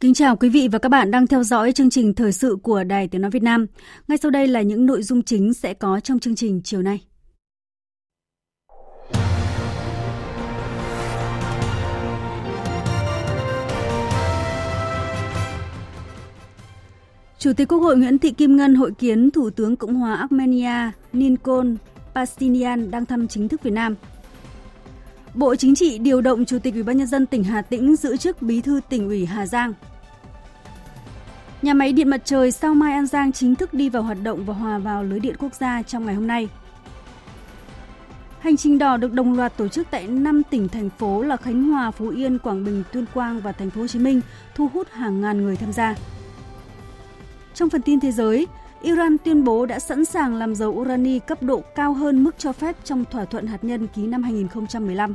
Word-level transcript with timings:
Kính 0.00 0.14
chào 0.14 0.36
quý 0.36 0.48
vị 0.48 0.68
và 0.72 0.78
các 0.78 0.88
bạn 0.88 1.10
đang 1.10 1.26
theo 1.26 1.42
dõi 1.42 1.72
chương 1.72 1.90
trình 1.90 2.14
thời 2.14 2.32
sự 2.32 2.56
của 2.62 2.84
Đài 2.84 3.08
Tiếng 3.08 3.22
Nói 3.22 3.30
Việt 3.30 3.42
Nam. 3.42 3.66
Ngay 4.08 4.18
sau 4.18 4.30
đây 4.30 4.48
là 4.48 4.62
những 4.62 4.86
nội 4.86 5.02
dung 5.02 5.22
chính 5.22 5.54
sẽ 5.54 5.74
có 5.74 6.00
trong 6.00 6.18
chương 6.18 6.34
trình 6.34 6.60
chiều 6.64 6.82
nay. 6.82 7.00
Chủ 17.38 17.52
tịch 17.56 17.68
Quốc 17.68 17.78
hội 17.78 17.96
Nguyễn 17.96 18.18
Thị 18.18 18.30
Kim 18.30 18.56
Ngân 18.56 18.74
hội 18.74 18.92
kiến 18.98 19.30
Thủ 19.30 19.50
tướng 19.50 19.76
Cộng 19.76 19.94
hòa 19.94 20.14
Armenia 20.14 20.90
Nikol 21.12 21.66
Pashinyan 22.14 22.90
đang 22.90 23.06
thăm 23.06 23.28
chính 23.28 23.48
thức 23.48 23.62
Việt 23.62 23.72
Nam. 23.72 23.94
Bộ 25.38 25.56
Chính 25.56 25.74
trị 25.74 25.98
điều 25.98 26.20
động 26.20 26.44
Chủ 26.44 26.58
tịch 26.58 26.74
Ủy 26.74 26.82
ban 26.82 26.96
nhân 26.96 27.06
dân 27.06 27.26
tỉnh 27.26 27.44
Hà 27.44 27.62
Tĩnh 27.62 27.96
giữ 27.96 28.16
chức 28.16 28.42
Bí 28.42 28.60
thư 28.60 28.80
tỉnh 28.88 29.08
ủy 29.08 29.26
Hà 29.26 29.46
Giang. 29.46 29.72
Nhà 31.62 31.74
máy 31.74 31.92
điện 31.92 32.08
mặt 32.08 32.20
trời 32.24 32.50
Sao 32.52 32.74
Mai 32.74 32.92
An 32.92 33.06
Giang 33.06 33.32
chính 33.32 33.54
thức 33.54 33.74
đi 33.74 33.88
vào 33.88 34.02
hoạt 34.02 34.18
động 34.22 34.44
và 34.44 34.54
hòa 34.54 34.78
vào 34.78 35.04
lưới 35.04 35.20
điện 35.20 35.34
quốc 35.38 35.54
gia 35.54 35.82
trong 35.82 36.06
ngày 36.06 36.14
hôm 36.14 36.26
nay. 36.26 36.48
Hành 38.38 38.56
trình 38.56 38.78
đỏ 38.78 38.96
được 38.96 39.12
đồng 39.12 39.36
loạt 39.36 39.56
tổ 39.56 39.68
chức 39.68 39.86
tại 39.90 40.06
5 40.06 40.42
tỉnh 40.50 40.68
thành 40.68 40.90
phố 40.90 41.22
là 41.22 41.36
Khánh 41.36 41.62
Hòa, 41.62 41.90
Phú 41.90 42.08
Yên, 42.08 42.38
Quảng 42.38 42.64
Bình, 42.64 42.82
Tuyên 42.92 43.04
Quang 43.14 43.40
và 43.40 43.52
Thành 43.52 43.70
phố 43.70 43.80
Hồ 43.80 43.86
Chí 43.86 43.98
Minh 43.98 44.20
thu 44.54 44.68
hút 44.74 44.88
hàng 44.90 45.20
ngàn 45.20 45.42
người 45.42 45.56
tham 45.56 45.72
gia. 45.72 45.94
Trong 47.54 47.70
phần 47.70 47.82
tin 47.82 48.00
thế 48.00 48.12
giới, 48.12 48.46
Iran 48.82 49.16
tuyên 49.24 49.44
bố 49.44 49.66
đã 49.66 49.78
sẵn 49.78 50.04
sàng 50.04 50.34
làm 50.34 50.54
dầu 50.54 50.70
urani 50.70 51.18
cấp 51.18 51.42
độ 51.42 51.62
cao 51.74 51.92
hơn 51.92 52.24
mức 52.24 52.34
cho 52.38 52.52
phép 52.52 52.76
trong 52.84 53.04
thỏa 53.04 53.24
thuận 53.24 53.46
hạt 53.46 53.64
nhân 53.64 53.86
ký 53.86 54.06
năm 54.06 54.22
2015. 54.22 55.14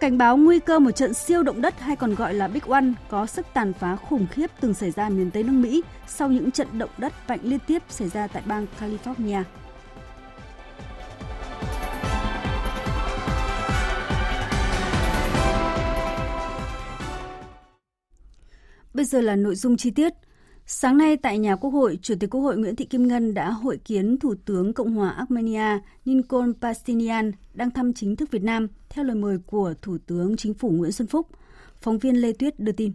Cảnh 0.00 0.18
báo 0.18 0.36
nguy 0.36 0.60
cơ 0.60 0.78
một 0.78 0.90
trận 0.90 1.14
siêu 1.14 1.42
động 1.42 1.60
đất 1.60 1.80
hay 1.80 1.96
còn 1.96 2.14
gọi 2.14 2.34
là 2.34 2.48
Big 2.48 2.60
One 2.60 2.84
có 3.08 3.26
sức 3.26 3.46
tàn 3.54 3.72
phá 3.72 3.96
khủng 3.96 4.26
khiếp 4.30 4.50
từng 4.60 4.74
xảy 4.74 4.90
ra 4.90 5.08
miền 5.08 5.30
Tây 5.30 5.42
nước 5.42 5.52
Mỹ 5.52 5.82
sau 6.06 6.28
những 6.28 6.50
trận 6.50 6.68
động 6.78 6.90
đất 6.98 7.12
mạnh 7.28 7.40
liên 7.42 7.58
tiếp 7.66 7.82
xảy 7.88 8.08
ra 8.08 8.26
tại 8.26 8.42
bang 8.46 8.66
California. 8.80 9.42
Bây 18.94 19.04
giờ 19.04 19.20
là 19.20 19.36
nội 19.36 19.54
dung 19.54 19.76
chi 19.76 19.90
tiết. 19.90 20.12
Sáng 20.70 20.98
nay 20.98 21.16
tại 21.16 21.38
nhà 21.38 21.56
Quốc 21.56 21.70
hội, 21.70 21.98
Chủ 22.02 22.14
tịch 22.20 22.30
Quốc 22.30 22.40
hội 22.40 22.56
Nguyễn 22.56 22.76
Thị 22.76 22.84
Kim 22.84 23.08
Ngân 23.08 23.34
đã 23.34 23.50
hội 23.50 23.76
kiến 23.84 24.18
Thủ 24.18 24.34
tướng 24.44 24.72
Cộng 24.72 24.94
hòa 24.94 25.10
Armenia 25.10 25.78
Nikol 26.04 26.50
Pashinyan 26.60 27.32
đang 27.54 27.70
thăm 27.70 27.92
chính 27.94 28.16
thức 28.16 28.30
Việt 28.30 28.42
Nam 28.42 28.68
theo 28.88 29.04
lời 29.04 29.16
mời 29.16 29.38
của 29.46 29.74
Thủ 29.82 29.98
tướng 30.06 30.36
Chính 30.36 30.54
phủ 30.54 30.70
Nguyễn 30.70 30.92
Xuân 30.92 31.08
Phúc. 31.08 31.26
Phóng 31.82 31.98
viên 31.98 32.16
Lê 32.16 32.32
Tuyết 32.32 32.60
đưa 32.60 32.72
tin. 32.72 32.92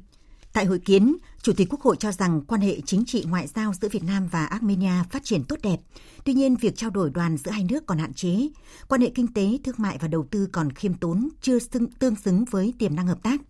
Tại 0.53 0.66
hội 0.66 0.80
kiến, 0.80 1.18
Chủ 1.42 1.53
tịch 1.53 1.68
Quốc 1.70 1.81
hội 1.81 1.96
cho 2.00 2.12
rằng 2.12 2.42
quan 2.47 2.62
hệ 2.62 2.81
chính 2.81 3.06
trị 3.06 3.25
ngoại 3.30 3.47
giao 3.47 3.74
giữa 3.81 3.90
Việt 3.90 4.03
Nam 4.03 4.28
và 4.31 4.46
Armenia 4.46 5.03
phát 5.12 5.24
triển 5.24 5.44
tốt 5.44 5.59
đẹp. 5.64 5.78
Tuy 6.26 6.34
nhiên, 6.34 6.56
việc 6.56 6.76
trao 6.76 6.90
đổi 6.90 7.09
đoàn 7.09 7.38
giữa 7.38 7.52
hai 7.52 7.66
nước 7.70 7.86
còn 7.86 7.97
hạn 7.97 8.14
chế. 8.14 8.50
Quan 8.88 9.02
hệ 9.02 9.09
kinh 9.16 9.34
tế, 9.34 9.58
thương 9.64 9.76
mại 9.78 9.97
và 10.02 10.08
đầu 10.08 10.26
tư 10.31 10.47
còn 10.52 10.72
khiêm 10.72 10.94
tốn, 10.94 11.30
chưa 11.42 11.59
xứng, 11.59 11.92
tương 11.92 12.16
xứng 12.16 12.46
với 12.46 12.74
tiềm 12.80 12.96
năng 12.96 13.08
hợp 13.08 13.24
tác. 13.24 13.42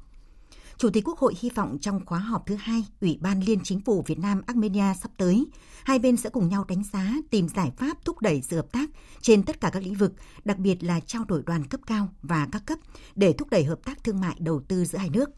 Chủ 0.78 0.90
tịch 0.90 1.08
Quốc 1.08 1.20
hội 1.20 1.34
hy 1.40 1.50
vọng 1.50 1.78
trong 1.82 2.06
khóa 2.06 2.20
họp 2.20 2.46
thứ 2.46 2.56
hai 2.56 2.86
Ủy 3.02 3.18
ban 3.22 3.42
Liên 3.42 3.60
Chính 3.64 3.80
phủ 3.80 4.04
Việt 4.08 4.20
Nam 4.20 4.42
Armenia 4.48 4.94
sắp 5.02 5.12
tới, 5.18 5.46
hai 5.84 6.00
bên 6.00 6.18
sẽ 6.18 6.30
cùng 6.30 6.50
nhau 6.50 6.66
đánh 6.68 6.84
giá, 6.94 7.14
tìm 7.30 7.48
giải 7.48 7.72
pháp 7.78 8.06
thúc 8.06 8.22
đẩy 8.22 8.42
sự 8.42 8.56
hợp 8.56 8.72
tác 8.72 8.90
trên 9.22 9.44
tất 9.44 9.62
cả 9.62 9.70
các 9.70 9.84
lĩnh 9.84 9.96
vực, 9.96 10.14
đặc 10.46 10.58
biệt 10.58 10.84
là 10.84 11.00
trao 11.00 11.26
đổi 11.28 11.44
đoàn 11.46 11.64
cấp 11.64 11.82
cao 11.88 12.10
và 12.22 12.48
các 12.52 12.64
cấp 12.66 12.80
để 13.16 13.34
thúc 13.34 13.50
đẩy 13.50 13.64
hợp 13.64 13.80
tác 13.86 14.04
thương 14.04 14.20
mại 14.20 14.36
đầu 14.40 14.62
tư 14.68 14.86
giữa 14.86 14.98
hai 14.98 15.10
nước. 15.10 15.30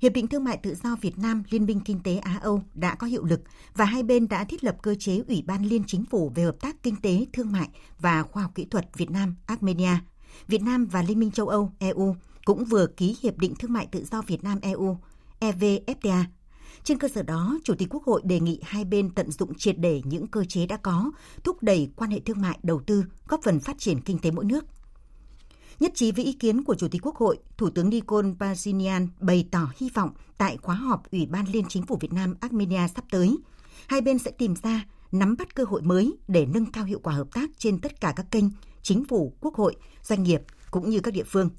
Hiệp 0.00 0.12
định 0.12 0.26
Thương 0.26 0.44
mại 0.44 0.56
Tự 0.56 0.74
do 0.74 0.96
Việt 1.00 1.18
Nam 1.18 1.42
Liên 1.50 1.66
minh 1.66 1.80
Kinh 1.84 2.00
tế 2.02 2.16
Á-Âu 2.16 2.62
đã 2.74 2.94
có 2.94 3.06
hiệu 3.06 3.24
lực 3.24 3.40
và 3.74 3.84
hai 3.84 4.02
bên 4.02 4.28
đã 4.28 4.44
thiết 4.44 4.64
lập 4.64 4.76
cơ 4.82 4.94
chế 4.98 5.22
Ủy 5.28 5.42
ban 5.46 5.64
Liên 5.64 5.82
Chính 5.86 6.04
phủ 6.04 6.32
về 6.34 6.42
hợp 6.42 6.60
tác 6.60 6.82
kinh 6.82 6.96
tế, 6.96 7.26
thương 7.32 7.52
mại 7.52 7.68
và 7.98 8.22
khoa 8.22 8.42
học 8.42 8.52
kỹ 8.54 8.64
thuật 8.64 8.96
Việt 8.96 9.10
Nam-Armenia, 9.10 9.96
Việt 10.48 10.62
Nam 10.62 10.86
và 10.86 11.02
Liên 11.02 11.18
minh 11.18 11.30
châu 11.30 11.48
Âu 11.48 11.72
EU 11.78 12.14
cũng 12.50 12.64
vừa 12.64 12.86
ký 12.86 13.16
Hiệp 13.22 13.38
định 13.38 13.54
Thương 13.54 13.72
mại 13.72 13.86
Tự 13.86 14.04
do 14.04 14.22
Việt 14.22 14.44
Nam-EU, 14.44 14.96
EVFTA. 15.40 16.24
Trên 16.84 16.98
cơ 16.98 17.08
sở 17.08 17.22
đó, 17.22 17.58
Chủ 17.64 17.74
tịch 17.74 17.88
Quốc 17.90 18.04
hội 18.04 18.20
đề 18.24 18.40
nghị 18.40 18.60
hai 18.62 18.84
bên 18.84 19.10
tận 19.10 19.30
dụng 19.30 19.54
triệt 19.54 19.78
để 19.78 20.02
những 20.04 20.26
cơ 20.26 20.44
chế 20.44 20.66
đã 20.66 20.76
có, 20.76 21.10
thúc 21.44 21.62
đẩy 21.62 21.90
quan 21.96 22.10
hệ 22.10 22.20
thương 22.20 22.40
mại 22.40 22.58
đầu 22.62 22.80
tư, 22.86 23.04
góp 23.28 23.40
phần 23.42 23.60
phát 23.60 23.78
triển 23.78 24.00
kinh 24.00 24.18
tế 24.18 24.30
mỗi 24.30 24.44
nước. 24.44 24.64
Nhất 25.80 25.92
trí 25.94 26.12
với 26.12 26.24
ý 26.24 26.32
kiến 26.32 26.64
của 26.64 26.74
Chủ 26.74 26.88
tịch 26.88 27.06
Quốc 27.06 27.16
hội, 27.16 27.38
Thủ 27.56 27.70
tướng 27.70 27.90
Nikol 27.90 28.26
Pashinyan 28.40 29.08
bày 29.20 29.48
tỏ 29.50 29.72
hy 29.76 29.90
vọng 29.94 30.10
tại 30.38 30.56
khóa 30.56 30.74
họp 30.74 31.10
Ủy 31.10 31.26
ban 31.26 31.46
Liên 31.52 31.64
Chính 31.68 31.82
phủ 31.82 31.96
Việt 32.00 32.12
Nam 32.12 32.34
Armenia 32.40 32.88
sắp 32.94 33.04
tới, 33.10 33.38
hai 33.86 34.00
bên 34.00 34.18
sẽ 34.18 34.30
tìm 34.30 34.54
ra, 34.62 34.84
nắm 35.12 35.36
bắt 35.38 35.54
cơ 35.54 35.64
hội 35.64 35.82
mới 35.82 36.12
để 36.28 36.46
nâng 36.46 36.72
cao 36.72 36.84
hiệu 36.84 37.00
quả 37.02 37.14
hợp 37.14 37.28
tác 37.34 37.50
trên 37.58 37.78
tất 37.78 38.00
cả 38.00 38.12
các 38.16 38.26
kênh, 38.30 38.44
chính 38.82 39.04
phủ, 39.04 39.32
quốc 39.40 39.54
hội, 39.54 39.76
doanh 40.02 40.22
nghiệp 40.22 40.40
cũng 40.70 40.90
như 40.90 41.00
các 41.00 41.14
địa 41.14 41.24
phương. 41.24 41.50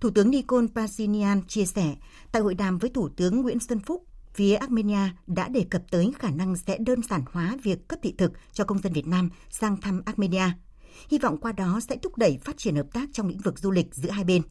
Thủ 0.00 0.10
tướng 0.10 0.30
Nikol 0.30 0.66
Pashinyan 0.74 1.42
chia 1.42 1.64
sẻ, 1.64 1.94
tại 2.32 2.42
hội 2.42 2.54
đàm 2.54 2.78
với 2.78 2.90
Thủ 2.90 3.08
tướng 3.08 3.42
Nguyễn 3.42 3.60
Xuân 3.60 3.78
Phúc, 3.80 4.04
phía 4.34 4.54
Armenia 4.54 5.10
đã 5.26 5.48
đề 5.48 5.66
cập 5.70 5.82
tới 5.90 6.12
khả 6.18 6.30
năng 6.30 6.56
sẽ 6.56 6.78
đơn 6.78 7.00
giản 7.10 7.22
hóa 7.32 7.56
việc 7.62 7.88
cấp 7.88 7.98
thị 8.02 8.14
thực 8.18 8.32
cho 8.52 8.64
công 8.64 8.78
dân 8.78 8.92
Việt 8.92 9.06
Nam 9.06 9.30
sang 9.50 9.80
thăm 9.80 10.02
Armenia. 10.04 10.46
Hy 11.08 11.18
vọng 11.18 11.36
qua 11.40 11.52
đó 11.52 11.80
sẽ 11.88 11.96
thúc 11.96 12.18
đẩy 12.18 12.38
phát 12.44 12.56
triển 12.58 12.76
hợp 12.76 12.86
tác 12.92 13.08
trong 13.12 13.28
lĩnh 13.28 13.38
vực 13.38 13.58
du 13.58 13.70
lịch 13.70 13.94
giữa 13.94 14.10
hai 14.10 14.24
bên. 14.24 14.42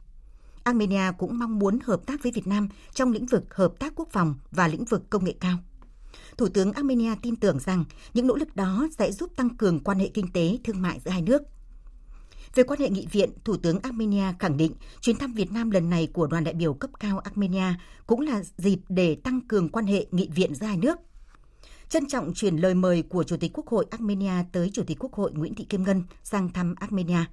Armenia 0.64 1.12
cũng 1.18 1.40
mong 1.40 1.60
muốn 1.60 1.80
hợp 1.84 2.06
tác 2.06 2.24
với 2.24 2.32
Việt 2.32 2.48
Nam 2.48 2.70
trong 2.94 3.12
lĩnh 3.12 3.26
vực 3.26 3.56
hợp 3.56 3.74
tác 3.80 3.94
quốc 3.96 4.08
phòng 4.12 4.36
và 4.52 4.68
lĩnh 4.68 4.86
vực 4.86 5.10
công 5.10 5.26
nghệ 5.26 5.36
cao. 5.40 5.58
Thủ 6.38 6.48
tướng 6.48 6.72
Armenia 6.72 7.16
tin 7.22 7.36
tưởng 7.36 7.60
rằng 7.60 7.84
những 8.14 8.28
nỗ 8.28 8.36
lực 8.36 8.56
đó 8.56 8.88
sẽ 8.98 9.12
giúp 9.12 9.32
tăng 9.36 9.58
cường 9.58 9.80
quan 9.80 10.00
hệ 10.00 10.08
kinh 10.14 10.32
tế, 10.32 10.58
thương 10.64 10.82
mại 10.82 11.00
giữa 11.06 11.12
hai 11.12 11.22
nước. 11.22 11.42
Về 12.56 12.64
quan 12.64 12.80
hệ 12.80 12.90
nghị 12.90 13.08
viện, 13.12 13.30
Thủ 13.44 13.58
tướng 13.58 13.80
Armenia 13.80 14.26
khẳng 14.40 14.58
định 14.58 14.72
chuyến 15.02 15.16
thăm 15.16 15.34
Việt 15.34 15.52
Nam 15.52 15.72
lần 15.72 15.90
này 15.90 16.08
của 16.14 16.28
đoàn 16.28 16.44
đại 16.44 16.54
biểu 16.54 16.74
cấp 16.74 16.90
cao 17.00 17.20
Armenia 17.20 17.74
cũng 18.08 18.22
là 18.22 18.44
dịp 18.58 18.80
để 18.90 19.16
tăng 19.16 19.42
cường 19.42 19.70
quan 19.70 19.86
hệ 19.86 20.06
nghị 20.12 20.30
viện 20.36 20.56
giữa 20.56 20.66
hai 20.66 20.78
nước. 20.78 20.98
Trân 21.90 22.08
trọng 22.08 22.34
chuyển 22.34 22.58
lời 22.58 22.76
mời 22.76 23.02
của 23.02 23.24
Chủ 23.24 23.38
tịch 23.38 23.52
Quốc 23.54 23.68
hội 23.68 23.86
Armenia 23.90 24.34
tới 24.52 24.70
Chủ 24.74 24.84
tịch 24.88 24.98
Quốc 25.00 25.14
hội 25.14 25.32
Nguyễn 25.34 25.56
Thị 25.56 25.66
Kim 25.66 25.84
Ngân 25.84 26.04
sang 26.24 26.50
thăm 26.50 26.76
Armenia. 26.80 27.26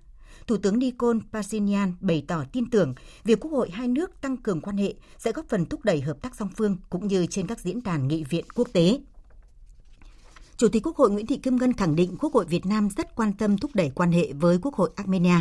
Thủ 0.46 0.56
tướng 0.56 0.78
Nikol 0.78 1.18
Pashinyan 1.32 1.94
bày 2.00 2.24
tỏ 2.28 2.44
tin 2.52 2.70
tưởng 2.70 2.94
việc 3.24 3.40
Quốc 3.40 3.50
hội 3.50 3.70
hai 3.70 3.88
nước 3.88 4.20
tăng 4.20 4.36
cường 4.36 4.60
quan 4.60 4.76
hệ 4.76 4.94
sẽ 5.18 5.32
góp 5.32 5.48
phần 5.48 5.66
thúc 5.66 5.84
đẩy 5.84 6.00
hợp 6.00 6.22
tác 6.22 6.36
song 6.36 6.48
phương 6.56 6.76
cũng 6.90 7.06
như 7.06 7.26
trên 7.26 7.46
các 7.46 7.60
diễn 7.60 7.82
đàn 7.82 8.08
nghị 8.08 8.24
viện 8.24 8.44
quốc 8.54 8.68
tế. 8.72 8.98
Chủ 10.60 10.68
tịch 10.68 10.86
Quốc 10.86 10.96
hội 10.96 11.10
Nguyễn 11.10 11.26
Thị 11.26 11.36
Kim 11.36 11.56
Ngân 11.56 11.72
khẳng 11.72 11.96
định 11.96 12.16
Quốc 12.20 12.34
hội 12.34 12.44
Việt 12.44 12.66
Nam 12.66 12.88
rất 12.96 13.16
quan 13.16 13.32
tâm 13.32 13.58
thúc 13.58 13.70
đẩy 13.74 13.90
quan 13.94 14.12
hệ 14.12 14.32
với 14.32 14.58
Quốc 14.62 14.74
hội 14.74 14.90
Armenia. 14.96 15.34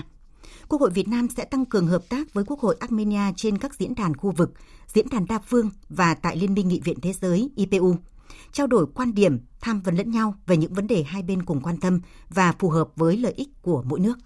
Quốc 0.69 0.81
hội 0.81 0.89
Việt 0.89 1.07
Nam 1.07 1.27
sẽ 1.37 1.45
tăng 1.45 1.65
cường 1.65 1.87
hợp 1.87 2.01
tác 2.09 2.33
với 2.33 2.43
Quốc 2.47 2.59
hội 2.59 2.75
Armenia 2.79 3.33
trên 3.35 3.57
các 3.57 3.75
diễn 3.75 3.95
đàn 3.95 4.17
khu 4.17 4.31
vực, 4.31 4.53
diễn 4.87 5.09
đàn 5.11 5.25
đa 5.29 5.39
phương 5.39 5.69
và 5.89 6.13
tại 6.13 6.37
Liên 6.37 6.53
minh 6.53 6.67
Nghị 6.67 6.79
viện 6.83 6.99
Thế 7.01 7.13
giới 7.13 7.49
IPU, 7.55 7.95
trao 8.51 8.67
đổi 8.67 8.85
quan 8.93 9.13
điểm, 9.13 9.39
tham 9.61 9.81
vấn 9.81 9.95
lẫn 9.95 10.11
nhau 10.11 10.33
về 10.47 10.57
những 10.57 10.73
vấn 10.73 10.87
đề 10.87 11.03
hai 11.03 11.21
bên 11.23 11.43
cùng 11.43 11.61
quan 11.61 11.77
tâm 11.77 11.99
và 12.29 12.51
phù 12.59 12.69
hợp 12.69 12.89
với 12.95 13.17
lợi 13.17 13.33
ích 13.35 13.49
của 13.61 13.83
mỗi 13.85 13.99
nước. 13.99 14.17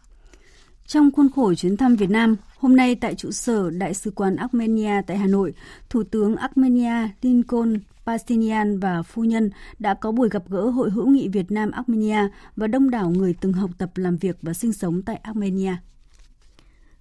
Trong 0.88 1.12
khuôn 1.12 1.30
khổ 1.36 1.54
chuyến 1.54 1.78
thăm 1.78 1.96
Việt 1.96 2.10
Nam, 2.10 2.36
hôm 2.60 2.76
nay 2.76 2.96
tại 2.96 3.16
trụ 3.16 3.32
sở 3.32 3.70
Đại 3.70 3.94
sứ 3.94 4.12
quán 4.12 4.36
Armenia 4.36 5.02
tại 5.08 5.18
Hà 5.18 5.28
Nội, 5.28 5.54
Thủ 5.90 6.04
tướng 6.04 6.36
Armenia 6.36 7.10
Lincoln. 7.22 7.80
Pashinyan 8.06 8.80
và 8.80 9.02
phu 9.04 9.24
nhân 9.24 9.50
đã 9.80 9.94
có 9.94 10.12
buổi 10.12 10.30
gặp 10.30 10.44
gỡ 10.50 10.70
Hội 10.70 10.90
hữu 10.90 11.08
nghị 11.08 11.28
Việt 11.28 11.52
Nam 11.52 11.72
Armenia 11.72 12.28
và 12.56 12.68
đông 12.68 12.90
đảo 12.90 13.10
người 13.10 13.36
từng 13.42 13.54
học 13.54 13.70
tập 13.78 13.92
làm 13.96 14.18
việc 14.18 14.38
và 14.42 14.54
sinh 14.54 14.74
sống 14.74 15.02
tại 15.02 15.16
Armenia. 15.16 15.76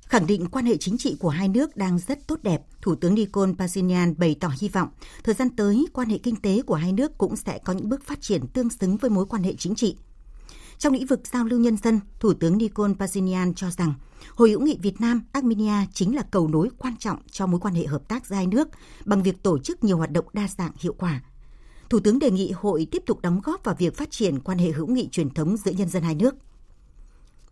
Khẳng 0.01 0.27
định 0.27 0.47
quan 0.47 0.67
hệ 0.67 0.77
chính 0.77 0.99
trị 0.99 1.17
của 1.21 1.29
hai 1.29 1.49
nước 1.49 1.77
đang 1.77 1.99
rất 1.99 2.27
tốt 2.27 2.43
đẹp, 2.43 2.63
Thủ 2.83 2.95
tướng 2.95 3.15
Nikol 3.15 3.51
Pashinyan 3.59 4.15
bày 4.19 4.37
tỏ 4.41 4.51
hy 4.61 4.69
vọng 4.69 4.89
thời 5.25 5.35
gian 5.35 5.51
tới 5.51 5.87
quan 5.93 6.09
hệ 6.09 6.19
kinh 6.19 6.37
tế 6.37 6.63
của 6.63 6.75
hai 6.75 6.93
nước 6.93 7.19
cũng 7.19 7.37
sẽ 7.37 7.59
có 7.65 7.73
những 7.73 7.89
bước 7.89 8.05
phát 8.05 8.21
triển 8.21 8.47
tương 8.47 8.71
xứng 8.71 8.97
với 8.97 9.11
mối 9.11 9.27
quan 9.27 9.43
hệ 9.43 9.55
chính 9.55 9.75
trị. 9.75 9.97
Trong 10.79 10.93
lĩnh 10.93 11.07
vực 11.07 11.21
giao 11.33 11.45
lưu 11.45 11.61
nhân 11.61 11.77
dân, 11.77 12.01
Thủ 12.21 12.35
tướng 12.35 12.59
Nikol 12.59 12.93
Pashinyan 12.99 13.55
cho 13.55 13.71
rằng 13.71 13.95
Hội 14.35 14.51
hữu 14.51 14.61
nghị 14.61 14.79
Việt 14.83 15.01
Nam 15.01 15.23
Armenia 15.33 15.87
chính 15.93 16.17
là 16.17 16.23
cầu 16.31 16.49
nối 16.49 16.69
quan 16.79 16.97
trọng 16.97 17.19
cho 17.31 17.47
mối 17.47 17.61
quan 17.61 17.75
hệ 17.75 17.87
hợp 17.87 18.09
tác 18.09 18.27
giữa 18.27 18.37
hai 18.37 18.47
nước 18.47 18.69
bằng 19.05 19.23
việc 19.23 19.43
tổ 19.43 19.59
chức 19.59 19.85
nhiều 19.85 19.97
hoạt 19.97 20.11
động 20.11 20.25
đa 20.33 20.49
dạng 20.49 20.73
hiệu 20.79 20.95
quả. 20.99 21.21
Thủ 21.91 22.01
tướng 22.01 22.19
đề 22.19 22.31
nghị 22.31 22.53
hội 22.53 22.87
tiếp 22.91 23.03
tục 23.07 23.21
đóng 23.23 23.41
góp 23.45 23.65
vào 23.65 23.75
việc 23.79 23.97
phát 23.97 24.11
triển 24.11 24.41
quan 24.41 24.59
hệ 24.59 24.71
hữu 24.71 24.87
nghị 24.87 25.09
truyền 25.09 25.31
thống 25.31 25.57
giữa 25.57 25.71
nhân 25.71 25.89
dân 25.89 26.03
hai 26.03 26.15
nước. 26.15 26.35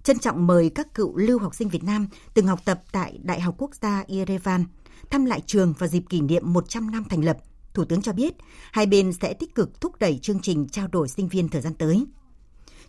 Trân 0.03 0.19
trọng 0.19 0.47
mời 0.47 0.71
các 0.71 0.95
cựu 0.95 1.17
lưu 1.17 1.39
học 1.39 1.55
sinh 1.55 1.69
Việt 1.69 1.85
Nam 1.85 2.07
từng 2.35 2.47
học 2.47 2.61
tập 2.65 2.83
tại 2.93 3.19
Đại 3.23 3.41
học 3.41 3.55
Quốc 3.59 3.75
gia 3.83 4.05
Yerevan, 4.09 4.65
thăm 5.11 5.25
lại 5.25 5.43
trường 5.47 5.73
vào 5.79 5.89
dịp 5.89 6.03
kỷ 6.09 6.21
niệm 6.21 6.53
100 6.53 6.91
năm 6.91 7.05
thành 7.05 7.25
lập. 7.25 7.39
Thủ 7.75 7.85
tướng 7.85 8.03
cho 8.03 8.13
biết, 8.13 8.35
hai 8.73 8.87
bên 8.87 9.13
sẽ 9.13 9.35
tích 9.35 9.55
cực 9.55 9.81
thúc 9.81 9.99
đẩy 9.99 10.19
chương 10.23 10.41
trình 10.41 10.69
trao 10.69 10.89
đổi 10.89 11.09
sinh 11.09 11.29
viên 11.29 11.49
thời 11.49 11.63
gian 11.63 11.75
tới. 11.75 12.07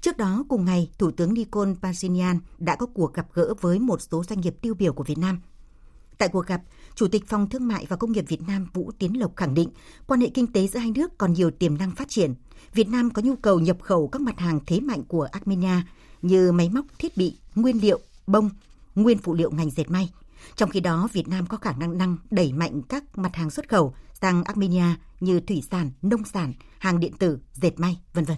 Trước 0.01 0.17
đó, 0.17 0.45
cùng 0.49 0.65
ngày, 0.65 0.91
Thủ 0.97 1.11
tướng 1.11 1.33
Nikol 1.33 1.69
Pashinyan 1.81 2.39
đã 2.57 2.75
có 2.75 2.85
cuộc 2.85 3.13
gặp 3.13 3.27
gỡ 3.33 3.53
với 3.61 3.79
một 3.79 4.01
số 4.01 4.23
doanh 4.23 4.41
nghiệp 4.41 4.55
tiêu 4.61 4.73
biểu 4.73 4.93
của 4.93 5.03
Việt 5.03 5.17
Nam. 5.17 5.39
Tại 6.17 6.29
cuộc 6.29 6.47
gặp, 6.47 6.61
Chủ 6.95 7.07
tịch 7.07 7.27
Phòng 7.27 7.49
Thương 7.49 7.67
mại 7.67 7.85
và 7.89 7.95
Công 7.95 8.11
nghiệp 8.11 8.25
Việt 8.27 8.41
Nam 8.47 8.67
Vũ 8.73 8.91
Tiến 8.99 9.19
Lộc 9.19 9.35
khẳng 9.35 9.53
định 9.53 9.69
quan 10.07 10.21
hệ 10.21 10.29
kinh 10.29 10.47
tế 10.47 10.67
giữa 10.67 10.79
hai 10.79 10.91
nước 10.91 11.17
còn 11.17 11.33
nhiều 11.33 11.51
tiềm 11.51 11.77
năng 11.77 11.91
phát 11.91 12.09
triển. 12.09 12.33
Việt 12.73 12.89
Nam 12.89 13.09
có 13.09 13.21
nhu 13.21 13.35
cầu 13.35 13.59
nhập 13.59 13.77
khẩu 13.81 14.07
các 14.07 14.21
mặt 14.21 14.39
hàng 14.39 14.59
thế 14.65 14.79
mạnh 14.79 15.03
của 15.07 15.27
Armenia 15.31 15.81
như 16.21 16.51
máy 16.51 16.69
móc, 16.69 16.85
thiết 16.99 17.17
bị, 17.17 17.37
nguyên 17.55 17.81
liệu, 17.81 17.99
bông, 18.27 18.49
nguyên 18.95 19.17
phụ 19.17 19.33
liệu 19.33 19.51
ngành 19.51 19.69
dệt 19.69 19.89
may. 19.91 20.09
Trong 20.55 20.69
khi 20.69 20.79
đó, 20.79 21.07
Việt 21.13 21.27
Nam 21.27 21.45
có 21.45 21.57
khả 21.57 21.71
năng 21.71 21.97
năng 21.97 22.17
đẩy 22.31 22.53
mạnh 22.53 22.81
các 22.89 23.17
mặt 23.17 23.35
hàng 23.35 23.49
xuất 23.49 23.69
khẩu 23.69 23.93
sang 24.21 24.43
Armenia 24.43 24.95
như 25.19 25.39
thủy 25.39 25.63
sản, 25.71 25.91
nông 26.01 26.23
sản, 26.25 26.53
hàng 26.79 26.99
điện 26.99 27.13
tử, 27.19 27.39
dệt 27.53 27.79
may, 27.79 27.99
vân 28.13 28.25
vân. 28.25 28.37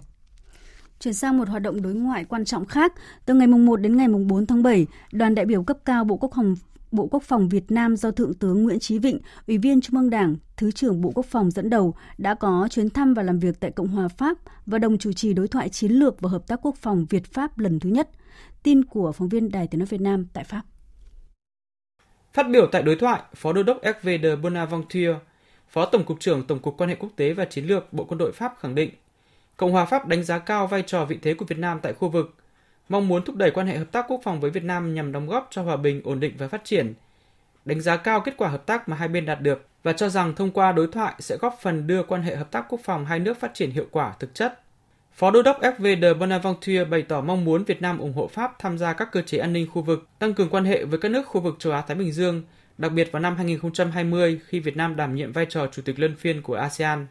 Chuyển 1.04 1.14
sang 1.14 1.38
một 1.38 1.50
hoạt 1.50 1.62
động 1.62 1.82
đối 1.82 1.94
ngoại 1.94 2.26
quan 2.26 2.46
trọng 2.46 2.66
khác, 2.66 2.94
từ 3.26 3.34
ngày 3.34 3.48
1 3.48 3.76
đến 3.76 3.98
ngày 3.98 4.08
4 4.08 4.46
tháng 4.46 4.64
7, 4.64 4.88
đoàn 5.12 5.36
đại 5.36 5.46
biểu 5.46 5.64
cấp 5.64 5.78
cao 5.86 6.04
Bộ 6.04 6.18
Quốc 6.18 6.32
phòng 6.36 6.56
Bộ 6.92 7.08
Quốc 7.12 7.24
phòng 7.24 7.50
Việt 7.50 7.72
Nam 7.72 7.96
do 7.96 8.12
Thượng 8.12 8.34
tướng 8.34 8.64
Nguyễn 8.64 8.80
Chí 8.80 9.00
Vịnh, 9.00 9.20
Ủy 9.48 9.58
viên 9.58 9.82
Trung 9.82 9.96
ương 9.96 10.10
Đảng, 10.10 10.36
Thứ 10.58 10.72
trưởng 10.72 11.02
Bộ 11.02 11.12
Quốc 11.16 11.26
phòng 11.26 11.52
dẫn 11.52 11.70
đầu 11.70 11.96
đã 12.18 12.34
có 12.34 12.68
chuyến 12.72 12.90
thăm 12.90 13.14
và 13.14 13.24
làm 13.24 13.40
việc 13.40 13.60
tại 13.60 13.72
Cộng 13.72 13.88
hòa 13.88 14.08
Pháp 14.08 14.38
và 14.66 14.80
đồng 14.80 14.98
chủ 14.98 15.14
trì 15.14 15.34
đối 15.34 15.48
thoại 15.48 15.70
chiến 15.70 15.92
lược 15.92 16.22
và 16.22 16.30
hợp 16.30 16.48
tác 16.48 16.60
quốc 16.62 16.76
phòng 16.76 17.06
Việt-Pháp 17.10 17.60
lần 17.60 17.80
thứ 17.80 17.90
nhất. 17.90 18.10
Tin 18.64 18.86
của 18.86 19.12
phóng 19.12 19.30
viên 19.30 19.52
Đài 19.52 19.68
Tiếng 19.68 19.80
nói 19.80 19.86
Việt 19.86 20.02
Nam 20.02 20.26
tại 20.34 20.44
Pháp. 20.44 20.62
Phát 22.34 22.50
biểu 22.50 22.68
tại 22.72 22.84
đối 22.84 22.96
thoại, 22.96 23.22
Phó 23.36 23.54
Đô 23.54 23.64
đốc 23.64 23.82
FV 23.82 24.22
de 24.22 24.36
Bonaventure, 24.36 25.20
Phó 25.70 25.86
Tổng 25.86 26.06
cục 26.06 26.20
trưởng 26.20 26.48
Tổng 26.48 26.60
cục 26.60 26.78
Quan 26.78 26.90
hệ 26.90 26.96
Quốc 26.96 27.10
tế 27.16 27.34
và 27.34 27.46
Chiến 27.46 27.66
lược 27.66 27.94
Bộ 27.94 28.04
Quân 28.04 28.18
đội 28.18 28.32
Pháp 28.32 28.56
khẳng 28.60 28.76
định, 28.76 28.90
Cộng 29.58 29.72
hòa 29.72 29.86
Pháp 29.86 30.08
đánh 30.08 30.24
giá 30.24 30.40
cao 30.40 30.68
vai 30.68 30.82
trò 30.82 31.06
vị 31.06 31.20
thế 31.22 31.34
của 31.34 31.46
Việt 31.46 31.60
Nam 31.60 31.80
tại 31.82 31.94
khu 31.94 32.10
vực, 32.10 32.36
mong 32.90 33.08
muốn 33.08 33.26
thúc 33.26 33.36
đẩy 33.36 33.52
quan 33.52 33.68
hệ 33.68 33.78
hợp 33.78 33.92
tác 33.92 34.06
quốc 34.08 34.22
phòng 34.24 34.40
với 34.40 34.52
Việt 34.52 34.64
Nam 34.64 34.94
nhằm 34.94 35.12
đóng 35.12 35.28
góp 35.28 35.48
cho 35.52 35.64
hòa 35.64 35.78
bình, 35.78 36.02
ổn 36.04 36.20
định 36.20 36.34
và 36.38 36.48
phát 36.48 36.62
triển, 36.66 36.94
đánh 37.66 37.82
giá 37.82 37.98
cao 37.98 38.22
kết 38.22 38.38
quả 38.38 38.50
hợp 38.50 38.66
tác 38.66 38.90
mà 38.90 38.96
hai 38.96 39.08
bên 39.08 39.26
đạt 39.26 39.42
được 39.42 39.68
và 39.84 39.94
cho 39.94 40.10
rằng 40.10 40.36
thông 40.36 40.52
qua 40.52 40.72
đối 40.72 40.88
thoại 40.88 41.14
sẽ 41.20 41.38
góp 41.42 41.58
phần 41.62 41.88
đưa 41.88 42.04
quan 42.04 42.22
hệ 42.22 42.36
hợp 42.36 42.52
tác 42.52 42.66
quốc 42.70 42.82
phòng 42.84 43.06
hai 43.06 43.20
nước 43.20 43.40
phát 43.40 43.54
triển 43.54 43.72
hiệu 43.72 43.86
quả 43.92 44.14
thực 44.20 44.36
chất. 44.36 44.60
Phó 45.14 45.32
Đô 45.32 45.42
đốc 45.42 45.62
FV 45.62 46.02
de 46.02 46.14
Bonaventure 46.14 46.86
bày 46.86 47.02
tỏ 47.02 47.22
mong 47.22 47.46
muốn 47.46 47.64
Việt 47.64 47.82
Nam 47.82 48.00
ủng 48.00 48.14
hộ 48.14 48.28
Pháp 48.28 48.60
tham 48.60 48.78
gia 48.78 48.94
các 48.94 49.12
cơ 49.12 49.22
chế 49.22 49.38
an 49.38 49.54
ninh 49.54 49.68
khu 49.74 49.82
vực, 49.82 50.08
tăng 50.20 50.34
cường 50.34 50.50
quan 50.50 50.66
hệ 50.66 50.86
với 50.86 51.00
các 51.00 51.12
nước 51.12 51.28
khu 51.28 51.42
vực 51.42 51.56
châu 51.60 51.74
Á-Thái 51.74 51.98
Bình 51.98 52.12
Dương, 52.12 52.44
đặc 52.78 52.92
biệt 52.92 53.12
vào 53.12 53.22
năm 53.22 53.36
2020 53.36 54.40
khi 54.48 54.60
Việt 54.60 54.78
Nam 54.78 54.96
đảm 54.96 55.16
nhiệm 55.16 55.32
vai 55.32 55.46
trò 55.50 55.68
chủ 55.68 55.82
tịch 55.86 56.00
luân 56.00 56.16
phiên 56.16 56.42
của 56.42 56.56
ASEAN. 56.56 57.08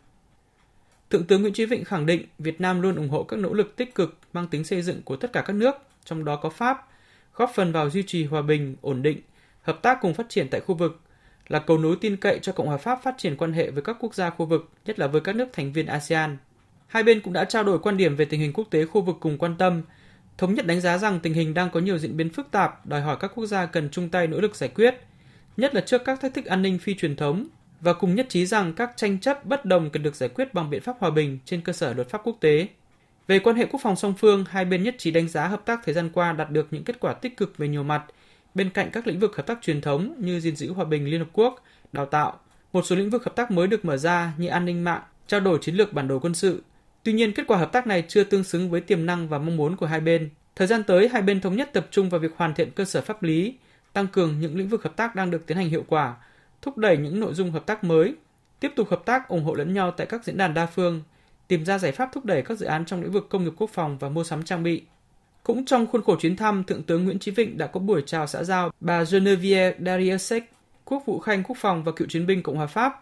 Thượng 1.12 1.24
tướng 1.24 1.42
Nguyễn 1.42 1.54
Chí 1.54 1.64
Vịnh 1.64 1.84
khẳng 1.84 2.06
định 2.06 2.26
Việt 2.38 2.60
Nam 2.60 2.80
luôn 2.80 2.96
ủng 2.96 3.08
hộ 3.08 3.22
các 3.22 3.40
nỗ 3.40 3.52
lực 3.52 3.76
tích 3.76 3.94
cực 3.94 4.18
mang 4.32 4.48
tính 4.48 4.64
xây 4.64 4.82
dựng 4.82 5.02
của 5.02 5.16
tất 5.16 5.32
cả 5.32 5.42
các 5.46 5.52
nước, 5.52 5.74
trong 6.04 6.24
đó 6.24 6.36
có 6.36 6.50
Pháp, 6.50 6.88
góp 7.34 7.52
phần 7.54 7.72
vào 7.72 7.90
duy 7.90 8.02
trì 8.02 8.24
hòa 8.24 8.42
bình, 8.42 8.76
ổn 8.80 9.02
định, 9.02 9.20
hợp 9.62 9.82
tác 9.82 9.98
cùng 10.00 10.14
phát 10.14 10.26
triển 10.28 10.48
tại 10.50 10.60
khu 10.60 10.74
vực, 10.74 11.00
là 11.48 11.58
cầu 11.58 11.78
nối 11.78 11.96
tin 12.00 12.16
cậy 12.16 12.38
cho 12.42 12.52
Cộng 12.52 12.66
hòa 12.66 12.76
Pháp 12.76 13.02
phát 13.02 13.14
triển 13.18 13.36
quan 13.36 13.52
hệ 13.52 13.70
với 13.70 13.82
các 13.82 13.96
quốc 14.00 14.14
gia 14.14 14.30
khu 14.30 14.46
vực, 14.46 14.70
nhất 14.86 14.98
là 14.98 15.06
với 15.06 15.20
các 15.20 15.36
nước 15.36 15.48
thành 15.52 15.72
viên 15.72 15.86
ASEAN. 15.86 16.36
Hai 16.86 17.02
bên 17.02 17.20
cũng 17.20 17.32
đã 17.32 17.44
trao 17.44 17.64
đổi 17.64 17.78
quan 17.78 17.96
điểm 17.96 18.16
về 18.16 18.24
tình 18.24 18.40
hình 18.40 18.52
quốc 18.52 18.66
tế 18.70 18.86
khu 18.86 19.02
vực 19.02 19.16
cùng 19.20 19.38
quan 19.38 19.56
tâm, 19.58 19.82
thống 20.38 20.54
nhất 20.54 20.66
đánh 20.66 20.80
giá 20.80 20.98
rằng 20.98 21.20
tình 21.20 21.34
hình 21.34 21.54
đang 21.54 21.70
có 21.70 21.80
nhiều 21.80 21.98
diễn 21.98 22.16
biến 22.16 22.30
phức 22.30 22.50
tạp, 22.50 22.86
đòi 22.86 23.00
hỏi 23.00 23.16
các 23.20 23.32
quốc 23.34 23.46
gia 23.46 23.66
cần 23.66 23.88
chung 23.90 24.08
tay 24.08 24.26
nỗ 24.26 24.40
lực 24.40 24.56
giải 24.56 24.68
quyết, 24.68 24.94
nhất 25.56 25.74
là 25.74 25.80
trước 25.80 26.02
các 26.04 26.20
thách 26.20 26.34
thức 26.34 26.44
an 26.44 26.62
ninh 26.62 26.78
phi 26.78 26.94
truyền 26.94 27.16
thống 27.16 27.46
và 27.82 27.92
cùng 27.92 28.14
nhất 28.14 28.26
trí 28.28 28.46
rằng 28.46 28.72
các 28.72 28.92
tranh 28.96 29.18
chấp 29.18 29.44
bất 29.44 29.64
đồng 29.64 29.90
cần 29.90 30.02
được 30.02 30.14
giải 30.14 30.28
quyết 30.28 30.54
bằng 30.54 30.70
biện 30.70 30.82
pháp 30.82 30.96
hòa 30.98 31.10
bình 31.10 31.38
trên 31.44 31.60
cơ 31.60 31.72
sở 31.72 31.94
luật 31.94 32.08
pháp 32.08 32.20
quốc 32.24 32.36
tế. 32.40 32.68
Về 33.26 33.38
quan 33.38 33.56
hệ 33.56 33.66
quốc 33.66 33.80
phòng 33.82 33.96
song 33.96 34.14
phương, 34.18 34.44
hai 34.48 34.64
bên 34.64 34.82
nhất 34.82 34.94
trí 34.98 35.10
đánh 35.10 35.28
giá 35.28 35.46
hợp 35.46 35.62
tác 35.64 35.80
thời 35.84 35.94
gian 35.94 36.10
qua 36.12 36.32
đạt 36.32 36.50
được 36.50 36.66
những 36.70 36.84
kết 36.84 37.00
quả 37.00 37.12
tích 37.12 37.36
cực 37.36 37.58
về 37.58 37.68
nhiều 37.68 37.82
mặt, 37.82 38.04
bên 38.54 38.70
cạnh 38.70 38.90
các 38.92 39.06
lĩnh 39.06 39.18
vực 39.18 39.36
hợp 39.36 39.46
tác 39.46 39.58
truyền 39.62 39.80
thống 39.80 40.14
như 40.18 40.40
gìn 40.40 40.56
giữ 40.56 40.72
hòa 40.72 40.84
bình 40.84 41.10
Liên 41.10 41.20
Hợp 41.20 41.28
Quốc, 41.32 41.64
đào 41.92 42.06
tạo. 42.06 42.40
Một 42.72 42.86
số 42.86 42.96
lĩnh 42.96 43.10
vực 43.10 43.24
hợp 43.24 43.36
tác 43.36 43.50
mới 43.50 43.66
được 43.66 43.84
mở 43.84 43.96
ra 43.96 44.32
như 44.36 44.48
an 44.48 44.64
ninh 44.64 44.84
mạng, 44.84 45.02
trao 45.26 45.40
đổi 45.40 45.58
chiến 45.62 45.74
lược 45.74 45.92
bản 45.92 46.08
đồ 46.08 46.18
quân 46.18 46.34
sự. 46.34 46.62
Tuy 47.02 47.12
nhiên, 47.12 47.32
kết 47.32 47.46
quả 47.46 47.58
hợp 47.58 47.72
tác 47.72 47.86
này 47.86 48.04
chưa 48.08 48.24
tương 48.24 48.44
xứng 48.44 48.70
với 48.70 48.80
tiềm 48.80 49.06
năng 49.06 49.28
và 49.28 49.38
mong 49.38 49.56
muốn 49.56 49.76
của 49.76 49.86
hai 49.86 50.00
bên. 50.00 50.30
Thời 50.56 50.66
gian 50.66 50.82
tới, 50.82 51.08
hai 51.08 51.22
bên 51.22 51.40
thống 51.40 51.56
nhất 51.56 51.70
tập 51.72 51.86
trung 51.90 52.08
vào 52.08 52.20
việc 52.20 52.36
hoàn 52.36 52.54
thiện 52.54 52.70
cơ 52.70 52.84
sở 52.84 53.00
pháp 53.00 53.22
lý, 53.22 53.54
tăng 53.92 54.06
cường 54.06 54.40
những 54.40 54.56
lĩnh 54.56 54.68
vực 54.68 54.82
hợp 54.82 54.96
tác 54.96 55.14
đang 55.14 55.30
được 55.30 55.46
tiến 55.46 55.56
hành 55.56 55.68
hiệu 55.68 55.84
quả, 55.88 56.16
thúc 56.62 56.78
đẩy 56.78 56.96
những 56.96 57.20
nội 57.20 57.34
dung 57.34 57.50
hợp 57.50 57.66
tác 57.66 57.84
mới, 57.84 58.14
tiếp 58.60 58.72
tục 58.76 58.88
hợp 58.90 59.02
tác 59.06 59.28
ủng 59.28 59.44
hộ 59.44 59.54
lẫn 59.54 59.74
nhau 59.74 59.90
tại 59.90 60.06
các 60.06 60.24
diễn 60.24 60.36
đàn 60.36 60.54
đa 60.54 60.66
phương, 60.66 61.02
tìm 61.48 61.64
ra 61.64 61.78
giải 61.78 61.92
pháp 61.92 62.08
thúc 62.12 62.24
đẩy 62.24 62.42
các 62.42 62.58
dự 62.58 62.66
án 62.66 62.84
trong 62.84 63.02
lĩnh 63.02 63.12
vực 63.12 63.26
công 63.30 63.44
nghiệp 63.44 63.52
quốc 63.56 63.70
phòng 63.70 63.98
và 63.98 64.08
mua 64.08 64.24
sắm 64.24 64.42
trang 64.42 64.62
bị. 64.62 64.82
Cũng 65.42 65.64
trong 65.64 65.86
khuôn 65.86 66.02
khổ 66.02 66.16
chuyến 66.20 66.36
thăm, 66.36 66.64
Thượng 66.64 66.82
tướng 66.82 67.04
Nguyễn 67.04 67.18
Chí 67.18 67.30
Vịnh 67.30 67.58
đã 67.58 67.66
có 67.66 67.80
buổi 67.80 68.02
chào 68.06 68.26
xã 68.26 68.44
giao 68.44 68.70
bà 68.80 69.04
Genevieve 69.12 69.76
Dariussec, 69.86 70.52
Quốc 70.84 71.02
vụ 71.06 71.18
Khanh 71.18 71.42
Quốc 71.42 71.56
phòng 71.60 71.84
và 71.84 71.92
cựu 71.92 72.08
chiến 72.08 72.26
binh 72.26 72.42
Cộng 72.42 72.56
hòa 72.56 72.66
Pháp. 72.66 72.92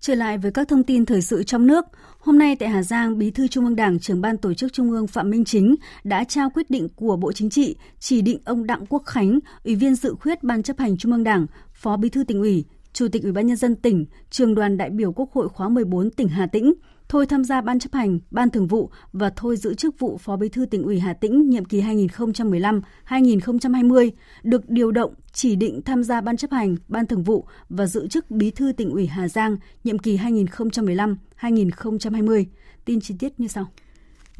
Trở 0.00 0.14
lại 0.14 0.38
với 0.38 0.50
các 0.50 0.68
thông 0.68 0.84
tin 0.84 1.06
thời 1.06 1.22
sự 1.22 1.42
trong 1.42 1.66
nước, 1.66 1.84
hôm 2.18 2.38
nay 2.38 2.56
tại 2.56 2.68
Hà 2.68 2.82
Giang, 2.82 3.18
Bí 3.18 3.30
thư 3.30 3.48
Trung 3.48 3.64
ương 3.64 3.76
Đảng, 3.76 3.98
trưởng 3.98 4.20
ban 4.20 4.36
tổ 4.36 4.54
chức 4.54 4.72
Trung 4.72 4.90
ương 4.90 5.06
Phạm 5.06 5.30
Minh 5.30 5.44
Chính 5.44 5.74
đã 6.04 6.24
trao 6.24 6.50
quyết 6.50 6.70
định 6.70 6.88
của 6.96 7.16
Bộ 7.16 7.32
Chính 7.32 7.50
trị 7.50 7.76
chỉ 7.98 8.22
định 8.22 8.38
ông 8.44 8.66
Đặng 8.66 8.86
Quốc 8.86 9.02
Khánh, 9.06 9.38
Ủy 9.64 9.74
viên 9.74 9.94
dự 9.94 10.14
khuyết 10.20 10.42
Ban 10.42 10.62
chấp 10.62 10.78
hành 10.78 10.96
Trung 10.96 11.12
ương 11.12 11.24
Đảng, 11.24 11.46
Phó 11.80 11.96
Bí 11.96 12.08
thư 12.08 12.24
tỉnh 12.24 12.40
ủy, 12.40 12.64
Chủ 12.92 13.08
tịch 13.08 13.22
Ủy 13.22 13.32
ban 13.32 13.46
nhân 13.46 13.56
dân 13.56 13.76
tỉnh, 13.76 14.06
Trường 14.30 14.54
đoàn 14.54 14.76
đại 14.76 14.90
biểu 14.90 15.12
Quốc 15.12 15.32
hội 15.32 15.48
khóa 15.48 15.68
14 15.68 16.10
tỉnh 16.10 16.28
Hà 16.28 16.46
Tĩnh, 16.46 16.72
thôi 17.08 17.26
tham 17.26 17.44
gia 17.44 17.60
ban 17.60 17.78
chấp 17.78 17.92
hành, 17.92 18.18
ban 18.30 18.50
thường 18.50 18.66
vụ 18.66 18.90
và 19.12 19.30
thôi 19.36 19.56
giữ 19.56 19.74
chức 19.74 19.98
vụ 19.98 20.18
Phó 20.18 20.36
Bí 20.36 20.48
thư 20.48 20.66
tỉnh 20.66 20.82
ủy 20.82 21.00
Hà 21.00 21.12
Tĩnh 21.12 21.50
nhiệm 21.50 21.64
kỳ 21.64 21.82
2015-2020, 21.82 24.10
được 24.42 24.70
điều 24.70 24.92
động 24.92 25.14
chỉ 25.32 25.56
định 25.56 25.82
tham 25.82 26.04
gia 26.04 26.20
ban 26.20 26.36
chấp 26.36 26.50
hành, 26.50 26.76
ban 26.88 27.06
thường 27.06 27.24
vụ 27.24 27.46
và 27.68 27.86
giữ 27.86 28.08
chức 28.08 28.30
Bí 28.30 28.50
thư 28.50 28.72
tỉnh 28.72 28.90
ủy 28.90 29.06
Hà 29.06 29.28
Giang 29.28 29.56
nhiệm 29.84 29.98
kỳ 29.98 30.16
2015-2020. 30.16 32.44
Tin 32.84 33.00
chi 33.00 33.14
tiết 33.18 33.40
như 33.40 33.48
sau. 33.48 33.66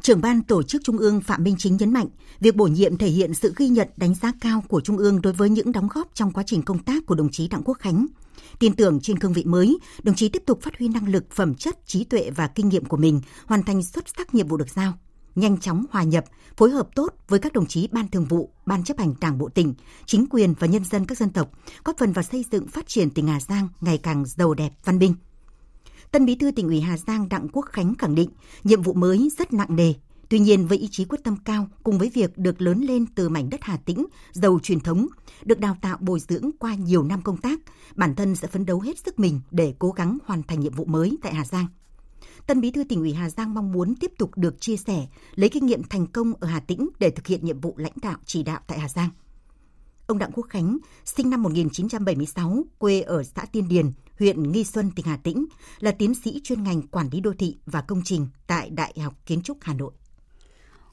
Trưởng 0.01 0.21
ban 0.21 0.43
tổ 0.43 0.63
chức 0.63 0.81
Trung 0.83 0.97
ương 0.97 1.21
Phạm 1.21 1.43
Minh 1.43 1.55
Chính 1.57 1.77
nhấn 1.77 1.93
mạnh, 1.93 2.07
việc 2.39 2.55
bổ 2.55 2.67
nhiệm 2.67 2.97
thể 2.97 3.07
hiện 3.07 3.33
sự 3.33 3.53
ghi 3.55 3.67
nhận 3.67 3.87
đánh 3.97 4.13
giá 4.15 4.31
cao 4.41 4.63
của 4.67 4.81
Trung 4.81 4.97
ương 4.97 5.21
đối 5.21 5.33
với 5.33 5.49
những 5.49 5.71
đóng 5.71 5.87
góp 5.93 6.07
trong 6.13 6.31
quá 6.31 6.43
trình 6.47 6.61
công 6.61 6.79
tác 6.79 7.05
của 7.05 7.15
đồng 7.15 7.29
chí 7.31 7.47
Đặng 7.47 7.61
Quốc 7.65 7.77
Khánh. 7.79 8.05
Tin 8.59 8.75
tưởng 8.75 8.99
trên 9.01 9.19
cương 9.19 9.33
vị 9.33 9.43
mới, 9.45 9.77
đồng 10.03 10.15
chí 10.15 10.29
tiếp 10.29 10.43
tục 10.45 10.61
phát 10.61 10.77
huy 10.79 10.87
năng 10.87 11.07
lực, 11.07 11.31
phẩm 11.31 11.55
chất, 11.55 11.87
trí 11.87 12.03
tuệ 12.03 12.29
và 12.35 12.47
kinh 12.47 12.69
nghiệm 12.69 12.85
của 12.85 12.97
mình, 12.97 13.21
hoàn 13.45 13.63
thành 13.63 13.83
xuất 13.83 14.05
sắc 14.17 14.35
nhiệm 14.35 14.47
vụ 14.47 14.57
được 14.57 14.69
giao 14.69 14.93
nhanh 15.35 15.57
chóng 15.57 15.85
hòa 15.91 16.03
nhập, 16.03 16.25
phối 16.57 16.69
hợp 16.69 16.87
tốt 16.95 17.13
với 17.27 17.39
các 17.39 17.53
đồng 17.53 17.65
chí 17.65 17.87
ban 17.91 18.07
thường 18.07 18.25
vụ, 18.25 18.49
ban 18.65 18.83
chấp 18.83 18.97
hành 18.97 19.13
đảng 19.21 19.37
bộ 19.37 19.49
tỉnh, 19.49 19.73
chính 20.05 20.25
quyền 20.29 20.53
và 20.59 20.67
nhân 20.67 20.83
dân 20.83 21.05
các 21.05 21.17
dân 21.17 21.29
tộc, 21.29 21.51
góp 21.85 21.97
phần 21.97 22.11
vào 22.11 22.23
xây 22.23 22.45
dựng 22.51 22.67
phát 22.67 22.87
triển 22.87 23.09
tỉnh 23.09 23.27
Hà 23.27 23.39
Giang 23.39 23.67
ngày 23.81 23.97
càng 23.97 24.25
giàu 24.25 24.53
đẹp, 24.53 24.69
văn 24.85 24.99
minh. 24.99 25.13
Tân 26.11 26.25
Bí 26.25 26.35
thư 26.35 26.51
tỉnh 26.51 26.67
ủy 26.67 26.81
Hà 26.81 26.97
Giang 26.97 27.29
Đặng 27.29 27.47
Quốc 27.53 27.65
Khánh 27.65 27.95
khẳng 27.95 28.15
định 28.15 28.29
nhiệm 28.63 28.81
vụ 28.81 28.93
mới 28.93 29.31
rất 29.37 29.53
nặng 29.53 29.75
nề. 29.75 29.93
Tuy 30.29 30.39
nhiên 30.39 30.67
với 30.67 30.77
ý 30.77 30.87
chí 30.91 31.05
quyết 31.05 31.23
tâm 31.23 31.35
cao 31.45 31.67
cùng 31.83 31.97
với 31.97 32.11
việc 32.13 32.37
được 32.37 32.61
lớn 32.61 32.81
lên 32.81 33.05
từ 33.15 33.29
mảnh 33.29 33.49
đất 33.49 33.59
Hà 33.63 33.77
Tĩnh 33.77 34.05
giàu 34.31 34.59
truyền 34.63 34.79
thống, 34.79 35.07
được 35.43 35.59
đào 35.59 35.77
tạo 35.81 35.97
bồi 36.01 36.19
dưỡng 36.19 36.51
qua 36.59 36.75
nhiều 36.75 37.03
năm 37.03 37.21
công 37.21 37.37
tác, 37.37 37.59
bản 37.95 38.15
thân 38.15 38.35
sẽ 38.35 38.47
phấn 38.47 38.65
đấu 38.65 38.79
hết 38.79 38.97
sức 38.97 39.19
mình 39.19 39.41
để 39.51 39.73
cố 39.79 39.91
gắng 39.91 40.17
hoàn 40.25 40.43
thành 40.43 40.59
nhiệm 40.59 40.73
vụ 40.73 40.85
mới 40.85 41.17
tại 41.21 41.33
Hà 41.33 41.45
Giang. 41.45 41.67
Tân 42.47 42.61
Bí 42.61 42.71
thư 42.71 42.83
tỉnh 42.83 42.99
ủy 42.99 43.13
Hà 43.13 43.29
Giang 43.29 43.53
mong 43.53 43.71
muốn 43.71 43.95
tiếp 43.95 44.11
tục 44.17 44.31
được 44.35 44.61
chia 44.61 44.77
sẻ, 44.77 45.07
lấy 45.35 45.49
kinh 45.49 45.65
nghiệm 45.65 45.83
thành 45.83 46.07
công 46.07 46.33
ở 46.39 46.47
Hà 46.47 46.59
Tĩnh 46.59 46.89
để 46.99 47.09
thực 47.09 47.27
hiện 47.27 47.45
nhiệm 47.45 47.59
vụ 47.59 47.73
lãnh 47.77 47.95
đạo 48.01 48.17
chỉ 48.25 48.43
đạo 48.43 48.59
tại 48.67 48.79
Hà 48.79 48.89
Giang. 48.89 49.09
Ông 50.07 50.17
Đặng 50.17 50.31
Quốc 50.31 50.45
Khánh, 50.49 50.77
sinh 51.05 51.29
năm 51.29 51.43
1976, 51.43 52.63
quê 52.77 53.01
ở 53.01 53.23
xã 53.23 53.45
Tiên 53.45 53.67
Điền, 53.67 53.91
huyện 54.21 54.51
Nghi 54.51 54.63
Xuân, 54.63 54.91
tỉnh 54.95 55.05
Hà 55.05 55.17
Tĩnh, 55.17 55.45
là 55.79 55.91
tiến 55.91 56.15
sĩ 56.15 56.41
chuyên 56.43 56.63
ngành 56.63 56.81
quản 56.81 57.09
lý 57.11 57.19
đô 57.19 57.33
thị 57.37 57.57
và 57.65 57.81
công 57.81 58.01
trình 58.05 58.27
tại 58.47 58.69
Đại 58.69 58.93
học 59.03 59.13
Kiến 59.25 59.41
trúc 59.41 59.57
Hà 59.61 59.73
Nội. 59.73 59.91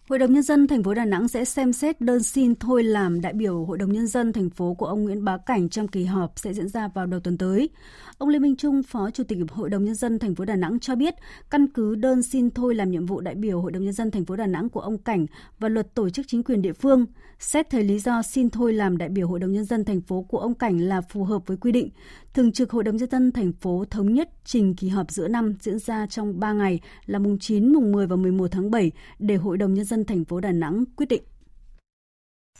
Hội 0.08 0.18
đồng 0.18 0.32
nhân 0.32 0.42
dân 0.42 0.66
thành 0.66 0.82
phố 0.82 0.94
Đà 0.94 1.04
Nẵng 1.04 1.28
sẽ 1.28 1.44
xem 1.44 1.72
xét 1.72 2.00
đơn 2.00 2.22
xin 2.22 2.54
thôi 2.54 2.84
làm 2.84 3.20
đại 3.20 3.32
biểu 3.32 3.64
Hội 3.64 3.78
đồng 3.78 3.92
nhân 3.92 4.06
dân 4.06 4.32
thành 4.32 4.50
phố 4.50 4.74
của 4.74 4.86
ông 4.86 5.04
Nguyễn 5.04 5.24
Bá 5.24 5.36
Cảnh 5.36 5.68
trong 5.68 5.88
kỳ 5.88 6.04
họp 6.04 6.32
sẽ 6.36 6.52
diễn 6.52 6.68
ra 6.68 6.88
vào 6.88 7.06
đầu 7.06 7.20
tuần 7.20 7.38
tới. 7.38 7.70
Ông 8.18 8.28
Lê 8.28 8.38
Minh 8.38 8.56
Trung, 8.56 8.82
Phó 8.82 9.10
Chủ 9.10 9.24
tịch 9.24 9.38
Hội 9.50 9.70
đồng 9.70 9.84
nhân 9.84 9.94
dân 9.94 10.18
thành 10.18 10.34
phố 10.34 10.44
Đà 10.44 10.56
Nẵng 10.56 10.80
cho 10.80 10.94
biết, 10.94 11.14
căn 11.50 11.66
cứ 11.72 11.94
đơn 11.94 12.22
xin 12.22 12.50
thôi 12.50 12.74
làm 12.74 12.90
nhiệm 12.90 13.06
vụ 13.06 13.20
đại 13.20 13.34
biểu 13.34 13.60
Hội 13.60 13.72
đồng 13.72 13.84
nhân 13.84 13.92
dân 13.92 14.10
thành 14.10 14.24
phố 14.24 14.36
Đà 14.36 14.46
Nẵng 14.46 14.68
của 14.68 14.80
ông 14.80 14.98
Cảnh 14.98 15.26
và 15.58 15.68
luật 15.68 15.94
tổ 15.94 16.10
chức 16.10 16.26
chính 16.28 16.42
quyền 16.42 16.62
địa 16.62 16.72
phương, 16.72 17.06
xét 17.38 17.70
thấy 17.70 17.84
lý 17.84 17.98
do 17.98 18.22
xin 18.22 18.50
thôi 18.50 18.72
làm 18.72 18.98
đại 18.98 19.08
biểu 19.08 19.28
Hội 19.28 19.40
đồng 19.40 19.52
nhân 19.52 19.64
dân 19.64 19.84
thành 19.84 20.00
phố 20.00 20.22
của 20.22 20.38
ông 20.38 20.54
Cảnh 20.54 20.78
là 20.78 21.00
phù 21.00 21.24
hợp 21.24 21.46
với 21.46 21.56
quy 21.56 21.72
định. 21.72 21.90
Thường 22.38 22.52
trực 22.52 22.70
Hội 22.70 22.84
đồng 22.84 22.96
nhân 22.96 23.10
dân 23.10 23.32
thành 23.32 23.52
phố 23.60 23.84
thống 23.90 24.14
nhất 24.14 24.28
trình 24.44 24.74
kỳ 24.74 24.88
họp 24.88 25.10
giữa 25.10 25.28
năm 25.28 25.54
diễn 25.60 25.78
ra 25.78 26.06
trong 26.10 26.40
3 26.40 26.52
ngày 26.52 26.80
là 27.06 27.18
mùng 27.18 27.38
9, 27.38 27.72
mùng 27.72 27.92
10 27.92 28.06
và 28.06 28.16
11 28.16 28.46
tháng 28.50 28.70
7 28.70 28.92
để 29.18 29.34
Hội 29.34 29.56
đồng 29.56 29.74
nhân 29.74 29.84
dân 29.84 30.04
thành 30.04 30.24
phố 30.24 30.40
Đà 30.40 30.52
Nẵng 30.52 30.84
quyết 30.96 31.06
định. 31.08 31.22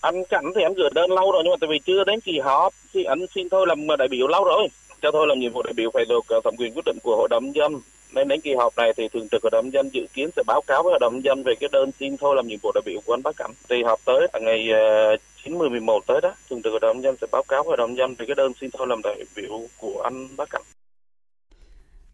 Anh 0.01 0.23
Cảnh 0.29 0.45
thì 0.57 0.63
anh 0.63 0.75
gửi 0.75 0.91
đơn 0.95 1.11
lâu 1.11 1.33
rồi 1.33 1.43
nhưng 1.45 1.51
mà 1.51 1.57
tại 1.61 1.69
vì 1.71 1.79
chưa 1.87 2.05
đến 2.05 2.21
kỳ 2.21 2.39
họp 2.39 2.73
thì 2.93 3.05
anh 3.05 3.19
xin 3.35 3.49
thôi 3.49 3.67
làm 3.69 3.87
đại 3.99 4.09
biểu 4.09 4.29
lâu 4.29 4.45
rồi. 4.45 4.69
Cho 5.03 5.11
thôi 5.13 5.27
làm 5.29 5.39
nhiệm 5.39 5.53
vụ 5.53 5.63
đại 5.63 5.75
biểu 5.77 5.91
phải 5.95 6.05
được 6.09 6.25
ờ, 6.29 6.41
thẩm 6.45 6.55
quyền 6.59 6.75
quyết 6.75 6.85
định 6.87 6.99
của 7.03 7.17
hội 7.17 7.29
đồng 7.31 7.55
dân. 7.55 7.73
Nên 8.15 8.29
đến 8.29 8.41
kỳ 8.41 8.55
họp 8.55 8.77
này 8.77 8.93
thì 8.97 9.09
thường 9.13 9.29
trực 9.31 9.43
hội 9.43 9.51
đồng 9.51 9.73
dân 9.73 9.89
dự 9.93 10.07
kiến 10.15 10.31
sẽ 10.37 10.43
báo 10.47 10.61
cáo 10.67 10.83
với 10.83 10.91
hội 10.91 10.99
đồng 11.01 11.25
dân 11.25 11.43
về 11.43 11.55
cái 11.61 11.69
đơn 11.73 11.91
xin 12.01 12.17
thôi 12.17 12.37
làm 12.37 12.47
nhiệm 12.47 12.59
vụ 12.63 12.73
đại 12.75 12.83
biểu 12.87 13.01
của 13.07 13.15
anh 13.15 13.23
Bác 13.23 13.37
Cảnh. 13.37 13.53
Thì 13.69 13.83
họp 13.83 14.01
tới 14.05 14.29
ngày 14.41 14.71
ờ, 14.71 15.17
9 15.49 15.59
10 15.59 15.71
11 15.71 16.01
tới 16.07 16.21
đó, 16.23 16.35
thường 16.51 16.63
trực 16.63 16.71
hội 16.71 16.81
đồng 16.81 17.03
dân 17.03 17.17
sẽ 17.21 17.27
báo 17.33 17.43
cáo 17.49 17.63
hội 17.65 17.77
đồng 17.77 17.97
dân 17.97 18.15
về 18.19 18.27
cái 18.27 18.35
đơn 18.35 18.53
xin 18.61 18.71
thôi 18.73 18.87
làm 18.91 19.03
đại 19.03 19.25
biểu 19.37 19.61
của 19.81 20.01
anh 20.05 20.29
Bá 20.37 20.45
Cảnh. 20.45 20.63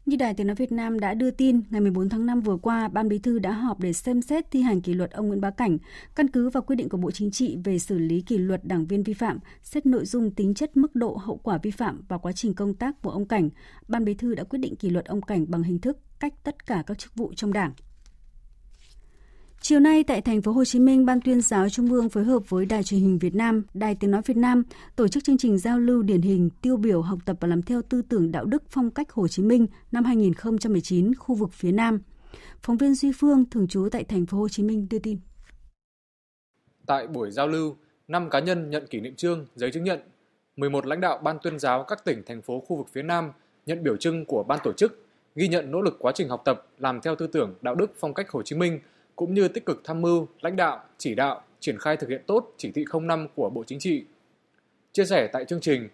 Như 0.07 0.17
Đài 0.17 0.35
Tiếng 0.35 0.47
Nói 0.47 0.57
Việt 0.57 0.73
Nam 0.73 1.01
đã 1.01 1.15
đưa 1.15 1.31
tin, 1.31 1.61
ngày 1.71 1.81
14 1.81 2.09
tháng 2.09 2.27
5 2.27 2.41
vừa 2.41 2.57
qua, 2.57 2.89
Ban 2.89 3.09
Bí 3.09 3.19
thư 3.19 3.39
đã 3.39 3.53
họp 3.53 3.81
để 3.81 3.93
xem 3.93 4.23
xét 4.23 4.51
thi 4.51 4.63
hành 4.63 4.81
kỷ 4.81 4.95
luật 4.95 5.11
ông 5.11 5.29
Nguyễn 5.29 5.41
Bá 5.41 5.51
Cảnh, 5.51 5.79
căn 6.15 6.29
cứ 6.29 6.51
vào 6.51 6.63
quyết 6.63 6.77
định 6.77 6.89
của 6.89 6.97
Bộ 6.97 7.11
Chính 7.11 7.31
trị 7.31 7.59
về 7.65 7.79
xử 7.79 7.99
lý 7.99 8.21
kỷ 8.21 8.39
luật 8.39 8.65
đảng 8.65 8.87
viên 8.87 9.03
vi 9.03 9.13
phạm, 9.15 9.39
xét 9.63 9.87
nội 9.87 10.05
dung 10.05 10.31
tính 10.31 10.55
chất 10.55 10.77
mức 10.77 10.95
độ 10.95 11.17
hậu 11.17 11.37
quả 11.37 11.59
vi 11.63 11.71
phạm 11.71 12.03
và 12.09 12.19
quá 12.19 12.33
trình 12.33 12.55
công 12.55 12.75
tác 12.75 13.03
của 13.03 13.11
ông 13.11 13.29
Cảnh. 13.29 13.51
Ban 13.89 14.05
Bí 14.05 14.15
thư 14.15 14.35
đã 14.35 14.45
quyết 14.45 14.59
định 14.59 14.77
kỷ 14.77 14.91
luật 14.91 15.05
ông 15.05 15.23
Cảnh 15.23 15.45
bằng 15.49 15.63
hình 15.63 15.79
thức 15.79 15.99
cách 16.21 16.33
tất 16.45 16.67
cả 16.67 16.83
các 16.87 16.99
chức 16.99 17.15
vụ 17.15 17.33
trong 17.37 17.53
Đảng. 17.53 17.73
Chiều 19.67 19.81
nay 19.81 20.05
tại 20.05 20.21
thành 20.21 20.43
phố 20.43 20.53
Hồ 20.53 20.65
Chí 20.65 20.81
Minh, 20.81 21.07
Ban 21.07 21.21
tuyên 21.21 21.41
giáo 21.41 21.69
Trung 21.69 21.93
ương 21.93 22.09
phối 22.09 22.25
hợp 22.25 22.39
với 22.49 22.67
Đài 22.67 22.83
truyền 22.83 23.01
hình 23.01 23.19
Việt 23.19 23.35
Nam, 23.35 23.63
Đài 23.75 23.95
Tiếng 23.95 24.11
nói 24.11 24.23
Việt 24.27 24.37
Nam 24.37 24.63
tổ 24.97 25.09
chức 25.09 25.25
chương 25.25 25.39
trình 25.39 25.59
giao 25.59 25.79
lưu 25.79 26.03
điển 26.03 26.23
hình 26.23 26.51
tiêu 26.63 26.77
biểu 26.77 27.03
học 27.03 27.19
tập 27.25 27.37
và 27.41 27.49
làm 27.49 27.63
theo 27.63 27.83
tư 27.83 28.03
tưởng 28.09 28.33
đạo 28.33 28.45
đức 28.45 28.63
phong 28.69 28.91
cách 28.91 29.13
Hồ 29.13 29.29
Chí 29.29 29.43
Minh 29.43 29.67
năm 29.93 30.05
2019 30.05 31.15
khu 31.15 31.35
vực 31.35 31.53
phía 31.53 31.73
Nam. 31.73 32.01
Phóng 32.63 32.77
viên 32.77 32.95
Duy 32.95 33.13
Phương 33.13 33.45
thường 33.51 33.69
trú 33.69 33.89
tại 33.93 34.05
thành 34.05 34.27
phố 34.27 34.39
Hồ 34.39 34.49
Chí 34.49 34.63
Minh 34.63 34.87
đưa 34.91 34.99
tin. 34.99 35.19
Tại 36.87 37.07
buổi 37.07 37.31
giao 37.31 37.49
lưu, 37.49 37.77
5 38.09 38.31
cá 38.31 38.41
nhân 38.41 38.71
nhận 38.71 38.87
kỷ 38.87 39.01
niệm 39.01 39.15
trương, 39.17 39.47
giấy 39.57 39.71
chứng 39.71 39.85
nhận, 39.85 40.01
11 40.57 40.87
lãnh 40.87 41.01
đạo 41.01 41.19
ban 41.19 41.39
tuyên 41.43 41.59
giáo 41.59 41.85
các 41.89 42.05
tỉnh 42.05 42.23
thành 42.27 42.43
phố 42.43 42.61
khu 42.61 42.77
vực 42.77 42.87
phía 42.93 43.03
Nam 43.03 43.33
nhận 43.67 43.83
biểu 43.83 43.97
trưng 43.97 44.25
của 44.25 44.45
ban 44.49 44.59
tổ 44.65 44.73
chức, 44.73 45.07
ghi 45.35 45.49
nhận 45.49 45.71
nỗ 45.71 45.81
lực 45.81 45.97
quá 45.99 46.13
trình 46.15 46.29
học 46.29 46.43
tập 46.45 46.67
làm 46.79 47.01
theo 47.01 47.17
tư 47.17 47.27
tưởng 47.27 47.55
đạo 47.61 47.75
đức 47.75 47.93
phong 47.97 48.15
cách 48.15 48.31
Hồ 48.31 48.43
Chí 48.43 48.57
Minh– 48.57 48.81
cũng 49.17 49.35
như 49.35 49.49
tích 49.49 49.67
cực 49.67 49.81
tham 49.85 50.03
mưu, 50.03 50.27
lãnh 50.41 50.57
đạo, 50.57 50.83
chỉ 50.99 51.15
đạo, 51.15 51.43
triển 51.61 51.79
khai 51.79 51.97
thực 51.97 52.09
hiện 52.09 52.23
tốt 52.27 52.53
chỉ 52.57 52.71
thị 52.71 52.85
05 53.01 53.29
của 53.35 53.51
Bộ 53.51 53.65
Chính 53.65 53.79
trị. 53.79 54.05
Chia 54.93 55.05
sẻ 55.05 55.29
tại 55.33 55.45
chương 55.45 55.61
trình, 55.61 55.89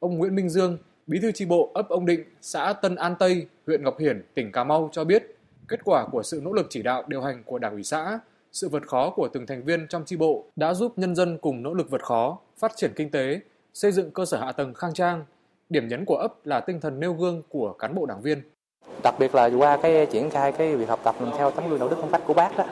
ông 0.00 0.18
Nguyễn 0.18 0.34
Minh 0.34 0.48
Dương, 0.48 0.78
Bí 1.06 1.18
thư 1.22 1.32
tri 1.32 1.46
bộ 1.46 1.70
ấp 1.74 1.88
Ông 1.88 2.06
Định, 2.06 2.24
xã 2.40 2.72
Tân 2.72 2.96
An 2.96 3.14
Tây, 3.18 3.46
huyện 3.66 3.82
Ngọc 3.82 3.98
Hiển, 3.98 4.22
tỉnh 4.34 4.52
Cà 4.52 4.64
Mau 4.64 4.88
cho 4.92 5.04
biết, 5.04 5.36
kết 5.68 5.80
quả 5.84 6.06
của 6.12 6.22
sự 6.22 6.40
nỗ 6.44 6.52
lực 6.52 6.66
chỉ 6.70 6.82
đạo 6.82 7.04
điều 7.06 7.22
hành 7.22 7.42
của 7.44 7.58
Đảng 7.58 7.72
ủy 7.72 7.84
xã, 7.84 8.18
sự 8.52 8.68
vượt 8.68 8.88
khó 8.88 9.10
của 9.10 9.28
từng 9.28 9.46
thành 9.46 9.64
viên 9.64 9.86
trong 9.88 10.04
tri 10.04 10.16
bộ 10.16 10.44
đã 10.56 10.74
giúp 10.74 10.92
nhân 10.96 11.14
dân 11.14 11.38
cùng 11.38 11.62
nỗ 11.62 11.74
lực 11.74 11.90
vượt 11.90 12.02
khó, 12.02 12.38
phát 12.58 12.72
triển 12.76 12.92
kinh 12.96 13.10
tế, 13.10 13.40
xây 13.74 13.92
dựng 13.92 14.10
cơ 14.10 14.24
sở 14.24 14.38
hạ 14.38 14.52
tầng 14.52 14.74
khang 14.74 14.94
trang. 14.94 15.24
Điểm 15.68 15.88
nhấn 15.88 16.04
của 16.04 16.16
ấp 16.16 16.46
là 16.46 16.60
tinh 16.60 16.80
thần 16.80 17.00
nêu 17.00 17.12
gương 17.12 17.42
của 17.48 17.72
cán 17.72 17.94
bộ 17.94 18.06
đảng 18.06 18.22
viên 18.22 18.42
đặc 19.02 19.18
biệt 19.18 19.34
là 19.34 19.50
qua 19.58 19.76
cái 19.76 20.06
triển 20.06 20.30
khai 20.30 20.52
cái 20.52 20.76
việc 20.76 20.88
học 20.88 21.00
tập 21.02 21.14
theo 21.38 21.50
tấm 21.50 21.68
gương 21.68 21.78
đạo 21.78 21.88
đức 21.88 21.96
phong 22.00 22.10
cách 22.10 22.20
của 22.26 22.34
bác 22.34 22.58
đó 22.58 22.64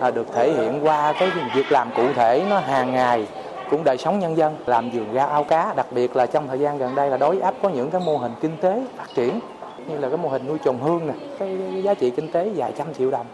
à, 0.00 0.10
được 0.10 0.26
thể 0.34 0.52
hiện 0.52 0.80
qua 0.82 1.12
cái 1.12 1.30
việc 1.54 1.72
làm 1.72 1.90
cụ 1.96 2.02
thể 2.14 2.44
nó 2.50 2.58
hàng 2.58 2.92
ngày 2.92 3.28
cũng 3.70 3.84
đời 3.84 3.98
sống 3.98 4.18
nhân 4.18 4.36
dân 4.36 4.56
làm 4.66 4.90
vườn 4.90 5.12
ra 5.12 5.24
ao 5.24 5.44
cá. 5.44 5.74
Đặc 5.76 5.86
biệt 5.90 6.16
là 6.16 6.26
trong 6.26 6.48
thời 6.48 6.58
gian 6.58 6.78
gần 6.78 6.94
đây 6.94 7.10
là 7.10 7.16
đối 7.16 7.40
áp 7.40 7.54
có 7.62 7.68
những 7.68 7.90
cái 7.90 8.00
mô 8.04 8.16
hình 8.16 8.32
kinh 8.40 8.56
tế 8.60 8.82
phát 8.96 9.06
triển 9.14 9.40
như 9.88 9.98
là 9.98 10.08
cái 10.08 10.18
mô 10.18 10.28
hình 10.28 10.46
nuôi 10.46 10.58
trồng 10.64 10.82
hương 10.82 11.06
nè 11.06 11.14
cái 11.38 11.82
giá 11.84 11.94
trị 11.94 12.10
kinh 12.10 12.32
tế 12.32 12.50
vài 12.56 12.72
trăm 12.78 12.94
triệu 12.94 13.10
đồng. 13.10 13.26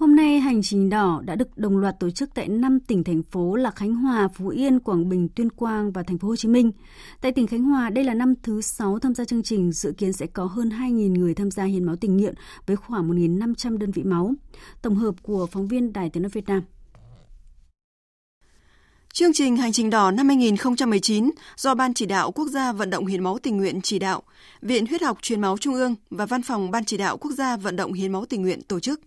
Hôm 0.00 0.16
nay, 0.16 0.40
hành 0.40 0.62
trình 0.62 0.90
đỏ 0.90 1.22
đã 1.24 1.34
được 1.34 1.58
đồng 1.58 1.78
loạt 1.78 2.00
tổ 2.00 2.10
chức 2.10 2.30
tại 2.34 2.48
5 2.48 2.80
tỉnh 2.80 3.04
thành 3.04 3.22
phố 3.22 3.56
là 3.56 3.70
Khánh 3.70 3.94
Hòa, 3.94 4.28
Phú 4.28 4.48
Yên, 4.48 4.80
Quảng 4.80 5.08
Bình, 5.08 5.28
Tuyên 5.28 5.50
Quang 5.50 5.92
và 5.92 6.02
thành 6.02 6.18
phố 6.18 6.28
Hồ 6.28 6.36
Chí 6.36 6.48
Minh. 6.48 6.72
Tại 7.20 7.32
tỉnh 7.32 7.46
Khánh 7.46 7.62
Hòa, 7.62 7.90
đây 7.90 8.04
là 8.04 8.14
năm 8.14 8.34
thứ 8.42 8.60
6 8.60 8.98
tham 8.98 9.14
gia 9.14 9.24
chương 9.24 9.42
trình, 9.42 9.72
dự 9.72 9.92
kiến 9.92 10.12
sẽ 10.12 10.26
có 10.26 10.44
hơn 10.44 10.68
2.000 10.68 11.18
người 11.18 11.34
tham 11.34 11.50
gia 11.50 11.64
hiến 11.64 11.84
máu 11.84 11.96
tình 11.96 12.16
nguyện 12.16 12.34
với 12.66 12.76
khoảng 12.76 13.10
1.500 13.10 13.78
đơn 13.78 13.90
vị 13.90 14.02
máu. 14.02 14.34
Tổng 14.82 14.94
hợp 14.94 15.14
của 15.22 15.46
phóng 15.46 15.68
viên 15.68 15.92
Đài 15.92 16.10
Tiếng 16.10 16.22
nói 16.22 16.30
Việt 16.30 16.48
Nam. 16.48 16.62
Chương 19.12 19.32
trình 19.32 19.56
Hành 19.56 19.72
trình 19.72 19.90
đỏ 19.90 20.10
năm 20.10 20.28
2019 20.28 21.30
do 21.56 21.74
Ban 21.74 21.94
chỉ 21.94 22.06
đạo 22.06 22.32
quốc 22.32 22.48
gia 22.48 22.72
vận 22.72 22.90
động 22.90 23.06
hiến 23.06 23.24
máu 23.24 23.38
tình 23.38 23.56
nguyện 23.56 23.80
chỉ 23.82 23.98
đạo, 23.98 24.22
Viện 24.62 24.86
Huyết 24.86 25.02
học 25.02 25.18
Truyền 25.22 25.40
máu 25.40 25.58
Trung 25.58 25.74
ương 25.74 25.94
và 26.10 26.26
Văn 26.26 26.42
phòng 26.42 26.70
Ban 26.70 26.84
chỉ 26.84 26.96
đạo 26.96 27.16
quốc 27.16 27.30
gia 27.30 27.56
vận 27.56 27.76
động 27.76 27.92
hiến 27.92 28.12
máu 28.12 28.24
tình 28.26 28.42
nguyện 28.42 28.62
tổ 28.62 28.80
chức. 28.80 29.00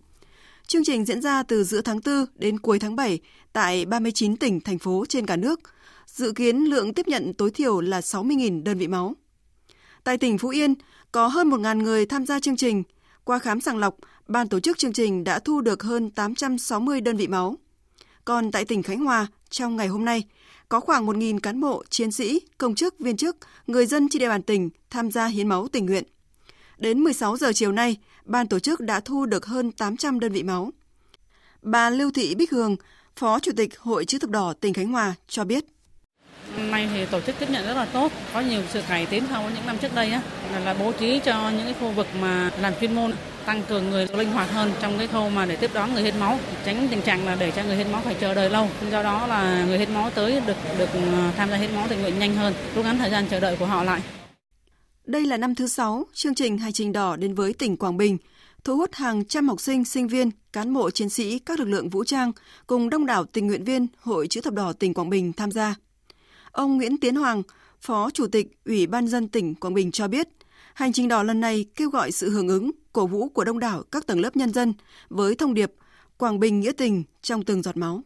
Chương 0.66 0.84
trình 0.84 1.04
diễn 1.04 1.22
ra 1.22 1.42
từ 1.42 1.64
giữa 1.64 1.80
tháng 1.80 2.00
4 2.06 2.26
đến 2.34 2.58
cuối 2.58 2.78
tháng 2.78 2.96
7 2.96 3.20
tại 3.52 3.86
39 3.86 4.36
tỉnh, 4.36 4.60
thành 4.60 4.78
phố 4.78 5.04
trên 5.08 5.26
cả 5.26 5.36
nước. 5.36 5.60
Dự 6.06 6.32
kiến 6.32 6.56
lượng 6.56 6.94
tiếp 6.94 7.08
nhận 7.08 7.34
tối 7.34 7.50
thiểu 7.50 7.80
là 7.80 8.00
60.000 8.00 8.62
đơn 8.62 8.78
vị 8.78 8.88
máu. 8.88 9.14
Tại 10.04 10.18
tỉnh 10.18 10.38
Phú 10.38 10.48
Yên, 10.48 10.74
có 11.12 11.26
hơn 11.26 11.50
1.000 11.50 11.82
người 11.82 12.06
tham 12.06 12.26
gia 12.26 12.40
chương 12.40 12.56
trình. 12.56 12.82
Qua 13.24 13.38
khám 13.38 13.60
sàng 13.60 13.78
lọc, 13.78 13.96
ban 14.28 14.48
tổ 14.48 14.60
chức 14.60 14.78
chương 14.78 14.92
trình 14.92 15.24
đã 15.24 15.38
thu 15.38 15.60
được 15.60 15.82
hơn 15.82 16.10
860 16.10 17.00
đơn 17.00 17.16
vị 17.16 17.26
máu. 17.26 17.58
Còn 18.24 18.52
tại 18.52 18.64
tỉnh 18.64 18.82
Khánh 18.82 19.04
Hòa, 19.04 19.26
trong 19.50 19.76
ngày 19.76 19.88
hôm 19.88 20.04
nay, 20.04 20.24
có 20.68 20.80
khoảng 20.80 21.06
1.000 21.06 21.38
cán 21.38 21.60
bộ, 21.60 21.84
chiến 21.90 22.12
sĩ, 22.12 22.40
công 22.58 22.74
chức, 22.74 22.98
viên 22.98 23.16
chức, 23.16 23.36
người 23.66 23.86
dân 23.86 24.08
trên 24.08 24.20
địa 24.20 24.28
bàn 24.28 24.42
tỉnh 24.42 24.70
tham 24.90 25.10
gia 25.10 25.26
hiến 25.26 25.48
máu 25.48 25.68
tình 25.68 25.86
nguyện. 25.86 26.04
Đến 26.78 27.00
16 27.00 27.36
giờ 27.36 27.52
chiều 27.52 27.72
nay, 27.72 27.96
ban 28.24 28.46
tổ 28.46 28.58
chức 28.58 28.80
đã 28.80 29.00
thu 29.00 29.26
được 29.26 29.46
hơn 29.46 29.72
800 29.72 30.20
đơn 30.20 30.32
vị 30.32 30.42
máu. 30.42 30.70
Bà 31.62 31.90
Lưu 31.90 32.10
Thị 32.14 32.34
Bích 32.34 32.50
Hương, 32.50 32.76
Phó 33.16 33.40
Chủ 33.40 33.52
tịch 33.56 33.78
Hội 33.78 34.04
Chữ 34.04 34.18
thập 34.18 34.30
đỏ 34.30 34.52
tỉnh 34.60 34.74
Khánh 34.74 34.92
Hòa 34.92 35.14
cho 35.28 35.44
biết. 35.44 35.64
Năm 36.56 36.70
nay 36.70 36.88
thì 36.92 37.06
tổ 37.06 37.20
chức 37.20 37.34
tiếp 37.38 37.50
nhận 37.50 37.66
rất 37.66 37.74
là 37.74 37.84
tốt, 37.84 38.12
có 38.34 38.40
nhiều 38.40 38.62
sự 38.72 38.82
cải 38.88 39.06
tiến 39.06 39.24
so 39.30 39.42
với 39.42 39.52
những 39.54 39.66
năm 39.66 39.78
trước 39.78 39.94
đây 39.94 40.10
á, 40.10 40.22
là, 40.52 40.58
là 40.58 40.74
bố 40.74 40.92
trí 40.92 41.20
cho 41.24 41.50
những 41.50 41.64
cái 41.64 41.74
khu 41.80 41.90
vực 41.90 42.06
mà 42.20 42.50
làm 42.60 42.72
chuyên 42.80 42.94
môn 42.94 43.12
tăng 43.46 43.62
cường 43.68 43.90
người 43.90 44.06
linh 44.14 44.32
hoạt 44.32 44.50
hơn 44.50 44.72
trong 44.80 44.98
cái 44.98 45.06
khâu 45.06 45.30
mà 45.30 45.46
để 45.46 45.56
tiếp 45.56 45.70
đón 45.74 45.94
người 45.94 46.02
hiến 46.02 46.20
máu, 46.20 46.38
tránh 46.64 46.88
tình 46.90 47.02
trạng 47.02 47.26
là 47.26 47.36
để 47.40 47.50
cho 47.50 47.62
người 47.62 47.76
hiến 47.76 47.92
máu 47.92 48.00
phải 48.04 48.14
chờ 48.20 48.34
đợi 48.34 48.50
lâu. 48.50 48.68
Do 48.90 49.02
đó 49.02 49.26
là 49.26 49.64
người 49.64 49.78
hiến 49.78 49.94
máu 49.94 50.10
tới 50.10 50.42
được 50.46 50.56
được 50.78 50.88
ờ, 50.92 51.30
tham 51.36 51.50
gia 51.50 51.56
hiến 51.56 51.76
máu 51.76 51.86
tình 51.88 52.02
nguyện 52.02 52.18
nhanh 52.18 52.34
hơn, 52.34 52.54
rút 52.74 52.84
ngắn 52.84 52.98
thời 52.98 53.10
gian 53.10 53.26
chờ 53.26 53.40
đợi 53.40 53.56
của 53.56 53.66
họ 53.66 53.82
lại. 53.82 54.00
Đây 55.06 55.26
là 55.26 55.36
năm 55.36 55.54
thứ 55.54 55.66
6, 55.66 56.06
chương 56.12 56.34
trình 56.34 56.58
Hành 56.58 56.72
trình 56.72 56.92
đỏ 56.92 57.16
đến 57.16 57.34
với 57.34 57.52
tỉnh 57.52 57.76
Quảng 57.76 57.96
Bình, 57.96 58.18
thu 58.64 58.76
hút 58.76 58.94
hàng 58.94 59.24
trăm 59.24 59.48
học 59.48 59.60
sinh, 59.60 59.84
sinh 59.84 60.08
viên, 60.08 60.30
cán 60.52 60.74
bộ 60.74 60.90
chiến 60.90 61.08
sĩ 61.08 61.38
các 61.38 61.58
lực 61.58 61.68
lượng 61.68 61.88
vũ 61.88 62.04
trang 62.04 62.32
cùng 62.66 62.90
đông 62.90 63.06
đảo 63.06 63.24
tình 63.24 63.46
nguyện 63.46 63.64
viên 63.64 63.86
Hội 63.98 64.26
Chữ 64.26 64.40
thập 64.40 64.54
đỏ 64.54 64.72
tỉnh 64.72 64.94
Quảng 64.94 65.10
Bình 65.10 65.32
tham 65.32 65.50
gia. 65.50 65.74
Ông 66.52 66.76
Nguyễn 66.76 66.96
Tiến 66.96 67.16
Hoàng, 67.16 67.42
Phó 67.80 68.10
Chủ 68.10 68.26
tịch 68.26 68.46
Ủy 68.64 68.86
ban 68.86 69.08
dân 69.08 69.28
tỉnh 69.28 69.54
Quảng 69.54 69.74
Bình 69.74 69.90
cho 69.90 70.08
biết, 70.08 70.28
hành 70.74 70.92
trình 70.92 71.08
đỏ 71.08 71.22
lần 71.22 71.40
này 71.40 71.64
kêu 71.74 71.90
gọi 71.90 72.12
sự 72.12 72.30
hưởng 72.30 72.48
ứng, 72.48 72.70
cổ 72.92 73.06
vũ 73.06 73.28
của 73.28 73.44
đông 73.44 73.58
đảo 73.58 73.82
các 73.92 74.06
tầng 74.06 74.20
lớp 74.20 74.36
nhân 74.36 74.52
dân 74.52 74.74
với 75.08 75.34
thông 75.34 75.54
điệp 75.54 75.72
Quảng 76.16 76.40
Bình 76.40 76.60
nghĩa 76.60 76.72
tình 76.72 77.04
trong 77.22 77.44
từng 77.44 77.62
giọt 77.62 77.76
máu. 77.76 78.02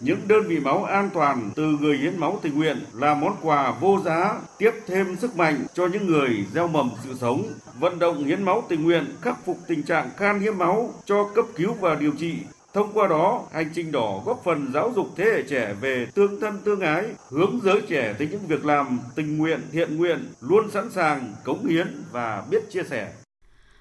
Những 0.00 0.28
đơn 0.28 0.42
vị 0.48 0.60
máu 0.60 0.84
an 0.84 1.10
toàn 1.14 1.50
từ 1.54 1.76
người 1.80 1.96
hiến 1.96 2.20
máu 2.20 2.38
tình 2.42 2.54
nguyện 2.54 2.84
là 2.94 3.14
món 3.14 3.36
quà 3.42 3.74
vô 3.80 4.00
giá, 4.04 4.40
tiếp 4.58 4.70
thêm 4.86 5.16
sức 5.16 5.36
mạnh 5.36 5.66
cho 5.74 5.86
những 5.86 6.06
người 6.06 6.46
gieo 6.54 6.68
mầm 6.68 6.90
sự 7.04 7.16
sống. 7.20 7.44
Vận 7.78 7.98
động 7.98 8.24
hiến 8.24 8.42
máu 8.42 8.64
tình 8.68 8.84
nguyện 8.84 9.04
khắc 9.20 9.44
phục 9.44 9.58
tình 9.68 9.82
trạng 9.82 10.10
khan 10.16 10.40
hiếm 10.40 10.58
máu 10.58 10.94
cho 11.04 11.30
cấp 11.34 11.44
cứu 11.56 11.74
và 11.80 11.94
điều 11.94 12.10
trị. 12.10 12.34
Thông 12.74 12.92
qua 12.92 13.08
đó, 13.08 13.42
hành 13.52 13.70
trình 13.74 13.92
đỏ 13.92 14.22
góp 14.26 14.40
phần 14.44 14.70
giáo 14.74 14.92
dục 14.96 15.08
thế 15.16 15.24
hệ 15.24 15.42
trẻ 15.42 15.74
về 15.80 16.06
tương 16.14 16.40
thân 16.40 16.58
tương 16.64 16.80
ái, 16.80 17.04
hướng 17.30 17.60
giới 17.64 17.80
trẻ 17.88 18.14
tới 18.18 18.28
những 18.30 18.46
việc 18.48 18.64
làm 18.64 18.98
tình 19.14 19.38
nguyện, 19.38 19.60
thiện 19.72 19.96
nguyện, 19.96 20.32
luôn 20.40 20.70
sẵn 20.70 20.90
sàng 20.90 21.32
cống 21.44 21.66
hiến 21.66 22.02
và 22.12 22.44
biết 22.50 22.70
chia 22.70 22.82
sẻ. 22.90 23.12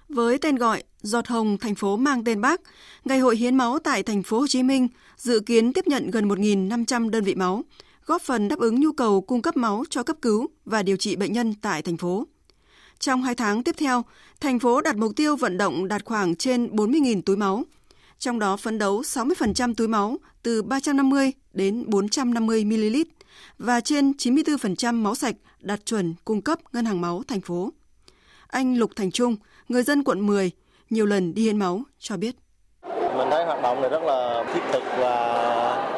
Với 0.10 0.38
tên 0.38 0.56
gọi 0.56 0.84
Giọt 1.02 1.28
Hồng 1.28 1.58
thành 1.58 1.76
phố 1.76 1.98
mang 1.98 2.24
tên 2.24 2.42
Bác, 2.42 2.62
Ngày 3.06 3.20
hội 3.20 3.38
hiến 3.38 3.56
máu 3.56 3.80
tại 3.80 4.04
thành 4.04 4.24
phố 4.24 4.40
Hồ 4.40 4.48
Chí 4.48 4.64
Minh 4.64 4.88
dự 5.24 5.40
kiến 5.40 5.74
tiếp 5.74 5.88
nhận 5.88 6.12
gần 6.12 6.28
1.500 6.28 7.10
đơn 7.10 7.24
vị 7.24 7.36
máu, 7.36 7.64
góp 8.06 8.22
phần 8.22 8.48
đáp 8.48 8.60
ứng 8.60 8.80
nhu 8.80 8.92
cầu 8.92 9.22
cung 9.22 9.42
cấp 9.42 9.58
máu 9.58 9.84
cho 9.90 10.04
cấp 10.04 10.16
cứu 10.22 10.50
và 10.66 10.84
điều 10.84 10.98
trị 10.98 11.16
bệnh 11.16 11.34
nhân 11.34 11.54
tại 11.62 11.82
thành 11.82 11.98
phố. 11.98 12.28
Trong 13.00 13.24
hai 13.24 13.36
tháng 13.36 13.64
tiếp 13.64 13.76
theo, 13.78 14.04
thành 14.40 14.60
phố 14.60 14.82
đặt 14.82 14.96
mục 14.96 15.12
tiêu 15.16 15.36
vận 15.36 15.58
động 15.58 15.88
đạt 15.88 16.06
khoảng 16.06 16.36
trên 16.36 16.68
40.000 16.68 17.22
túi 17.22 17.38
máu. 17.38 17.64
trong 18.20 18.40
đó 18.40 18.58
phấn 18.58 18.78
đấu 18.78 19.02
60% 19.02 19.74
túi 19.74 19.88
máu 19.88 20.18
từ 20.44 20.62
350 20.62 21.32
đến 21.54 21.84
450 21.88 22.66
ml 22.66 22.98
và 23.58 23.82
trên 23.82 24.12
94% 24.12 24.94
máu 24.94 25.16
sạch 25.16 25.36
đạt 25.60 25.86
chuẩn 25.86 26.14
cung 26.26 26.42
cấp 26.42 26.60
ngân 26.74 26.86
hàng 26.86 27.02
máu 27.02 27.24
thành 27.28 27.42
phố. 27.42 27.74
Anh 28.48 28.78
Lục 28.78 28.92
Thành 28.96 29.12
Trung, 29.12 29.36
người 29.70 29.84
dân 29.84 30.04
quận 30.04 30.28
10, 30.28 30.52
nhiều 30.90 31.06
lần 31.06 31.34
đi 31.34 31.44
hiến 31.44 31.60
máu 31.60 31.84
cho 32.00 32.18
biết. 32.18 32.36
Mình 33.18 33.28
thấy 33.32 33.46
hoạt 33.46 33.62
động 33.62 33.82
này 33.82 33.90
rất 33.90 34.04
là 34.04 34.44
thiết 34.54 34.62
thực 34.72 34.84
và 34.98 35.16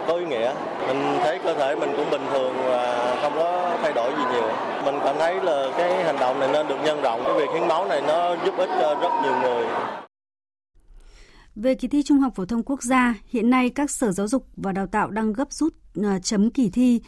có 0.07 0.13
ý 0.13 0.25
nghĩa. 0.25 0.53
Mình 0.88 1.19
thấy 1.24 1.39
cơ 1.43 1.53
thể 1.53 1.75
mình 1.75 1.89
cũng 1.98 2.10
bình 2.12 2.25
thường 2.31 2.53
và 2.65 3.15
không 3.22 3.34
có 3.36 3.77
thay 3.81 3.93
đổi 3.93 4.12
gì 4.17 4.24
nhiều. 4.31 4.50
Mình 4.86 4.95
cảm 5.03 5.15
thấy 5.19 5.41
là 5.41 5.67
cái 5.77 6.03
hành 6.03 6.19
động 6.19 6.39
này 6.39 6.50
nên 6.53 6.67
được 6.67 6.77
nhân 6.84 7.01
rộng. 7.01 7.22
Cái 7.25 7.34
việc 7.34 7.50
hiến 7.53 7.67
máu 7.67 7.88
này 7.88 8.01
nó 8.01 8.36
giúp 8.45 8.53
ích 8.57 8.69
cho 8.81 8.95
rất 9.01 9.10
nhiều 9.24 9.36
người. 9.41 9.65
Về 11.55 11.75
kỳ 11.75 11.88
thi 11.88 12.03
Trung 12.03 12.19
học 12.19 12.34
phổ 12.36 12.45
thông 12.45 12.63
quốc 12.63 12.84
gia, 12.84 13.13
hiện 13.29 13.50
nay 13.50 13.69
các 13.69 13.91
sở 13.91 14.12
giáo 14.12 14.27
dục 14.27 14.48
và 14.55 14.72
đào 14.72 14.88
tạo 14.88 15.10
đang 15.10 15.34
gấp 15.34 15.51
rút 15.51 15.74
à, 16.03 16.19
chấm 16.24 16.50
kỳ 16.50 16.69
thi 16.69 17.01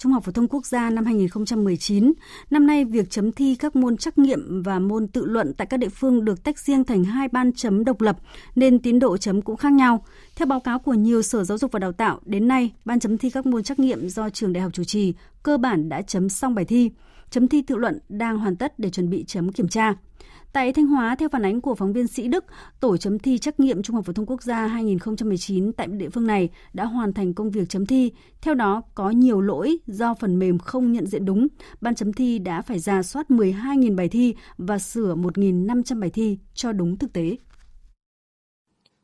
Trung 0.00 0.12
học 0.12 0.24
phổ 0.24 0.32
thông 0.32 0.48
quốc 0.48 0.66
gia 0.66 0.90
năm 0.90 1.04
2019. 1.04 2.12
Năm 2.50 2.66
nay, 2.66 2.84
việc 2.84 3.10
chấm 3.10 3.32
thi 3.32 3.54
các 3.54 3.76
môn 3.76 3.96
trắc 3.96 4.18
nghiệm 4.18 4.62
và 4.62 4.78
môn 4.78 5.08
tự 5.08 5.24
luận 5.24 5.54
tại 5.54 5.66
các 5.66 5.76
địa 5.76 5.88
phương 5.88 6.24
được 6.24 6.44
tách 6.44 6.58
riêng 6.58 6.84
thành 6.84 7.04
hai 7.04 7.28
ban 7.28 7.52
chấm 7.52 7.84
độc 7.84 8.00
lập, 8.00 8.18
nên 8.54 8.78
tiến 8.78 8.98
độ 8.98 9.16
chấm 9.16 9.42
cũng 9.42 9.56
khác 9.56 9.72
nhau. 9.72 10.04
Theo 10.36 10.46
báo 10.46 10.60
cáo 10.60 10.78
của 10.78 10.94
nhiều 10.94 11.22
sở 11.22 11.44
giáo 11.44 11.58
dục 11.58 11.72
và 11.72 11.78
đào 11.78 11.92
tạo, 11.92 12.20
đến 12.24 12.48
nay, 12.48 12.72
ban 12.84 13.00
chấm 13.00 13.18
thi 13.18 13.30
các 13.30 13.46
môn 13.46 13.62
trắc 13.62 13.78
nghiệm 13.78 14.08
do 14.08 14.30
trường 14.30 14.52
đại 14.52 14.62
học 14.62 14.72
chủ 14.72 14.84
trì 14.84 15.14
cơ 15.42 15.58
bản 15.58 15.88
đã 15.88 16.02
chấm 16.02 16.28
xong 16.28 16.54
bài 16.54 16.64
thi. 16.64 16.90
Chấm 17.30 17.48
thi 17.48 17.62
tự 17.62 17.76
luận 17.76 17.98
đang 18.08 18.38
hoàn 18.38 18.56
tất 18.56 18.78
để 18.78 18.90
chuẩn 18.90 19.10
bị 19.10 19.24
chấm 19.26 19.52
kiểm 19.52 19.68
tra. 19.68 19.94
Tại 20.52 20.72
Thanh 20.72 20.86
Hóa, 20.86 21.16
theo 21.16 21.28
phản 21.28 21.42
ánh 21.42 21.60
của 21.60 21.74
phóng 21.74 21.92
viên 21.92 22.06
Sĩ 22.06 22.28
Đức, 22.28 22.44
tổ 22.80 22.96
chấm 22.96 23.18
thi 23.18 23.38
trắc 23.38 23.60
nghiệm 23.60 23.82
Trung 23.82 23.96
học 23.96 24.04
phổ 24.04 24.12
thông 24.12 24.26
quốc 24.26 24.42
gia 24.42 24.66
2019 24.66 25.72
tại 25.72 25.86
địa 25.86 26.08
phương 26.08 26.26
này 26.26 26.48
đã 26.72 26.84
hoàn 26.84 27.12
thành 27.12 27.34
công 27.34 27.50
việc 27.50 27.68
chấm 27.68 27.86
thi. 27.86 28.12
Theo 28.40 28.54
đó, 28.54 28.82
có 28.94 29.10
nhiều 29.10 29.40
lỗi 29.40 29.78
do 29.86 30.14
phần 30.14 30.38
mềm 30.38 30.58
không 30.58 30.92
nhận 30.92 31.06
diện 31.06 31.24
đúng. 31.24 31.46
Ban 31.80 31.94
chấm 31.94 32.12
thi 32.12 32.38
đã 32.38 32.62
phải 32.62 32.78
ra 32.78 33.02
soát 33.02 33.26
12.000 33.28 33.96
bài 33.96 34.08
thi 34.08 34.34
và 34.58 34.78
sửa 34.78 35.14
1.500 35.14 36.00
bài 36.00 36.10
thi 36.10 36.38
cho 36.54 36.72
đúng 36.72 36.96
thực 36.96 37.12
tế. 37.12 37.36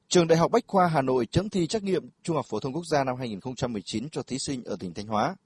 Trường 0.09 0.29
Đại 0.29 0.39
học 0.39 0.51
Bách 0.51 0.65
khoa 0.67 0.87
Hà 0.87 1.03
Nội 1.03 1.27
chấm 1.27 1.49
thi 1.49 1.67
trắc 1.67 1.83
nghiệm 1.83 2.09
Trung 2.23 2.37
học 2.37 2.47
phổ 2.49 2.61
thông 2.61 2.73
quốc 2.73 2.87
gia 2.87 3.05
năm 3.05 3.17
2019 3.19 4.09
cho 4.11 4.23
thí 4.23 4.39
sinh 4.39 4.65
ở 4.65 4.77
tỉnh 4.81 4.95
Thanh 4.95 5.07
Hóa. 5.07 5.37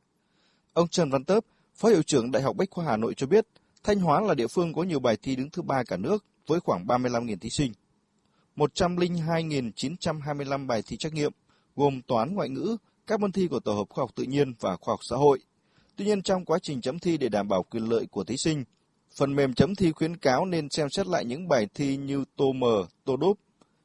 Ông 0.73 0.89
Trần 0.89 1.11
Văn 1.11 1.25
Tớp, 1.25 1.45
Phó 1.75 1.89
Hiệu 1.89 2.03
trưởng 2.03 2.31
Đại 2.31 2.43
học 2.43 2.57
Bách 2.57 2.71
khoa 2.71 2.85
Hà 2.85 2.97
Nội 2.97 3.15
cho 3.15 3.27
biết, 3.27 3.47
Thanh 3.85 4.01
Hóa 4.01 4.21
là 4.21 4.35
địa 4.35 4.47
phương 4.47 4.73
có 4.73 4.83
nhiều 4.83 5.01
bài 5.01 5.17
thi 5.23 5.37
đứng 5.37 5.51
thứ 5.51 5.63
ba 5.63 5.85
cả 5.85 5.97
nước 5.97 6.25
với 6.47 6.61
khoảng 6.61 6.87
35.000 6.87 7.39
thí 7.39 7.51
sinh. 7.51 7.73
102.925 8.57 10.67
bài 10.67 10.83
thi 10.87 10.97
trắc 10.97 11.13
nghiệm 11.13 11.33
gồm 11.77 12.03
toán 12.03 12.35
ngoại 12.35 12.49
ngữ, 12.49 12.77
các 13.07 13.21
môn 13.21 13.33
thi 13.33 13.49
của 13.49 13.61
tổ 13.61 13.75
hợp 13.75 13.89
khoa 13.89 14.03
học 14.03 14.11
tự 14.15 14.25
nhiên 14.25 14.55
và 14.61 14.77
khoa 14.77 14.93
học 14.93 15.01
xã 15.03 15.17
hội. 15.17 15.39
Tuy 15.97 16.05
nhiên 16.05 16.23
trong 16.23 16.45
quá 16.45 16.59
trình 16.63 16.81
chấm 16.81 16.99
thi 16.99 17.17
để 17.17 17.29
đảm 17.29 17.49
bảo 17.49 17.63
quyền 17.63 17.85
lợi 17.85 18.07
của 18.11 18.25
thí 18.25 18.37
sinh, 18.37 18.65
phần 19.17 19.37
mềm 19.37 19.55
chấm 19.55 19.75
thi 19.75 19.93
khuyến 19.93 20.17
cáo 20.17 20.45
nên 20.45 20.71
xem 20.71 20.91
xét 20.91 21.07
lại 21.07 21.25
những 21.25 21.49
bài 21.49 21.69
thi 21.75 21.97
như 21.97 22.25
tô 22.37 22.53
mờ, 22.53 22.87
tô 23.05 23.17
đốp. 23.17 23.37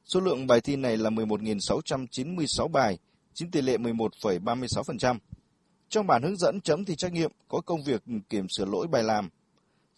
Số 0.06 0.20
lượng 0.20 0.48
bài 0.48 0.62
thi 0.62 0.76
này 0.76 0.98
là 0.98 1.10
11.696 1.10 2.68
bài, 2.68 2.98
chiếm 3.34 3.52
tỷ 3.52 3.62
lệ 3.62 3.78
11,36%. 3.78 5.18
Trong 5.90 6.08
bản 6.08 6.24
hướng 6.24 6.38
dẫn 6.38 6.62
chấm 6.62 6.86
thi 6.86 6.96
trắc 6.96 7.14
nghiệm 7.14 7.32
có 7.48 7.62
công 7.62 7.84
việc 7.84 8.04
kiểm 8.30 8.50
sửa 8.50 8.66
lỗi 8.66 8.88
bài 8.88 9.04
làm, 9.04 9.30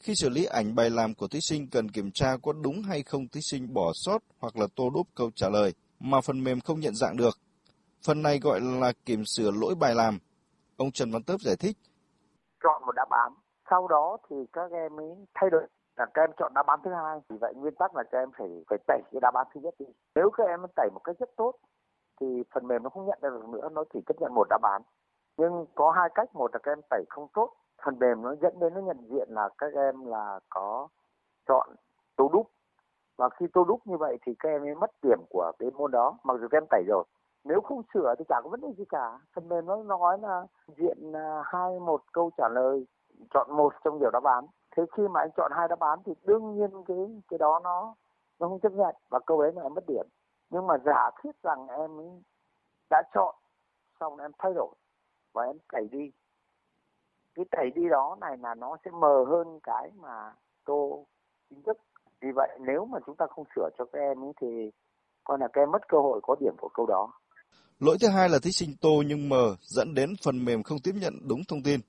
khi 0.07 0.15
xử 0.15 0.29
lý 0.29 0.45
ảnh 0.45 0.75
bài 0.75 0.89
làm 0.89 1.13
của 1.13 1.27
thí 1.27 1.39
sinh 1.41 1.67
cần 1.71 1.91
kiểm 1.91 2.11
tra 2.13 2.37
có 2.43 2.53
đúng 2.63 2.81
hay 2.81 3.03
không 3.03 3.27
thí 3.27 3.41
sinh 3.41 3.73
bỏ 3.73 3.91
sót 3.93 4.19
hoặc 4.39 4.57
là 4.57 4.67
tô 4.75 4.89
đúp 4.89 5.07
câu 5.15 5.29
trả 5.35 5.49
lời 5.49 5.73
mà 5.99 6.21
phần 6.21 6.43
mềm 6.43 6.59
không 6.59 6.79
nhận 6.79 6.95
dạng 6.95 7.17
được. 7.17 7.35
Phần 8.05 8.21
này 8.21 8.39
gọi 8.39 8.59
là 8.61 8.93
kiểm 9.05 9.23
sửa 9.25 9.51
lỗi 9.51 9.75
bài 9.79 9.95
làm. 9.95 10.19
Ông 10.77 10.91
Trần 10.91 11.11
Văn 11.11 11.23
Tớp 11.23 11.37
giải 11.41 11.55
thích. 11.59 11.77
Chọn 12.63 12.81
một 12.85 12.91
đáp 12.95 13.09
án, 13.09 13.33
sau 13.69 13.87
đó 13.87 14.17
thì 14.29 14.35
các 14.53 14.71
em 14.71 14.95
mới 14.95 15.07
thay 15.33 15.49
đổi. 15.49 15.67
Là 15.97 16.05
các 16.13 16.21
em 16.21 16.29
chọn 16.39 16.53
đáp 16.53 16.67
án 16.67 16.79
thứ 16.83 16.91
hai. 17.03 17.19
Vì 17.29 17.37
vậy 17.41 17.53
nguyên 17.55 17.75
tắc 17.75 17.95
là 17.95 18.03
các 18.11 18.19
em 18.19 18.29
phải 18.37 18.47
phải 18.69 18.77
tẩy 18.87 19.01
cái 19.11 19.19
đáp 19.21 19.33
án 19.33 19.47
thứ 19.53 19.61
nhất 19.61 19.75
đi. 19.79 19.85
Nếu 20.15 20.29
các 20.37 20.43
em 20.47 20.59
tẩy 20.75 20.89
một 20.93 21.01
cách 21.03 21.15
rất 21.19 21.29
tốt 21.37 21.53
thì 22.21 22.25
phần 22.53 22.67
mềm 22.67 22.83
nó 22.83 22.89
không 22.89 23.05
nhận 23.07 23.19
ra 23.21 23.29
được 23.29 23.49
nữa. 23.49 23.69
Nó 23.71 23.83
chỉ 23.93 23.99
chấp 24.07 24.15
nhận 24.19 24.35
một 24.35 24.47
đáp 24.49 24.61
án. 24.61 24.81
Nhưng 25.37 25.65
có 25.75 25.91
hai 25.91 26.09
cách. 26.15 26.35
Một 26.35 26.51
là 26.53 26.59
các 26.63 26.71
em 26.71 26.81
tẩy 26.89 27.03
không 27.09 27.27
tốt 27.33 27.53
phần 27.85 27.99
mềm 27.99 28.21
nó 28.21 28.35
dẫn 28.41 28.59
đến 28.59 28.73
nó 28.73 28.81
nhận 28.81 29.07
diện 29.09 29.27
là 29.29 29.49
các 29.57 29.73
em 29.73 30.05
là 30.05 30.39
có 30.49 30.87
chọn 31.47 31.69
tô 32.15 32.29
đúc. 32.33 32.51
Và 33.17 33.29
khi 33.29 33.45
tô 33.53 33.63
đúc 33.63 33.79
như 33.85 33.97
vậy 33.97 34.17
thì 34.25 34.35
các 34.39 34.49
em 34.49 34.61
ấy 34.61 34.75
mất 34.75 34.91
điểm 35.03 35.19
của 35.29 35.51
cái 35.59 35.71
môn 35.71 35.91
đó, 35.91 36.17
mặc 36.23 36.37
dù 36.41 36.47
các 36.51 36.57
em 36.57 36.67
tẩy 36.69 36.83
rồi. 36.87 37.03
Nếu 37.43 37.61
không 37.61 37.81
sửa 37.93 38.15
thì 38.19 38.25
chả 38.29 38.41
có 38.43 38.49
vấn 38.49 38.61
đề 38.61 38.73
gì 38.77 38.85
cả. 38.89 39.19
Phần 39.35 39.49
mềm 39.49 39.65
nó 39.65 39.83
nói 39.83 40.17
là 40.19 40.45
diện 40.77 41.11
à, 41.15 41.41
hai 41.45 41.79
một 41.79 42.01
câu 42.13 42.31
trả 42.37 42.49
lời, 42.49 42.87
chọn 43.33 43.47
một 43.57 43.73
trong 43.83 43.99
nhiều 43.99 44.11
đáp 44.11 44.23
án. 44.23 44.45
Thế 44.75 44.83
khi 44.91 45.07
mà 45.07 45.19
anh 45.19 45.29
chọn 45.37 45.51
hai 45.55 45.67
đáp 45.67 45.79
án 45.79 45.99
thì 46.05 46.13
đương 46.23 46.55
nhiên 46.55 46.83
cái 46.87 47.21
cái 47.27 47.37
đó 47.37 47.59
nó 47.63 47.95
nó 48.39 48.47
không 48.47 48.59
chấp 48.59 48.71
nhận 48.71 48.95
và 49.09 49.19
câu 49.19 49.39
ấy 49.39 49.51
là 49.53 49.61
em 49.61 49.73
mất 49.73 49.83
điểm. 49.87 50.05
Nhưng 50.49 50.67
mà 50.67 50.77
giả 50.85 51.11
thiết 51.23 51.43
rằng 51.43 51.67
em 51.67 51.91
đã 52.89 53.03
chọn, 53.13 53.35
xong 53.99 54.17
em 54.17 54.31
thay 54.37 54.53
đổi 54.53 54.75
và 55.33 55.43
em 55.43 55.57
cày 55.69 55.87
đi 55.91 56.11
cái 57.37 57.45
thầy 57.51 57.81
đi 57.81 57.89
đó 57.89 58.17
này 58.21 58.37
là 58.41 58.55
nó 58.55 58.77
sẽ 58.85 58.91
mờ 58.91 59.25
hơn 59.29 59.59
cái 59.63 59.91
mà 60.01 60.33
tô 60.65 61.05
chính 61.49 61.61
thức. 61.63 61.77
Vì 62.21 62.27
vậy 62.35 62.49
nếu 62.67 62.85
mà 62.85 62.99
chúng 63.05 63.15
ta 63.15 63.25
không 63.29 63.45
sửa 63.55 63.69
cho 63.77 63.85
các 63.93 63.99
em 63.99 64.23
ấy 64.23 64.31
thì 64.41 64.47
coi 65.23 65.37
là 65.39 65.47
các 65.53 65.61
em 65.61 65.71
mất 65.71 65.87
cơ 65.87 65.97
hội 65.97 66.19
có 66.23 66.35
điểm 66.39 66.53
của 66.57 66.69
câu 66.73 66.85
đó. 66.85 67.11
Lỗi 67.79 67.97
thứ 68.01 68.07
hai 68.07 68.29
là 68.29 68.39
thí 68.39 68.51
sinh 68.51 68.75
tô 68.81 69.03
nhưng 69.07 69.29
mờ 69.29 69.55
dẫn 69.61 69.93
đến 69.93 70.13
phần 70.23 70.45
mềm 70.45 70.63
không 70.63 70.79
tiếp 70.79 70.95
nhận 71.01 71.13
đúng 71.27 71.41
thông 71.47 71.63
tin. 71.63 71.79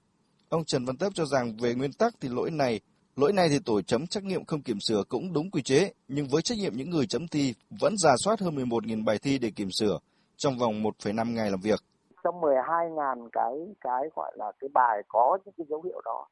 Ông 0.49 0.65
Trần 0.65 0.85
Văn 0.85 0.97
Tấp 0.97 1.13
cho 1.15 1.25
rằng 1.25 1.57
về 1.63 1.75
nguyên 1.75 1.93
tắc 1.93 2.15
thì 2.21 2.29
lỗi 2.29 2.51
này, 2.51 2.81
lỗi 3.17 3.33
này 3.33 3.49
thì 3.49 3.59
tổ 3.65 3.83
chấm 3.83 4.07
trắc 4.07 4.25
nghiệm 4.25 4.45
không 4.45 4.63
kiểm 4.63 4.79
sửa 4.89 5.03
cũng 5.09 5.33
đúng 5.33 5.51
quy 5.51 5.63
chế, 5.63 5.93
nhưng 6.09 6.27
với 6.29 6.43
trách 6.43 6.59
nhiệm 6.59 6.73
những 6.77 6.91
người 6.91 7.07
chấm 7.07 7.29
thi 7.29 7.55
vẫn 7.81 7.95
giả 7.99 8.15
soát 8.25 8.41
hơn 8.41 8.57
11.000 8.57 9.05
bài 9.05 9.19
thi 9.23 9.39
để 9.39 9.51
kiểm 9.51 9.69
sửa 9.71 9.99
trong 10.37 10.59
vòng 10.59 10.83
1,5 10.83 11.35
ngày 11.35 11.51
làm 11.51 11.61
việc 11.61 11.81
trong 12.29 12.41
12 12.41 12.91
ngàn 12.91 13.29
cái 13.33 13.75
cái 13.81 14.09
gọi 14.17 14.33
là 14.37 14.53
cái 14.59 14.69
bài 14.75 15.03
có 15.09 15.39
những 15.45 15.55
cái 15.57 15.67
dấu 15.71 15.83
hiệu 15.83 16.01
đó 16.05 16.27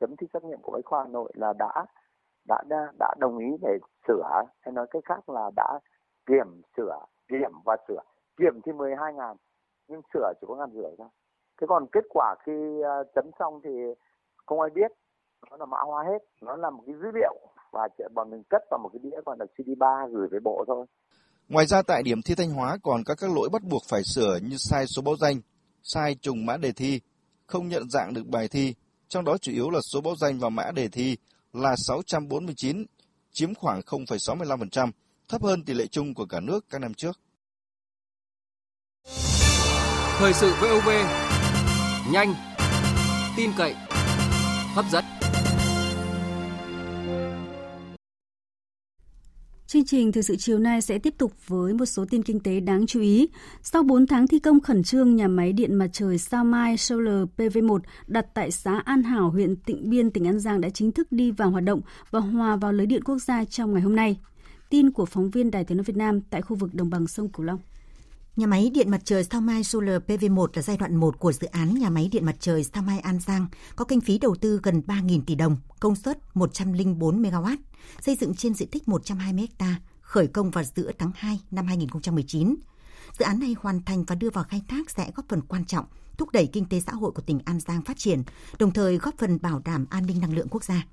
chấm 0.00 0.16
thi 0.16 0.26
trắc 0.32 0.44
nghiệm 0.44 0.58
của 0.62 0.72
Bách 0.72 0.84
khoa 0.84 1.02
Hà 1.02 1.08
Nội 1.08 1.32
là 1.34 1.52
đã 1.58 1.86
đã 2.48 2.62
đã, 2.68 2.92
đã 2.98 3.14
đồng 3.18 3.38
ý 3.38 3.46
để 3.62 3.78
sửa 4.08 4.42
hay 4.60 4.72
nói 4.72 4.86
cách 4.90 5.02
khác 5.04 5.28
là 5.28 5.50
đã 5.56 5.80
kiểm 6.26 6.62
sửa 6.76 6.98
kiểm 7.28 7.50
và 7.64 7.76
sửa. 7.88 8.00
Kiểm 8.36 8.60
thì 8.64 8.72
12 8.72 9.14
ngàn 9.14 9.36
nhưng 9.88 10.00
sửa 10.14 10.32
chỉ 10.40 10.46
có 10.48 10.54
ngàn 10.54 10.70
rưỡi 10.72 10.96
thôi. 10.98 11.08
Thế 11.60 11.66
còn 11.66 11.86
kết 11.92 12.04
quả 12.08 12.34
khi 12.46 12.80
ờ, 12.80 13.04
chấm 13.14 13.30
xong 13.38 13.60
thì 13.64 13.70
không 14.46 14.60
ai 14.60 14.70
biết 14.70 14.92
nó 15.50 15.56
là 15.56 15.66
mã 15.66 15.78
hóa 15.80 16.04
hết 16.04 16.22
nó 16.42 16.56
là 16.56 16.70
một 16.70 16.82
cái 16.86 16.94
dữ 16.94 17.10
liệu 17.14 17.34
và 17.72 17.88
bọn 18.14 18.30
mình 18.30 18.42
cất 18.50 18.62
vào 18.70 18.78
một 18.78 18.90
cái 18.92 19.00
đĩa 19.02 19.20
gọi 19.26 19.36
là 19.38 19.46
CD3 19.56 20.08
gửi 20.08 20.28
về 20.30 20.38
bộ 20.44 20.64
thôi. 20.66 20.86
Ngoài 21.48 21.66
ra 21.66 21.82
tại 21.82 22.02
điểm 22.02 22.22
thi 22.22 22.34
Thanh 22.34 22.50
Hóa 22.50 22.78
còn 22.82 23.04
có 23.04 23.14
các 23.14 23.30
lỗi 23.30 23.48
bắt 23.48 23.62
buộc 23.62 23.84
phải 23.88 24.02
sửa 24.04 24.38
như 24.42 24.56
sai 24.58 24.86
số 24.86 25.02
báo 25.02 25.16
danh, 25.16 25.40
sai 25.82 26.14
trùng 26.14 26.46
mã 26.46 26.56
đề 26.56 26.72
thi, 26.72 27.00
không 27.46 27.68
nhận 27.68 27.90
dạng 27.90 28.14
được 28.14 28.26
bài 28.26 28.48
thi, 28.48 28.74
trong 29.08 29.24
đó 29.24 29.36
chủ 29.38 29.52
yếu 29.52 29.70
là 29.70 29.80
số 29.80 30.00
báo 30.00 30.16
danh 30.16 30.38
và 30.38 30.48
mã 30.48 30.70
đề 30.70 30.88
thi 30.88 31.16
là 31.52 31.76
649, 31.76 32.84
chiếm 33.32 33.54
khoảng 33.54 33.80
0,65%, 33.80 34.90
thấp 35.28 35.42
hơn 35.42 35.64
tỷ 35.64 35.74
lệ 35.74 35.86
chung 35.86 36.14
của 36.14 36.26
cả 36.26 36.40
nước 36.40 36.64
các 36.70 36.78
năm 36.78 36.94
trước. 36.94 37.20
Thời 40.18 40.34
sự 40.34 40.52
VOV, 40.60 40.88
nhanh, 42.12 42.34
tin 43.36 43.50
cậy, 43.56 43.74
hấp 44.74 44.84
dẫn. 44.90 45.17
Chương 49.68 49.84
trình 49.84 50.12
thời 50.12 50.22
sự 50.22 50.36
chiều 50.36 50.58
nay 50.58 50.80
sẽ 50.80 50.98
tiếp 50.98 51.14
tục 51.18 51.32
với 51.46 51.74
một 51.74 51.84
số 51.84 52.04
tin 52.10 52.22
kinh 52.22 52.40
tế 52.40 52.60
đáng 52.60 52.86
chú 52.86 53.00
ý. 53.00 53.28
Sau 53.62 53.82
4 53.82 54.06
tháng 54.06 54.26
thi 54.26 54.38
công 54.38 54.60
khẩn 54.60 54.82
trương, 54.82 55.16
nhà 55.16 55.28
máy 55.28 55.52
điện 55.52 55.74
mặt 55.74 55.88
trời 55.92 56.18
Sao 56.18 56.44
Mai 56.44 56.76
Solar 56.76 57.24
PV1 57.36 57.78
đặt 58.06 58.26
tại 58.34 58.50
xã 58.50 58.82
An 58.84 59.02
Hảo, 59.02 59.30
huyện 59.30 59.56
Tịnh 59.56 59.90
Biên, 59.90 60.10
tỉnh 60.10 60.26
An 60.26 60.40
Giang 60.40 60.60
đã 60.60 60.68
chính 60.70 60.92
thức 60.92 61.12
đi 61.12 61.30
vào 61.30 61.50
hoạt 61.50 61.64
động 61.64 61.80
và 62.10 62.20
hòa 62.20 62.56
vào 62.56 62.72
lưới 62.72 62.86
điện 62.86 63.04
quốc 63.04 63.18
gia 63.18 63.44
trong 63.44 63.72
ngày 63.72 63.82
hôm 63.82 63.96
nay. 63.96 64.18
Tin 64.70 64.90
của 64.90 65.06
phóng 65.06 65.30
viên 65.30 65.50
Đài 65.50 65.64
tiếng 65.64 65.76
nói 65.76 65.84
Việt 65.84 65.96
Nam 65.96 66.20
tại 66.20 66.42
khu 66.42 66.56
vực 66.56 66.74
đồng 66.74 66.90
bằng 66.90 67.06
sông 67.06 67.28
Cửu 67.28 67.46
Long. 67.46 67.58
Nhà 68.38 68.46
máy 68.46 68.70
điện 68.74 68.90
mặt 68.90 69.00
trời 69.04 69.24
Sao 69.24 69.40
Mai 69.40 69.64
Solar 69.64 70.02
PV1 70.06 70.46
là 70.54 70.62
giai 70.62 70.76
đoạn 70.76 70.96
1 70.96 71.18
của 71.18 71.32
dự 71.32 71.46
án 71.46 71.74
nhà 71.74 71.90
máy 71.90 72.08
điện 72.12 72.24
mặt 72.24 72.36
trời 72.40 72.64
Sao 72.64 72.82
Mai 72.82 72.98
An 72.98 73.18
Giang, 73.20 73.46
có 73.76 73.84
kinh 73.84 74.00
phí 74.00 74.18
đầu 74.18 74.36
tư 74.40 74.60
gần 74.62 74.82
3.000 74.86 75.20
tỷ 75.26 75.34
đồng, 75.34 75.56
công 75.80 75.96
suất 75.96 76.18
104 76.36 77.22
MW, 77.22 77.56
xây 78.00 78.16
dựng 78.16 78.34
trên 78.34 78.54
diện 78.54 78.68
tích 78.68 78.88
120 78.88 79.48
ha, 79.58 79.80
khởi 80.00 80.26
công 80.26 80.50
vào 80.50 80.64
giữa 80.76 80.90
tháng 80.98 81.10
2 81.14 81.40
năm 81.50 81.66
2019. 81.66 82.56
Dự 83.18 83.24
án 83.24 83.40
này 83.40 83.54
hoàn 83.60 83.82
thành 83.82 84.04
và 84.04 84.14
đưa 84.14 84.30
vào 84.30 84.44
khai 84.44 84.62
thác 84.68 84.90
sẽ 84.90 85.10
góp 85.14 85.28
phần 85.28 85.40
quan 85.40 85.64
trọng 85.64 85.84
thúc 86.18 86.32
đẩy 86.32 86.46
kinh 86.46 86.64
tế 86.64 86.80
xã 86.80 86.92
hội 86.92 87.12
của 87.12 87.22
tỉnh 87.22 87.40
An 87.44 87.60
Giang 87.60 87.82
phát 87.82 87.98
triển, 87.98 88.22
đồng 88.58 88.70
thời 88.70 88.98
góp 88.98 89.14
phần 89.18 89.38
bảo 89.42 89.62
đảm 89.64 89.86
an 89.90 90.06
ninh 90.06 90.20
năng 90.20 90.34
lượng 90.34 90.48
quốc 90.50 90.64
gia. 90.64 90.86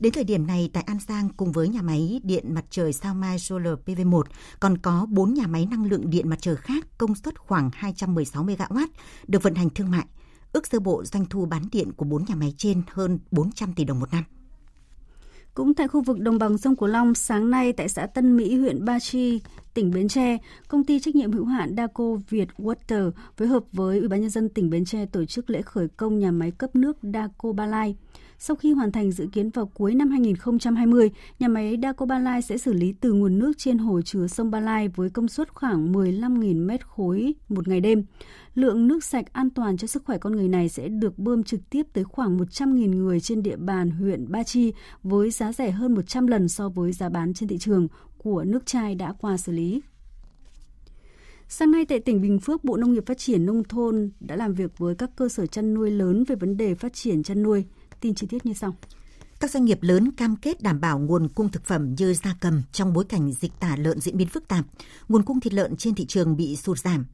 Đến 0.00 0.12
thời 0.12 0.24
điểm 0.24 0.46
này, 0.46 0.70
tại 0.72 0.82
An 0.86 0.98
Giang 1.08 1.28
cùng 1.36 1.52
với 1.52 1.68
nhà 1.68 1.82
máy 1.82 2.20
điện 2.22 2.54
mặt 2.54 2.64
trời 2.70 2.92
Sao 2.92 3.14
Mai 3.14 3.38
Solar 3.38 3.74
PV1 3.86 4.22
còn 4.60 4.78
có 4.78 5.06
4 5.08 5.34
nhà 5.34 5.46
máy 5.46 5.66
năng 5.70 5.84
lượng 5.84 6.10
điện 6.10 6.28
mặt 6.28 6.38
trời 6.40 6.56
khác 6.56 6.86
công 6.98 7.14
suất 7.14 7.38
khoảng 7.38 7.70
216 7.72 8.44
MW 8.44 8.86
được 9.26 9.42
vận 9.42 9.54
hành 9.54 9.70
thương 9.70 9.90
mại. 9.90 10.04
Ước 10.52 10.66
sơ 10.66 10.80
bộ 10.80 11.04
doanh 11.04 11.26
thu 11.26 11.46
bán 11.46 11.62
điện 11.72 11.92
của 11.92 12.04
4 12.04 12.24
nhà 12.28 12.34
máy 12.34 12.54
trên 12.56 12.82
hơn 12.90 13.18
400 13.30 13.72
tỷ 13.72 13.84
đồng 13.84 14.00
một 14.00 14.12
năm. 14.12 14.24
Cũng 15.54 15.74
tại 15.74 15.88
khu 15.88 16.02
vực 16.02 16.18
đồng 16.18 16.38
bằng 16.38 16.58
sông 16.58 16.76
Cửu 16.76 16.88
Long, 16.88 17.14
sáng 17.14 17.50
nay 17.50 17.72
tại 17.72 17.88
xã 17.88 18.06
Tân 18.06 18.36
Mỹ, 18.36 18.56
huyện 18.56 18.84
Ba 18.84 18.98
Chi, 18.98 19.40
tỉnh 19.74 19.90
Bến 19.90 20.08
Tre, 20.08 20.38
công 20.68 20.84
ty 20.84 21.00
trách 21.00 21.14
nhiệm 21.14 21.32
hữu 21.32 21.44
hạn 21.44 21.74
Daco 21.76 22.04
Việt 22.28 22.48
Water 22.58 23.10
phối 23.36 23.48
hợp 23.48 23.64
với 23.72 23.98
Ủy 23.98 24.08
ban 24.08 24.20
nhân 24.20 24.30
dân 24.30 24.48
tỉnh 24.48 24.70
Bến 24.70 24.84
Tre 24.84 25.06
tổ 25.06 25.24
chức 25.24 25.50
lễ 25.50 25.62
khởi 25.62 25.88
công 25.88 26.18
nhà 26.18 26.30
máy 26.30 26.50
cấp 26.50 26.76
nước 26.76 26.96
Daco 27.02 27.52
Ba 27.52 27.66
Lai. 27.66 27.96
Sau 28.42 28.56
khi 28.56 28.72
hoàn 28.72 28.92
thành 28.92 29.12
dự 29.12 29.26
kiến 29.32 29.50
vào 29.50 29.66
cuối 29.66 29.94
năm 29.94 30.10
2020, 30.10 31.10
nhà 31.38 31.48
máy 31.48 31.78
Daco 31.82 32.06
Ba 32.06 32.18
Lai 32.18 32.42
sẽ 32.42 32.58
xử 32.58 32.72
lý 32.72 32.92
từ 33.00 33.12
nguồn 33.12 33.38
nước 33.38 33.52
trên 33.58 33.78
hồ 33.78 34.00
chứa 34.02 34.26
sông 34.26 34.50
Ba 34.50 34.60
Lai 34.60 34.88
với 34.88 35.10
công 35.10 35.28
suất 35.28 35.54
khoảng 35.54 35.92
15.000 35.92 36.66
mét 36.66 36.86
khối 36.86 37.34
một 37.48 37.68
ngày 37.68 37.80
đêm. 37.80 38.04
Lượng 38.54 38.88
nước 38.88 39.04
sạch 39.04 39.32
an 39.32 39.50
toàn 39.50 39.76
cho 39.76 39.86
sức 39.86 40.04
khỏe 40.04 40.18
con 40.18 40.32
người 40.36 40.48
này 40.48 40.68
sẽ 40.68 40.88
được 40.88 41.18
bơm 41.18 41.42
trực 41.42 41.60
tiếp 41.70 41.86
tới 41.92 42.04
khoảng 42.04 42.38
100.000 42.38 42.96
người 42.96 43.20
trên 43.20 43.42
địa 43.42 43.56
bàn 43.56 43.90
huyện 43.90 44.32
Ba 44.32 44.42
Chi 44.42 44.72
với 45.02 45.30
giá 45.30 45.52
rẻ 45.52 45.70
hơn 45.70 45.94
100 45.94 46.26
lần 46.26 46.48
so 46.48 46.68
với 46.68 46.92
giá 46.92 47.08
bán 47.08 47.34
trên 47.34 47.48
thị 47.48 47.58
trường 47.58 47.88
của 48.18 48.44
nước 48.44 48.66
chai 48.66 48.94
đã 48.94 49.12
qua 49.20 49.36
xử 49.36 49.52
lý. 49.52 49.80
Sáng 51.48 51.70
nay 51.70 51.84
tại 51.84 52.00
tỉnh 52.00 52.20
Bình 52.20 52.38
Phước, 52.38 52.64
Bộ 52.64 52.76
Nông 52.76 52.92
nghiệp 52.92 53.06
Phát 53.06 53.18
triển 53.18 53.46
Nông 53.46 53.64
thôn 53.64 54.10
đã 54.20 54.36
làm 54.36 54.54
việc 54.54 54.78
với 54.78 54.94
các 54.94 55.10
cơ 55.16 55.28
sở 55.28 55.46
chăn 55.46 55.74
nuôi 55.74 55.90
lớn 55.90 56.24
về 56.24 56.36
vấn 56.36 56.56
đề 56.56 56.74
phát 56.74 56.92
triển 56.92 57.22
chăn 57.22 57.42
nuôi. 57.42 57.64
Tin 58.00 58.14
chi 58.14 58.26
tiết 58.26 58.46
như 58.46 58.52
sau. 58.54 58.76
Các 59.40 59.50
doanh 59.50 59.64
nghiệp 59.64 59.78
lớn 59.82 60.10
cam 60.10 60.36
kết 60.36 60.62
đảm 60.62 60.80
bảo 60.80 60.98
nguồn 60.98 61.28
cung 61.28 61.48
thực 61.48 61.64
phẩm 61.64 61.94
như 61.98 62.14
gia 62.14 62.36
cầm 62.40 62.62
trong 62.72 62.92
bối 62.92 63.04
cảnh 63.04 63.32
dịch 63.32 63.52
tả 63.60 63.76
lợn 63.76 64.00
diễn 64.00 64.16
biến 64.16 64.28
phức 64.28 64.48
tạp, 64.48 64.64
nguồn 65.08 65.22
cung 65.22 65.40
thịt 65.40 65.52
lợn 65.54 65.76
trên 65.76 65.94
thị 65.94 66.06
trường 66.06 66.36
bị 66.36 66.56
sụt 66.56 66.78
giảm. 66.78 67.06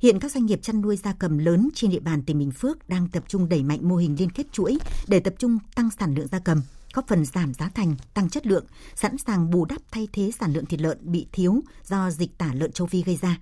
Hiện 0.00 0.18
các 0.18 0.32
doanh 0.32 0.46
nghiệp 0.46 0.60
chăn 0.62 0.80
nuôi 0.80 0.96
gia 0.96 1.12
cầm 1.12 1.38
lớn 1.38 1.68
trên 1.74 1.90
địa 1.90 2.00
bàn 2.00 2.22
tỉnh 2.22 2.38
Bình 2.38 2.50
Phước 2.50 2.88
đang 2.88 3.08
tập 3.08 3.24
trung 3.28 3.48
đẩy 3.48 3.62
mạnh 3.62 3.88
mô 3.88 3.96
hình 3.96 4.16
liên 4.18 4.30
kết 4.30 4.52
chuỗi 4.52 4.78
để 5.08 5.20
tập 5.20 5.34
trung 5.38 5.58
tăng 5.74 5.88
sản 5.98 6.14
lượng 6.14 6.26
gia 6.26 6.38
cầm, 6.38 6.62
góp 6.94 7.08
phần 7.08 7.24
giảm 7.24 7.54
giá 7.54 7.68
thành, 7.68 7.96
tăng 8.14 8.30
chất 8.30 8.46
lượng, 8.46 8.64
sẵn 8.94 9.18
sàng 9.18 9.50
bù 9.50 9.64
đắp 9.64 9.82
thay 9.90 10.08
thế 10.12 10.30
sản 10.40 10.52
lượng 10.52 10.66
thịt 10.66 10.80
lợn 10.80 10.98
bị 11.02 11.26
thiếu 11.32 11.60
do 11.86 12.10
dịch 12.10 12.38
tả 12.38 12.52
lợn 12.54 12.72
châu 12.72 12.86
Phi 12.86 13.02
gây 13.02 13.18
ra. 13.22 13.38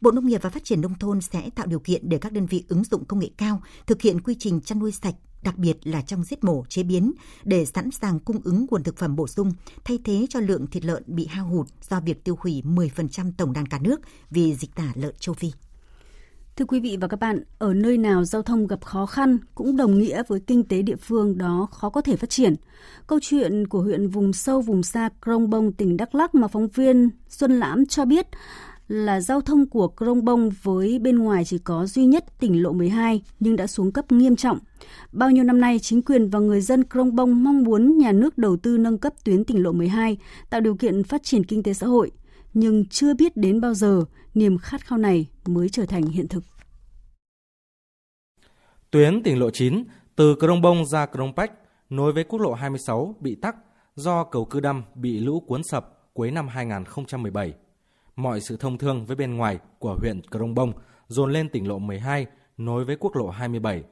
Bộ 0.00 0.10
Nông 0.10 0.26
nghiệp 0.26 0.42
và 0.42 0.50
Phát 0.50 0.64
triển 0.64 0.80
Nông 0.80 0.98
thôn 0.98 1.20
sẽ 1.20 1.50
tạo 1.54 1.66
điều 1.66 1.78
kiện 1.78 2.08
để 2.08 2.18
các 2.18 2.32
đơn 2.32 2.46
vị 2.46 2.64
ứng 2.68 2.84
dụng 2.84 3.04
công 3.04 3.18
nghệ 3.18 3.30
cao 3.36 3.62
thực 3.86 4.02
hiện 4.02 4.20
quy 4.20 4.36
trình 4.38 4.60
chăn 4.60 4.78
nuôi 4.78 4.92
sạch, 4.92 5.14
đặc 5.42 5.58
biệt 5.58 5.86
là 5.86 6.02
trong 6.02 6.24
giết 6.24 6.44
mổ, 6.44 6.64
chế 6.68 6.82
biến, 6.82 7.12
để 7.44 7.64
sẵn 7.64 7.90
sàng 7.90 8.20
cung 8.20 8.40
ứng 8.44 8.66
nguồn 8.70 8.82
thực 8.82 8.96
phẩm 8.96 9.16
bổ 9.16 9.26
sung, 9.26 9.52
thay 9.84 9.98
thế 10.04 10.26
cho 10.30 10.40
lượng 10.40 10.66
thịt 10.66 10.84
lợn 10.84 11.02
bị 11.06 11.26
hao 11.26 11.46
hụt 11.46 11.66
do 11.90 12.00
việc 12.00 12.24
tiêu 12.24 12.36
hủy 12.40 12.62
10% 12.64 13.32
tổng 13.36 13.52
đàn 13.52 13.66
cả 13.66 13.78
nước 13.78 14.00
vì 14.30 14.54
dịch 14.54 14.74
tả 14.74 14.92
lợn 14.94 15.14
châu 15.18 15.34
Phi. 15.34 15.52
Thưa 16.56 16.64
quý 16.64 16.80
vị 16.80 16.96
và 17.00 17.08
các 17.08 17.20
bạn, 17.20 17.42
ở 17.58 17.74
nơi 17.74 17.98
nào 17.98 18.24
giao 18.24 18.42
thông 18.42 18.66
gặp 18.66 18.84
khó 18.84 19.06
khăn 19.06 19.38
cũng 19.54 19.76
đồng 19.76 19.98
nghĩa 19.98 20.22
với 20.28 20.40
kinh 20.40 20.64
tế 20.64 20.82
địa 20.82 20.96
phương 20.96 21.38
đó 21.38 21.68
khó 21.70 21.90
có 21.90 22.00
thể 22.00 22.16
phát 22.16 22.30
triển. 22.30 22.54
Câu 23.06 23.18
chuyện 23.22 23.68
của 23.68 23.82
huyện 23.82 24.08
vùng 24.08 24.32
sâu 24.32 24.60
vùng 24.60 24.82
xa 24.82 25.08
Krông 25.22 25.50
Bông 25.50 25.72
tỉnh 25.72 25.96
Đắk 25.96 26.14
Lắk 26.14 26.34
mà 26.34 26.48
phóng 26.48 26.68
viên 26.68 27.10
Xuân 27.28 27.58
Lãm 27.58 27.86
cho 27.86 28.04
biết 28.04 28.26
là 28.90 29.20
giao 29.20 29.40
thông 29.40 29.66
của 29.66 29.88
Krông 29.88 30.24
Bông 30.24 30.50
với 30.62 30.98
bên 30.98 31.18
ngoài 31.18 31.44
chỉ 31.44 31.58
có 31.58 31.86
duy 31.86 32.04
nhất 32.04 32.24
tỉnh 32.38 32.62
lộ 32.62 32.72
12 32.72 33.22
nhưng 33.40 33.56
đã 33.56 33.66
xuống 33.66 33.92
cấp 33.92 34.12
nghiêm 34.12 34.36
trọng. 34.36 34.58
Bao 35.12 35.30
nhiêu 35.30 35.44
năm 35.44 35.60
nay, 35.60 35.78
chính 35.78 36.02
quyền 36.02 36.30
và 36.30 36.38
người 36.38 36.60
dân 36.60 36.84
Krông 36.84 37.16
Bông 37.16 37.44
mong 37.44 37.62
muốn 37.64 37.98
nhà 37.98 38.12
nước 38.12 38.38
đầu 38.38 38.56
tư 38.56 38.78
nâng 38.78 38.98
cấp 38.98 39.12
tuyến 39.24 39.44
tỉnh 39.44 39.62
lộ 39.62 39.72
12, 39.72 40.18
tạo 40.50 40.60
điều 40.60 40.76
kiện 40.76 41.04
phát 41.04 41.22
triển 41.22 41.44
kinh 41.44 41.62
tế 41.62 41.74
xã 41.74 41.86
hội. 41.86 42.10
Nhưng 42.54 42.86
chưa 42.86 43.14
biết 43.14 43.36
đến 43.36 43.60
bao 43.60 43.74
giờ 43.74 44.04
niềm 44.34 44.58
khát 44.58 44.86
khao 44.86 44.98
này 44.98 45.26
mới 45.46 45.68
trở 45.68 45.86
thành 45.86 46.02
hiện 46.02 46.28
thực. 46.28 46.44
Tuyến 48.90 49.22
tỉnh 49.22 49.38
lộ 49.38 49.50
9 49.50 49.84
từ 50.16 50.34
Krông 50.34 50.60
Bông 50.60 50.86
ra 50.86 51.06
Krông 51.06 51.32
Pách 51.34 51.52
nối 51.90 52.12
với 52.12 52.24
quốc 52.24 52.38
lộ 52.38 52.52
26 52.52 53.14
bị 53.20 53.34
tắc 53.34 53.56
do 53.94 54.24
cầu 54.24 54.44
Cư 54.44 54.60
đâm 54.60 54.82
bị 54.94 55.20
lũ 55.20 55.40
cuốn 55.40 55.62
sập 55.62 56.12
cuối 56.12 56.30
năm 56.30 56.48
2017 56.48 57.54
mọi 58.16 58.40
sự 58.40 58.56
thông 58.56 58.78
thương 58.78 59.06
với 59.06 59.16
bên 59.16 59.36
ngoài 59.36 59.58
của 59.78 59.96
huyện 60.00 60.20
Crong 60.30 60.54
Bông 60.54 60.72
dồn 61.08 61.32
lên 61.32 61.48
tỉnh 61.48 61.68
lộ 61.68 61.78
12 61.78 62.26
nối 62.56 62.84
với 62.84 62.96
quốc 63.00 63.16
lộ 63.16 63.28
27. 63.28 63.82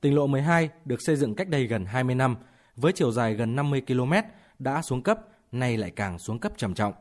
Tỉnh 0.00 0.14
lộ 0.14 0.26
12 0.26 0.68
được 0.84 1.02
xây 1.02 1.16
dựng 1.16 1.34
cách 1.34 1.48
đây 1.48 1.66
gần 1.66 1.84
20 1.84 2.14
năm 2.14 2.36
với 2.76 2.92
chiều 2.92 3.12
dài 3.12 3.34
gần 3.34 3.56
50 3.56 3.82
km 3.86 4.12
đã 4.58 4.82
xuống 4.82 5.02
cấp, 5.02 5.18
nay 5.52 5.76
lại 5.76 5.90
càng 5.90 6.18
xuống 6.18 6.38
cấp 6.38 6.52
trầm 6.56 6.74
trọng. 6.74 6.92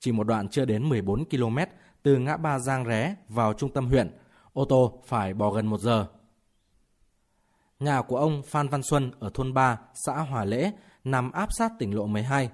Chỉ 0.00 0.12
một 0.12 0.24
đoạn 0.24 0.48
chưa 0.48 0.64
đến 0.64 0.88
14 0.88 1.24
km 1.24 1.58
từ 2.02 2.18
ngã 2.18 2.36
ba 2.36 2.58
Giang 2.58 2.86
Ré 2.86 3.14
vào 3.28 3.52
trung 3.52 3.72
tâm 3.72 3.86
huyện, 3.86 4.16
ô 4.52 4.64
tô 4.64 5.02
phải 5.06 5.34
bỏ 5.34 5.50
gần 5.50 5.66
một 5.66 5.80
giờ. 5.80 6.06
Nhà 7.80 8.02
của 8.02 8.16
ông 8.16 8.42
Phan 8.46 8.68
Văn 8.68 8.82
Xuân 8.82 9.10
ở 9.20 9.30
thôn 9.34 9.54
3, 9.54 9.78
xã 9.94 10.12
Hòa 10.12 10.44
Lễ 10.44 10.72
nằm 11.04 11.32
áp 11.32 11.52
sát 11.52 11.72
tỉnh 11.78 11.94
lộ 11.94 12.06
12. 12.06 12.50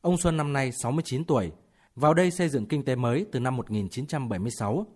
Ông 0.00 0.16
Xuân 0.16 0.36
năm 0.36 0.52
nay 0.52 0.72
69 0.72 1.24
tuổi, 1.24 1.52
vào 1.96 2.14
đây 2.14 2.30
xây 2.30 2.48
dựng 2.48 2.66
kinh 2.66 2.84
tế 2.84 2.96
mới 2.96 3.26
từ 3.32 3.40
năm 3.40 3.56
1976. 3.56 4.86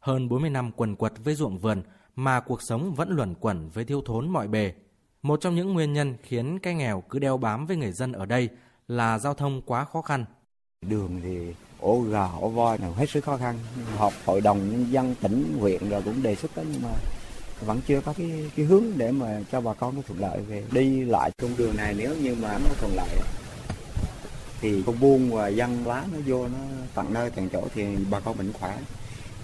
Hơn 0.00 0.28
40 0.28 0.50
năm 0.50 0.70
quần 0.76 0.96
quật 0.96 1.12
với 1.24 1.34
ruộng 1.34 1.58
vườn 1.58 1.82
mà 2.16 2.40
cuộc 2.40 2.62
sống 2.62 2.94
vẫn 2.94 3.08
luẩn 3.10 3.34
quẩn 3.34 3.70
với 3.70 3.84
thiếu 3.84 4.02
thốn 4.06 4.28
mọi 4.28 4.48
bề. 4.48 4.72
Một 5.22 5.40
trong 5.40 5.54
những 5.54 5.72
nguyên 5.72 5.92
nhân 5.92 6.16
khiến 6.22 6.58
cái 6.58 6.74
nghèo 6.74 7.00
cứ 7.00 7.18
đeo 7.18 7.36
bám 7.36 7.66
với 7.66 7.76
người 7.76 7.92
dân 7.92 8.12
ở 8.12 8.26
đây 8.26 8.48
là 8.88 9.18
giao 9.18 9.34
thông 9.34 9.62
quá 9.62 9.84
khó 9.84 10.02
khăn. 10.02 10.24
Đường 10.82 11.20
thì 11.22 11.54
ổ 11.80 12.00
gà, 12.00 12.28
ổ 12.40 12.48
voi 12.48 12.78
nào 12.78 12.92
hết 12.92 13.10
sức 13.10 13.24
khó 13.24 13.36
khăn. 13.36 13.58
Họp 13.96 14.12
hội 14.24 14.40
đồng 14.40 14.70
nhân 14.70 14.86
dân 14.90 15.14
tỉnh, 15.20 15.58
huyện 15.60 15.88
rồi 15.88 16.02
cũng 16.02 16.22
đề 16.22 16.34
xuất 16.34 16.56
đó 16.56 16.62
nhưng 16.72 16.82
mà 16.82 16.90
vẫn 17.60 17.80
chưa 17.86 18.00
có 18.00 18.12
cái 18.12 18.50
cái 18.56 18.66
hướng 18.66 18.84
để 18.96 19.12
mà 19.12 19.40
cho 19.52 19.60
bà 19.60 19.74
con 19.74 19.96
nó 19.96 20.02
thuận 20.06 20.20
lợi 20.20 20.40
về 20.40 20.64
đi 20.72 21.04
lại 21.04 21.30
con 21.42 21.50
đường 21.56 21.76
này 21.76 21.94
nếu 21.98 22.16
như 22.16 22.36
mà 22.42 22.58
nó 22.58 22.70
thuận 22.80 22.92
lợi 22.96 23.08
thì 24.64 24.82
con 24.86 25.00
buôn 25.00 25.30
và 25.30 25.48
dân 25.48 25.86
lá 25.86 26.04
nó 26.12 26.18
vô 26.26 26.48
nó 26.48 26.58
tận 26.94 27.12
nơi, 27.14 27.30
tận 27.30 27.48
chỗ 27.52 27.68
thì 27.74 27.84
bà 28.10 28.20
con 28.20 28.38
mình 28.38 28.52
khỏe 28.52 28.78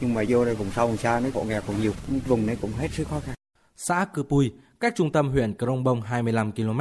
nhưng 0.00 0.14
mà 0.14 0.22
vô 0.28 0.44
đây 0.44 0.54
vùng 0.54 0.70
sâu 0.70 0.86
vùng 0.86 0.96
xa 0.96 1.20
nó 1.20 1.28
còn 1.34 1.48
nghèo 1.48 1.60
còn 1.66 1.80
nhiều 1.80 1.92
vùng 2.26 2.46
này 2.46 2.56
cũng 2.60 2.72
hết 2.72 2.90
sức 2.92 3.08
khó 3.08 3.20
khăn. 3.20 3.34
Xã 3.76 4.04
Cư 4.04 4.22
Pui, 4.22 4.52
cách 4.80 4.92
trung 4.96 5.12
tâm 5.12 5.30
huyện 5.30 5.54
Krông 5.58 5.84
Bông 5.84 6.02
25 6.02 6.52
km 6.52 6.80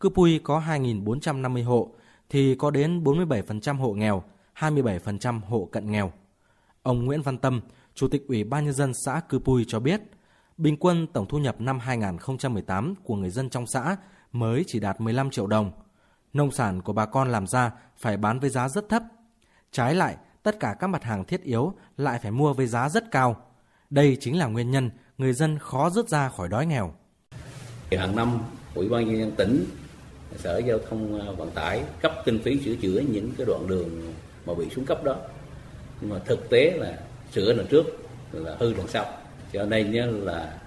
Cư 0.00 0.08
Pui 0.08 0.38
có 0.38 0.62
2.450 0.68 1.64
hộ, 1.64 1.90
thì 2.30 2.54
có 2.54 2.70
đến 2.70 3.04
47% 3.04 3.76
hộ 3.76 3.92
nghèo 3.92 4.22
27% 4.58 5.40
hộ 5.40 5.68
cận 5.72 5.90
nghèo. 5.90 6.12
Ông 6.82 7.04
Nguyễn 7.04 7.22
Văn 7.22 7.38
Tâm, 7.38 7.60
Chủ 7.94 8.08
tịch 8.08 8.24
Ủy 8.28 8.44
ban 8.44 8.64
Nhân 8.64 8.74
dân 8.74 8.92
xã 9.04 9.20
Cư 9.28 9.38
Pui 9.38 9.64
cho 9.68 9.80
biết, 9.80 10.00
bình 10.56 10.76
quân 10.80 11.06
tổng 11.06 11.26
thu 11.28 11.38
nhập 11.38 11.60
năm 11.60 11.78
2018 11.78 12.94
của 13.04 13.16
người 13.16 13.30
dân 13.30 13.50
trong 13.50 13.66
xã 13.66 13.96
mới 14.32 14.64
chỉ 14.66 14.80
đạt 14.80 15.00
15 15.00 15.30
triệu 15.30 15.46
đồng– 15.46 15.70
nông 16.36 16.50
sản 16.50 16.82
của 16.82 16.92
bà 16.92 17.06
con 17.06 17.32
làm 17.32 17.46
ra 17.46 17.70
phải 17.96 18.16
bán 18.16 18.40
với 18.40 18.50
giá 18.50 18.68
rất 18.68 18.88
thấp. 18.88 19.02
Trái 19.72 19.94
lại, 19.94 20.16
tất 20.42 20.60
cả 20.60 20.76
các 20.80 20.86
mặt 20.86 21.04
hàng 21.04 21.24
thiết 21.24 21.42
yếu 21.42 21.72
lại 21.96 22.18
phải 22.22 22.30
mua 22.30 22.52
với 22.52 22.66
giá 22.66 22.88
rất 22.88 23.10
cao. 23.10 23.36
Đây 23.90 24.16
chính 24.20 24.38
là 24.38 24.46
nguyên 24.46 24.70
nhân 24.70 24.90
người 25.18 25.32
dân 25.32 25.58
khó 25.58 25.90
rút 25.90 26.08
ra 26.08 26.28
khỏi 26.28 26.48
đói 26.48 26.66
nghèo. 26.66 26.94
Hàng 27.90 28.16
năm, 28.16 28.38
Ủy 28.74 28.88
ban 28.88 29.06
nhân 29.06 29.18
dân 29.18 29.32
tỉnh, 29.36 29.64
Sở 30.36 30.58
Giao 30.58 30.78
thông 30.90 31.36
Vận 31.36 31.50
tải 31.50 31.84
cấp 32.00 32.12
kinh 32.24 32.42
phí 32.42 32.60
sửa 32.64 32.74
chữa 32.74 33.00
những 33.00 33.32
cái 33.38 33.46
đoạn 33.46 33.66
đường 33.66 34.14
mà 34.46 34.54
bị 34.54 34.70
xuống 34.70 34.86
cấp 34.86 35.04
đó. 35.04 35.16
Nhưng 36.00 36.10
mà 36.10 36.18
thực 36.18 36.50
tế 36.50 36.70
là 36.70 36.98
sửa 37.32 37.52
lần 37.52 37.66
trước 37.66 37.86
là 38.32 38.56
hư 38.58 38.74
lần 38.74 38.88
sau. 38.88 39.04
Cho 39.52 39.64
nên 39.64 39.92
là 40.20 40.58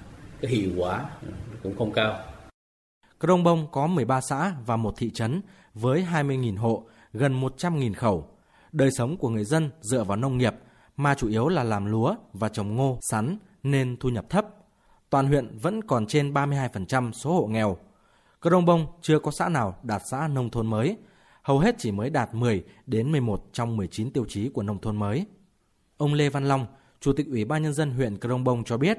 cái 0.41 0.51
hiệu 0.51 0.71
quả 0.77 1.05
cũng 1.63 1.77
không 1.77 1.93
cao. 1.93 2.19
Crong 3.19 3.43
Bông 3.43 3.67
có 3.71 3.87
13 3.87 4.21
xã 4.21 4.53
và 4.65 4.77
một 4.77 4.93
thị 4.97 5.11
trấn 5.13 5.41
với 5.73 6.05
20.000 6.11 6.57
hộ, 6.57 6.83
gần 7.13 7.41
100.000 7.41 7.93
khẩu. 7.93 8.27
Đời 8.71 8.91
sống 8.91 9.17
của 9.17 9.29
người 9.29 9.43
dân 9.43 9.69
dựa 9.81 10.03
vào 10.03 10.17
nông 10.17 10.37
nghiệp, 10.37 10.53
mà 10.97 11.15
chủ 11.15 11.27
yếu 11.27 11.47
là 11.47 11.63
làm 11.63 11.85
lúa 11.85 12.15
và 12.33 12.49
trồng 12.49 12.75
ngô, 12.75 12.99
sắn 13.11 13.37
nên 13.63 13.97
thu 13.99 14.09
nhập 14.09 14.29
thấp. 14.29 14.45
Toàn 15.09 15.27
huyện 15.27 15.57
vẫn 15.61 15.81
còn 15.81 16.07
trên 16.07 16.33
32% 16.33 17.11
số 17.11 17.33
hộ 17.33 17.45
nghèo. 17.45 17.77
Crong 18.41 18.65
Bông 18.65 18.87
chưa 19.01 19.19
có 19.19 19.31
xã 19.31 19.49
nào 19.49 19.75
đạt 19.83 20.01
xã 20.11 20.27
nông 20.27 20.49
thôn 20.49 20.67
mới, 20.67 20.97
hầu 21.41 21.59
hết 21.59 21.75
chỉ 21.77 21.91
mới 21.91 22.09
đạt 22.09 22.35
10 22.35 22.63
đến 22.85 23.11
11 23.11 23.45
trong 23.53 23.77
19 23.77 24.11
tiêu 24.11 24.25
chí 24.27 24.49
của 24.49 24.63
nông 24.63 24.81
thôn 24.81 24.97
mới. 24.97 25.25
Ông 25.97 26.13
Lê 26.13 26.29
Văn 26.29 26.47
Long, 26.47 26.65
Chủ 26.99 27.13
tịch 27.13 27.27
Ủy 27.27 27.45
ban 27.45 27.63
Nhân 27.63 27.73
dân 27.73 27.91
huyện 27.91 28.19
Crong 28.19 28.43
Bông 28.43 28.63
cho 28.63 28.77
biết, 28.77 28.97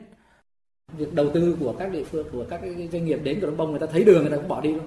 việc 0.98 1.14
đầu 1.14 1.30
tư 1.35 1.56
của 1.61 1.74
các 1.78 1.92
địa 1.92 2.04
phương 2.04 2.26
của 2.33 2.44
các 2.50 2.61
doanh 2.92 3.04
nghiệp 3.04 3.20
đến 3.24 3.40
Crong 3.40 3.56
Bông 3.56 3.70
người 3.70 3.80
ta 3.80 3.87
thấy 3.87 4.04
đường 4.04 4.20
người 4.20 4.30
ta 4.30 4.37
cũng 4.37 4.48
bỏ 4.48 4.61
đi 4.61 4.72
luôn 4.72 4.87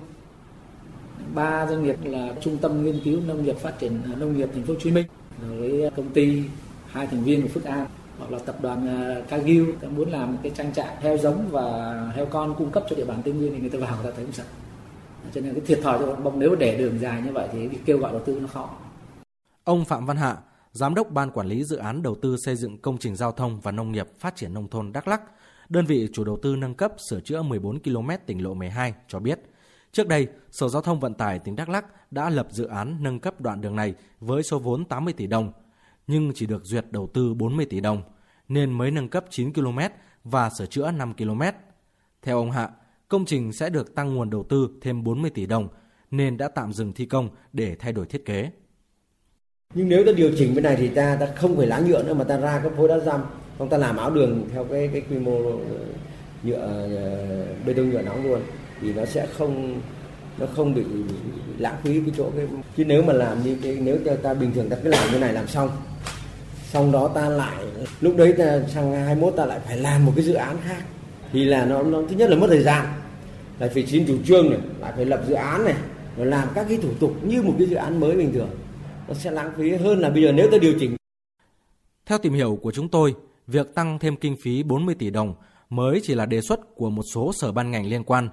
ba 1.33 1.67
doanh 1.67 1.83
nghiệp 1.83 1.95
là 2.03 2.33
trung 2.41 2.57
tâm 2.57 2.85
nghiên 2.85 2.99
cứu 3.03 3.21
nông 3.27 3.45
nghiệp 3.45 3.57
phát 3.57 3.79
triển 3.79 4.01
à, 4.05 4.15
nông 4.19 4.37
nghiệp 4.37 4.49
thành 4.53 4.63
phố 4.63 4.73
Hồ 4.73 4.79
Chí 4.79 4.91
Minh 4.91 5.05
với 5.39 5.83
à, 5.83 5.89
công 5.95 6.09
ty 6.09 6.43
hai 6.87 7.07
thành 7.07 7.23
viên 7.23 7.41
của 7.41 7.47
Phước 7.47 7.63
An 7.63 7.87
hoặc 8.17 8.31
là 8.31 8.39
tập 8.39 8.55
đoàn 8.61 8.87
à, 8.87 9.21
Cargill 9.29 9.71
ta 9.81 9.87
muốn 9.87 10.11
làm 10.11 10.37
cái 10.43 10.51
trang 10.55 10.73
trại 10.73 10.95
heo 11.01 11.17
giống 11.17 11.47
và 11.51 11.97
heo 12.15 12.25
con 12.25 12.55
cung 12.57 12.71
cấp 12.71 12.83
cho 12.89 12.95
địa 12.95 13.05
bàn 13.05 13.21
Tây 13.25 13.33
Nguyên 13.33 13.53
thì 13.53 13.59
người 13.59 13.69
ta 13.69 13.79
vào 13.79 13.95
người 13.95 14.11
ta 14.11 14.15
thấy 14.15 14.25
không 14.25 14.33
sợ. 14.33 14.43
À, 15.23 15.29
cho 15.33 15.41
nên 15.41 15.53
cái 15.53 15.63
thiệt 15.65 15.79
thòi 15.83 15.99
cho 15.99 16.15
bông 16.15 16.39
nếu 16.39 16.55
để 16.55 16.77
đường 16.77 16.99
dài 16.99 17.21
như 17.25 17.31
vậy 17.31 17.47
thì 17.51 17.69
kêu 17.85 17.97
gọi 17.97 18.11
đầu 18.11 18.21
tư 18.25 18.39
nó 18.41 18.47
khó. 18.47 18.69
Ông 19.63 19.85
Phạm 19.85 20.05
Văn 20.05 20.17
Hạ, 20.17 20.37
Giám 20.71 20.95
đốc 20.95 21.11
Ban 21.11 21.31
Quản 21.31 21.47
lý 21.47 21.63
Dự 21.63 21.77
án 21.77 22.03
Đầu 22.03 22.15
tư 22.21 22.35
xây 22.45 22.55
dựng 22.55 22.77
công 22.77 22.97
trình 22.97 23.15
giao 23.15 23.31
thông 23.31 23.59
và 23.59 23.71
nông 23.71 23.91
nghiệp 23.91 24.07
phát 24.19 24.35
triển 24.35 24.53
nông 24.53 24.67
thôn 24.67 24.91
Đắk 24.93 25.07
Lắk, 25.07 25.21
đơn 25.69 25.85
vị 25.85 26.09
chủ 26.13 26.23
đầu 26.23 26.39
tư 26.41 26.55
nâng 26.55 26.73
cấp 26.73 26.93
sửa 27.09 27.19
chữa 27.19 27.41
14 27.41 27.79
km 27.79 28.09
tỉnh 28.25 28.43
lộ 28.43 28.53
12 28.53 28.93
cho 29.07 29.19
biết, 29.19 29.39
trước 29.93 30.07
đây, 30.07 30.27
Sở 30.51 30.69
Giao 30.69 30.81
thông 30.81 30.99
Vận 30.99 31.13
tải 31.13 31.39
tỉnh 31.39 31.55
Đắk 31.55 31.69
Lắk 31.69 31.85
đã 32.11 32.29
lập 32.29 32.47
dự 32.51 32.65
án 32.65 32.97
nâng 32.99 33.19
cấp 33.19 33.41
đoạn 33.41 33.61
đường 33.61 33.75
này 33.75 33.93
với 34.19 34.43
số 34.43 34.59
vốn 34.59 34.85
80 34.85 35.13
tỷ 35.13 35.27
đồng, 35.27 35.51
nhưng 36.07 36.31
chỉ 36.35 36.45
được 36.45 36.65
duyệt 36.65 36.85
đầu 36.91 37.09
tư 37.13 37.33
40 37.33 37.65
tỷ 37.65 37.79
đồng, 37.79 38.01
nên 38.47 38.71
mới 38.71 38.91
nâng 38.91 39.09
cấp 39.09 39.25
9 39.29 39.53
km 39.53 39.79
và 40.23 40.49
sửa 40.49 40.65
chữa 40.65 40.91
5 40.91 41.13
km. 41.13 41.41
Theo 42.21 42.37
ông 42.37 42.51
Hạ, 42.51 42.69
công 43.07 43.25
trình 43.25 43.53
sẽ 43.53 43.69
được 43.69 43.95
tăng 43.95 44.15
nguồn 44.15 44.29
đầu 44.29 44.45
tư 44.49 44.69
thêm 44.81 45.03
40 45.03 45.29
tỷ 45.29 45.45
đồng, 45.45 45.67
nên 46.11 46.37
đã 46.37 46.47
tạm 46.47 46.73
dừng 46.73 46.93
thi 46.93 47.05
công 47.05 47.29
để 47.53 47.75
thay 47.75 47.93
đổi 47.93 48.05
thiết 48.05 48.25
kế. 48.25 48.51
Nhưng 49.73 49.89
nếu 49.89 50.05
ta 50.05 50.11
điều 50.11 50.31
chỉnh 50.37 50.55
bên 50.55 50.63
này 50.63 50.75
thì 50.75 50.87
ta 50.87 51.17
ta 51.19 51.27
không 51.35 51.57
phải 51.57 51.67
lá 51.67 51.79
nhựa 51.79 52.03
nữa 52.03 52.13
mà 52.13 52.23
ta 52.23 52.37
ra 52.37 52.59
cái 52.63 52.71
phối 52.77 52.87
đá 52.87 52.99
răm, 52.99 53.21
không 53.57 53.69
ta 53.69 53.77
làm 53.77 53.97
áo 53.97 54.11
đường 54.11 54.49
theo 54.51 54.63
cái 54.63 54.89
cái 54.93 55.01
quy 55.09 55.19
mô 55.19 55.37
ờ, 55.47 55.85
nhựa 56.43 56.55
ờ, 56.55 57.45
bê 57.65 57.73
tông 57.73 57.89
nhựa 57.89 58.01
nóng 58.01 58.23
luôn 58.23 58.41
thì 58.83 58.93
nó 58.93 59.05
sẽ 59.05 59.27
không 59.37 59.81
nó 60.37 60.45
không 60.55 60.73
bị, 60.73 60.83
lãng 61.57 61.75
phí 61.83 61.99
cái 61.99 62.11
chỗ 62.17 62.31
cái 62.37 62.47
chứ 62.77 62.85
nếu 62.85 63.03
mà 63.03 63.13
làm 63.13 63.43
như 63.43 63.57
cái 63.63 63.77
nếu 63.81 63.97
cho 64.05 64.15
ta 64.15 64.33
bình 64.33 64.51
thường 64.53 64.69
ta 64.69 64.77
cứ 64.83 64.89
làm 64.89 65.11
như 65.11 65.19
này 65.19 65.33
làm 65.33 65.47
xong 65.47 65.69
xong 66.73 66.91
đó 66.91 67.07
ta 67.07 67.29
lại 67.29 67.65
lúc 68.01 68.17
đấy 68.17 68.33
ta 68.37 68.59
sang 68.67 68.91
21 68.91 69.33
ta 69.37 69.45
lại 69.45 69.59
phải 69.65 69.77
làm 69.77 70.05
một 70.05 70.11
cái 70.15 70.25
dự 70.25 70.33
án 70.33 70.57
khác. 70.63 70.83
Thì 71.31 71.45
là 71.45 71.65
nó, 71.65 71.83
nó 71.83 72.01
thứ 72.09 72.15
nhất 72.15 72.29
là 72.29 72.35
mất 72.35 72.47
thời 72.49 72.63
gian 72.63 72.85
lại 73.59 73.69
phải 73.69 73.85
xin 73.85 74.05
chủ 74.07 74.17
trương 74.25 74.49
này 74.49 74.59
lại 74.79 74.93
phải 74.95 75.05
lập 75.05 75.23
dự 75.27 75.33
án 75.33 75.65
này 75.65 75.75
rồi 76.17 76.25
làm 76.25 76.47
các 76.55 76.65
cái 76.69 76.77
thủ 76.77 76.89
tục 76.99 77.13
như 77.23 77.41
một 77.41 77.53
cái 77.57 77.67
dự 77.67 77.75
án 77.75 77.99
mới 77.99 78.15
bình 78.15 78.33
thường. 78.33 78.49
Nó 79.07 79.13
sẽ 79.13 79.31
lãng 79.31 79.51
phí 79.57 79.71
hơn 79.71 79.99
là 79.99 80.09
bây 80.09 80.23
giờ 80.23 80.31
nếu 80.31 80.47
ta 80.51 80.57
điều 80.57 80.73
chỉnh. 80.79 80.95
Theo 82.05 82.17
tìm 82.17 82.33
hiểu 82.33 82.59
của 82.61 82.71
chúng 82.71 82.89
tôi 82.89 83.15
việc 83.47 83.75
tăng 83.75 83.99
thêm 83.99 84.15
kinh 84.15 84.35
phí 84.43 84.63
40 84.63 84.95
tỷ 84.95 85.09
đồng 85.09 85.33
mới 85.69 86.01
chỉ 86.03 86.15
là 86.15 86.25
đề 86.25 86.41
xuất 86.41 86.75
của 86.75 86.89
một 86.89 87.03
số 87.13 87.33
sở 87.33 87.51
ban 87.51 87.71
ngành 87.71 87.85
liên 87.85 88.03
quan 88.03 88.29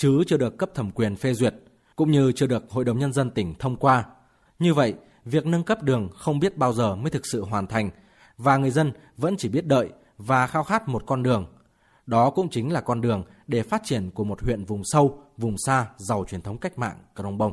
chứ 0.00 0.24
chưa 0.26 0.36
được 0.36 0.58
cấp 0.58 0.70
thẩm 0.74 0.90
quyền 0.90 1.16
phê 1.16 1.34
duyệt 1.34 1.54
cũng 1.96 2.10
như 2.10 2.32
chưa 2.32 2.46
được 2.46 2.70
Hội 2.70 2.84
đồng 2.84 2.98
nhân 2.98 3.12
dân 3.12 3.30
tỉnh 3.30 3.54
thông 3.58 3.76
qua. 3.76 4.04
Như 4.58 4.74
vậy, 4.74 4.94
việc 5.24 5.46
nâng 5.46 5.62
cấp 5.62 5.82
đường 5.82 6.08
không 6.14 6.40
biết 6.40 6.56
bao 6.56 6.72
giờ 6.72 6.96
mới 6.96 7.10
thực 7.10 7.26
sự 7.26 7.44
hoàn 7.44 7.66
thành 7.66 7.90
và 8.38 8.56
người 8.56 8.70
dân 8.70 8.92
vẫn 9.16 9.36
chỉ 9.36 9.48
biết 9.48 9.66
đợi 9.66 9.90
và 10.18 10.46
khao 10.46 10.64
khát 10.64 10.88
một 10.88 11.02
con 11.06 11.22
đường. 11.22 11.46
Đó 12.06 12.30
cũng 12.30 12.48
chính 12.48 12.72
là 12.72 12.80
con 12.80 13.00
đường 13.00 13.24
để 13.46 13.62
phát 13.62 13.82
triển 13.84 14.10
của 14.10 14.24
một 14.24 14.42
huyện 14.42 14.64
vùng 14.64 14.82
sâu, 14.84 15.22
vùng 15.36 15.54
xa 15.66 15.86
giàu 15.96 16.24
truyền 16.28 16.40
thống 16.40 16.58
cách 16.58 16.78
mạng 16.78 16.98
Crong 17.16 17.38
Bông. 17.38 17.52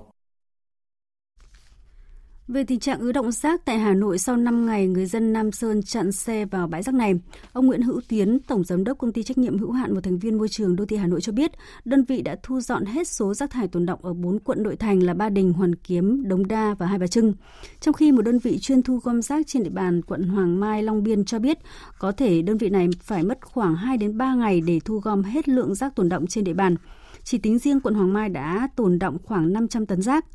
Về 2.47 2.63
tình 2.63 2.79
trạng 2.79 2.99
ứ 2.99 3.11
động 3.11 3.31
rác 3.31 3.65
tại 3.65 3.79
Hà 3.79 3.93
Nội 3.93 4.17
sau 4.17 4.37
5 4.37 4.65
ngày 4.65 4.87
người 4.87 5.05
dân 5.05 5.33
Nam 5.33 5.51
Sơn 5.51 5.83
chặn 5.83 6.11
xe 6.11 6.45
vào 6.45 6.67
bãi 6.67 6.83
rác 6.83 6.95
này, 6.95 7.13
ông 7.53 7.67
Nguyễn 7.67 7.81
Hữu 7.81 8.01
Tiến, 8.07 8.39
Tổng 8.47 8.63
Giám 8.63 8.83
đốc 8.83 8.97
Công 8.97 9.11
ty 9.11 9.23
Trách 9.23 9.37
nhiệm 9.37 9.57
hữu 9.57 9.71
hạn 9.71 9.93
một 9.93 9.99
thành 10.03 10.17
viên 10.19 10.37
môi 10.37 10.49
trường 10.49 10.75
đô 10.75 10.85
thị 10.85 10.97
Hà 10.97 11.07
Nội 11.07 11.21
cho 11.21 11.31
biết, 11.31 11.51
đơn 11.85 12.03
vị 12.03 12.21
đã 12.21 12.35
thu 12.43 12.61
dọn 12.61 12.85
hết 12.85 13.07
số 13.07 13.33
rác 13.33 13.51
thải 13.51 13.67
tồn 13.67 13.85
động 13.85 13.99
ở 14.03 14.13
4 14.13 14.39
quận 14.39 14.63
nội 14.63 14.75
thành 14.75 15.03
là 15.03 15.13
Ba 15.13 15.29
Đình, 15.29 15.53
Hoàn 15.53 15.75
Kiếm, 15.75 16.23
Đống 16.27 16.47
Đa 16.47 16.75
và 16.79 16.85
Hai 16.85 16.99
Bà 16.99 17.07
Trưng. 17.07 17.33
Trong 17.79 17.93
khi 17.93 18.11
một 18.11 18.21
đơn 18.21 18.39
vị 18.39 18.59
chuyên 18.59 18.83
thu 18.83 18.99
gom 19.03 19.21
rác 19.21 19.47
trên 19.47 19.63
địa 19.63 19.69
bàn 19.69 20.01
quận 20.01 20.23
Hoàng 20.23 20.59
Mai, 20.59 20.83
Long 20.83 21.03
Biên 21.03 21.25
cho 21.25 21.39
biết, 21.39 21.57
có 21.99 22.11
thể 22.11 22.41
đơn 22.41 22.57
vị 22.57 22.69
này 22.69 22.87
phải 23.01 23.23
mất 23.23 23.37
khoảng 23.45 23.75
2 23.75 23.97
đến 23.97 24.17
3 24.17 24.33
ngày 24.35 24.61
để 24.61 24.79
thu 24.85 24.99
gom 24.99 25.23
hết 25.23 25.49
lượng 25.49 25.75
rác 25.75 25.95
tồn 25.95 26.09
động 26.09 26.27
trên 26.27 26.43
địa 26.43 26.53
bàn. 26.53 26.75
Chỉ 27.23 27.37
tính 27.37 27.59
riêng 27.59 27.79
quận 27.79 27.93
Hoàng 27.93 28.13
Mai 28.13 28.29
đã 28.29 28.67
tồn 28.75 28.99
động 28.99 29.17
khoảng 29.23 29.53
500 29.53 29.85
tấn 29.85 30.01
rác. 30.01 30.25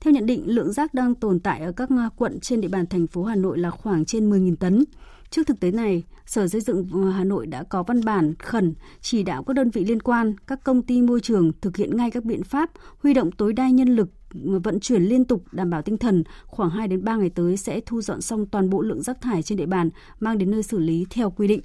Theo 0.00 0.12
nhận 0.12 0.26
định, 0.26 0.42
lượng 0.46 0.72
rác 0.72 0.94
đang 0.94 1.14
tồn 1.14 1.40
tại 1.40 1.60
ở 1.60 1.72
các 1.72 1.90
à, 1.90 2.10
quận 2.16 2.40
trên 2.40 2.60
địa 2.60 2.68
bàn 2.68 2.86
thành 2.86 3.06
phố 3.06 3.24
Hà 3.24 3.34
Nội 3.34 3.58
là 3.58 3.70
khoảng 3.70 4.04
trên 4.04 4.30
10.000 4.30 4.56
tấn. 4.56 4.84
Trước 5.30 5.46
thực 5.46 5.60
tế 5.60 5.70
này, 5.70 6.02
Sở 6.26 6.48
Xây 6.48 6.60
dựng 6.60 6.86
à, 6.92 7.10
Hà 7.10 7.24
Nội 7.24 7.46
đã 7.46 7.62
có 7.62 7.82
văn 7.82 8.04
bản 8.04 8.34
khẩn 8.38 8.74
chỉ 9.00 9.22
đạo 9.22 9.44
các 9.44 9.54
đơn 9.54 9.70
vị 9.70 9.84
liên 9.84 10.02
quan, 10.02 10.34
các 10.46 10.64
công 10.64 10.82
ty 10.82 11.02
môi 11.02 11.20
trường 11.20 11.52
thực 11.60 11.76
hiện 11.76 11.96
ngay 11.96 12.10
các 12.10 12.24
biện 12.24 12.44
pháp 12.44 12.70
huy 13.02 13.14
động 13.14 13.32
tối 13.32 13.52
đa 13.52 13.68
nhân 13.68 13.88
lực 13.88 14.08
à, 14.34 14.58
vận 14.64 14.80
chuyển 14.80 15.02
liên 15.02 15.24
tục 15.24 15.44
đảm 15.52 15.70
bảo 15.70 15.82
tinh 15.82 15.98
thần 15.98 16.24
khoảng 16.46 16.70
2 16.70 16.88
đến 16.88 17.04
3 17.04 17.16
ngày 17.16 17.30
tới 17.30 17.56
sẽ 17.56 17.80
thu 17.86 18.02
dọn 18.02 18.20
xong 18.20 18.46
toàn 18.46 18.70
bộ 18.70 18.82
lượng 18.82 19.02
rác 19.02 19.20
thải 19.20 19.42
trên 19.42 19.58
địa 19.58 19.66
bàn 19.66 19.90
mang 20.20 20.38
đến 20.38 20.50
nơi 20.50 20.62
xử 20.62 20.78
lý 20.78 21.06
theo 21.10 21.30
quy 21.30 21.48
định. 21.48 21.60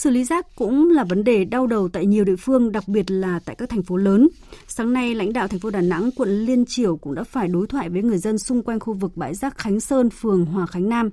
Xử 0.00 0.10
lý 0.10 0.24
rác 0.24 0.56
cũng 0.56 0.90
là 0.90 1.04
vấn 1.04 1.24
đề 1.24 1.44
đau 1.44 1.66
đầu 1.66 1.88
tại 1.88 2.06
nhiều 2.06 2.24
địa 2.24 2.36
phương, 2.36 2.72
đặc 2.72 2.88
biệt 2.88 3.10
là 3.10 3.40
tại 3.44 3.56
các 3.56 3.68
thành 3.68 3.82
phố 3.82 3.96
lớn. 3.96 4.28
Sáng 4.66 4.92
nay, 4.92 5.14
lãnh 5.14 5.32
đạo 5.32 5.48
thành 5.48 5.60
phố 5.60 5.70
Đà 5.70 5.80
Nẵng, 5.80 6.10
quận 6.16 6.28
Liên 6.28 6.64
Triểu 6.66 6.96
cũng 6.96 7.14
đã 7.14 7.24
phải 7.24 7.48
đối 7.48 7.66
thoại 7.66 7.88
với 7.88 8.02
người 8.02 8.18
dân 8.18 8.38
xung 8.38 8.62
quanh 8.62 8.80
khu 8.80 8.92
vực 8.94 9.16
bãi 9.16 9.34
rác 9.34 9.58
Khánh 9.58 9.80
Sơn, 9.80 10.10
phường 10.10 10.44
Hòa 10.44 10.66
Khánh 10.66 10.88
Nam. 10.88 11.10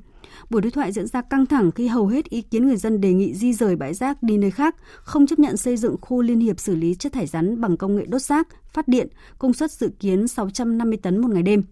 Buổi 0.50 0.62
đối 0.62 0.72
thoại 0.72 0.92
diễn 0.92 1.08
ra 1.08 1.22
căng 1.22 1.46
thẳng 1.46 1.72
khi 1.72 1.88
hầu 1.88 2.08
hết 2.08 2.30
ý 2.30 2.42
kiến 2.42 2.68
người 2.68 2.78
dân 2.78 3.02
đề 3.02 3.14
nghị 3.14 3.34
di 3.34 3.54
rời 3.54 3.76
bãi 3.76 3.94
rác 3.94 4.24
đi 4.24 4.38
nơi 4.38 4.52
khác, 4.52 4.76
không 4.96 5.28
chấp 5.28 5.40
nhận 5.40 5.58
xây 5.58 5.78
dựng 5.78 5.96
khu 6.02 6.22
liên 6.22 6.40
hiệp 6.40 6.60
xử 6.60 6.76
lý 6.76 6.96
chất 6.96 7.14
thải 7.14 7.28
rắn 7.28 7.62
bằng 7.62 7.78
công 7.78 7.96
nghệ 7.96 8.06
đốt 8.06 8.22
rác, 8.22 8.48
phát 8.74 8.88
điện, 8.88 9.08
công 9.40 9.54
suất 9.54 9.72
dự 9.72 9.90
kiến 10.00 10.28
650 10.28 11.00
tấn 11.02 11.18
một 11.18 11.30
ngày 11.32 11.44
đêm. 11.44 11.64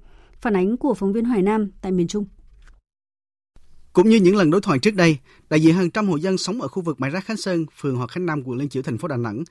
Phản 0.41 0.55
ánh 0.55 0.77
của 0.77 0.93
phóng 0.93 1.13
viên 1.13 1.25
Hoài 1.25 1.41
Nam 1.41 1.71
tại 1.81 1.91
miền 1.91 2.07
Trung. 2.07 2.25
Cũng 3.95 4.09
như 4.09 4.17
những 4.17 4.35
lần 4.35 4.51
đối 4.51 4.61
thoại 4.61 4.79
trước 4.79 4.95
đây, 4.95 5.17
đại 5.49 5.61
diện 5.61 5.75
hàng 5.75 5.91
trăm 5.91 6.07
hộ 6.07 6.15
dân 6.15 6.37
sống 6.37 6.61
ở 6.61 6.67
khu 6.67 6.81
vực 6.81 6.99
bãi 6.99 7.11
rác 7.11 7.25
Khánh 7.25 7.37
Sơn, 7.37 7.65
phường 7.81 7.95
Hòa 7.95 8.07
Khánh 8.07 8.25
Nam, 8.25 8.43
quận 8.45 8.57
Liên 8.57 8.69
Chiểu, 8.69 8.83
thành 8.83 8.97
phố 8.97 9.07
Đà 9.07 9.17
Nẵng 9.17 9.43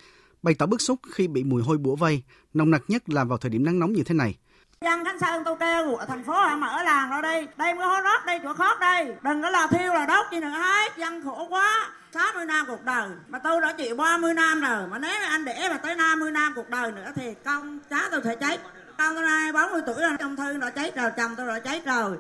bày 0.43 0.55
tỏ 0.55 0.67
bức 0.67 0.81
xúc 0.81 0.99
khi 1.13 1.29
bị 1.29 1.45
mùi 1.45 1.63
hôi 1.63 1.79
bủa 1.79 1.97
vây, 1.97 2.23
nồng 2.55 2.71
nặc 2.71 2.83
nhất 2.89 3.03
là 3.09 3.25
vào 3.25 3.39
thời 3.39 3.51
điểm 3.51 3.65
nắng 3.65 3.79
nóng 3.79 3.93
như 3.93 4.03
thế 4.03 4.15
này. 4.15 4.35
Dân 4.81 5.05
Khánh 5.05 5.19
Sơn 5.21 5.43
tôi 5.45 5.57
kêu 5.61 5.95
ở 5.95 6.07
thành 6.07 6.25
phố 6.25 6.33
là 6.33 6.57
mở 6.57 6.83
làng 6.83 7.11
rồi 7.11 7.23
đây, 7.23 7.47
đem 7.59 7.79
cái 7.79 7.87
hố 7.87 8.01
rác 8.05 8.27
đây 8.27 8.41
chỗ 8.43 8.55
khóc 8.55 8.77
đây, 8.81 9.07
đừng 9.23 9.43
có 9.43 9.51
là 9.51 9.67
thiêu 9.67 9.95
là 9.95 10.07
đốt 10.07 10.27
gì 10.33 10.41
nữa 10.41 10.49
hết, 10.49 10.93
dân 10.99 11.25
khổ 11.25 11.47
quá. 11.51 11.91
60 12.15 12.45
năm 12.45 12.67
cuộc 12.69 12.85
đời 12.85 13.09
mà 13.29 13.39
tôi 13.39 13.61
đã 13.61 13.73
chịu 13.79 13.97
30 13.97 14.35
năm 14.35 14.61
rồi. 14.61 14.89
Mà 14.89 14.99
nếu 14.99 15.13
mà 15.23 15.29
anh 15.29 15.45
để 15.45 15.69
mà 15.71 15.77
tới 15.77 15.95
50 15.95 16.31
năm 16.31 16.53
cuộc 16.57 16.71
đời 16.71 16.93
nữa 16.93 17.13
thì 17.17 17.35
con 17.45 17.79
cháu 17.91 18.03
tôi 18.11 18.21
sẽ 18.25 18.37
chết. 18.37 18.61
Con 18.99 19.15
tôi 19.15 19.25
nay 19.25 19.53
40 19.53 19.81
tuổi 19.87 20.03
rồi 20.03 20.13
trong 20.19 20.37
thư 20.37 20.57
đã 20.59 20.71
cháy 20.71 20.93
rồi 20.97 21.11
chồng 21.17 21.35
tôi 21.37 21.47
đã 21.47 21.59
cháy 21.59 21.83
rồi 21.87 22.17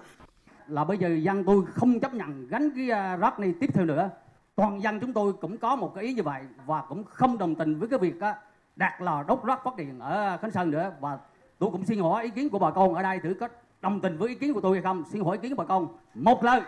là 0.68 0.84
bây 0.84 0.98
giờ 0.98 1.08
dân 1.22 1.44
tôi 1.44 1.64
không 1.66 2.00
chấp 2.00 2.14
nhận 2.14 2.48
gánh 2.48 2.70
cái 2.76 2.90
à, 2.90 3.16
rác 3.16 3.40
này 3.40 3.54
tiếp 3.60 3.70
theo 3.74 3.84
nữa. 3.84 4.10
Toàn 4.56 4.82
dân 4.82 5.00
chúng 5.00 5.12
tôi 5.12 5.32
cũng 5.32 5.58
có 5.58 5.76
một 5.76 5.94
cái 5.94 6.04
ý 6.04 6.14
như 6.14 6.22
vậy 6.22 6.42
và 6.66 6.82
cũng 6.88 7.04
không 7.04 7.38
đồng 7.38 7.54
tình 7.54 7.78
với 7.78 7.88
cái 7.88 7.98
việc 7.98 8.20
á, 8.20 8.34
đặt 8.76 9.00
lò 9.00 9.24
đốt 9.28 9.40
rác 9.44 9.60
phát 9.64 9.76
điện 9.76 9.98
ở 9.98 10.38
Khánh 10.42 10.50
Sơn 10.50 10.70
nữa. 10.70 10.92
Và 11.00 11.18
tôi 11.58 11.70
cũng 11.70 11.84
xin 11.84 12.00
hỏi 12.00 12.24
ý 12.24 12.30
kiến 12.30 12.50
của 12.50 12.58
bà 12.58 12.70
con 12.70 12.94
ở 12.94 13.02
đây 13.02 13.18
thử 13.22 13.34
có 13.40 13.48
đồng 13.80 14.00
tình 14.00 14.18
với 14.18 14.28
ý 14.28 14.34
kiến 14.34 14.54
của 14.54 14.60
tôi 14.60 14.76
hay 14.76 14.82
không. 14.82 15.04
Xin 15.12 15.24
hỏi 15.24 15.36
ý 15.36 15.48
kiến 15.48 15.56
của 15.56 15.62
bà 15.62 15.68
con. 15.68 15.88
Một 16.14 16.44
lời. 16.44 16.60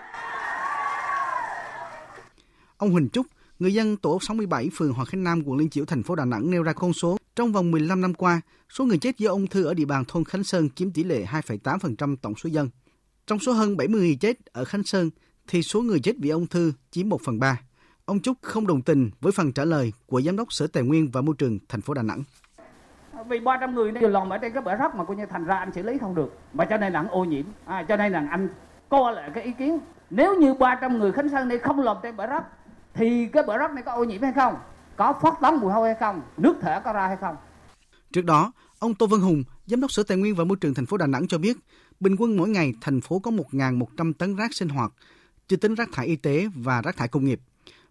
Ông 2.77 2.91
Huỳnh 2.91 3.09
Trúc, 3.09 3.27
người 3.59 3.75
dân 3.75 3.97
tổ 3.97 4.19
67 4.21 4.71
phường 4.75 4.93
Hòa 4.93 5.05
Khánh 5.05 5.25
Nam, 5.25 5.43
quận 5.47 5.59
Liên 5.59 5.71
Chiểu, 5.71 5.85
thành 5.85 6.03
phố 6.03 6.15
Đà 6.15 6.25
Nẵng 6.25 6.51
nêu 6.51 6.63
ra 6.63 6.73
con 6.73 6.93
số. 6.93 7.17
Trong 7.37 7.53
vòng 7.53 7.71
15 7.71 8.01
năm 8.01 8.15
qua, 8.15 8.41
số 8.69 8.85
người 8.85 8.99
chết 8.99 9.19
do 9.19 9.31
ung 9.31 9.47
thư 9.47 9.65
ở 9.65 9.75
địa 9.75 9.85
bàn 9.85 10.05
thôn 10.09 10.25
Khánh 10.25 10.45
Sơn 10.45 10.69
chiếm 10.75 10.91
tỷ 10.91 11.05
lệ 11.05 11.25
2,8% 11.25 12.17
tổng 12.23 12.35
số 12.35 12.51
dân. 12.51 12.69
Trong 13.27 13.39
số 13.39 13.53
hơn 13.53 13.77
70 13.77 14.01
người 14.01 14.17
chết 14.21 14.37
ở 14.53 14.65
Khánh 14.65 14.83
Sơn, 14.83 15.11
thì 15.49 15.63
số 15.63 15.81
người 15.81 16.01
chết 16.01 16.13
vì 16.19 16.31
ung 16.31 16.47
thư 16.47 16.73
chiếm 16.91 17.09
1 17.09 17.21
phần 17.25 17.39
3. 17.39 17.61
Ông 18.05 18.21
Trúc 18.21 18.37
không 18.43 18.67
đồng 18.67 18.83
tình 18.83 19.11
với 19.21 19.33
phần 19.33 19.53
trả 19.53 19.65
lời 19.65 19.93
của 20.07 20.21
Giám 20.21 20.37
đốc 20.37 20.53
Sở 20.53 20.67
Tài 20.67 20.83
nguyên 20.83 21.11
và 21.11 21.21
Môi 21.21 21.35
trường 21.39 21.59
thành 21.69 21.81
phố 21.81 21.95
Đà 21.95 22.03
Nẵng. 22.03 22.23
vì 23.29 23.41
300 23.41 23.75
người 23.75 23.93
đều 23.93 24.09
lòng 24.09 24.31
ở 24.31 24.39
trên 24.39 24.53
cái 24.53 24.63
bãi 24.63 24.77
rác 24.77 24.95
mà 24.95 25.05
coi 25.05 25.17
như 25.17 25.27
thành 25.27 25.45
ra 25.45 25.57
anh 25.57 25.73
xử 25.73 25.83
lý 25.83 25.99
không 25.99 26.15
được. 26.15 26.39
Mà 26.53 26.65
cho 26.65 26.77
nên 26.77 26.93
là 26.93 27.01
anh 27.01 27.09
ô 27.09 27.25
nhiễm. 27.25 27.45
À, 27.65 27.85
cho 27.89 27.97
nên 27.97 28.13
là 28.13 28.27
anh 28.31 28.49
co 28.89 29.11
lại 29.11 29.31
cái 29.35 29.45
ý 29.45 29.53
kiến. 29.59 29.79
Nếu 30.11 30.41
như 30.41 30.55
300 30.55 30.99
người 30.99 31.13
Khánh 31.13 31.29
Sơn 31.29 31.49
này 31.49 31.59
không 31.59 31.81
làm 31.81 31.97
trên 32.03 32.17
bãi 32.17 32.27
rác 32.27 32.45
thì 32.95 33.27
cái 33.33 33.43
bãi 33.43 33.59
rác 33.59 33.73
này 33.73 33.83
có 33.87 33.93
ô 33.93 34.05
nhiễm 34.05 34.23
hay 34.23 34.33
không? 34.33 34.55
Có 34.97 35.13
phát 35.23 35.35
tán 35.41 35.61
mùi 35.61 35.73
hôi 35.73 35.89
hay 35.89 35.97
không? 36.01 36.23
Nước 36.37 36.57
thở 36.61 36.81
có 36.85 36.93
ra 36.93 37.07
hay 37.07 37.17
không? 37.17 37.37
Trước 38.13 38.25
đó, 38.25 38.53
ông 38.79 38.95
Tô 38.95 39.07
Văn 39.07 39.21
Hùng, 39.21 39.45
Giám 39.67 39.81
đốc 39.81 39.93
Sở 39.93 40.03
Tài 40.03 40.17
nguyên 40.19 40.35
và 40.35 40.45
Môi 40.45 40.57
trường 40.61 40.75
thành 40.75 40.87
phố 40.87 40.97
Đà 40.97 41.07
Nẵng 41.07 41.29
cho 41.29 41.39
biết, 41.39 41.57
bình 42.01 42.17
quân 42.19 42.37
mỗi 42.37 42.49
ngày 42.49 42.75
thành 42.81 43.01
phố 43.01 43.19
có 43.19 43.31
1.100 43.31 44.13
tấn 44.13 44.37
rác 44.37 44.55
sinh 44.55 44.69
hoạt, 44.69 44.93
chưa 45.49 45.57
tính 45.57 45.75
rác 45.75 45.89
thải 45.93 46.07
y 46.07 46.17
tế 46.17 46.49
và 46.55 46.83
rác 46.83 46.97
thải 46.97 47.09
công 47.09 47.25
nghiệp. 47.25 47.41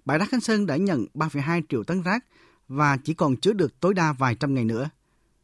Bãi 0.05 0.17
rác 0.17 0.29
Khánh 0.29 0.41
Sơn 0.41 0.65
đã 0.65 0.75
nhận 0.75 1.05
3,2 1.13 1.61
triệu 1.69 1.83
tấn 1.83 2.01
rác 2.01 2.25
và 2.67 2.97
chỉ 2.97 3.13
còn 3.13 3.35
chứa 3.35 3.53
được 3.53 3.79
tối 3.79 3.93
đa 3.93 4.13
vài 4.13 4.35
trăm 4.35 4.53
ngày 4.53 4.65
nữa. 4.65 4.89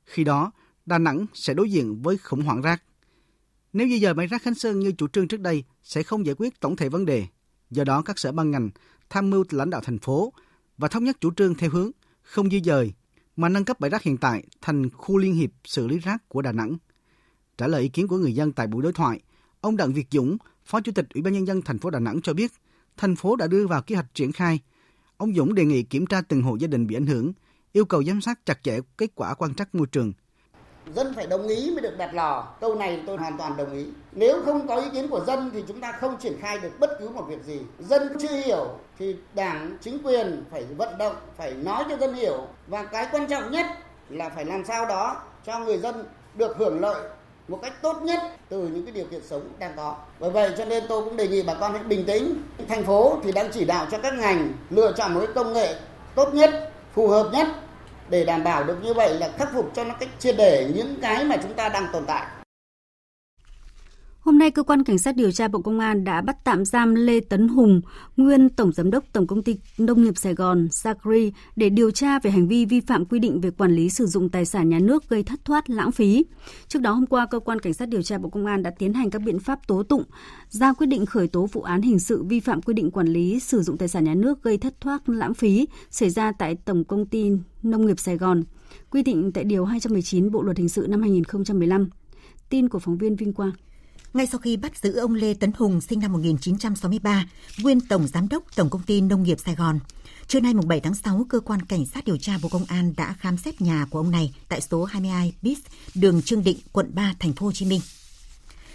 Khi 0.06 0.24
đó, 0.24 0.52
Đà 0.86 0.98
Nẵng 0.98 1.26
sẽ 1.34 1.54
đối 1.54 1.72
diện 1.72 2.02
với 2.02 2.18
khủng 2.18 2.42
hoảng 2.42 2.62
rác. 2.62 2.84
Nếu 3.74 3.88
di 3.88 4.00
dời 4.00 4.14
bãi 4.14 4.28
rác 4.28 4.42
Khánh 4.42 4.56
Sơn 4.56 4.80
như 4.80 4.92
chủ 4.92 5.08
trương 5.08 5.28
trước 5.28 5.40
đây 5.40 5.64
sẽ 5.84 6.04
không 6.04 6.26
giải 6.26 6.36
quyết 6.38 6.60
tổng 6.60 6.76
thể 6.76 6.90
vấn 6.90 7.06
đề. 7.06 7.28
Do 7.70 7.84
đó, 7.84 8.02
các 8.02 8.20
sở 8.20 8.32
ban 8.32 8.52
ngành 8.52 8.70
tham 9.10 9.30
mưu 9.30 9.44
lãnh 9.50 9.70
đạo 9.70 9.82
thành 9.82 10.00
phố 10.00 10.34
và 10.78 10.88
thống 10.88 11.04
nhất 11.04 11.18
chủ 11.20 11.34
trương 11.34 11.56
theo 11.56 11.70
hướng 11.70 11.92
không 12.22 12.50
di 12.50 12.62
dời 12.62 12.94
mà 13.36 13.50
nâng 13.50 13.66
cấp 13.66 13.80
bãi 13.80 13.90
rác 13.90 14.04
hiện 14.04 14.18
tại 14.18 14.44
thành 14.62 14.90
khu 14.90 15.18
liên 15.18 15.34
hiệp 15.34 15.50
xử 15.64 15.88
lý 15.88 16.00
rác 16.00 16.30
của 16.30 16.42
Đà 16.42 16.52
Nẵng. 16.52 16.78
Trả 17.62 17.68
lời 17.68 17.82
ý 17.82 17.90
kiến 17.90 18.08
của 18.08 18.18
người 18.18 18.34
dân 18.34 18.52
tại 18.52 18.68
buổi 18.68 18.84
đối 18.84 18.94
thoại, 18.94 19.20
ông 19.62 19.78
Đặng 19.78 19.94
Việt 19.94 20.08
Dũng, 20.12 20.38
Phó 20.66 20.82
Chủ 20.82 20.92
tịch 20.96 21.06
Ủy 21.14 21.22
ban 21.22 21.34
nhân 21.34 21.48
dân 21.48 21.62
thành 21.62 21.80
phố 21.80 21.90
Đà 21.90 22.00
Nẵng 22.00 22.22
cho 22.22 22.34
biết, 22.34 22.52
thành 22.98 23.16
phố 23.16 23.36
đã 23.36 23.48
đưa 23.48 23.68
vào 23.68 23.82
kế 23.82 23.96
hoạch 23.96 24.14
triển 24.14 24.32
khai. 24.32 24.60
Ông 25.18 25.34
Dũng 25.34 25.56
đề 25.56 25.66
nghị 25.66 25.84
kiểm 25.84 26.06
tra 26.06 26.22
từng 26.22 26.42
hộ 26.42 26.56
gia 26.56 26.68
đình 26.68 26.88
bị 26.88 26.96
ảnh 26.96 27.06
hưởng, 27.06 27.34
yêu 27.72 27.86
cầu 27.86 28.04
giám 28.04 28.22
sát 28.22 28.46
chặt 28.46 28.64
chẽ 28.64 28.80
kết 28.98 29.12
quả 29.16 29.34
quan 29.34 29.54
trắc 29.54 29.76
môi 29.76 29.88
trường. 29.88 30.14
dân 30.96 31.14
phải 31.16 31.28
đồng 31.28 31.48
ý 31.48 31.72
mới 31.72 31.82
được 31.82 31.98
đặt 31.98 32.14
lò. 32.14 32.56
Câu 32.62 32.76
này 32.76 33.04
tôi 33.08 33.18
hoàn 33.18 33.38
toàn 33.38 33.58
đồng 33.58 33.74
ý. 33.74 33.86
Nếu 34.12 34.42
không 34.46 34.68
có 34.68 34.76
ý 34.76 34.90
kiến 34.94 35.08
của 35.08 35.24
dân 35.28 35.50
thì 35.54 35.64
chúng 35.68 35.82
ta 35.82 35.92
không 35.92 36.16
triển 36.20 36.38
khai 36.40 36.60
được 36.60 36.80
bất 36.80 36.90
cứ 37.00 37.10
một 37.10 37.26
việc 37.30 37.44
gì. 37.46 37.60
Dân 37.80 38.02
chưa 38.22 38.42
hiểu 38.46 38.68
thì 39.00 39.16
đảng, 39.34 39.78
chính 39.82 39.98
quyền 40.04 40.44
phải 40.52 40.66
vận 40.78 40.98
động, 40.98 41.16
phải 41.38 41.54
nói 41.54 41.84
cho 41.90 41.98
dân 41.98 42.14
hiểu. 42.14 42.48
Và 42.68 42.84
cái 42.84 43.08
quan 43.12 43.28
trọng 43.28 43.52
nhất 43.52 43.66
là 44.10 44.30
phải 44.30 44.46
làm 44.46 44.66
sao 44.66 44.86
đó 44.86 45.24
cho 45.46 45.60
người 45.60 45.78
dân 45.78 46.06
được 46.36 46.58
hưởng 46.58 46.80
lợi 46.80 47.10
một 47.52 47.60
cách 47.62 47.82
tốt 47.82 48.02
nhất 48.02 48.20
từ 48.50 48.60
những 48.60 48.86
cái 48.86 48.92
điều 48.92 49.06
kiện 49.06 49.22
sống 49.30 49.42
đang 49.60 49.74
có. 49.76 49.96
Bởi 50.20 50.30
vậy 50.30 50.52
cho 50.58 50.66
nên 50.66 50.84
tôi 50.88 51.04
cũng 51.04 51.18
đề 51.18 51.28
nghị 51.28 51.44
bà 51.44 51.54
con 51.54 51.74
hãy 51.74 51.84
bình 51.84 52.06
tĩnh. 52.06 52.44
Thành 52.70 52.84
phố 52.84 53.18
thì 53.24 53.32
đang 53.32 53.52
chỉ 53.52 53.66
đạo 53.66 53.88
cho 53.92 53.98
các 53.98 54.14
ngành 54.14 54.54
lựa 54.70 54.92
chọn 54.98 55.14
một 55.14 55.20
cái 55.20 55.34
công 55.36 55.54
nghệ 55.54 55.76
tốt 56.16 56.34
nhất, 56.34 56.72
phù 56.94 57.08
hợp 57.08 57.30
nhất 57.34 57.48
để 58.10 58.26
đảm 58.26 58.44
bảo 58.44 58.64
được 58.64 58.78
như 58.84 58.94
vậy 58.94 59.14
là 59.14 59.30
khắc 59.38 59.50
phục 59.54 59.72
cho 59.76 59.84
nó 59.84 59.94
cách 60.00 60.10
triệt 60.20 60.36
để 60.38 60.72
những 60.76 60.96
cái 61.02 61.26
mà 61.26 61.38
chúng 61.44 61.54
ta 61.54 61.70
đang 61.70 61.88
tồn 61.94 62.06
tại. 62.06 62.26
Hôm 64.22 64.38
nay, 64.38 64.52
Cơ 64.52 64.64
quan 64.64 64.84
Cảnh 64.84 64.98
sát 64.98 65.16
điều 65.16 65.32
tra 65.32 65.48
Bộ 65.48 65.62
Công 65.62 65.80
an 65.80 66.04
đã 66.04 66.22
bắt 66.22 66.38
tạm 66.44 66.66
giam 66.66 66.96
Lê 66.96 67.20
Tấn 67.20 67.48
Hùng, 67.48 67.82
nguyên 68.18 68.50
Tổng 68.50 68.72
Giám 68.72 68.92
đốc 68.92 69.04
Tổng 69.14 69.28
Công 69.28 69.44
ty 69.44 69.58
Nông 69.78 70.04
nghiệp 70.04 70.18
Sài 70.18 70.34
Gòn, 70.34 70.68
Sacri, 70.72 71.32
để 71.56 71.70
điều 71.70 71.92
tra 71.92 72.20
về 72.20 72.32
hành 72.32 72.48
vi 72.48 72.66
vi 72.66 72.82
phạm 72.82 73.06
quy 73.06 73.20
định 73.20 73.42
về 73.42 73.52
quản 73.52 73.72
lý 73.72 73.90
sử 73.90 74.06
dụng 74.06 74.30
tài 74.30 74.46
sản 74.46 74.70
nhà 74.70 74.80
nước 74.80 75.10
gây 75.10 75.24
thất 75.24 75.46
thoát 75.46 75.70
lãng 75.70 75.92
phí. 75.92 76.26
Trước 76.68 76.82
đó, 76.82 76.92
hôm 76.92 77.06
qua, 77.06 77.26
Cơ 77.26 77.40
quan 77.40 77.60
Cảnh 77.60 77.74
sát 77.74 77.90
điều 77.90 78.02
tra 78.02 78.18
Bộ 78.18 78.30
Công 78.30 78.46
an 78.46 78.64
đã 78.64 78.72
tiến 78.80 78.94
hành 78.94 79.10
các 79.10 79.22
biện 79.22 79.40
pháp 79.40 79.68
tố 79.68 79.84
tụng, 79.84 80.04
ra 80.50 80.74
quyết 80.74 80.88
định 80.88 81.06
khởi 81.06 81.28
tố 81.28 81.46
vụ 81.46 81.62
án 81.62 81.82
hình 81.82 82.00
sự 82.00 82.24
vi 82.24 82.40
phạm 82.40 82.62
quy 82.62 82.74
định 82.74 82.92
quản 82.92 83.08
lý 83.08 83.40
sử 83.40 83.62
dụng 83.62 83.78
tài 83.78 83.88
sản 83.88 84.04
nhà 84.04 84.16
nước 84.16 84.44
gây 84.44 84.58
thất 84.58 84.82
thoát 84.82 85.10
lãng 85.10 85.34
phí 85.34 85.68
xảy 85.90 86.10
ra 86.10 86.32
tại 86.32 86.56
Tổng 86.66 86.84
Công 86.84 87.06
ty 87.06 87.32
Nông 87.64 87.86
nghiệp 87.86 88.00
Sài 88.00 88.18
Gòn, 88.18 88.44
quy 88.90 89.04
định 89.04 89.32
tại 89.32 89.44
Điều 89.44 89.66
219 89.66 90.32
Bộ 90.32 90.42
Luật 90.42 90.58
Hình 90.58 90.70
sự 90.70 90.86
năm 90.90 91.02
2015. 91.02 91.90
Tin 92.50 92.70
của 92.70 92.80
phóng 92.80 92.98
viên 92.98 93.16
Vinh 93.16 93.34
Quang. 93.34 93.52
Ngay 94.14 94.28
sau 94.28 94.40
khi 94.40 94.58
bắt 94.58 94.78
giữ 94.78 94.96
ông 94.96 95.14
Lê 95.14 95.34
Tấn 95.34 95.52
Hùng 95.58 95.82
sinh 95.82 96.00
năm 96.00 96.14
1963, 96.14 97.26
nguyên 97.62 97.82
Tổng 97.82 98.08
Giám 98.08 98.30
đốc 98.30 98.44
Tổng 98.56 98.70
Công 98.70 98.84
ty 98.84 99.02
Nông 99.02 99.24
nghiệp 99.24 99.40
Sài 99.46 99.56
Gòn, 99.56 99.80
trưa 100.28 100.40
nay 100.40 100.54
7 100.54 100.80
tháng 100.80 100.96
6, 100.96 101.26
Cơ 101.30 101.40
quan 101.40 101.62
Cảnh 101.62 101.86
sát 101.86 102.06
điều 102.06 102.18
tra 102.18 102.38
Bộ 102.42 102.50
Công 102.50 102.66
an 102.66 102.94
đã 102.98 103.14
khám 103.14 103.38
xét 103.38 103.62
nhà 103.62 103.86
của 103.90 104.00
ông 104.00 104.12
này 104.12 104.34
tại 104.50 104.62
số 104.62 104.84
22 104.84 105.34
Bis, 105.42 105.60
đường 105.96 106.22
Trương 106.22 106.44
Định, 106.44 106.58
quận 106.72 106.92
3, 106.94 107.14
thành 107.20 107.34
phố 107.34 107.46
Hồ 107.46 107.52
Chí 107.52 107.66
Minh. 107.66 107.82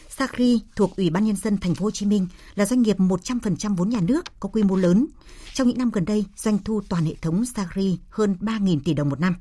Sacri 0.08 0.60
thuộc 0.76 0.96
Ủy 0.96 1.10
ban 1.10 1.24
nhân 1.24 1.36
dân 1.36 1.58
thành 1.58 1.74
phố 1.74 1.84
Hồ 1.84 1.90
Chí 1.90 2.06
Minh 2.06 2.26
là 2.54 2.66
doanh 2.66 2.82
nghiệp 2.82 2.96
100% 2.98 3.76
vốn 3.76 3.88
nhà 3.88 4.00
nước 4.00 4.24
có 4.40 4.48
quy 4.48 4.62
mô 4.62 4.76
lớn. 4.76 5.06
Trong 5.54 5.68
những 5.68 5.78
năm 5.78 5.90
gần 5.90 6.04
đây, 6.04 6.24
doanh 6.36 6.58
thu 6.58 6.80
toàn 6.88 7.04
hệ 7.04 7.14
thống 7.14 7.44
Sacri 7.44 7.98
hơn 8.10 8.36
3.000 8.40 8.80
tỷ 8.84 8.94
đồng 8.94 9.08
một 9.08 9.20
năm. 9.20 9.34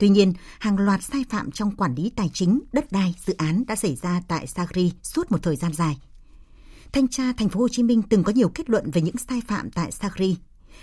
Tuy 0.00 0.08
nhiên, 0.08 0.32
hàng 0.58 0.78
loạt 0.78 1.02
sai 1.02 1.24
phạm 1.30 1.50
trong 1.50 1.76
quản 1.76 1.94
lý 1.94 2.10
tài 2.16 2.30
chính, 2.34 2.60
đất 2.72 2.92
đai, 2.92 3.14
dự 3.26 3.34
án 3.34 3.64
đã 3.66 3.76
xảy 3.76 3.96
ra 4.02 4.22
tại 4.28 4.46
Sagri 4.46 4.92
suốt 5.02 5.32
một 5.32 5.42
thời 5.42 5.56
gian 5.56 5.72
dài. 5.72 5.98
Thanh 6.92 7.08
tra 7.08 7.32
thành 7.32 7.48
phố 7.48 7.60
Hồ 7.60 7.68
Chí 7.68 7.82
Minh 7.82 8.02
từng 8.02 8.24
có 8.24 8.32
nhiều 8.32 8.48
kết 8.48 8.70
luận 8.70 8.90
về 8.90 9.00
những 9.02 9.16
sai 9.28 9.40
phạm 9.48 9.70
tại 9.70 9.92
Sagri. 9.92 10.36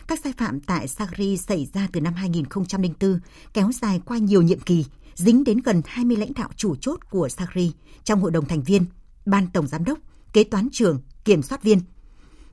Các 0.08 0.20
sai 0.24 0.34
phạm 0.38 0.60
tại 0.60 0.88
Sagri 0.88 1.38
xảy 1.38 1.68
ra 1.74 1.88
từ 1.92 2.02
năm 2.02 2.14
2004, 2.14 3.20
kéo 3.54 3.72
dài 3.82 4.02
qua 4.06 4.18
nhiều 4.18 4.42
nhiệm 4.42 4.60
kỳ, 4.60 4.86
dính 5.16 5.44
đến 5.44 5.58
gần 5.58 5.82
20 5.86 6.18
lãnh 6.18 6.34
đạo 6.34 6.50
chủ 6.56 6.76
chốt 6.76 7.00
của 7.10 7.30
Sagri 7.30 7.72
trong 8.04 8.22
hội 8.22 8.32
đồng 8.32 8.46
thành 8.46 8.64
viên, 8.64 8.86
ban 9.26 9.48
tổng 9.54 9.68
giám 9.68 9.84
đốc, 9.84 10.00
kế 10.34 10.44
toán 10.44 10.68
trưởng, 10.72 11.02
kiểm 11.26 11.42
soát 11.42 11.64
viên, 11.64 11.80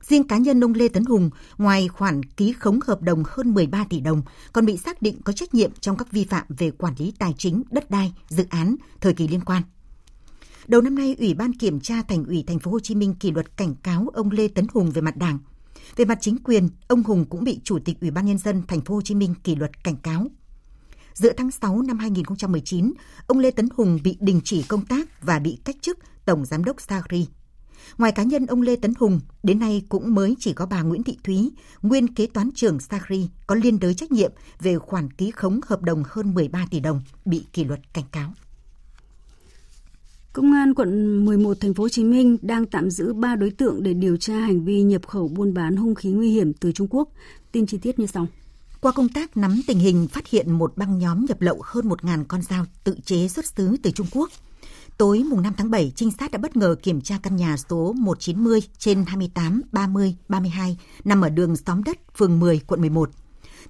Riêng 0.07 0.27
cá 0.27 0.37
nhân 0.37 0.63
ông 0.63 0.73
Lê 0.73 0.87
Tấn 0.87 1.05
Hùng, 1.05 1.29
ngoài 1.57 1.87
khoản 1.87 2.23
ký 2.23 2.53
khống 2.59 2.79
hợp 2.87 3.01
đồng 3.01 3.23
hơn 3.27 3.53
13 3.53 3.85
tỷ 3.89 3.99
đồng, 3.99 4.21
còn 4.53 4.65
bị 4.65 4.77
xác 4.77 5.01
định 5.01 5.21
có 5.23 5.33
trách 5.33 5.53
nhiệm 5.53 5.71
trong 5.79 5.97
các 5.97 6.11
vi 6.11 6.23
phạm 6.23 6.45
về 6.49 6.71
quản 6.71 6.93
lý 6.97 7.13
tài 7.19 7.33
chính, 7.37 7.63
đất 7.71 7.91
đai, 7.91 8.13
dự 8.27 8.45
án, 8.49 8.75
thời 9.01 9.13
kỳ 9.13 9.27
liên 9.27 9.41
quan. 9.41 9.63
Đầu 10.67 10.81
năm 10.81 10.95
nay, 10.95 11.15
Ủy 11.19 11.33
ban 11.33 11.53
Kiểm 11.53 11.79
tra 11.79 12.01
Thành 12.01 12.25
ủy 12.25 12.43
Thành 12.47 12.59
phố 12.59 12.71
Hồ 12.71 12.79
Chí 12.79 12.95
Minh 12.95 13.13
kỷ 13.13 13.31
luật 13.31 13.57
cảnh 13.57 13.75
cáo 13.83 14.07
ông 14.13 14.31
Lê 14.31 14.47
Tấn 14.47 14.67
Hùng 14.73 14.91
về 14.91 15.01
mặt 15.01 15.17
Đảng. 15.17 15.39
Về 15.95 16.05
mặt 16.05 16.17
chính 16.21 16.37
quyền, 16.43 16.69
ông 16.87 17.03
Hùng 17.03 17.25
cũng 17.29 17.43
bị 17.43 17.59
Chủ 17.63 17.79
tịch 17.85 18.01
Ủy 18.01 18.11
ban 18.11 18.25
nhân 18.25 18.37
dân 18.37 18.63
Thành 18.67 18.81
phố 18.81 18.95
Hồ 18.95 19.01
Chí 19.01 19.15
Minh 19.15 19.33
kỷ 19.43 19.55
luật 19.55 19.83
cảnh 19.83 19.97
cáo. 19.97 20.27
Giữa 21.13 21.33
tháng 21.37 21.51
6 21.51 21.81
năm 21.81 21.99
2019, 21.99 22.93
ông 23.27 23.39
Lê 23.39 23.51
Tấn 23.51 23.69
Hùng 23.75 23.99
bị 24.03 24.17
đình 24.19 24.41
chỉ 24.43 24.63
công 24.63 24.85
tác 24.85 25.21
và 25.21 25.39
bị 25.39 25.57
cách 25.63 25.75
chức 25.81 25.99
Tổng 26.25 26.45
Giám 26.45 26.63
đốc 26.63 26.81
Sagri 26.81 27.27
Ngoài 27.97 28.11
cá 28.11 28.23
nhân 28.23 28.45
ông 28.45 28.61
Lê 28.61 28.75
Tấn 28.75 28.93
Hùng, 28.99 29.19
đến 29.43 29.59
nay 29.59 29.83
cũng 29.89 30.15
mới 30.15 30.35
chỉ 30.39 30.53
có 30.53 30.65
bà 30.65 30.81
Nguyễn 30.81 31.03
Thị 31.03 31.17
Thúy, 31.23 31.51
nguyên 31.81 32.13
kế 32.13 32.27
toán 32.27 32.49
trưởng 32.55 32.79
Sacri 32.79 33.29
có 33.47 33.55
liên 33.55 33.79
đới 33.79 33.93
trách 33.93 34.11
nhiệm 34.11 34.31
về 34.59 34.77
khoản 34.77 35.11
ký 35.11 35.31
khống 35.31 35.59
hợp 35.65 35.81
đồng 35.81 36.03
hơn 36.07 36.33
13 36.33 36.65
tỷ 36.71 36.79
đồng 36.79 37.01
bị 37.25 37.45
kỷ 37.53 37.63
luật 37.63 37.79
cảnh 37.93 38.03
cáo. 38.11 38.33
Công 40.33 40.51
an 40.53 40.73
quận 40.73 41.25
11 41.25 41.57
thành 41.59 41.73
phố 41.73 41.83
Hồ 41.83 41.89
Chí 41.89 42.03
Minh 42.03 42.37
đang 42.41 42.65
tạm 42.65 42.89
giữ 42.89 43.13
3 43.13 43.35
đối 43.35 43.51
tượng 43.51 43.83
để 43.83 43.93
điều 43.93 44.17
tra 44.17 44.33
hành 44.33 44.65
vi 44.65 44.81
nhập 44.81 45.07
khẩu 45.07 45.27
buôn 45.27 45.53
bán 45.53 45.75
hung 45.75 45.95
khí 45.95 46.09
nguy 46.09 46.31
hiểm 46.31 46.53
từ 46.53 46.71
Trung 46.71 46.87
Quốc. 46.89 47.09
Tin 47.51 47.65
chi 47.65 47.77
tiết 47.77 47.99
như 47.99 48.05
sau. 48.05 48.27
Qua 48.81 48.91
công 48.91 49.09
tác 49.09 49.37
nắm 49.37 49.61
tình 49.67 49.79
hình 49.79 50.07
phát 50.07 50.27
hiện 50.27 50.51
một 50.51 50.77
băng 50.77 50.99
nhóm 50.99 51.25
nhập 51.25 51.41
lậu 51.41 51.61
hơn 51.63 51.89
1.000 51.89 52.25
con 52.27 52.41
dao 52.41 52.65
tự 52.83 52.97
chế 53.05 53.27
xuất 53.27 53.45
xứ 53.45 53.77
từ 53.83 53.91
Trung 53.91 54.07
Quốc– 54.11 54.29
Tối 54.97 55.23
mùng 55.23 55.41
5 55.41 55.53
tháng 55.57 55.71
7, 55.71 55.91
trinh 55.95 56.11
sát 56.11 56.31
đã 56.31 56.37
bất 56.37 56.57
ngờ 56.57 56.75
kiểm 56.83 57.01
tra 57.01 57.17
căn 57.23 57.35
nhà 57.35 57.57
số 57.69 57.93
190 57.93 58.59
trên 58.77 59.05
28 59.07 59.61
30 59.71 60.15
32 60.29 60.77
nằm 61.03 61.21
ở 61.21 61.29
đường 61.29 61.55
xóm 61.55 61.83
đất, 61.83 61.97
phường 62.17 62.39
10, 62.39 62.59
quận 62.67 62.81
11. 62.81 63.09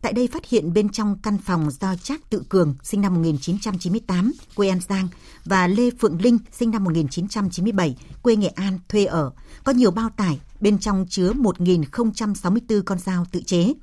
Tại 0.02 0.14
đây 0.14 0.28
phát 0.28 0.46
hiện 0.46 0.74
bên 0.74 0.90
trong 0.90 1.18
căn 1.24 1.38
phòng 1.38 1.72
do 1.72 1.96
Trác 1.96 2.30
Tự 2.30 2.44
Cường, 2.50 2.76
sinh 2.84 3.02
năm 3.02 3.14
1998, 3.14 4.34
quê 4.56 4.70
An 4.70 4.80
Giang, 4.90 5.08
và 5.46 5.68
Lê 5.68 5.90
Phượng 6.00 6.22
Linh, 6.22 6.38
sinh 6.52 6.72
năm 6.72 6.84
1997, 6.84 7.96
quê 8.22 8.36
Nghệ 8.36 8.48
An, 8.48 8.80
thuê 8.90 9.06
ở, 9.06 9.32
có 9.64 9.72
nhiều 9.72 9.92
bao 9.92 10.10
tải, 10.10 10.40
bên 10.62 10.80
trong 10.80 11.06
chứa 11.10 11.34
1.064 11.34 12.82
con 12.86 13.00
dao 13.00 13.26
tự 13.32 13.42
chế. 13.42 13.74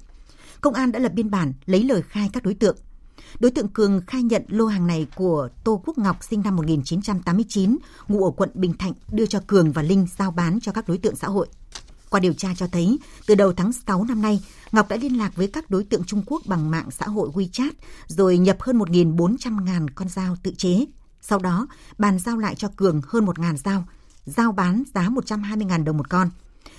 Công 0.60 0.74
an 0.74 0.92
đã 0.92 0.98
lập 0.98 1.12
biên 1.12 1.30
bản 1.30 1.52
lấy 1.66 1.84
lời 1.84 2.02
khai 2.02 2.30
các 2.32 2.42
đối 2.42 2.54
tượng– 2.54 2.76
Đối 3.40 3.50
tượng 3.50 3.68
Cường 3.68 4.00
khai 4.06 4.22
nhận 4.22 4.42
lô 4.48 4.66
hàng 4.66 4.86
này 4.86 5.06
của 5.14 5.48
Tô 5.64 5.82
Quốc 5.86 5.98
Ngọc 5.98 6.24
sinh 6.24 6.42
năm 6.44 6.56
1989, 6.56 7.76
ngụ 8.08 8.24
ở 8.24 8.30
quận 8.30 8.50
Bình 8.54 8.74
Thạnh 8.78 8.92
đưa 9.12 9.26
cho 9.26 9.40
Cường 9.46 9.72
và 9.72 9.82
Linh 9.82 10.06
giao 10.18 10.30
bán 10.30 10.60
cho 10.60 10.72
các 10.72 10.88
đối 10.88 10.98
tượng 10.98 11.16
xã 11.16 11.28
hội. 11.28 11.48
Qua 12.10 12.20
điều 12.20 12.32
tra 12.32 12.54
cho 12.56 12.66
thấy, 12.66 12.98
từ 13.26 13.34
đầu 13.34 13.52
tháng 13.52 13.72
6 13.72 14.04
năm 14.04 14.22
nay, 14.22 14.40
Ngọc 14.72 14.88
đã 14.88 14.96
liên 14.96 15.18
lạc 15.18 15.36
với 15.36 15.46
các 15.46 15.70
đối 15.70 15.84
tượng 15.84 16.04
Trung 16.04 16.22
Quốc 16.26 16.42
bằng 16.46 16.70
mạng 16.70 16.90
xã 16.90 17.06
hội 17.06 17.28
WeChat, 17.34 17.70
rồi 18.06 18.38
nhập 18.38 18.56
hơn 18.60 18.78
1.400 18.78 19.64
ngàn 19.64 19.90
con 19.90 20.08
dao 20.08 20.36
tự 20.42 20.52
chế. 20.56 20.84
Sau 21.20 21.38
đó, 21.38 21.66
bàn 21.98 22.18
giao 22.18 22.38
lại 22.38 22.54
cho 22.54 22.68
Cường 22.76 23.00
hơn 23.08 23.24
1 23.24 23.38
ngàn 23.38 23.56
dao, 23.56 23.84
giao 24.26 24.52
bán 24.52 24.82
giá 24.94 25.08
120 25.08 25.66
ngàn 25.66 25.84
đồng 25.84 25.96
một 25.96 26.10
con. 26.10 26.30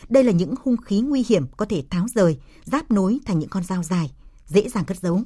Đây 0.09 0.23
là 0.23 0.31
những 0.31 0.53
hung 0.63 0.77
khí 0.77 1.01
nguy 1.01 1.25
hiểm 1.27 1.45
có 1.57 1.65
thể 1.65 1.83
tháo 1.89 2.05
rời, 2.15 2.37
giáp 2.63 2.91
nối 2.91 3.19
thành 3.25 3.39
những 3.39 3.49
con 3.49 3.63
dao 3.63 3.83
dài, 3.83 4.11
dễ 4.47 4.69
dàng 4.69 4.85
cất 4.85 4.97
giấu. 4.99 5.23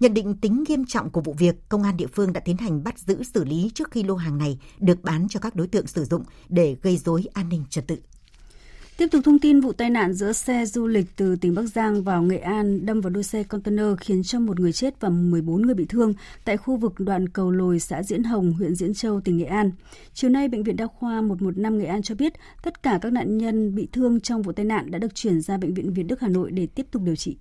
Nhận 0.00 0.14
định 0.14 0.34
tính 0.34 0.64
nghiêm 0.68 0.84
trọng 0.86 1.10
của 1.10 1.20
vụ 1.20 1.34
việc, 1.38 1.68
công 1.68 1.82
an 1.82 1.96
địa 1.96 2.06
phương 2.06 2.32
đã 2.32 2.40
tiến 2.40 2.56
hành 2.56 2.84
bắt 2.84 2.98
giữ 2.98 3.22
xử 3.22 3.44
lý 3.44 3.70
trước 3.74 3.90
khi 3.90 4.02
lô 4.02 4.14
hàng 4.14 4.38
này 4.38 4.58
được 4.78 5.02
bán 5.02 5.28
cho 5.28 5.40
các 5.40 5.56
đối 5.56 5.66
tượng 5.66 5.86
sử 5.86 6.04
dụng 6.04 6.22
để 6.48 6.76
gây 6.82 6.96
dối 6.96 7.24
an 7.32 7.48
ninh 7.48 7.64
trật 7.70 7.86
tự. 7.86 7.96
Tiếp 8.96 9.06
tục 9.12 9.20
thông 9.24 9.38
tin 9.38 9.60
vụ 9.60 9.72
tai 9.72 9.90
nạn 9.90 10.12
giữa 10.12 10.32
xe 10.32 10.66
du 10.66 10.86
lịch 10.86 11.06
từ 11.16 11.36
tỉnh 11.36 11.54
Bắc 11.54 11.62
Giang 11.62 12.02
vào 12.02 12.22
Nghệ 12.22 12.38
An 12.38 12.86
đâm 12.86 13.00
vào 13.00 13.10
đuôi 13.10 13.22
xe 13.22 13.42
container 13.42 13.86
khiến 14.00 14.22
cho 14.22 14.40
một 14.40 14.60
người 14.60 14.72
chết 14.72 15.00
và 15.00 15.08
14 15.08 15.62
người 15.62 15.74
bị 15.74 15.84
thương 15.88 16.12
tại 16.44 16.56
khu 16.56 16.76
vực 16.76 16.94
đoạn 16.98 17.28
cầu 17.28 17.50
lồi 17.50 17.80
xã 17.80 18.02
Diễn 18.02 18.24
Hồng, 18.24 18.52
huyện 18.52 18.74
Diễn 18.74 18.94
Châu, 18.94 19.20
tỉnh 19.20 19.36
Nghệ 19.36 19.44
An. 19.44 19.70
Chiều 20.12 20.30
nay, 20.30 20.48
Bệnh 20.48 20.62
viện 20.62 20.76
Đa 20.76 20.86
khoa 20.86 21.20
115 21.20 21.78
Nghệ 21.78 21.84
An 21.84 22.02
cho 22.02 22.14
biết 22.14 22.32
tất 22.62 22.82
cả 22.82 22.98
các 23.02 23.12
nạn 23.12 23.38
nhân 23.38 23.74
bị 23.74 23.88
thương 23.92 24.20
trong 24.20 24.42
vụ 24.42 24.52
tai 24.52 24.64
nạn 24.64 24.90
đã 24.90 24.98
được 24.98 25.14
chuyển 25.14 25.40
ra 25.40 25.56
Bệnh 25.56 25.74
viện 25.74 25.92
Việt 25.92 26.02
Đức 26.02 26.20
Hà 26.20 26.28
Nội 26.28 26.50
để 26.50 26.66
tiếp 26.66 26.86
tục 26.90 27.02
điều 27.02 27.16
trị. 27.16 27.36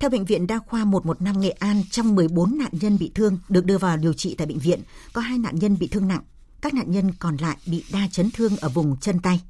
Theo 0.00 0.10
Bệnh 0.10 0.24
viện 0.24 0.46
Đa 0.46 0.58
khoa 0.58 0.84
115 0.84 1.40
Nghệ 1.40 1.50
An, 1.50 1.82
trong 1.90 2.14
14 2.14 2.58
nạn 2.58 2.70
nhân 2.72 2.98
bị 2.98 3.12
thương 3.14 3.38
được 3.48 3.64
đưa 3.64 3.78
vào 3.78 3.96
điều 3.96 4.12
trị 4.12 4.34
tại 4.38 4.46
bệnh 4.46 4.58
viện, 4.58 4.80
có 5.12 5.20
hai 5.20 5.38
nạn 5.38 5.58
nhân 5.58 5.76
bị 5.80 5.88
thương 5.88 6.08
nặng. 6.08 6.22
Các 6.60 6.74
nạn 6.74 6.90
nhân 6.90 7.12
còn 7.18 7.36
lại 7.36 7.56
bị 7.66 7.84
đa 7.92 8.08
chấn 8.12 8.30
thương 8.30 8.56
ở 8.56 8.68
vùng 8.68 8.96
chân 9.00 9.20
tay. 9.20 9.40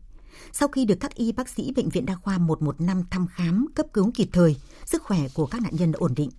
Sau 0.53 0.69
khi 0.69 0.85
được 0.85 0.95
các 1.01 1.15
y 1.15 1.33
bác 1.33 1.49
sĩ 1.49 1.73
Bệnh 1.77 1.89
viện 1.89 2.07
Đa 2.07 2.15
khoa 2.15 2.39
115 2.39 3.05
thăm 3.11 3.27
khám, 3.27 3.67
cấp 3.75 3.87
cứu 3.93 4.11
kịp 4.15 4.29
thời, 4.33 4.57
sức 4.85 5.03
khỏe 5.03 5.21
của 5.35 5.47
các 5.47 5.63
nạn 5.63 5.73
nhân 5.77 5.93
đã 5.93 5.97
ổn 6.01 6.15
định. 6.17 6.31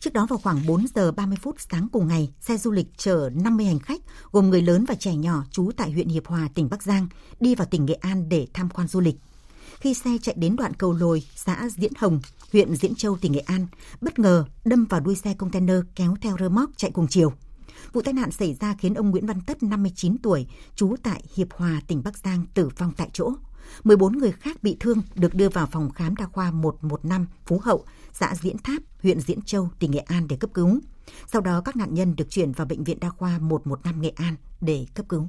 Trước 0.00 0.12
đó 0.12 0.26
vào 0.30 0.38
khoảng 0.38 0.66
4 0.66 0.86
giờ 0.94 1.12
30 1.12 1.38
phút 1.42 1.56
sáng 1.70 1.88
cùng 1.92 2.08
ngày, 2.08 2.32
xe 2.40 2.56
du 2.56 2.70
lịch 2.70 2.86
chở 2.96 3.30
50 3.34 3.66
hành 3.66 3.78
khách 3.78 4.00
gồm 4.32 4.50
người 4.50 4.62
lớn 4.62 4.84
và 4.88 4.94
trẻ 4.94 5.14
nhỏ 5.14 5.44
trú 5.50 5.70
tại 5.76 5.90
huyện 5.90 6.08
Hiệp 6.08 6.26
Hòa, 6.26 6.48
tỉnh 6.54 6.68
Bắc 6.70 6.82
Giang 6.82 7.06
đi 7.40 7.54
vào 7.54 7.66
tỉnh 7.70 7.86
Nghệ 7.86 7.94
An 7.94 8.28
để 8.28 8.46
tham 8.54 8.68
quan 8.68 8.88
du 8.88 9.00
lịch. 9.00 9.16
Khi 9.80 9.94
xe 9.94 10.10
chạy 10.22 10.34
đến 10.38 10.56
đoạn 10.56 10.74
cầu 10.74 10.92
lồi 10.92 11.22
xã 11.34 11.68
Diễn 11.76 11.92
Hồng, 11.98 12.20
huyện 12.52 12.76
Diễn 12.76 12.94
Châu, 12.94 13.16
tỉnh 13.16 13.32
Nghệ 13.32 13.40
An, 13.40 13.66
bất 14.00 14.18
ngờ 14.18 14.44
đâm 14.64 14.84
vào 14.84 15.00
đuôi 15.00 15.14
xe 15.14 15.34
container 15.34 15.76
kéo 15.94 16.16
theo 16.20 16.36
rơ 16.38 16.48
móc 16.48 16.70
chạy 16.76 16.90
cùng 16.90 17.06
chiều. 17.10 17.32
Vụ 17.92 18.02
tai 18.02 18.14
nạn 18.14 18.30
xảy 18.30 18.56
ra 18.60 18.74
khiến 18.78 18.94
ông 18.94 19.10
Nguyễn 19.10 19.26
Văn 19.26 19.40
Tất, 19.46 19.62
59 19.62 20.18
tuổi, 20.18 20.46
trú 20.74 20.96
tại 21.02 21.22
Hiệp 21.34 21.52
Hòa, 21.52 21.80
tỉnh 21.86 22.02
Bắc 22.04 22.18
Giang 22.18 22.46
tử 22.54 22.68
vong 22.78 22.92
tại 22.96 23.10
chỗ. 23.12 23.32
14 23.84 24.18
người 24.18 24.32
khác 24.32 24.62
bị 24.62 24.76
thương 24.80 25.02
được 25.14 25.34
đưa 25.34 25.48
vào 25.48 25.66
phòng 25.72 25.90
khám 25.90 26.16
đa 26.16 26.26
khoa 26.26 26.50
115 26.50 27.26
Phú 27.46 27.60
Hậu, 27.64 27.84
xã 28.12 28.34
Diễn 28.40 28.58
Tháp, 28.58 28.82
huyện 29.02 29.20
Diễn 29.20 29.42
Châu, 29.42 29.68
tỉnh 29.78 29.90
Nghệ 29.90 29.98
An 29.98 30.28
để 30.28 30.36
cấp 30.36 30.50
cứu. 30.54 30.80
Sau 31.32 31.42
đó 31.42 31.60
các 31.64 31.76
nạn 31.76 31.94
nhân 31.94 32.16
được 32.16 32.30
chuyển 32.30 32.52
vào 32.52 32.66
bệnh 32.66 32.84
viện 32.84 33.00
đa 33.00 33.10
khoa 33.10 33.38
115 33.38 34.02
Nghệ 34.02 34.12
An 34.16 34.34
để 34.60 34.86
cấp 34.94 35.06
cứu. 35.08 35.28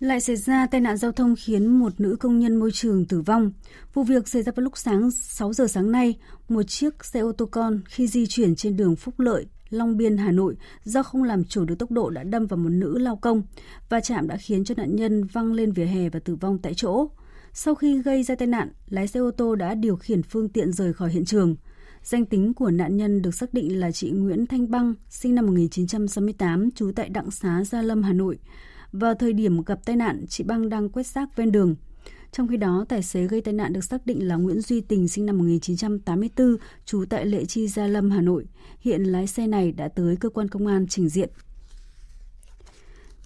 Lại 0.00 0.20
xảy 0.20 0.36
ra 0.36 0.66
tai 0.66 0.80
nạn 0.80 0.96
giao 0.96 1.12
thông 1.12 1.34
khiến 1.38 1.66
một 1.66 2.00
nữ 2.00 2.16
công 2.20 2.38
nhân 2.38 2.56
môi 2.56 2.70
trường 2.72 3.06
tử 3.06 3.20
vong. 3.20 3.52
Vụ 3.94 4.02
việc 4.02 4.28
xảy 4.28 4.42
ra 4.42 4.52
vào 4.56 4.64
lúc 4.64 4.78
sáng 4.78 5.10
6 5.10 5.52
giờ 5.52 5.66
sáng 5.66 5.92
nay, 5.92 6.14
một 6.48 6.62
chiếc 6.62 7.04
xe 7.04 7.20
ô 7.20 7.32
tô 7.32 7.46
con 7.46 7.80
khi 7.88 8.06
di 8.06 8.26
chuyển 8.26 8.56
trên 8.56 8.76
đường 8.76 8.96
Phúc 8.96 9.20
Lợi, 9.20 9.46
Long 9.70 9.96
Biên, 9.96 10.16
Hà 10.16 10.32
Nội 10.32 10.56
do 10.84 11.02
không 11.02 11.22
làm 11.22 11.44
chủ 11.44 11.64
được 11.64 11.78
tốc 11.78 11.90
độ 11.90 12.10
đã 12.10 12.22
đâm 12.22 12.46
vào 12.46 12.56
một 12.56 12.68
nữ 12.68 12.98
lao 12.98 13.16
công 13.16 13.42
và 13.88 14.00
chạm 14.00 14.28
đã 14.28 14.36
khiến 14.36 14.64
cho 14.64 14.74
nạn 14.78 14.96
nhân 14.96 15.24
văng 15.24 15.52
lên 15.52 15.72
vỉa 15.72 15.84
hè 15.84 16.08
và 16.08 16.20
tử 16.20 16.36
vong 16.36 16.58
tại 16.58 16.74
chỗ. 16.74 17.06
Sau 17.52 17.74
khi 17.74 18.02
gây 18.02 18.22
ra 18.22 18.34
tai 18.34 18.48
nạn, 18.48 18.72
lái 18.88 19.06
xe 19.06 19.20
ô 19.20 19.30
tô 19.30 19.54
đã 19.54 19.74
điều 19.74 19.96
khiển 19.96 20.22
phương 20.22 20.48
tiện 20.48 20.72
rời 20.72 20.92
khỏi 20.92 21.10
hiện 21.10 21.24
trường. 21.24 21.56
Danh 22.02 22.24
tính 22.24 22.54
của 22.54 22.70
nạn 22.70 22.96
nhân 22.96 23.22
được 23.22 23.34
xác 23.34 23.54
định 23.54 23.80
là 23.80 23.92
chị 23.92 24.10
Nguyễn 24.10 24.46
Thanh 24.46 24.70
Băng, 24.70 24.94
sinh 25.08 25.34
năm 25.34 25.46
1968, 25.46 26.70
trú 26.70 26.92
tại 26.96 27.08
Đặng 27.08 27.30
Xá, 27.30 27.64
Gia 27.64 27.82
Lâm, 27.82 28.02
Hà 28.02 28.12
Nội. 28.12 28.38
Vào 29.00 29.14
thời 29.14 29.32
điểm 29.32 29.62
gặp 29.62 29.78
tai 29.84 29.96
nạn, 29.96 30.24
chị 30.28 30.44
Băng 30.44 30.68
đang 30.68 30.88
quét 30.88 31.06
rác 31.06 31.36
ven 31.36 31.52
đường. 31.52 31.74
Trong 32.32 32.48
khi 32.48 32.56
đó, 32.56 32.84
tài 32.88 33.02
xế 33.02 33.26
gây 33.26 33.40
tai 33.40 33.54
nạn 33.54 33.72
được 33.72 33.84
xác 33.84 34.06
định 34.06 34.28
là 34.28 34.36
Nguyễn 34.36 34.60
Duy 34.60 34.80
Tình 34.80 35.08
sinh 35.08 35.26
năm 35.26 35.38
1984, 35.38 36.56
trú 36.84 37.04
tại 37.10 37.26
Lệ 37.26 37.44
Chi 37.44 37.68
Gia 37.68 37.86
Lâm, 37.86 38.10
Hà 38.10 38.20
Nội. 38.20 38.46
Hiện 38.80 39.02
lái 39.02 39.26
xe 39.26 39.46
này 39.46 39.72
đã 39.72 39.88
tới 39.88 40.16
cơ 40.16 40.28
quan 40.28 40.48
công 40.48 40.66
an 40.66 40.86
trình 40.86 41.08
diện. 41.08 41.30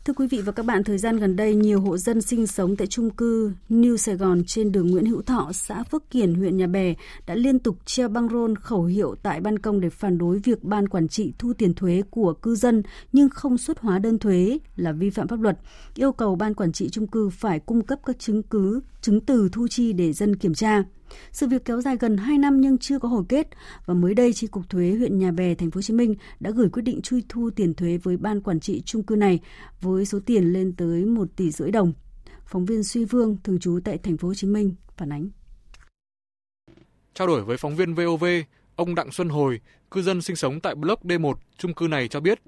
Thưa 0.05 0.13
quý 0.13 0.27
vị 0.27 0.41
và 0.41 0.53
các 0.53 0.67
bạn, 0.67 0.85
thời 0.85 0.99
gian 0.99 1.17
gần 1.17 1.37
đây, 1.37 1.55
nhiều 1.55 1.81
hộ 1.81 1.97
dân 1.97 2.23
sinh 2.23 2.47
sống 2.47 2.77
tại 2.77 2.87
trung 2.87 3.11
cư 3.11 3.53
New 3.71 3.97
Sài 3.97 4.17
Gòn 4.17 4.43
trên 4.47 4.73
đường 4.73 4.91
Nguyễn 4.91 5.07
Hữu 5.07 5.23
Thọ, 5.23 5.51
xã 5.53 5.83
Phước 5.83 6.11
Kiển, 6.11 6.35
huyện 6.35 6.57
Nhà 6.57 6.67
Bè 6.67 6.95
đã 7.27 7.35
liên 7.35 7.59
tục 7.59 7.77
treo 7.85 8.09
băng 8.09 8.29
rôn 8.29 8.57
khẩu 8.57 8.85
hiệu 8.85 9.15
tại 9.23 9.41
ban 9.41 9.59
công 9.59 9.81
để 9.81 9.91
phản 9.91 10.19
đối 10.19 10.39
việc 10.39 10.65
ban 10.65 10.89
quản 10.89 11.09
trị 11.09 11.33
thu 11.39 11.53
tiền 11.53 11.75
thuế 11.75 12.03
của 12.11 12.33
cư 12.33 12.55
dân 12.55 12.83
nhưng 13.13 13.29
không 13.29 13.59
xuất 13.59 13.79
hóa 13.79 13.99
đơn 13.99 14.19
thuế 14.19 14.59
là 14.77 14.93
vi 14.93 15.11
phạm 15.11 15.29
pháp 15.29 15.41
luật, 15.41 15.59
yêu 15.95 16.13
cầu 16.13 16.37
ban 16.37 16.55
quản 16.55 16.73
trị 16.73 16.89
trung 16.89 17.07
cư 17.07 17.29
phải 17.29 17.61
cung 17.61 17.83
cấp 17.83 17.99
các 18.07 18.19
chứng 18.19 18.43
cứ, 18.43 18.81
chứng 19.01 19.21
từ 19.21 19.49
thu 19.53 19.69
chi 19.69 19.93
để 19.93 20.13
dân 20.13 20.37
kiểm 20.37 20.55
tra. 20.55 20.83
Sự 21.33 21.47
việc 21.47 21.65
kéo 21.65 21.81
dài 21.81 21.97
gần 22.01 22.17
2 22.17 22.39
năm 22.39 22.61
nhưng 22.61 22.79
chưa 22.79 22.99
có 22.99 23.09
hồi 23.09 23.25
kết 23.29 23.49
và 23.87 23.95
mới 23.95 24.15
đây 24.15 24.33
chi 24.33 24.47
cục 24.47 24.69
thuế 24.69 24.91
huyện 24.91 25.19
Nhà 25.19 25.31
Bè 25.31 25.55
thành 25.55 25.71
phố 25.71 25.79
Hồ 25.79 25.83
Chí 25.83 25.95
Minh 25.95 26.15
đã 26.41 26.51
gửi 26.51 26.69
quyết 26.69 26.83
định 26.83 27.03
truy 27.03 27.25
thu 27.29 27.51
tiền 27.57 27.75
thuế 27.75 27.97
với 27.97 28.17
ban 28.17 28.41
quản 28.41 28.61
trị 28.61 28.83
chung 28.87 29.03
cư 29.03 29.17
này 29.17 29.41
với 29.81 30.07
số 30.07 30.19
tiền 30.27 30.53
lên 30.53 30.73
tới 30.77 31.05
1 31.05 31.29
tỷ 31.37 31.51
rưỡi 31.51 31.71
đồng. 31.71 31.93
Phóng 32.47 32.65
viên 32.65 32.85
Suy 32.85 33.05
Vương 33.05 33.37
thường 33.45 33.59
trú 33.59 33.81
tại 33.85 33.99
thành 33.99 34.17
phố 34.17 34.29
Hồ 34.29 34.35
Chí 34.35 34.47
Minh 34.47 34.75
phản 34.97 35.13
ánh. 35.13 35.29
Trao 37.15 37.27
đổi 37.27 37.43
với 37.45 37.57
phóng 37.57 37.77
viên 37.77 37.95
VOV, 37.95 38.25
ông 38.77 38.95
Đặng 38.95 39.13
Xuân 39.13 39.29
Hồi, 39.29 39.61
cư 39.91 40.03
dân 40.03 40.23
sinh 40.23 40.37
sống 40.37 40.61
tại 40.61 40.75
block 40.75 41.05
D1 41.05 41.35
chung 41.59 41.75
cư 41.75 41.89
này 41.89 42.09
cho 42.09 42.21
biết, 42.21 42.41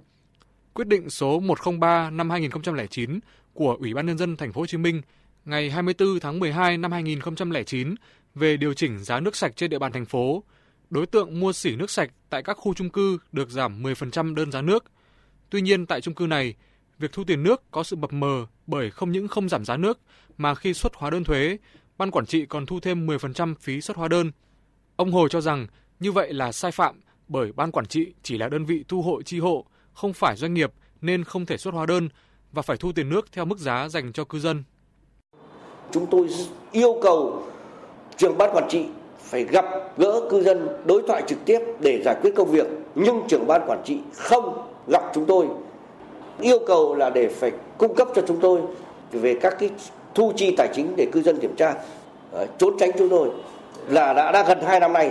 quyết 0.74 0.88
định 0.88 1.10
số 1.10 1.40
103 1.40 2.10
năm 2.10 2.30
2009 2.30 3.18
của 3.52 3.76
Ủy 3.80 3.94
ban 3.94 4.06
nhân 4.06 4.18
dân 4.18 4.36
thành 4.36 4.52
phố 4.52 4.60
Hồ 4.60 4.66
Chí 4.66 4.78
Minh 4.78 5.02
ngày 5.44 5.70
24 5.70 6.20
tháng 6.20 6.38
12 6.38 6.78
năm 6.78 6.92
2009 6.92 7.94
về 8.34 8.56
điều 8.56 8.74
chỉnh 8.74 8.98
giá 8.98 9.20
nước 9.20 9.36
sạch 9.36 9.52
trên 9.56 9.70
địa 9.70 9.78
bàn 9.78 9.92
thành 9.92 10.04
phố. 10.04 10.44
Đối 10.90 11.06
tượng 11.06 11.40
mua 11.40 11.52
xỉ 11.52 11.76
nước 11.76 11.90
sạch 11.90 12.10
tại 12.30 12.42
các 12.42 12.54
khu 12.54 12.74
chung 12.74 12.90
cư 12.90 13.18
được 13.32 13.50
giảm 13.50 13.82
10% 13.82 14.34
đơn 14.34 14.52
giá 14.52 14.62
nước. 14.62 14.84
Tuy 15.50 15.60
nhiên 15.60 15.86
tại 15.86 16.00
chung 16.00 16.14
cư 16.14 16.26
này, 16.26 16.54
việc 16.98 17.12
thu 17.12 17.24
tiền 17.24 17.42
nước 17.42 17.62
có 17.70 17.82
sự 17.82 17.96
bập 17.96 18.12
mờ 18.12 18.46
bởi 18.66 18.90
không 18.90 19.12
những 19.12 19.28
không 19.28 19.48
giảm 19.48 19.64
giá 19.64 19.76
nước 19.76 20.00
mà 20.36 20.54
khi 20.54 20.74
xuất 20.74 20.94
hóa 20.94 21.10
đơn 21.10 21.24
thuế, 21.24 21.58
ban 21.98 22.10
quản 22.10 22.26
trị 22.26 22.46
còn 22.46 22.66
thu 22.66 22.80
thêm 22.80 23.06
10% 23.06 23.54
phí 23.60 23.80
xuất 23.80 23.96
hóa 23.96 24.08
đơn. 24.08 24.30
Ông 24.96 25.12
Hồi 25.12 25.28
cho 25.28 25.40
rằng 25.40 25.66
như 26.00 26.12
vậy 26.12 26.32
là 26.32 26.52
sai 26.52 26.72
phạm 26.72 27.00
bởi 27.28 27.52
ban 27.52 27.72
quản 27.72 27.86
trị 27.86 28.14
chỉ 28.22 28.38
là 28.38 28.48
đơn 28.48 28.64
vị 28.64 28.84
thu 28.88 29.02
hộ 29.02 29.22
chi 29.22 29.40
hộ, 29.40 29.66
không 29.92 30.12
phải 30.12 30.36
doanh 30.36 30.54
nghiệp 30.54 30.72
nên 31.00 31.24
không 31.24 31.46
thể 31.46 31.56
xuất 31.56 31.74
hóa 31.74 31.86
đơn 31.86 32.08
và 32.52 32.62
phải 32.62 32.76
thu 32.76 32.92
tiền 32.92 33.08
nước 33.08 33.32
theo 33.32 33.44
mức 33.44 33.58
giá 33.58 33.88
dành 33.88 34.12
cho 34.12 34.24
cư 34.24 34.38
dân. 34.38 34.64
Chúng 35.92 36.06
tôi 36.10 36.28
yêu 36.72 37.00
cầu 37.02 37.51
trưởng 38.22 38.38
ban 38.38 38.50
quản 38.54 38.68
trị 38.68 38.84
phải 39.18 39.44
gặp 39.44 39.64
gỡ 39.96 40.20
cư 40.30 40.42
dân 40.42 40.68
đối 40.84 41.02
thoại 41.08 41.22
trực 41.26 41.38
tiếp 41.44 41.58
để 41.80 42.02
giải 42.04 42.16
quyết 42.22 42.32
công 42.36 42.50
việc 42.50 42.66
nhưng 42.94 43.22
trưởng 43.28 43.46
ban 43.46 43.62
quản 43.66 43.82
trị 43.84 43.98
không 44.14 44.68
gặp 44.86 45.02
chúng 45.14 45.26
tôi 45.26 45.46
yêu 46.40 46.58
cầu 46.66 46.94
là 46.94 47.10
để 47.10 47.28
phải 47.28 47.52
cung 47.78 47.94
cấp 47.94 48.08
cho 48.14 48.22
chúng 48.28 48.40
tôi 48.40 48.60
về 49.12 49.38
các 49.40 49.54
cái 49.58 49.70
thu 50.14 50.32
chi 50.36 50.54
tài 50.56 50.68
chính 50.74 50.96
để 50.96 51.06
cư 51.12 51.22
dân 51.22 51.38
kiểm 51.40 51.56
tra 51.56 51.74
ờ, 52.32 52.46
trốn 52.58 52.76
tránh 52.80 52.90
chúng 52.98 53.08
tôi 53.08 53.30
là 53.88 54.12
đã, 54.12 54.32
đã 54.32 54.44
gần 54.48 54.58
2 54.66 54.80
năm 54.80 54.92
nay. 54.92 55.10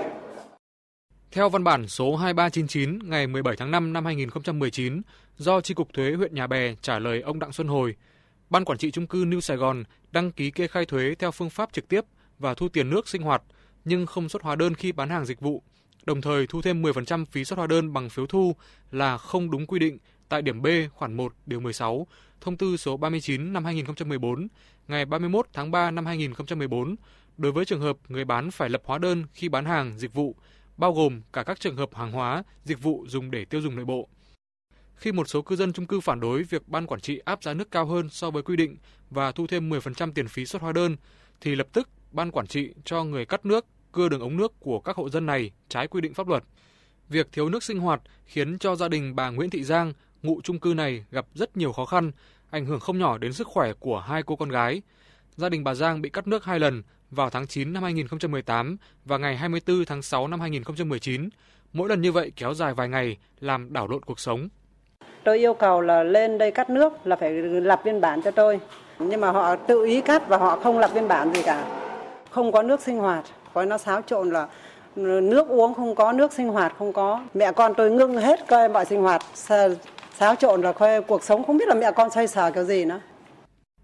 Theo 1.31 1.49
văn 1.49 1.63
bản 1.63 1.87
số 1.87 2.15
2399 2.15 3.09
ngày 3.09 3.27
17 3.27 3.55
tháng 3.55 3.71
5 3.71 3.93
năm 3.93 4.05
2019 4.05 5.01
do 5.37 5.61
Chi 5.61 5.73
cục 5.73 5.93
Thuế 5.93 6.11
huyện 6.13 6.35
Nhà 6.35 6.47
Bè 6.47 6.75
trả 6.81 6.99
lời 6.99 7.21
ông 7.21 7.39
Đặng 7.39 7.51
Xuân 7.51 7.67
Hồi, 7.67 7.95
Ban 8.49 8.65
quản 8.65 8.77
trị 8.77 8.91
trung 8.91 9.07
cư 9.07 9.25
New 9.25 9.39
Sài 9.39 9.57
Gòn 9.57 9.83
đăng 10.11 10.31
ký 10.31 10.51
kê 10.51 10.67
khai 10.67 10.85
thuế 10.85 11.15
theo 11.19 11.31
phương 11.31 11.49
pháp 11.49 11.73
trực 11.73 11.87
tiếp 11.87 12.01
và 12.41 12.53
thu 12.53 12.69
tiền 12.69 12.89
nước 12.89 13.09
sinh 13.09 13.21
hoạt 13.21 13.43
nhưng 13.85 14.05
không 14.05 14.29
xuất 14.29 14.41
hóa 14.41 14.55
đơn 14.55 14.75
khi 14.75 14.91
bán 14.91 15.09
hàng 15.09 15.25
dịch 15.25 15.39
vụ, 15.39 15.63
đồng 16.03 16.21
thời 16.21 16.47
thu 16.47 16.61
thêm 16.61 16.81
10% 16.81 17.25
phí 17.25 17.45
xuất 17.45 17.57
hóa 17.57 17.67
đơn 17.67 17.93
bằng 17.93 18.09
phiếu 18.09 18.27
thu 18.27 18.55
là 18.91 19.17
không 19.17 19.51
đúng 19.51 19.65
quy 19.65 19.79
định 19.79 19.97
tại 20.29 20.41
điểm 20.41 20.61
B 20.61 20.67
khoản 20.93 21.13
1 21.13 21.33
điều 21.45 21.59
16 21.59 22.07
Thông 22.41 22.57
tư 22.57 22.77
số 22.77 22.97
39 22.97 23.53
năm 23.53 23.65
2014 23.65 24.47
ngày 24.87 25.05
31 25.05 25.47
tháng 25.53 25.71
3 25.71 25.91
năm 25.91 26.05
2014 26.05 26.95
đối 27.37 27.51
với 27.51 27.65
trường 27.65 27.81
hợp 27.81 27.97
người 28.07 28.25
bán 28.25 28.51
phải 28.51 28.69
lập 28.69 28.81
hóa 28.85 28.97
đơn 28.97 29.25
khi 29.33 29.49
bán 29.49 29.65
hàng 29.65 29.93
dịch 29.97 30.13
vụ, 30.13 30.35
bao 30.77 30.93
gồm 30.93 31.21
cả 31.33 31.43
các 31.43 31.59
trường 31.59 31.75
hợp 31.75 31.95
hàng 31.95 32.11
hóa, 32.11 32.43
dịch 32.63 32.81
vụ 32.81 33.05
dùng 33.07 33.31
để 33.31 33.45
tiêu 33.45 33.61
dùng 33.61 33.75
nội 33.75 33.85
bộ. 33.85 34.09
Khi 34.95 35.11
một 35.11 35.29
số 35.29 35.41
cư 35.41 35.55
dân 35.55 35.73
chung 35.73 35.87
cư 35.87 35.99
phản 35.99 36.19
đối 36.19 36.43
việc 36.43 36.67
ban 36.67 36.87
quản 36.87 37.01
trị 37.01 37.21
áp 37.25 37.43
giá 37.43 37.53
nước 37.53 37.71
cao 37.71 37.85
hơn 37.85 38.09
so 38.09 38.31
với 38.31 38.43
quy 38.43 38.55
định 38.55 38.77
và 39.09 39.31
thu 39.31 39.47
thêm 39.47 39.69
10% 39.69 40.11
tiền 40.13 40.27
phí 40.27 40.45
xuất 40.45 40.61
hóa 40.61 40.71
đơn, 40.71 40.95
thì 41.41 41.55
lập 41.55 41.67
tức 41.73 41.89
ban 42.11 42.31
quản 42.31 42.47
trị 42.47 42.73
cho 42.85 43.03
người 43.03 43.25
cắt 43.25 43.45
nước, 43.45 43.65
cưa 43.91 44.09
đường 44.09 44.21
ống 44.21 44.37
nước 44.37 44.53
của 44.59 44.79
các 44.79 44.95
hộ 44.95 45.09
dân 45.09 45.25
này 45.25 45.51
trái 45.69 45.87
quy 45.87 46.01
định 46.01 46.13
pháp 46.13 46.27
luật. 46.27 46.43
Việc 47.09 47.27
thiếu 47.31 47.49
nước 47.49 47.63
sinh 47.63 47.79
hoạt 47.79 48.01
khiến 48.25 48.59
cho 48.59 48.75
gia 48.75 48.87
đình 48.87 49.15
bà 49.15 49.29
Nguyễn 49.29 49.49
Thị 49.49 49.63
Giang, 49.63 49.93
ngụ 50.23 50.41
chung 50.43 50.59
cư 50.59 50.73
này 50.77 51.05
gặp 51.11 51.25
rất 51.33 51.57
nhiều 51.57 51.71
khó 51.71 51.85
khăn, 51.85 52.11
ảnh 52.49 52.65
hưởng 52.65 52.79
không 52.79 52.99
nhỏ 52.99 53.17
đến 53.17 53.33
sức 53.33 53.47
khỏe 53.47 53.73
của 53.79 53.99
hai 53.99 54.23
cô 54.23 54.35
con 54.35 54.49
gái. 54.49 54.81
Gia 55.35 55.49
đình 55.49 55.63
bà 55.63 55.73
Giang 55.73 56.01
bị 56.01 56.09
cắt 56.09 56.27
nước 56.27 56.45
hai 56.45 56.59
lần 56.59 56.83
vào 57.11 57.29
tháng 57.29 57.47
9 57.47 57.73
năm 57.73 57.83
2018 57.83 58.77
và 59.05 59.17
ngày 59.17 59.37
24 59.37 59.85
tháng 59.85 60.01
6 60.01 60.27
năm 60.27 60.39
2019. 60.39 61.29
Mỗi 61.73 61.89
lần 61.89 62.01
như 62.01 62.11
vậy 62.11 62.31
kéo 62.35 62.53
dài 62.53 62.73
vài 62.73 62.89
ngày, 62.89 63.17
làm 63.39 63.73
đảo 63.73 63.87
lộn 63.87 64.03
cuộc 64.03 64.19
sống. 64.19 64.49
Tôi 65.23 65.37
yêu 65.37 65.53
cầu 65.53 65.81
là 65.81 66.03
lên 66.03 66.37
đây 66.37 66.51
cắt 66.51 66.69
nước 66.69 67.07
là 67.07 67.15
phải 67.15 67.31
lập 67.41 67.81
biên 67.85 68.01
bản 68.01 68.21
cho 68.21 68.31
tôi. 68.31 68.59
Nhưng 68.99 69.21
mà 69.21 69.31
họ 69.31 69.55
tự 69.55 69.85
ý 69.85 70.01
cắt 70.01 70.27
và 70.27 70.37
họ 70.37 70.59
không 70.59 70.79
lập 70.79 70.91
biên 70.93 71.07
bản 71.07 71.33
gì 71.33 71.41
cả 71.45 71.81
không 72.31 72.51
có 72.51 72.63
nước 72.63 72.81
sinh 72.81 72.97
hoạt. 72.97 73.25
Coi 73.53 73.65
nó 73.65 73.77
xáo 73.77 74.01
trộn 74.01 74.29
là 74.29 74.47
nước 74.95 75.47
uống 75.47 75.73
không 75.73 75.95
có 75.95 76.11
nước 76.11 76.33
sinh 76.33 76.47
hoạt 76.47 76.75
không 76.77 76.93
có. 76.93 77.23
Mẹ 77.33 77.51
con 77.51 77.73
tôi 77.77 77.91
ngưng 77.91 78.17
hết 78.17 78.47
coi 78.47 78.69
mọi 78.69 78.85
sinh 78.85 79.01
hoạt 79.01 79.21
xáo 80.13 80.35
trộn 80.39 80.61
là 80.61 80.71
coi 80.71 81.01
cuộc 81.01 81.23
sống 81.23 81.43
không 81.43 81.57
biết 81.57 81.67
là 81.67 81.75
mẹ 81.75 81.91
con 81.91 82.09
xoay 82.09 82.27
sở 82.27 82.51
kiểu 82.51 82.63
gì 82.63 82.85
nữa. 82.85 82.99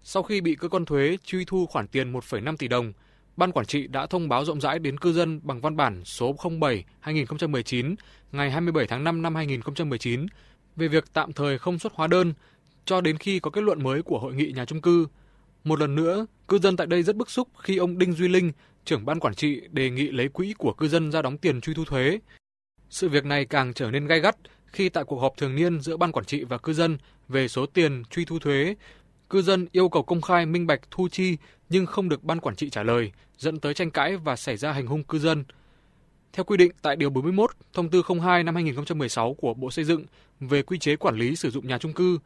Sau 0.02 0.22
khi 0.22 0.40
bị 0.40 0.54
cơ 0.54 0.68
quan 0.68 0.84
thuế 0.84 1.16
truy 1.24 1.44
thu 1.44 1.66
khoản 1.66 1.86
tiền 1.88 2.12
1,5 2.12 2.56
tỷ 2.56 2.68
đồng, 2.68 2.92
Ban 3.36 3.52
quản 3.52 3.66
trị 3.66 3.86
đã 3.86 4.06
thông 4.06 4.28
báo 4.28 4.44
rộng 4.44 4.60
rãi 4.60 4.78
đến 4.78 4.98
cư 4.98 5.12
dân 5.12 5.40
bằng 5.42 5.60
văn 5.60 5.76
bản 5.76 6.04
số 6.04 6.32
07/2019 6.32 7.94
ngày 8.32 8.50
27 8.50 8.86
tháng 8.86 9.04
5 9.04 9.22
năm 9.22 9.34
2019 9.34 10.26
về 10.76 10.88
việc 10.88 11.04
tạm 11.12 11.32
thời 11.32 11.58
không 11.58 11.78
xuất 11.78 11.92
hóa 11.94 12.06
đơn 12.06 12.34
cho 12.84 13.00
đến 13.00 13.18
khi 13.18 13.40
có 13.40 13.50
kết 13.50 13.60
luận 13.60 13.82
mới 13.82 14.02
của 14.02 14.18
hội 14.18 14.34
nghị 14.34 14.52
nhà 14.52 14.64
trung 14.64 14.80
cư 14.80 15.06
một 15.64 15.80
lần 15.80 15.94
nữa, 15.94 16.26
cư 16.48 16.58
dân 16.58 16.76
tại 16.76 16.86
đây 16.86 17.02
rất 17.02 17.16
bức 17.16 17.30
xúc 17.30 17.48
khi 17.58 17.76
ông 17.76 17.98
Đinh 17.98 18.12
Duy 18.12 18.28
Linh, 18.28 18.52
trưởng 18.84 19.04
ban 19.04 19.20
quản 19.20 19.34
trị 19.34 19.60
đề 19.70 19.90
nghị 19.90 20.10
lấy 20.10 20.28
quỹ 20.28 20.54
của 20.58 20.72
cư 20.72 20.88
dân 20.88 21.12
ra 21.12 21.22
đóng 21.22 21.38
tiền 21.38 21.60
truy 21.60 21.74
thu 21.74 21.84
thuế. 21.84 22.18
Sự 22.90 23.08
việc 23.08 23.24
này 23.24 23.44
càng 23.44 23.74
trở 23.74 23.90
nên 23.90 24.06
gay 24.06 24.20
gắt 24.20 24.36
khi 24.66 24.88
tại 24.88 25.04
cuộc 25.04 25.20
họp 25.20 25.36
thường 25.36 25.54
niên 25.56 25.80
giữa 25.80 25.96
ban 25.96 26.12
quản 26.12 26.24
trị 26.24 26.44
và 26.44 26.58
cư 26.58 26.72
dân 26.72 26.98
về 27.28 27.48
số 27.48 27.66
tiền 27.66 28.02
truy 28.10 28.24
thu 28.24 28.38
thuế, 28.38 28.74
cư 29.30 29.42
dân 29.42 29.66
yêu 29.72 29.88
cầu 29.88 30.02
công 30.02 30.20
khai 30.20 30.46
minh 30.46 30.66
bạch 30.66 30.80
thu 30.90 31.08
chi 31.08 31.36
nhưng 31.68 31.86
không 31.86 32.08
được 32.08 32.24
ban 32.24 32.40
quản 32.40 32.56
trị 32.56 32.70
trả 32.70 32.82
lời, 32.82 33.12
dẫn 33.38 33.60
tới 33.60 33.74
tranh 33.74 33.90
cãi 33.90 34.16
và 34.16 34.36
xảy 34.36 34.56
ra 34.56 34.72
hành 34.72 34.86
hung 34.86 35.04
cư 35.04 35.18
dân. 35.18 35.44
Theo 36.32 36.44
quy 36.44 36.56
định 36.56 36.72
tại 36.82 36.96
điều 36.96 37.10
41 37.10 37.50
Thông 37.72 37.90
tư 37.90 38.02
02 38.20 38.44
năm 38.44 38.54
2016 38.54 39.34
của 39.34 39.54
Bộ 39.54 39.70
Xây 39.70 39.84
dựng 39.84 40.04
về 40.40 40.62
quy 40.62 40.78
chế 40.78 40.96
quản 40.96 41.16
lý 41.16 41.36
sử 41.36 41.50
dụng 41.50 41.68
nhà 41.68 41.78
trung 41.78 41.92
cư, 41.92 42.18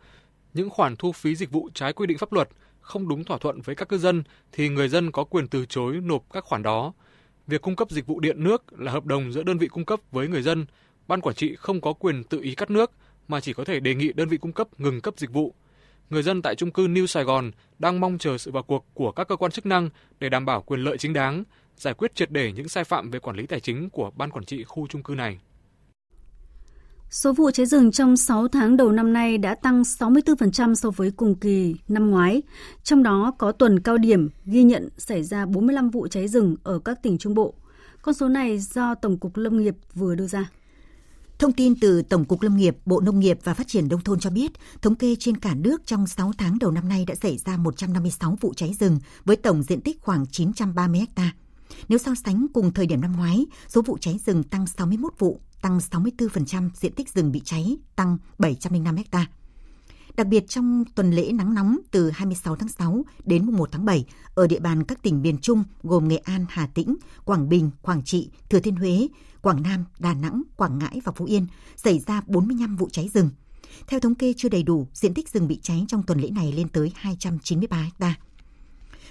những 0.54 0.70
khoản 0.70 0.96
thu 0.96 1.12
phí 1.12 1.34
dịch 1.34 1.50
vụ 1.50 1.68
trái 1.74 1.92
quy 1.92 2.06
định 2.06 2.18
pháp 2.18 2.32
luật 2.32 2.48
không 2.82 3.08
đúng 3.08 3.24
thỏa 3.24 3.38
thuận 3.38 3.60
với 3.60 3.74
các 3.74 3.88
cư 3.88 3.98
dân 3.98 4.22
thì 4.52 4.68
người 4.68 4.88
dân 4.88 5.12
có 5.12 5.24
quyền 5.24 5.48
từ 5.48 5.66
chối 5.66 6.00
nộp 6.02 6.22
các 6.32 6.44
khoản 6.44 6.62
đó. 6.62 6.92
Việc 7.46 7.62
cung 7.62 7.76
cấp 7.76 7.90
dịch 7.90 8.06
vụ 8.06 8.20
điện 8.20 8.44
nước 8.44 8.80
là 8.80 8.92
hợp 8.92 9.04
đồng 9.04 9.32
giữa 9.32 9.42
đơn 9.42 9.58
vị 9.58 9.68
cung 9.68 9.84
cấp 9.84 10.00
với 10.10 10.28
người 10.28 10.42
dân. 10.42 10.66
Ban 11.08 11.20
quản 11.20 11.34
trị 11.34 11.54
không 11.56 11.80
có 11.80 11.92
quyền 11.92 12.24
tự 12.24 12.40
ý 12.40 12.54
cắt 12.54 12.70
nước 12.70 12.90
mà 13.28 13.40
chỉ 13.40 13.52
có 13.52 13.64
thể 13.64 13.80
đề 13.80 13.94
nghị 13.94 14.12
đơn 14.12 14.28
vị 14.28 14.38
cung 14.38 14.52
cấp 14.52 14.68
ngừng 14.80 15.00
cấp 15.00 15.14
dịch 15.16 15.32
vụ. 15.32 15.54
người 16.10 16.22
dân 16.22 16.42
tại 16.42 16.54
chung 16.54 16.70
cư 16.70 16.86
New 16.86 17.06
Sài 17.06 17.24
Gòn 17.24 17.50
đang 17.78 18.00
mong 18.00 18.18
chờ 18.18 18.38
sự 18.38 18.50
vào 18.50 18.62
cuộc 18.62 18.86
của 18.94 19.12
các 19.12 19.28
cơ 19.28 19.36
quan 19.36 19.52
chức 19.52 19.66
năng 19.66 19.90
để 20.20 20.28
đảm 20.28 20.44
bảo 20.44 20.62
quyền 20.62 20.80
lợi 20.80 20.98
chính 20.98 21.12
đáng, 21.12 21.44
giải 21.76 21.94
quyết 21.94 22.14
triệt 22.14 22.30
để 22.30 22.52
những 22.52 22.68
sai 22.68 22.84
phạm 22.84 23.10
về 23.10 23.18
quản 23.18 23.36
lý 23.36 23.46
tài 23.46 23.60
chính 23.60 23.90
của 23.90 24.10
ban 24.16 24.30
quản 24.30 24.44
trị 24.44 24.64
khu 24.64 24.86
chung 24.86 25.02
cư 25.02 25.14
này. 25.14 25.38
Số 27.12 27.32
vụ 27.32 27.50
cháy 27.50 27.66
rừng 27.66 27.92
trong 27.92 28.16
6 28.16 28.48
tháng 28.48 28.76
đầu 28.76 28.92
năm 28.92 29.12
nay 29.12 29.38
đã 29.38 29.54
tăng 29.54 29.82
64% 29.82 30.74
so 30.74 30.90
với 30.90 31.10
cùng 31.10 31.34
kỳ 31.34 31.74
năm 31.88 32.10
ngoái. 32.10 32.42
Trong 32.82 33.02
đó 33.02 33.32
có 33.38 33.52
tuần 33.52 33.80
cao 33.80 33.98
điểm 33.98 34.28
ghi 34.44 34.62
nhận 34.62 34.88
xảy 34.98 35.22
ra 35.22 35.46
45 35.46 35.90
vụ 35.90 36.08
cháy 36.08 36.28
rừng 36.28 36.56
ở 36.62 36.78
các 36.78 37.02
tỉnh 37.02 37.18
Trung 37.18 37.34
Bộ. 37.34 37.54
Con 38.02 38.14
số 38.14 38.28
này 38.28 38.58
do 38.58 38.94
Tổng 38.94 39.18
cục 39.18 39.36
Lâm 39.36 39.58
nghiệp 39.58 39.76
vừa 39.94 40.14
đưa 40.14 40.26
ra. 40.26 40.50
Thông 41.38 41.52
tin 41.52 41.80
từ 41.80 42.02
Tổng 42.02 42.24
cục 42.24 42.42
Lâm 42.42 42.56
nghiệp, 42.56 42.76
Bộ 42.86 43.00
Nông 43.00 43.20
nghiệp 43.20 43.38
và 43.44 43.54
Phát 43.54 43.68
triển 43.68 43.88
Nông 43.88 44.00
thôn 44.00 44.20
cho 44.20 44.30
biết, 44.30 44.52
thống 44.82 44.94
kê 44.94 45.16
trên 45.18 45.36
cả 45.36 45.54
nước 45.54 45.86
trong 45.86 46.06
6 46.06 46.32
tháng 46.38 46.58
đầu 46.58 46.70
năm 46.70 46.88
nay 46.88 47.04
đã 47.08 47.14
xảy 47.14 47.38
ra 47.38 47.56
156 47.56 48.36
vụ 48.40 48.54
cháy 48.54 48.74
rừng 48.80 48.98
với 49.24 49.36
tổng 49.36 49.62
diện 49.62 49.80
tích 49.80 50.00
khoảng 50.00 50.26
930 50.26 51.06
ha. 51.16 51.32
Nếu 51.88 51.98
so 51.98 52.14
sánh 52.24 52.46
cùng 52.54 52.72
thời 52.72 52.86
điểm 52.86 53.00
năm 53.00 53.12
ngoái, 53.16 53.46
số 53.68 53.82
vụ 53.82 53.98
cháy 54.00 54.20
rừng 54.26 54.42
tăng 54.42 54.66
61 54.66 55.12
vụ, 55.18 55.40
tăng 55.62 55.78
64% 55.78 56.70
diện 56.74 56.92
tích 56.92 57.08
rừng 57.08 57.32
bị 57.32 57.40
cháy, 57.44 57.76
tăng 57.96 58.18
705 58.38 58.96
ha. 59.12 59.26
Đặc 60.16 60.26
biệt 60.26 60.48
trong 60.48 60.84
tuần 60.94 61.10
lễ 61.10 61.32
nắng 61.32 61.54
nóng 61.54 61.78
từ 61.90 62.10
26 62.10 62.56
tháng 62.56 62.68
6 62.68 63.04
đến 63.24 63.52
1 63.52 63.68
tháng 63.72 63.84
7 63.84 64.04
ở 64.34 64.46
địa 64.46 64.60
bàn 64.60 64.84
các 64.84 65.02
tỉnh 65.02 65.22
miền 65.22 65.38
Trung 65.38 65.64
gồm 65.82 66.08
Nghệ 66.08 66.16
An, 66.16 66.46
Hà 66.48 66.66
Tĩnh, 66.66 66.96
Quảng 67.24 67.48
Bình, 67.48 67.70
Quảng 67.82 68.02
Trị, 68.04 68.30
Thừa 68.50 68.60
Thiên 68.60 68.76
Huế, 68.76 69.08
Quảng 69.42 69.62
Nam, 69.62 69.84
Đà 69.98 70.14
Nẵng, 70.14 70.42
Quảng 70.56 70.78
Ngãi 70.78 71.00
và 71.04 71.12
Phú 71.16 71.24
Yên 71.24 71.46
xảy 71.76 71.98
ra 72.06 72.22
45 72.26 72.76
vụ 72.76 72.88
cháy 72.92 73.10
rừng. 73.14 73.30
Theo 73.86 74.00
thống 74.00 74.14
kê 74.14 74.34
chưa 74.36 74.48
đầy 74.48 74.62
đủ, 74.62 74.86
diện 74.94 75.14
tích 75.14 75.28
rừng 75.28 75.48
bị 75.48 75.58
cháy 75.62 75.84
trong 75.88 76.02
tuần 76.02 76.20
lễ 76.20 76.30
này 76.30 76.52
lên 76.52 76.68
tới 76.68 76.92
293 76.94 77.82
hectare. 77.82 78.14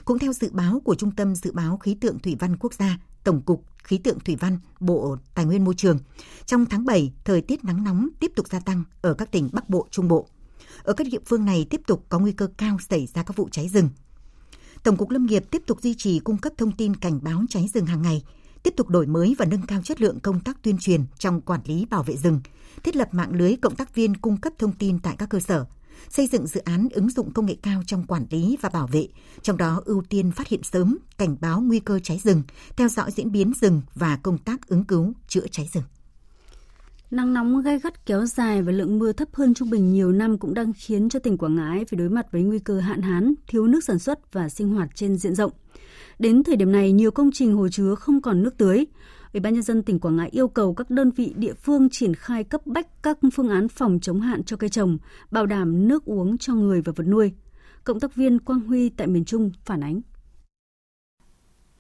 Cũng 0.06 0.20
theo 0.20 0.34
dự 0.34 0.50
báo 0.52 0.82
của 0.86 0.96
Trung 0.96 1.12
tâm 1.12 1.36
Dự 1.36 1.52
báo 1.52 1.78
Khí 1.78 1.96
tượng 2.02 2.20
Thủy 2.20 2.36
văn 2.40 2.58
Quốc 2.58 2.74
gia, 2.74 2.98
Tổng 3.24 3.42
cục 3.42 3.66
Khí 3.84 3.98
tượng 3.98 4.20
Thủy 4.20 4.36
văn, 4.36 4.60
Bộ 4.80 5.18
Tài 5.36 5.46
nguyên 5.46 5.64
Môi 5.64 5.74
trường, 5.76 6.00
trong 6.46 6.66
tháng 6.66 6.86
7, 6.86 7.14
thời 7.24 7.42
tiết 7.42 7.64
nắng 7.64 7.84
nóng 7.84 8.10
tiếp 8.20 8.32
tục 8.36 8.48
gia 8.48 8.60
tăng 8.60 8.84
ở 9.02 9.14
các 9.14 9.32
tỉnh 9.32 9.50
Bắc 9.52 9.70
Bộ, 9.70 9.88
Trung 9.92 10.08
Bộ. 10.08 10.28
Ở 10.84 10.94
các 10.94 11.08
địa 11.12 11.20
phương 11.26 11.46
này 11.46 11.68
tiếp 11.70 11.82
tục 11.88 12.06
có 12.10 12.20
nguy 12.20 12.32
cơ 12.32 12.48
cao 12.58 12.78
xảy 12.90 13.08
ra 13.14 13.24
các 13.24 13.36
vụ 13.38 13.50
cháy 13.52 13.70
rừng. 13.70 13.90
Tổng 14.84 14.98
cục 14.98 15.10
Lâm 15.10 15.26
nghiệp 15.26 15.44
tiếp 15.52 15.62
tục 15.66 15.82
duy 15.82 15.96
trì 15.98 16.20
cung 16.20 16.38
cấp 16.38 16.54
thông 16.58 16.72
tin 16.72 16.96
cảnh 16.96 17.20
báo 17.24 17.44
cháy 17.50 17.70
rừng 17.74 17.86
hàng 17.86 18.02
ngày, 18.02 18.24
tiếp 18.64 18.74
tục 18.78 18.90
đổi 18.90 19.06
mới 19.06 19.36
và 19.40 19.46
nâng 19.46 19.66
cao 19.66 19.82
chất 19.84 20.02
lượng 20.02 20.20
công 20.20 20.40
tác 20.40 20.64
tuyên 20.64 20.78
truyền 20.78 21.06
trong 21.20 21.42
quản 21.42 21.62
lý 21.66 21.86
bảo 21.86 22.04
vệ 22.04 22.18
rừng, 22.18 22.42
thiết 22.84 22.96
lập 22.96 23.14
mạng 23.14 23.32
lưới 23.34 23.56
cộng 23.56 23.76
tác 23.76 23.96
viên 23.96 24.18
cung 24.18 24.38
cấp 24.38 24.54
thông 24.58 24.72
tin 24.72 25.00
tại 25.00 25.16
các 25.18 25.30
cơ 25.30 25.40
sở, 25.40 25.66
xây 26.10 26.28
dựng 26.28 26.48
dự 26.48 26.60
án 26.60 26.88
ứng 26.92 27.10
dụng 27.10 27.32
công 27.32 27.46
nghệ 27.46 27.56
cao 27.64 27.82
trong 27.86 28.04
quản 28.04 28.26
lý 28.30 28.58
và 28.62 28.70
bảo 28.70 28.88
vệ, 28.88 29.08
trong 29.42 29.58
đó 29.58 29.82
ưu 29.86 30.04
tiên 30.10 30.32
phát 30.32 30.48
hiện 30.48 30.64
sớm, 30.64 30.98
cảnh 31.18 31.36
báo 31.42 31.62
nguy 31.62 31.80
cơ 31.80 32.00
cháy 32.00 32.20
rừng, 32.24 32.44
theo 32.78 32.88
dõi 32.88 33.12
diễn 33.12 33.32
biến 33.32 33.52
rừng 33.62 33.82
và 33.96 34.20
công 34.24 34.38
tác 34.38 34.68
ứng 34.68 34.84
cứu 34.84 35.14
chữa 35.28 35.48
cháy 35.52 35.70
rừng. 35.74 35.84
Nắng 37.12 37.34
nóng 37.34 37.62
gai 37.62 37.80
gắt 37.80 38.06
kéo 38.06 38.26
dài 38.26 38.62
và 38.62 38.72
lượng 38.72 39.00
mưa 39.00 39.14
thấp 39.14 39.28
hơn 39.34 39.54
trung 39.54 39.70
bình 39.70 39.94
nhiều 39.94 40.12
năm 40.12 40.38
cũng 40.38 40.54
đang 40.54 40.74
khiến 40.74 41.10
cho 41.10 41.20
tỉnh 41.20 41.38
Quảng 41.38 41.56
Ngãi 41.56 41.86
phải 41.86 41.98
đối 41.98 42.10
mặt 42.10 42.32
với 42.32 42.42
nguy 42.42 42.60
cơ 42.60 42.80
hạn 42.80 43.02
hán, 43.02 43.34
thiếu 43.48 43.68
nước 43.68 43.84
sản 43.84 44.00
xuất 44.00 44.34
và 44.34 44.50
sinh 44.50 44.70
hoạt 44.70 44.90
trên 44.96 45.18
diện 45.18 45.36
rộng. 45.36 45.52
Đến 46.20 46.44
thời 46.44 46.56
điểm 46.56 46.72
này, 46.72 46.92
nhiều 46.92 47.12
công 47.12 47.32
trình 47.34 47.54
hồ 47.54 47.70
chứa 47.70 47.96
không 47.96 48.22
còn 48.22 48.44
nước 48.44 48.58
tưới. 48.58 48.86
Ủy 49.34 49.42
ban 49.42 49.54
nhân 49.54 49.64
dân 49.64 49.84
tỉnh 49.84 50.00
Quảng 50.00 50.16
Ngãi 50.16 50.30
yêu 50.30 50.48
cầu 50.48 50.74
các 50.74 50.90
đơn 50.90 51.12
vị 51.12 51.34
địa 51.36 51.54
phương 51.54 51.90
triển 51.90 52.16
khai 52.16 52.44
cấp 52.44 52.62
bách 52.66 53.04
các 53.04 53.18
phương 53.34 53.50
án 53.50 53.68
phòng 53.68 54.00
chống 54.02 54.22
hạn 54.22 54.44
cho 54.44 54.58
cây 54.58 54.70
trồng, 54.70 54.98
bảo 55.32 55.46
đảm 55.46 55.88
nước 55.88 56.06
uống 56.06 56.38
cho 56.38 56.54
người 56.54 56.82
và 56.82 56.94
vật 56.96 57.04
nuôi. 57.04 57.34
Cộng 57.84 58.00
tác 58.00 58.16
viên 58.16 58.40
Quang 58.40 58.60
Huy 58.60 58.90
tại 58.90 59.08
miền 59.08 59.26
Trung 59.26 59.52
phản 59.66 59.84
ánh. 59.84 60.02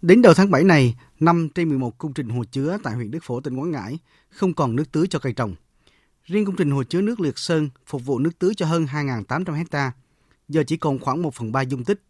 Đến 0.01 0.21
đầu 0.21 0.33
tháng 0.33 0.51
7 0.51 0.63
này, 0.63 0.95
5 1.19 1.49
trên 1.55 1.69
11 1.69 1.97
công 1.97 2.13
trình 2.13 2.29
hồ 2.29 2.43
chứa 2.51 2.77
tại 2.83 2.95
huyện 2.95 3.11
Đức 3.11 3.19
Phổ, 3.23 3.41
tỉnh 3.41 3.59
Quảng 3.59 3.71
Ngãi 3.71 3.99
không 4.29 4.53
còn 4.53 4.75
nước 4.75 4.91
tưới 4.91 5.07
cho 5.07 5.19
cây 5.19 5.33
trồng. 5.33 5.55
Riêng 6.23 6.45
công 6.45 6.55
trình 6.55 6.71
hồ 6.71 6.83
chứa 6.83 7.01
nước 7.01 7.19
Liệt 7.19 7.37
Sơn 7.37 7.69
phục 7.85 8.05
vụ 8.05 8.19
nước 8.19 8.39
tưới 8.39 8.53
cho 8.53 8.65
hơn 8.65 8.85
2.800 8.85 9.53
hecta, 9.53 9.91
giờ 10.47 10.63
chỉ 10.67 10.77
còn 10.77 10.99
khoảng 10.99 11.21
1 11.21 11.33
phần 11.33 11.51
3 11.51 11.61
dung 11.61 11.83
tích. 11.83 12.01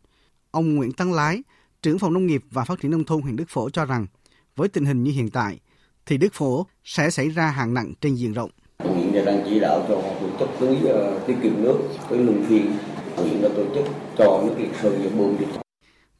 Ông 0.51 0.75
Nguyễn 0.75 0.91
Tăng 0.91 1.13
Lái, 1.13 1.43
trưởng 1.81 1.99
phòng 1.99 2.13
nông 2.13 2.25
nghiệp 2.25 2.43
và 2.51 2.63
phát 2.63 2.79
triển 2.79 2.91
nông 2.91 3.03
thôn 3.03 3.21
huyện 3.21 3.35
Đức 3.35 3.49
Phổ 3.49 3.69
cho 3.69 3.85
rằng, 3.85 4.07
với 4.55 4.67
tình 4.67 4.85
hình 4.85 5.03
như 5.03 5.11
hiện 5.11 5.29
tại, 5.29 5.59
thì 6.05 6.17
Đức 6.17 6.33
Phổ 6.33 6.65
sẽ 6.83 7.09
xảy 7.09 7.29
ra 7.29 7.51
hạn 7.51 7.73
nặng 7.73 7.93
trên 8.01 8.15
diện 8.15 8.33
rộng. 8.33 8.51
Huyện 8.79 9.25
đang 9.25 9.43
chỉ 9.45 9.59
đạo 9.59 9.85
cho 9.87 10.01
tổ 10.19 10.29
chức 10.39 10.49
tưới 10.59 10.77
uh, 10.77 11.27
tiết 11.27 11.35
kiệm 11.43 11.63
nước 11.63 11.77
với 12.09 12.19
luân 12.19 12.43
phiên 12.49 12.77
huyện 13.15 13.41
đã 13.41 13.49
tổ 13.55 13.65
chức 13.75 13.85
cho 14.17 14.43
nước 14.45 14.55
Liệt 14.57 14.69
Sơn 14.81 15.01
và 15.03 15.17
bơm 15.17 15.37
đi. 15.39 15.45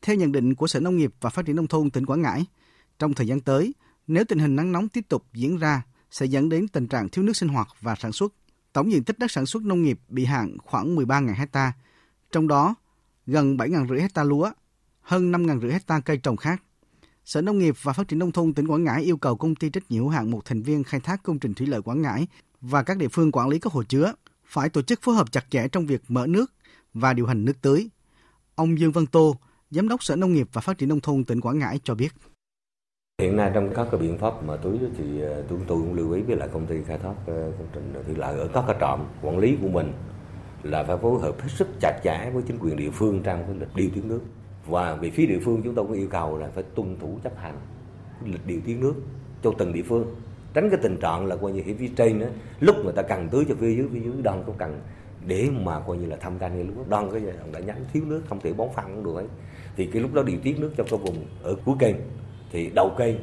Theo 0.01 0.15
nhận 0.15 0.31
định 0.31 0.55
của 0.55 0.67
Sở 0.67 0.79
Nông 0.79 0.97
nghiệp 0.97 1.13
và 1.21 1.29
Phát 1.29 1.45
triển 1.45 1.55
Nông 1.55 1.67
thôn 1.67 1.89
tỉnh 1.89 2.05
Quảng 2.05 2.21
Ngãi, 2.21 2.45
trong 2.99 3.13
thời 3.13 3.27
gian 3.27 3.41
tới, 3.41 3.73
nếu 4.07 4.23
tình 4.23 4.39
hình 4.39 4.55
nắng 4.55 4.71
nóng 4.71 4.89
tiếp 4.89 5.05
tục 5.09 5.23
diễn 5.33 5.57
ra, 5.57 5.81
sẽ 6.11 6.25
dẫn 6.25 6.49
đến 6.49 6.67
tình 6.67 6.87
trạng 6.87 7.09
thiếu 7.09 7.25
nước 7.25 7.37
sinh 7.37 7.49
hoạt 7.49 7.67
và 7.81 7.95
sản 7.95 8.11
xuất. 8.11 8.33
Tổng 8.73 8.91
diện 8.91 9.03
tích 9.03 9.19
đất 9.19 9.31
sản 9.31 9.45
xuất 9.45 9.63
nông 9.63 9.83
nghiệp 9.83 9.99
bị 10.09 10.25
hạn 10.25 10.57
khoảng 10.63 10.95
13.000 10.95 11.33
hecta, 11.33 11.73
trong 12.31 12.47
đó 12.47 12.75
gần 13.27 13.57
7.500 13.57 13.99
hecta 13.99 14.23
lúa, 14.23 14.51
hơn 15.01 15.31
5.500 15.31 15.71
hecta 15.71 15.99
cây 15.99 16.17
trồng 16.17 16.37
khác. 16.37 16.63
Sở 17.31 17.41
Nông 17.41 17.59
nghiệp 17.59 17.75
và 17.81 17.93
Phát 17.93 18.07
triển 18.07 18.19
Nông 18.19 18.31
thôn 18.31 18.53
tỉnh 18.53 18.67
Quảng 18.67 18.83
Ngãi 18.83 19.03
yêu 19.03 19.17
cầu 19.17 19.35
công 19.35 19.55
ty 19.55 19.69
trách 19.69 19.83
nhiệm 19.89 20.01
hữu 20.03 20.09
hạn 20.09 20.31
một 20.31 20.45
thành 20.45 20.61
viên 20.61 20.83
khai 20.83 20.99
thác 20.99 21.23
công 21.23 21.39
trình 21.39 21.53
thủy 21.53 21.67
lợi 21.67 21.81
Quảng 21.81 22.01
Ngãi 22.01 22.27
và 22.61 22.83
các 22.83 22.97
địa 22.97 23.07
phương 23.07 23.31
quản 23.31 23.49
lý 23.49 23.59
các 23.59 23.73
hồ 23.73 23.83
chứa 23.83 24.13
phải 24.45 24.69
tổ 24.69 24.81
chức 24.81 25.01
phối 25.01 25.15
hợp 25.15 25.31
chặt 25.31 25.45
chẽ 25.49 25.67
trong 25.67 25.85
việc 25.85 26.01
mở 26.07 26.27
nước 26.27 26.51
và 26.93 27.13
điều 27.13 27.25
hành 27.25 27.45
nước 27.45 27.61
tưới. 27.61 27.89
Ông 28.55 28.79
Dương 28.79 28.91
Văn 28.91 29.05
Tô, 29.05 29.35
Giám 29.69 29.87
đốc 29.87 30.03
Sở 30.03 30.15
Nông 30.15 30.33
nghiệp 30.33 30.47
và 30.53 30.61
Phát 30.61 30.77
triển 30.77 30.89
Nông 30.89 31.01
thôn 31.01 31.23
tỉnh 31.23 31.41
Quảng 31.41 31.59
Ngãi 31.59 31.79
cho 31.83 31.95
biết. 31.95 32.09
Hiện 33.21 33.35
nay 33.35 33.51
trong 33.53 33.73
các 33.75 33.87
cái 33.91 34.01
biện 34.01 34.17
pháp 34.17 34.43
mà 34.43 34.57
tưới 34.57 34.79
thì 34.97 35.21
ờ, 35.21 35.43
chúng 35.49 35.61
tôi 35.67 35.77
cũng 35.77 35.93
lưu 35.93 36.11
ý 36.11 36.21
với 36.21 36.35
lại 36.35 36.49
công 36.53 36.67
ty 36.67 36.75
khai 36.87 36.97
thác 36.97 37.13
ờ, 37.27 37.51
công 37.57 37.67
trình 37.73 37.93
thủy 38.05 38.15
lợi 38.17 38.39
ở 38.39 38.49
các 38.53 38.63
cái 38.67 38.75
trạm 38.79 38.99
quản 39.21 39.37
lý 39.37 39.57
của 39.61 39.69
mình 39.69 39.93
là 40.63 40.83
phải 40.83 40.97
phối 40.97 41.21
hợp 41.21 41.41
hết 41.41 41.49
sức 41.49 41.67
chặt 41.81 41.99
chẽ 42.03 42.31
với 42.33 42.43
chính 42.47 42.57
quyền 42.59 42.77
địa 42.77 42.89
phương 42.89 43.21
trong 43.23 43.43
cái 43.47 43.55
lịch 43.59 43.75
điều 43.75 43.89
tiết 43.89 44.05
nước 44.05 44.21
và 44.71 44.95
về 44.95 45.09
phía 45.09 45.25
địa 45.25 45.39
phương 45.39 45.61
chúng 45.63 45.75
tôi 45.75 45.85
cũng 45.85 45.97
yêu 45.97 46.07
cầu 46.09 46.37
là 46.37 46.47
phải 46.47 46.63
tuân 46.75 46.95
thủ 46.99 47.17
chấp 47.23 47.37
hành 47.37 47.55
lịch 48.25 48.47
điều 48.47 48.59
tiết 48.65 48.77
nước 48.79 48.93
cho 49.43 49.51
từng 49.57 49.73
địa 49.73 49.81
phương. 49.81 50.05
Tránh 50.53 50.69
cái 50.69 50.79
tình 50.83 50.97
trạng 50.97 51.25
là 51.25 51.35
coi 51.35 51.51
như 51.51 51.61
phía 51.79 51.89
trên 51.95 52.19
đó, 52.19 52.27
lúc 52.59 52.75
người 52.83 52.93
ta 52.93 53.01
cần 53.01 53.29
tưới 53.29 53.45
cho 53.49 53.55
phía 53.55 53.75
dưới 53.75 53.87
phía 53.93 53.99
dưới 53.99 54.13
đang 54.23 54.43
cũng 54.45 54.55
cần 54.57 54.79
để 55.25 55.49
mà 55.61 55.79
coi 55.79 55.97
như 55.97 56.05
là 56.05 56.15
tham 56.15 56.33
gia 56.39 56.47
ngay 56.47 56.63
lúc 56.63 56.77
đó. 56.77 56.83
Đang 56.89 57.11
cái 57.11 57.21
giai 57.21 57.33
đoạn 57.37 57.51
đã 57.51 57.59
nhắn 57.59 57.77
thiếu 57.93 58.03
nước 58.07 58.21
không 58.29 58.39
thể 58.39 58.53
bón 58.53 58.67
phân 58.75 58.85
cũng 58.85 59.03
được 59.03 59.15
ấy. 59.15 59.27
Thì 59.75 59.85
cái 59.85 60.01
lúc 60.01 60.13
đó 60.13 60.23
điều 60.23 60.37
tiết 60.43 60.59
nước 60.59 60.71
cho 60.77 60.83
cái 60.83 60.99
vùng 60.99 61.15
ở 61.43 61.55
cuối 61.65 61.75
kênh 61.79 61.95
thì 62.51 62.71
đầu 62.75 62.91
kênh 62.97 63.15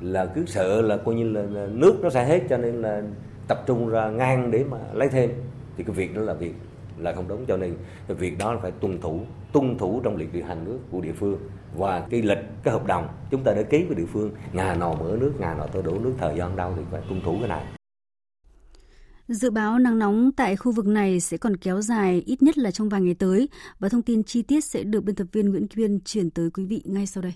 là 0.00 0.26
cứ 0.26 0.44
sợ 0.46 0.82
là 0.82 0.96
coi 0.96 1.14
như 1.14 1.30
là 1.32 1.66
nước 1.66 1.94
nó 2.02 2.10
sẽ 2.10 2.24
hết 2.24 2.42
cho 2.48 2.56
nên 2.56 2.82
là 2.82 3.02
tập 3.48 3.64
trung 3.66 3.88
ra 3.88 4.10
ngang 4.10 4.50
để 4.50 4.64
mà 4.70 4.78
lấy 4.92 5.08
thêm. 5.08 5.30
Thì 5.76 5.84
cái 5.84 5.96
việc 5.96 6.16
đó 6.16 6.22
là 6.22 6.34
việc 6.34 6.54
là 7.00 7.14
không 7.14 7.28
đúng. 7.28 7.46
Cho 7.46 7.56
nên 7.56 7.74
việc 8.08 8.38
đó 8.38 8.52
là 8.52 8.60
phải 8.62 8.70
tuân 8.70 9.00
thủ 9.00 9.20
tuân 9.52 9.78
thủ 9.78 10.00
trong 10.04 10.16
lịch 10.16 10.32
điều 10.32 10.44
hành 10.44 10.64
nước 10.64 10.78
của 10.90 11.00
địa 11.00 11.12
phương. 11.12 11.38
Và 11.76 12.06
cái 12.10 12.22
lịch, 12.22 12.38
cái 12.62 12.72
hợp 12.72 12.86
đồng 12.86 13.08
chúng 13.30 13.44
ta 13.44 13.52
đã 13.52 13.62
ký 13.62 13.84
với 13.84 13.96
địa 13.96 14.06
phương 14.12 14.30
ngày 14.52 14.76
nào 14.76 14.96
mở 15.00 15.16
nước 15.20 15.32
ngày 15.38 15.54
nào 15.54 15.68
tôi 15.72 15.82
đổ 15.82 15.98
nước, 15.98 16.12
thời 16.18 16.38
gian 16.38 16.56
đâu 16.56 16.74
thì 16.76 16.82
phải 16.90 17.02
tuân 17.08 17.20
thủ 17.20 17.36
cái 17.38 17.48
này. 17.48 17.64
Dự 19.28 19.50
báo 19.50 19.78
nắng 19.78 19.98
nóng 19.98 20.32
tại 20.32 20.56
khu 20.56 20.72
vực 20.72 20.86
này 20.86 21.20
sẽ 21.20 21.36
còn 21.36 21.56
kéo 21.56 21.80
dài 21.80 22.22
ít 22.26 22.42
nhất 22.42 22.58
là 22.58 22.70
trong 22.70 22.88
vài 22.88 23.00
ngày 23.00 23.14
tới 23.14 23.48
và 23.78 23.88
thông 23.88 24.02
tin 24.02 24.22
chi 24.22 24.42
tiết 24.42 24.64
sẽ 24.64 24.82
được 24.82 25.04
biên 25.04 25.14
tập 25.14 25.26
viên 25.32 25.50
Nguyễn 25.50 25.68
Kiên 25.68 26.00
chuyển 26.04 26.30
tới 26.30 26.50
quý 26.50 26.64
vị 26.64 26.82
ngay 26.84 27.06
sau 27.06 27.22
đây. 27.22 27.34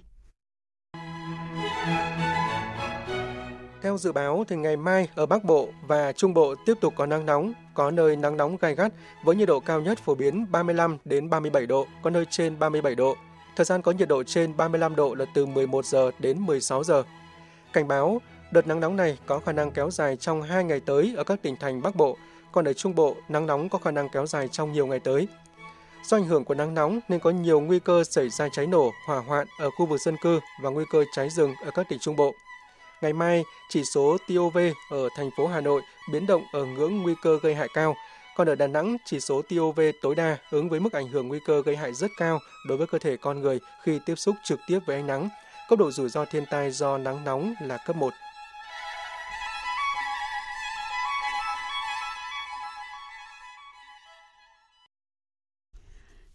Theo 3.83 3.99
dự 3.99 4.13
báo 4.13 4.45
thì 4.49 4.57
ngày 4.57 4.77
mai 4.77 5.09
ở 5.15 5.27
Bắc 5.27 5.45
Bộ 5.45 5.69
và 5.87 6.13
Trung 6.13 6.35
Bộ 6.35 6.55
tiếp 6.67 6.75
tục 6.81 6.95
có 6.97 7.07
nắng 7.07 7.27
nóng, 7.27 7.53
có 7.75 7.91
nơi 7.91 8.17
nắng 8.17 8.37
nóng 8.37 8.57
gai 8.61 8.75
gắt 8.75 8.93
với 9.25 9.37
nhiệt 9.37 9.49
độ 9.49 9.61
cao 9.61 9.81
nhất 9.81 9.99
phổ 9.99 10.15
biến 10.15 10.47
35 10.51 10.99
đến 11.05 11.31
37 11.31 11.67
độ, 11.67 11.87
có 12.03 12.11
nơi 12.11 12.25
trên 12.31 12.59
37 12.59 12.95
độ. 12.95 13.17
Thời 13.57 13.65
gian 13.65 13.83
có 13.83 13.93
nhiệt 13.93 14.09
độ 14.09 14.23
trên 14.23 14.57
35 14.57 14.97
độ 14.97 15.15
là 15.15 15.25
từ 15.35 15.47
11 15.47 15.85
giờ 15.85 16.11
đến 16.19 16.39
16 16.39 16.85
giờ. 16.85 17.03
Cảnh 17.73 17.89
báo 17.89 18.21
Đợt 18.53 18.67
nắng 18.67 18.81
nóng 18.81 18.97
này 18.97 19.19
có 19.27 19.39
khả 19.39 19.53
năng 19.53 19.71
kéo 19.71 19.91
dài 19.91 20.17
trong 20.17 20.43
2 20.43 20.65
ngày 20.65 20.81
tới 20.81 21.15
ở 21.17 21.25
các 21.25 21.43
tỉnh 21.43 21.57
thành 21.57 21.83
Bắc 21.83 21.97
Bộ, 21.97 22.17
còn 22.53 22.65
ở 22.65 22.73
Trung 22.73 22.95
Bộ, 22.95 23.17
nắng 23.29 23.47
nóng 23.47 23.69
có 23.69 23.79
khả 23.79 23.91
năng 23.91 24.09
kéo 24.09 24.27
dài 24.27 24.49
trong 24.49 24.73
nhiều 24.73 24.87
ngày 24.87 25.01
tới. 25.01 25.29
Do 26.05 26.17
ảnh 26.17 26.25
hưởng 26.25 26.45
của 26.45 26.55
nắng 26.55 26.75
nóng 26.75 27.01
nên 27.09 27.21
có 27.21 27.31
nhiều 27.31 27.61
nguy 27.61 27.79
cơ 27.79 28.05
xảy 28.05 28.29
ra 28.29 28.49
cháy 28.49 28.67
nổ, 28.67 28.93
hỏa 29.07 29.19
hoạn 29.19 29.47
ở 29.59 29.71
khu 29.71 29.87
vực 29.87 30.01
dân 30.01 30.17
cư 30.17 30.41
và 30.63 30.71
nguy 30.71 30.85
cơ 30.91 31.05
cháy 31.13 31.31
rừng 31.31 31.55
ở 31.65 31.71
các 31.75 31.89
tỉnh 31.89 31.99
Trung 31.99 32.17
Bộ. 32.17 32.35
Ngày 33.03 33.13
mai, 33.13 33.45
chỉ 33.69 33.85
số 33.85 34.17
TOV 34.29 34.59
ở 34.91 35.09
thành 35.17 35.31
phố 35.37 35.47
Hà 35.47 35.61
Nội 35.61 35.83
biến 36.13 36.27
động 36.27 36.43
ở 36.53 36.65
ngưỡng 36.65 37.03
nguy 37.03 37.15
cơ 37.23 37.39
gây 37.43 37.55
hại 37.55 37.69
cao, 37.75 37.95
còn 38.37 38.49
ở 38.49 38.55
Đà 38.55 38.67
Nẵng, 38.67 38.97
chỉ 39.05 39.21
số 39.21 39.43
TOV 39.43 39.81
tối 40.03 40.15
đa 40.15 40.37
ứng 40.51 40.69
với 40.69 40.81
mức 40.81 40.93
ảnh 40.93 41.09
hưởng 41.09 41.29
nguy 41.29 41.39
cơ 41.47 41.63
gây 41.63 41.77
hại 41.77 41.95
rất 41.95 42.11
cao 42.17 42.39
đối 42.69 42.79
với 42.79 42.87
cơ 42.87 42.99
thể 42.99 43.17
con 43.17 43.41
người 43.41 43.61
khi 43.83 43.99
tiếp 44.07 44.15
xúc 44.15 44.37
trực 44.45 44.61
tiếp 44.67 44.79
với 44.87 44.97
ánh 44.97 45.07
nắng. 45.07 45.29
Cấp 45.69 45.79
độ 45.79 45.91
rủi 45.91 46.09
ro 46.09 46.25
thiên 46.25 46.45
tai 46.51 46.71
do 46.71 46.99
nắng 46.99 47.25
nóng 47.25 47.55
là 47.63 47.77
cấp 47.87 47.97
1. 47.97 48.13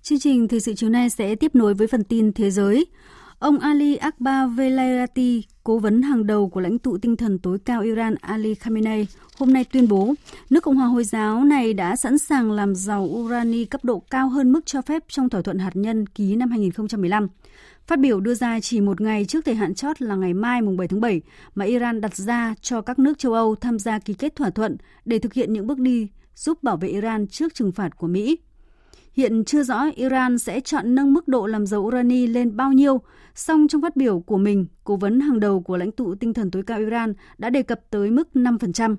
Chương 0.02 0.20
trình 0.20 0.48
Thời 0.48 0.60
sự 0.60 0.74
chiều 0.78 0.90
nay 0.90 1.10
sẽ 1.10 1.36
tiếp 1.36 1.56
nối 1.56 1.74
với 1.74 1.88
phần 1.88 2.04
tin 2.04 2.34
thế 2.34 2.52
giới. 2.52 2.86
Ông 3.40 3.60
Ali 3.60 3.96
Akbar 3.96 4.50
Velayati, 4.56 5.44
cố 5.64 5.80
vấn 5.80 6.02
hàng 6.02 6.28
đầu 6.28 6.50
của 6.50 6.60
lãnh 6.60 6.80
tụ 6.80 6.98
tinh 6.98 7.18
thần 7.18 7.40
tối 7.40 7.60
cao 7.66 7.82
Iran 7.82 8.16
Ali 8.22 8.56
Khamenei, 8.56 9.08
hôm 9.38 9.54
nay 9.54 9.64
tuyên 9.64 9.88
bố 9.88 10.14
nước 10.50 10.64
Cộng 10.64 10.76
hòa 10.76 10.88
Hồi 10.88 11.04
giáo 11.04 11.44
này 11.44 11.74
đã 11.74 11.96
sẵn 11.96 12.18
sàng 12.18 12.52
làm 12.52 12.76
giàu 12.76 13.04
urani 13.04 13.66
cấp 13.66 13.86
độ 13.86 14.00
cao 14.00 14.30
hơn 14.30 14.52
mức 14.52 14.66
cho 14.66 14.82
phép 14.82 15.04
trong 15.08 15.30
thỏa 15.30 15.42
thuận 15.42 15.60
hạt 15.60 15.72
nhân 15.74 16.08
ký 16.08 16.36
năm 16.36 16.50
2015. 16.50 17.28
Phát 17.88 18.00
biểu 18.00 18.20
đưa 18.20 18.34
ra 18.34 18.60
chỉ 18.60 18.82
một 18.82 19.02
ngày 19.02 19.26
trước 19.26 19.46
thời 19.46 19.56
hạn 19.56 19.76
chót 19.76 20.02
là 20.02 20.16
ngày 20.16 20.34
mai 20.34 20.62
mùng 20.62 20.78
7 20.78 20.88
tháng 20.88 21.02
7 21.02 21.22
mà 21.56 21.66
Iran 21.66 22.02
đặt 22.02 22.16
ra 22.16 22.56
cho 22.62 22.82
các 22.82 23.00
nước 23.00 23.20
châu 23.20 23.34
Âu 23.34 23.56
tham 23.56 23.80
gia 23.80 24.00
ký 24.00 24.14
kết 24.14 24.36
thỏa 24.36 24.50
thuận 24.50 24.78
để 25.06 25.20
thực 25.20 25.34
hiện 25.34 25.54
những 25.54 25.68
bước 25.68 25.80
đi 25.80 26.08
giúp 26.36 26.64
bảo 26.64 26.78
vệ 26.78 26.88
Iran 26.88 27.28
trước 27.28 27.54
trừng 27.54 27.72
phạt 27.72 27.98
của 27.98 28.08
Mỹ. 28.08 28.38
Hiện 29.18 29.46
chưa 29.46 29.64
rõ 29.64 29.86
Iran 29.96 30.38
sẽ 30.38 30.60
chọn 30.60 30.96
nâng 30.96 31.14
mức 31.14 31.28
độ 31.28 31.46
làm 31.46 31.66
dầu 31.66 31.82
urani 31.82 32.28
lên 32.28 32.58
bao 32.58 32.72
nhiêu, 32.72 33.02
song 33.36 33.68
trong 33.68 33.82
phát 33.82 33.96
biểu 33.96 34.20
của 34.20 34.38
mình, 34.38 34.66
cố 34.84 34.96
vấn 34.96 35.20
hàng 35.20 35.40
đầu 35.40 35.62
của 35.62 35.78
lãnh 35.78 35.92
tụ 35.92 36.16
tinh 36.16 36.34
thần 36.34 36.52
tối 36.52 36.64
cao 36.64 36.80
Iran 36.80 37.14
đã 37.38 37.50
đề 37.50 37.64
cập 37.64 37.82
tới 37.90 38.12
mức 38.12 38.30
5%. 38.34 38.96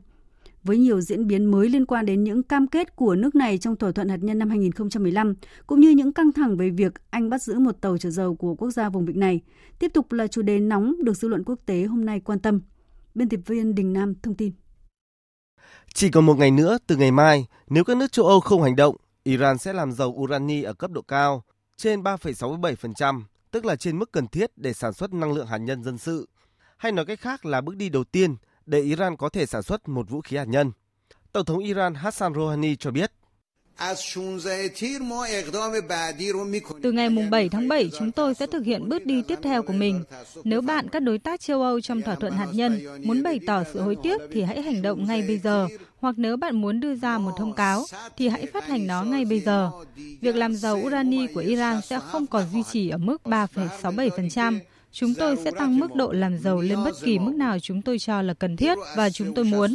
Với 0.62 0.78
nhiều 0.78 1.00
diễn 1.00 1.26
biến 1.26 1.44
mới 1.44 1.68
liên 1.68 1.86
quan 1.86 2.06
đến 2.06 2.24
những 2.24 2.42
cam 2.42 2.66
kết 2.66 2.96
của 2.96 3.14
nước 3.14 3.34
này 3.34 3.58
trong 3.58 3.76
thỏa 3.76 3.92
thuận 3.92 4.08
hạt 4.08 4.16
nhân 4.20 4.38
năm 4.38 4.48
2015, 4.48 5.34
cũng 5.66 5.80
như 5.80 5.90
những 5.90 6.12
căng 6.12 6.32
thẳng 6.32 6.56
về 6.56 6.70
việc 6.70 6.92
Anh 7.10 7.30
bắt 7.30 7.42
giữ 7.42 7.58
một 7.58 7.80
tàu 7.80 7.98
chở 7.98 8.10
dầu 8.10 8.34
của 8.34 8.54
quốc 8.54 8.70
gia 8.70 8.88
vùng 8.88 9.06
vịnh 9.06 9.20
này, 9.20 9.40
tiếp 9.78 9.90
tục 9.94 10.12
là 10.12 10.26
chủ 10.26 10.42
đề 10.42 10.60
nóng 10.60 10.94
được 11.04 11.16
dư 11.16 11.28
luận 11.28 11.44
quốc 11.46 11.58
tế 11.66 11.84
hôm 11.84 12.04
nay 12.04 12.20
quan 12.20 12.38
tâm. 12.38 12.60
Biên 13.14 13.28
tập 13.28 13.40
viên 13.46 13.74
Đình 13.74 13.92
Nam 13.92 14.14
thông 14.22 14.34
tin. 14.34 14.52
Chỉ 15.94 16.10
còn 16.10 16.26
một 16.26 16.38
ngày 16.38 16.50
nữa 16.50 16.78
từ 16.86 16.96
ngày 16.96 17.10
mai, 17.10 17.46
nếu 17.70 17.84
các 17.84 17.96
nước 17.96 18.12
châu 18.12 18.26
Âu 18.26 18.40
không 18.40 18.62
hành 18.62 18.76
động, 18.76 18.96
Iran 19.24 19.58
sẽ 19.58 19.72
làm 19.72 19.92
dầu 19.92 20.08
urani 20.08 20.62
ở 20.62 20.72
cấp 20.72 20.90
độ 20.90 21.02
cao, 21.02 21.44
trên 21.76 22.02
3,67%, 22.02 23.22
tức 23.50 23.64
là 23.64 23.76
trên 23.76 23.98
mức 23.98 24.12
cần 24.12 24.28
thiết 24.28 24.50
để 24.56 24.72
sản 24.72 24.92
xuất 24.92 25.12
năng 25.12 25.32
lượng 25.32 25.46
hạt 25.46 25.58
nhân 25.58 25.84
dân 25.84 25.98
sự. 25.98 26.28
Hay 26.76 26.92
nói 26.92 27.04
cách 27.04 27.20
khác 27.20 27.46
là 27.46 27.60
bước 27.60 27.76
đi 27.76 27.88
đầu 27.88 28.04
tiên 28.04 28.36
để 28.66 28.80
Iran 28.80 29.16
có 29.16 29.28
thể 29.28 29.46
sản 29.46 29.62
xuất 29.62 29.88
một 29.88 30.10
vũ 30.10 30.20
khí 30.20 30.36
hạt 30.36 30.48
nhân. 30.48 30.72
Tổng 31.32 31.44
thống 31.44 31.58
Iran 31.58 31.94
Hassan 31.94 32.34
Rouhani 32.34 32.76
cho 32.76 32.90
biết, 32.90 33.12
từ 36.82 36.92
ngày 36.92 37.08
7 37.30 37.48
tháng 37.48 37.68
7, 37.68 37.90
chúng 37.98 38.12
tôi 38.12 38.34
sẽ 38.34 38.46
thực 38.46 38.64
hiện 38.64 38.88
bước 38.88 39.06
đi 39.06 39.22
tiếp 39.28 39.38
theo 39.42 39.62
của 39.62 39.72
mình. 39.72 40.04
Nếu 40.44 40.60
bạn, 40.60 40.88
các 40.88 41.00
đối 41.00 41.18
tác 41.18 41.40
châu 41.40 41.62
Âu 41.62 41.80
trong 41.80 42.02
thỏa 42.02 42.14
thuận 42.14 42.32
hạt 42.32 42.48
nhân, 42.52 42.80
muốn 43.04 43.22
bày 43.22 43.40
tỏ 43.46 43.64
sự 43.72 43.80
hối 43.80 43.96
tiếc 44.02 44.20
thì 44.32 44.42
hãy 44.42 44.62
hành 44.62 44.82
động 44.82 45.06
ngay 45.06 45.22
bây 45.22 45.38
giờ. 45.38 45.68
Hoặc 46.00 46.14
nếu 46.18 46.36
bạn 46.36 46.60
muốn 46.60 46.80
đưa 46.80 46.94
ra 46.94 47.18
một 47.18 47.32
thông 47.36 47.52
cáo, 47.52 47.84
thì 48.16 48.28
hãy 48.28 48.46
phát 48.46 48.66
hành 48.66 48.86
nó 48.86 49.02
ngay 49.02 49.24
bây 49.24 49.40
giờ. 49.40 49.70
Việc 50.20 50.36
làm 50.36 50.54
giàu 50.54 50.80
urani 50.86 51.26
của 51.26 51.40
Iran 51.40 51.82
sẽ 51.82 52.00
không 52.00 52.26
còn 52.26 52.44
duy 52.52 52.62
trì 52.62 52.88
ở 52.88 52.98
mức 52.98 53.22
3,67%. 53.24 54.58
Chúng 54.92 55.14
tôi 55.14 55.36
sẽ 55.36 55.50
tăng 55.50 55.78
mức 55.78 55.94
độ 55.94 56.12
làm 56.12 56.38
giàu 56.38 56.60
lên 56.60 56.78
bất 56.84 56.94
kỳ 57.02 57.18
mức 57.18 57.34
nào 57.34 57.58
chúng 57.58 57.82
tôi 57.82 57.98
cho 57.98 58.22
là 58.22 58.34
cần 58.34 58.56
thiết 58.56 58.78
và 58.96 59.10
chúng 59.10 59.34
tôi 59.34 59.44
muốn. 59.44 59.74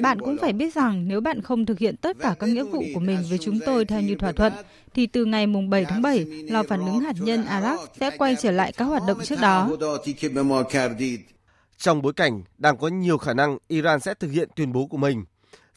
Bạn 0.00 0.20
cũng 0.20 0.36
phải 0.40 0.52
biết 0.52 0.74
rằng 0.74 1.08
nếu 1.08 1.20
bạn 1.20 1.42
không 1.42 1.66
thực 1.66 1.78
hiện 1.78 1.96
tất 1.96 2.16
cả 2.20 2.34
các 2.38 2.46
nghĩa 2.46 2.64
vụ 2.64 2.84
của 2.94 3.00
mình 3.00 3.18
với 3.28 3.38
chúng 3.38 3.58
tôi 3.66 3.84
theo 3.84 4.00
như 4.00 4.14
thỏa 4.14 4.32
thuận, 4.32 4.52
thì 4.94 5.06
từ 5.06 5.24
ngày 5.24 5.46
7 5.70 5.84
tháng 5.84 6.02
7, 6.02 6.26
lò 6.48 6.62
phản 6.62 6.80
ứng 6.80 7.00
hạt 7.00 7.16
nhân 7.20 7.44
Arak 7.44 7.80
sẽ 8.00 8.10
quay 8.18 8.36
trở 8.42 8.50
lại 8.50 8.72
các 8.72 8.84
hoạt 8.84 9.02
động 9.08 9.18
trước 9.24 9.40
đó. 9.40 9.70
Trong 11.78 12.02
bối 12.02 12.12
cảnh 12.12 12.42
đang 12.58 12.76
có 12.76 12.88
nhiều 12.88 13.18
khả 13.18 13.34
năng 13.34 13.58
Iran 13.68 14.00
sẽ 14.00 14.14
thực 14.14 14.30
hiện 14.30 14.48
tuyên 14.56 14.72
bố 14.72 14.86
của 14.86 14.96
mình, 14.96 15.24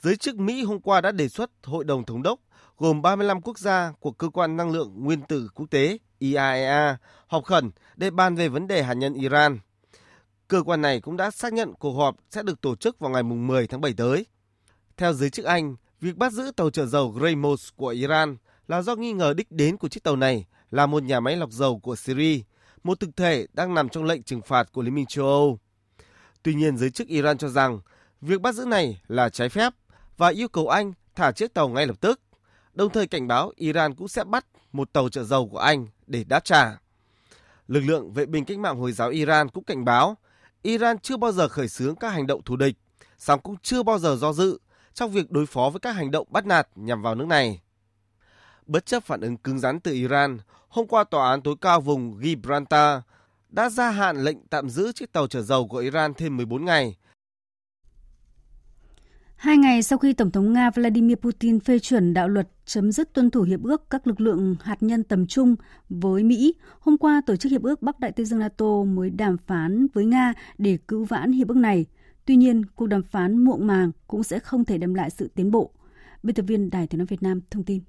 giới 0.02 0.18
chức 0.18 0.40
Mỹ 0.40 0.64
hôm 0.64 0.80
qua 0.80 1.02
đã 1.02 1.12
đề 1.12 1.28
xuất 1.28 1.52
Hội 1.64 1.84
đồng 1.84 2.06
Thống 2.06 2.24
đốc 2.24 2.40
gồm 2.78 3.02
35 3.02 3.42
quốc 3.42 3.60
gia 3.60 3.92
của 4.00 4.12
Cơ 4.12 4.30
quan 4.30 4.58
Năng 4.58 4.72
lượng 4.72 4.94
Nguyên 4.96 5.22
tử 5.22 5.50
Quốc 5.54 5.66
tế 5.70 5.98
IAEA 6.20 6.98
họp 7.28 7.44
khẩn 7.44 7.72
để 7.96 8.10
bàn 8.10 8.36
về 8.36 8.50
vấn 8.50 8.68
đề 8.68 8.84
hạt 8.84 8.94
nhân 8.94 9.14
Iran. 9.14 9.60
Cơ 10.48 10.64
quan 10.64 10.82
này 10.82 11.02
cũng 11.02 11.18
đã 11.18 11.32
xác 11.32 11.54
nhận 11.54 11.74
cuộc 11.74 11.94
họp 11.94 12.16
sẽ 12.32 12.44
được 12.44 12.62
tổ 12.62 12.76
chức 12.76 13.00
vào 13.00 13.12
ngày 13.12 13.24
10 13.24 13.68
tháng 13.68 13.82
7 13.82 13.94
tới. 13.98 14.26
Theo 14.98 15.14
giới 15.14 15.30
chức 15.30 15.46
Anh, 15.46 15.76
việc 16.02 16.18
bắt 16.18 16.32
giữ 16.34 16.52
tàu 16.56 16.70
chở 16.70 16.86
dầu 16.86 17.10
Graymos 17.10 17.70
của 17.76 17.88
Iran 17.88 18.38
là 18.68 18.82
do 18.82 18.96
nghi 18.96 19.14
ngờ 19.14 19.34
đích 19.38 19.52
đến 19.52 19.78
của 19.78 19.88
chiếc 19.88 20.04
tàu 20.04 20.16
này 20.16 20.46
là 20.72 20.86
một 20.86 21.04
nhà 21.04 21.20
máy 21.20 21.38
lọc 21.38 21.52
dầu 21.52 21.80
của 21.80 21.96
Syria, 21.96 22.40
một 22.84 23.00
thực 23.00 23.16
thể 23.16 23.48
đang 23.54 23.74
nằm 23.74 23.90
trong 23.90 24.04
lệnh 24.04 24.24
trừng 24.24 24.42
phạt 24.42 24.72
của 24.72 24.82
Liên 24.82 24.96
minh 24.96 25.06
châu 25.06 25.26
Âu. 25.26 25.60
Tuy 26.44 26.54
nhiên, 26.54 26.78
giới 26.78 26.90
chức 26.92 27.08
Iran 27.08 27.38
cho 27.38 27.50
rằng 27.50 27.80
việc 28.22 28.42
bắt 28.42 28.56
giữ 28.56 28.66
này 28.66 29.02
là 29.08 29.30
trái 29.30 29.50
phép 29.50 29.74
và 30.20 30.28
yêu 30.28 30.48
cầu 30.48 30.68
Anh 30.68 30.94
thả 31.16 31.32
chiếc 31.32 31.54
tàu 31.54 31.70
ngay 31.70 31.88
lập 31.88 32.02
tức, 32.02 32.22
đồng 32.74 32.90
thời 32.90 33.08
cảnh 33.08 33.28
báo 33.28 33.52
Iran 33.56 33.96
cũng 33.96 34.08
sẽ 34.08 34.24
bắt 34.24 34.46
một 34.72 34.94
tàu 34.94 35.10
chở 35.10 35.24
dầu 35.24 35.50
của 35.50 35.58
Anh 35.58 35.88
để 36.08 36.24
đáp 36.24 36.44
trả. 36.44 36.80
Lực 37.68 37.80
lượng 37.80 38.14
vệ 38.14 38.26
binh 38.26 38.46
cách 38.46 38.60
mạng 38.60 38.80
Hồi 38.80 38.92
giáo 38.92 39.10
Iran 39.10 39.50
cũng 39.50 39.64
cảnh 39.64 39.86
báo 39.86 40.18
Iran 40.62 41.00
chưa 41.00 41.18
bao 41.18 41.32
giờ 41.32 41.48
khởi 41.48 41.68
xướng 41.68 41.96
các 41.96 42.10
hành 42.10 42.28
động 42.28 42.42
thù 42.44 42.56
địch, 42.56 42.76
song 43.18 43.40
cũng 43.44 43.56
chưa 43.64 43.84
bao 43.84 44.00
giờ 44.00 44.16
do 44.16 44.34
dự 44.34 44.60
trong 44.94 45.12
việc 45.12 45.32
đối 45.32 45.46
phó 45.46 45.70
với 45.70 45.80
các 45.80 45.92
hành 45.92 46.12
động 46.12 46.28
bắt 46.30 46.46
nạt 46.46 46.68
nhằm 46.76 47.02
vào 47.02 47.16
nước 47.16 47.28
này. 47.28 47.62
Bất 48.66 48.86
chấp 48.86 49.04
phản 49.04 49.22
ứng 49.22 49.38
cứng 49.38 49.60
rắn 49.60 49.80
từ 49.80 49.92
Iran, 49.92 50.40
hôm 50.70 50.88
qua 50.88 51.04
Tòa 51.04 51.30
án 51.30 51.42
tối 51.42 51.56
cao 51.62 51.82
vùng 51.82 52.20
Gibraltar 52.24 53.00
đã 53.50 53.70
gia 53.70 53.90
hạn 53.90 54.24
lệnh 54.24 54.48
tạm 54.48 54.70
giữ 54.70 54.92
chiếc 54.92 55.14
tàu 55.14 55.28
chở 55.28 55.42
dầu 55.42 55.68
của 55.68 55.78
Iran 55.78 56.14
thêm 56.14 56.38
14 56.38 56.66
ngày 56.66 56.96
Hai 59.40 59.58
ngày 59.58 59.84
sau 59.84 60.00
khi 60.00 60.14
Tổng 60.14 60.32
thống 60.32 60.54
Nga 60.54 60.70
Vladimir 60.70 61.16
Putin 61.16 61.60
phê 61.60 61.80
chuẩn 61.80 62.14
đạo 62.14 62.28
luật 62.28 62.48
chấm 62.66 62.92
dứt 62.92 63.14
tuân 63.14 63.30
thủ 63.30 63.42
hiệp 63.42 63.64
ước 63.64 63.90
các 63.90 64.08
lực 64.08 64.22
lượng 64.22 64.56
hạt 64.62 64.84
nhân 64.84 65.04
tầm 65.04 65.28
trung 65.28 65.56
với 65.90 66.24
Mỹ, 66.24 66.54
hôm 66.80 66.98
qua 66.98 67.22
Tổ 67.26 67.36
chức 67.36 67.52
Hiệp 67.52 67.64
ước 67.64 67.82
Bắc 67.82 68.00
Đại 68.00 68.12
Tây 68.12 68.26
Dương 68.26 68.40
NATO 68.40 68.84
mới 68.84 69.10
đàm 69.10 69.38
phán 69.48 69.88
với 69.94 70.06
Nga 70.06 70.34
để 70.58 70.78
cứu 70.88 71.06
vãn 71.06 71.32
hiệp 71.32 71.48
ước 71.48 71.58
này. 71.58 71.86
Tuy 72.26 72.36
nhiên, 72.36 72.66
cuộc 72.66 72.88
đàm 72.88 73.04
phán 73.04 73.38
muộn 73.38 73.68
màng 73.68 73.92
cũng 74.08 74.24
sẽ 74.24 74.40
không 74.40 74.66
thể 74.66 74.78
đem 74.78 74.94
lại 74.94 75.10
sự 75.10 75.30
tiến 75.36 75.52
bộ. 75.52 75.72
Biên 76.24 76.36
tập 76.36 76.44
viên 76.48 76.70
Đài 76.70 76.88
Tiếng 76.88 76.98
nói 76.98 77.06
Việt 77.06 77.24
Nam 77.24 77.42
thông 77.52 77.64
tin. 77.64 77.82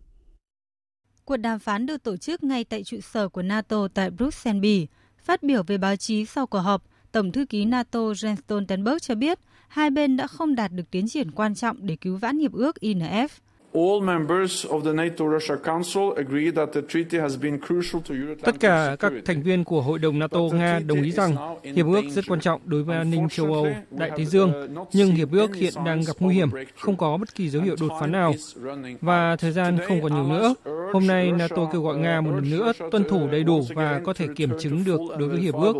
Cuộc 1.24 1.36
đàm 1.36 1.58
phán 1.58 1.86
được 1.86 2.02
tổ 2.02 2.16
chức 2.16 2.42
ngay 2.42 2.64
tại 2.64 2.84
trụ 2.84 3.00
sở 3.00 3.28
của 3.28 3.42
NATO 3.42 3.88
tại 3.94 4.10
Bruxelles, 4.10 4.62
Bỉ. 4.62 4.86
Phát 5.18 5.42
biểu 5.42 5.62
về 5.62 5.78
báo 5.78 5.96
chí 5.96 6.24
sau 6.24 6.46
cuộc 6.46 6.58
họp, 6.58 6.84
Tổng 7.12 7.32
thư 7.32 7.46
ký 7.46 7.64
NATO 7.64 8.00
Jens 8.00 8.36
Stoltenberg 8.36 8.98
cho 8.98 9.14
biết 9.14 9.38
hai 9.70 9.90
bên 9.90 10.16
đã 10.16 10.26
không 10.26 10.54
đạt 10.54 10.72
được 10.72 10.90
tiến 10.90 11.08
triển 11.08 11.30
quan 11.30 11.54
trọng 11.54 11.76
để 11.80 11.96
cứu 11.96 12.16
vãn 12.16 12.38
hiệp 12.38 12.52
ước 12.52 12.76
INF. 12.80 13.28
Tất 18.42 18.60
cả 18.60 18.96
các 19.00 19.12
thành 19.24 19.42
viên 19.42 19.64
của 19.64 19.82
Hội 19.82 19.98
đồng 19.98 20.18
NATO 20.18 20.40
Nga 20.52 20.80
đồng 20.86 21.02
ý 21.02 21.10
rằng 21.10 21.36
hiệp 21.62 21.86
ước 21.86 22.02
rất 22.10 22.24
quan 22.28 22.40
trọng 22.40 22.60
đối 22.64 22.82
với 22.82 22.96
an 22.96 23.10
ninh 23.10 23.28
châu 23.28 23.54
Âu, 23.54 23.66
Đại 23.90 24.10
Tây 24.16 24.26
Dương, 24.26 24.52
nhưng 24.92 25.10
hiệp 25.10 25.32
ước 25.32 25.56
hiện 25.56 25.72
đang 25.84 26.00
gặp 26.00 26.16
nguy 26.20 26.34
hiểm, 26.34 26.48
không 26.78 26.96
có 26.96 27.16
bất 27.16 27.34
kỳ 27.34 27.48
dấu 27.48 27.62
hiệu 27.62 27.76
đột 27.80 27.92
phá 28.00 28.06
nào. 28.06 28.34
Và 29.00 29.36
thời 29.36 29.52
gian 29.52 29.78
không 29.88 30.02
còn 30.02 30.14
nhiều 30.14 30.26
nữa. 30.26 30.54
Hôm 30.92 31.06
nay 31.06 31.32
NATO 31.32 31.70
kêu 31.72 31.82
gọi 31.82 31.96
Nga 31.96 32.20
một 32.20 32.30
lần 32.30 32.50
nữa 32.50 32.72
tuân 32.90 33.04
thủ 33.08 33.28
đầy 33.32 33.44
đủ 33.44 33.66
và 33.74 34.00
có 34.04 34.12
thể 34.12 34.26
kiểm 34.36 34.50
chứng 34.60 34.84
được 34.84 35.00
đối 35.18 35.28
với 35.28 35.40
hiệp 35.40 35.54
ước. 35.54 35.76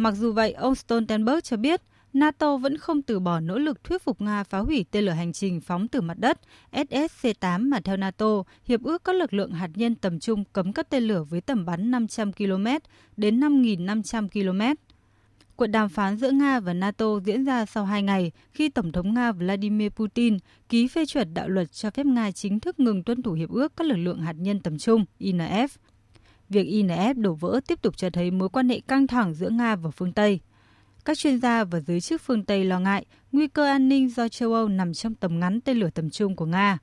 Mặc 0.00 0.14
dù 0.14 0.32
vậy, 0.32 0.52
ông 0.52 0.74
Stoltenberg 0.74 1.40
cho 1.40 1.56
biết 1.56 1.82
NATO 2.12 2.56
vẫn 2.56 2.76
không 2.76 3.02
từ 3.02 3.20
bỏ 3.20 3.40
nỗ 3.40 3.58
lực 3.58 3.84
thuyết 3.84 4.02
phục 4.02 4.20
Nga 4.20 4.44
phá 4.44 4.58
hủy 4.58 4.84
tên 4.90 5.04
lửa 5.04 5.12
hành 5.12 5.32
trình 5.32 5.60
phóng 5.60 5.88
từ 5.88 6.00
mặt 6.00 6.18
đất 6.18 6.40
SSC-8 6.72 7.68
mà 7.68 7.80
theo 7.80 7.96
NATO, 7.96 8.42
hiệp 8.64 8.82
ước 8.82 9.04
các 9.04 9.16
lực 9.16 9.34
lượng 9.34 9.52
hạt 9.52 9.70
nhân 9.74 9.94
tầm 9.94 10.20
trung 10.20 10.44
cấm 10.52 10.72
các 10.72 10.90
tên 10.90 11.02
lửa 11.02 11.24
với 11.24 11.40
tầm 11.40 11.64
bắn 11.64 11.90
500 11.90 12.32
km 12.32 12.66
đến 13.16 13.40
5.500 13.40 14.28
km. 14.28 14.82
Cuộc 15.56 15.66
đàm 15.66 15.88
phán 15.88 16.16
giữa 16.16 16.30
Nga 16.30 16.60
và 16.60 16.74
NATO 16.74 17.20
diễn 17.24 17.44
ra 17.44 17.66
sau 17.66 17.84
hai 17.84 18.02
ngày 18.02 18.32
khi 18.52 18.68
Tổng 18.68 18.92
thống 18.92 19.14
Nga 19.14 19.32
Vladimir 19.32 19.90
Putin 19.90 20.36
ký 20.68 20.88
phê 20.88 21.06
chuẩn 21.06 21.34
đạo 21.34 21.48
luật 21.48 21.72
cho 21.72 21.90
phép 21.90 22.06
Nga 22.06 22.30
chính 22.30 22.60
thức 22.60 22.80
ngừng 22.80 23.02
tuân 23.02 23.22
thủ 23.22 23.32
hiệp 23.32 23.50
ước 23.50 23.76
các 23.76 23.86
lực 23.86 23.96
lượng 23.96 24.20
hạt 24.20 24.34
nhân 24.38 24.60
tầm 24.60 24.78
trung 24.78 25.04
INF. 25.20 25.68
Việc 26.48 26.66
INF 26.66 27.22
đổ 27.22 27.34
vỡ 27.34 27.60
tiếp 27.66 27.82
tục 27.82 27.96
cho 27.96 28.10
thấy 28.10 28.30
mối 28.30 28.48
quan 28.48 28.68
hệ 28.68 28.80
căng 28.80 29.06
thẳng 29.06 29.34
giữa 29.34 29.50
Nga 29.50 29.76
và 29.76 29.90
phương 29.90 30.12
Tây. 30.12 30.40
Các 31.04 31.18
chuyên 31.18 31.40
gia 31.40 31.64
và 31.64 31.80
giới 31.80 32.00
chức 32.00 32.20
phương 32.20 32.44
Tây 32.44 32.64
lo 32.64 32.80
ngại 32.80 33.06
nguy 33.32 33.48
cơ 33.48 33.66
an 33.66 33.88
ninh 33.88 34.08
do 34.08 34.28
châu 34.28 34.52
Âu 34.52 34.68
nằm 34.68 34.94
trong 34.94 35.14
tầm 35.14 35.40
ngắn 35.40 35.60
tên 35.60 35.76
lửa 35.76 35.90
tầm 35.94 36.10
trung 36.10 36.36
của 36.36 36.46
Nga, 36.46 36.78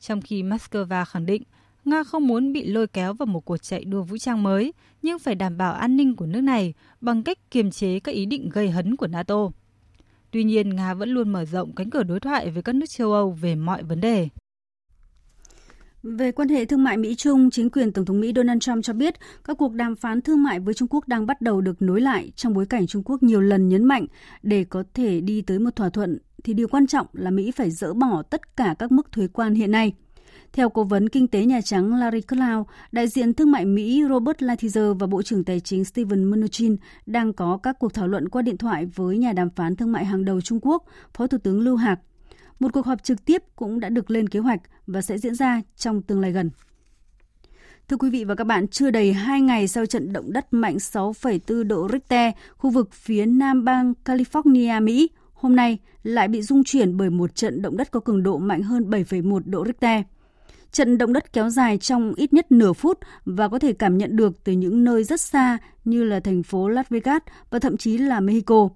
trong 0.00 0.20
khi 0.22 0.42
Moscow 0.42 1.04
khẳng 1.04 1.26
định 1.26 1.42
Nga 1.84 2.04
không 2.04 2.26
muốn 2.26 2.52
bị 2.52 2.66
lôi 2.66 2.86
kéo 2.86 3.14
vào 3.14 3.26
một 3.26 3.44
cuộc 3.44 3.56
chạy 3.56 3.84
đua 3.84 4.02
vũ 4.02 4.18
trang 4.18 4.42
mới, 4.42 4.72
nhưng 5.02 5.18
phải 5.18 5.34
đảm 5.34 5.56
bảo 5.56 5.72
an 5.72 5.96
ninh 5.96 6.16
của 6.16 6.26
nước 6.26 6.40
này 6.40 6.74
bằng 7.00 7.22
cách 7.22 7.38
kiềm 7.50 7.70
chế 7.70 8.00
các 8.00 8.14
ý 8.14 8.26
định 8.26 8.48
gây 8.48 8.70
hấn 8.70 8.96
của 8.96 9.06
NATO. 9.06 9.50
Tuy 10.30 10.44
nhiên, 10.44 10.76
Nga 10.76 10.94
vẫn 10.94 11.08
luôn 11.08 11.28
mở 11.28 11.44
rộng 11.44 11.74
cánh 11.74 11.90
cửa 11.90 12.02
đối 12.02 12.20
thoại 12.20 12.50
với 12.50 12.62
các 12.62 12.74
nước 12.74 12.86
châu 12.88 13.12
Âu 13.12 13.30
về 13.30 13.54
mọi 13.54 13.82
vấn 13.82 14.00
đề. 14.00 14.28
Về 16.02 16.32
quan 16.32 16.48
hệ 16.48 16.64
thương 16.64 16.84
mại 16.84 16.96
Mỹ-Trung, 16.96 17.50
chính 17.50 17.70
quyền 17.70 17.92
Tổng 17.92 18.04
thống 18.04 18.20
Mỹ 18.20 18.32
Donald 18.36 18.60
Trump 18.60 18.84
cho 18.84 18.92
biết 18.92 19.14
các 19.44 19.56
cuộc 19.58 19.72
đàm 19.72 19.96
phán 19.96 20.20
thương 20.20 20.42
mại 20.42 20.60
với 20.60 20.74
Trung 20.74 20.88
Quốc 20.88 21.08
đang 21.08 21.26
bắt 21.26 21.40
đầu 21.40 21.60
được 21.60 21.82
nối 21.82 22.00
lại 22.00 22.30
trong 22.36 22.54
bối 22.54 22.66
cảnh 22.66 22.86
Trung 22.86 23.02
Quốc 23.04 23.22
nhiều 23.22 23.40
lần 23.40 23.68
nhấn 23.68 23.84
mạnh 23.84 24.06
để 24.42 24.64
có 24.64 24.84
thể 24.94 25.20
đi 25.20 25.42
tới 25.42 25.58
một 25.58 25.76
thỏa 25.76 25.88
thuận 25.88 26.18
thì 26.44 26.54
điều 26.54 26.68
quan 26.68 26.86
trọng 26.86 27.06
là 27.12 27.30
Mỹ 27.30 27.50
phải 27.50 27.70
dỡ 27.70 27.94
bỏ 27.94 28.22
tất 28.22 28.56
cả 28.56 28.74
các 28.78 28.92
mức 28.92 29.12
thuế 29.12 29.26
quan 29.26 29.54
hiện 29.54 29.70
nay. 29.70 29.92
Theo 30.52 30.68
cố 30.68 30.84
vấn 30.84 31.08
kinh 31.08 31.28
tế 31.28 31.44
Nhà 31.44 31.60
Trắng 31.60 31.94
Larry 31.94 32.20
Kudlow, 32.20 32.64
đại 32.92 33.08
diện 33.08 33.34
thương 33.34 33.50
mại 33.50 33.64
Mỹ 33.64 34.02
Robert 34.08 34.36
Lighthizer 34.38 34.94
và 34.94 35.06
Bộ 35.06 35.22
trưởng 35.22 35.44
Tài 35.44 35.60
chính 35.60 35.84
Steven 35.84 36.24
Mnuchin 36.24 36.76
đang 37.06 37.32
có 37.32 37.58
các 37.62 37.76
cuộc 37.78 37.94
thảo 37.94 38.08
luận 38.08 38.28
qua 38.28 38.42
điện 38.42 38.56
thoại 38.56 38.86
với 38.94 39.18
nhà 39.18 39.32
đàm 39.32 39.50
phán 39.50 39.76
thương 39.76 39.92
mại 39.92 40.04
hàng 40.04 40.24
đầu 40.24 40.40
Trung 40.40 40.58
Quốc, 40.62 40.84
Phó 41.14 41.26
Thủ 41.26 41.38
tướng 41.38 41.60
Lưu 41.60 41.76
Hạc. 41.76 42.00
Một 42.60 42.72
cuộc 42.72 42.86
họp 42.86 43.02
trực 43.02 43.24
tiếp 43.24 43.42
cũng 43.56 43.80
đã 43.80 43.88
được 43.88 44.10
lên 44.10 44.28
kế 44.28 44.38
hoạch 44.38 44.60
và 44.86 45.02
sẽ 45.02 45.18
diễn 45.18 45.34
ra 45.34 45.62
trong 45.76 46.02
tương 46.02 46.20
lai 46.20 46.32
gần. 46.32 46.50
Thưa 47.88 47.96
quý 47.96 48.10
vị 48.10 48.24
và 48.24 48.34
các 48.34 48.44
bạn, 48.44 48.68
chưa 48.68 48.90
đầy 48.90 49.12
2 49.12 49.40
ngày 49.40 49.68
sau 49.68 49.86
trận 49.86 50.12
động 50.12 50.32
đất 50.32 50.46
mạnh 50.50 50.76
6,4 50.76 51.64
độ 51.64 51.88
Richter, 51.92 52.34
khu 52.56 52.70
vực 52.70 52.92
phía 52.92 53.26
nam 53.26 53.64
bang 53.64 53.92
California, 54.04 54.84
Mỹ, 54.84 55.08
hôm 55.32 55.56
nay 55.56 55.78
lại 56.02 56.28
bị 56.28 56.42
rung 56.42 56.64
chuyển 56.64 56.96
bởi 56.96 57.10
một 57.10 57.34
trận 57.34 57.62
động 57.62 57.76
đất 57.76 57.90
có 57.90 58.00
cường 58.00 58.22
độ 58.22 58.38
mạnh 58.38 58.62
hơn 58.62 58.90
7,1 58.90 59.40
độ 59.44 59.64
Richter. 59.64 60.02
Trận 60.72 60.98
động 60.98 61.12
đất 61.12 61.32
kéo 61.32 61.50
dài 61.50 61.78
trong 61.78 62.14
ít 62.14 62.32
nhất 62.32 62.52
nửa 62.52 62.72
phút 62.72 62.98
và 63.24 63.48
có 63.48 63.58
thể 63.58 63.72
cảm 63.72 63.98
nhận 63.98 64.16
được 64.16 64.44
từ 64.44 64.52
những 64.52 64.84
nơi 64.84 65.04
rất 65.04 65.20
xa 65.20 65.58
như 65.84 66.04
là 66.04 66.20
thành 66.20 66.42
phố 66.42 66.68
Las 66.68 66.86
Vegas 66.90 67.22
và 67.50 67.58
thậm 67.58 67.76
chí 67.76 67.98
là 67.98 68.20
Mexico. 68.20 68.68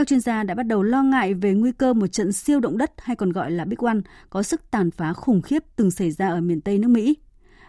Các 0.00 0.08
chuyên 0.08 0.20
gia 0.20 0.42
đã 0.42 0.54
bắt 0.54 0.62
đầu 0.62 0.82
lo 0.82 1.02
ngại 1.02 1.34
về 1.34 1.52
nguy 1.54 1.72
cơ 1.72 1.92
một 1.92 2.06
trận 2.06 2.32
siêu 2.32 2.60
động 2.60 2.78
đất 2.78 2.92
hay 2.98 3.16
còn 3.16 3.32
gọi 3.32 3.50
là 3.50 3.64
Big 3.64 3.76
One 3.78 3.98
có 4.30 4.42
sức 4.42 4.70
tàn 4.70 4.90
phá 4.90 5.12
khủng 5.12 5.42
khiếp 5.42 5.62
từng 5.76 5.90
xảy 5.90 6.10
ra 6.10 6.28
ở 6.28 6.40
miền 6.40 6.60
Tây 6.60 6.78
nước 6.78 6.88
Mỹ. 6.88 7.16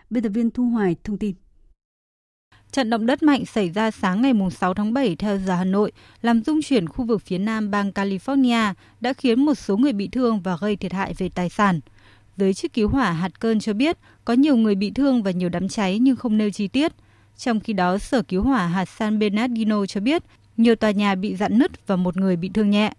Biên 0.10 0.24
tập 0.24 0.30
viên 0.30 0.52
Thu 0.52 0.64
Hoài 0.64 0.96
thông 1.04 1.18
tin. 1.18 1.36
Trận 2.72 2.90
động 2.90 3.06
đất 3.06 3.24
mạnh 3.24 3.46
xảy 3.46 3.70
ra 3.70 3.92
sáng 3.92 4.22
ngày 4.22 4.34
6 4.52 4.74
tháng 4.74 4.94
7 4.94 5.16
theo 5.16 5.38
giờ 5.38 5.56
Hà 5.56 5.64
Nội, 5.64 5.92
làm 6.22 6.44
rung 6.44 6.62
chuyển 6.62 6.88
khu 6.90 7.06
vực 7.06 7.22
phía 7.22 7.38
nam 7.38 7.72
bang 7.72 7.92
California, 7.92 8.74
đã 9.02 9.14
khiến 9.14 9.46
một 9.46 9.56
số 9.56 9.78
người 9.78 9.94
bị 9.94 10.10
thương 10.12 10.42
và 10.42 10.58
gây 10.62 10.76
thiệt 10.76 10.94
hại 10.94 11.14
về 11.18 11.30
tài 11.30 11.50
sản. 11.50 11.80
Giới 12.38 12.54
chức 12.54 12.74
cứu 12.74 12.90
hỏa 12.90 13.12
hạt 13.12 13.40
cơn 13.40 13.60
cho 13.60 13.74
biết 13.74 13.98
có 14.26 14.34
nhiều 14.34 14.56
người 14.56 14.76
bị 14.76 14.92
thương 14.92 15.24
và 15.24 15.32
nhiều 15.32 15.50
đám 15.50 15.68
cháy 15.68 16.00
nhưng 16.00 16.16
không 16.16 16.38
nêu 16.38 16.50
chi 16.50 16.68
tiết. 16.68 16.92
Trong 17.38 17.60
khi 17.60 17.74
đó, 17.74 17.98
Sở 17.98 18.22
Cứu 18.22 18.44
hỏa 18.44 18.68
hạt 18.68 18.86
San 18.86 19.20
Bernardino 19.20 19.86
cho 19.86 20.02
biết 20.02 20.24
nhiều 20.58 20.76
tòa 20.76 20.92
nhà 20.92 21.16
bị 21.16 21.36
dạn 21.36 21.60
nứt 21.60 21.88
và 21.88 21.96
một 21.96 22.18
người 22.18 22.36
bị 22.36 22.50
thương 22.54 22.70
nhẹ. 22.70 22.94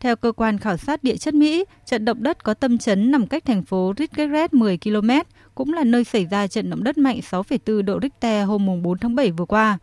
Theo 0.00 0.16
cơ 0.16 0.32
quan 0.32 0.58
khảo 0.58 0.76
sát 0.76 1.04
địa 1.04 1.16
chất 1.16 1.34
Mỹ, 1.34 1.64
trận 1.86 2.04
động 2.04 2.22
đất 2.22 2.44
có 2.44 2.54
tâm 2.54 2.78
chấn 2.78 3.10
nằm 3.10 3.26
cách 3.26 3.44
thành 3.44 3.62
phố 3.62 3.92
Ridgeret 3.98 4.54
10 4.54 4.78
km, 4.78 5.10
cũng 5.54 5.72
là 5.72 5.84
nơi 5.84 6.04
xảy 6.04 6.26
ra 6.26 6.46
trận 6.46 6.70
động 6.70 6.84
đất 6.84 6.98
mạnh 6.98 7.20
6,4 7.30 7.82
độ 7.82 7.98
Richter 8.02 8.48
hôm 8.48 8.82
4 8.82 8.98
tháng 8.98 9.14
7 9.14 9.30
vừa 9.30 9.44
qua. 9.44 9.78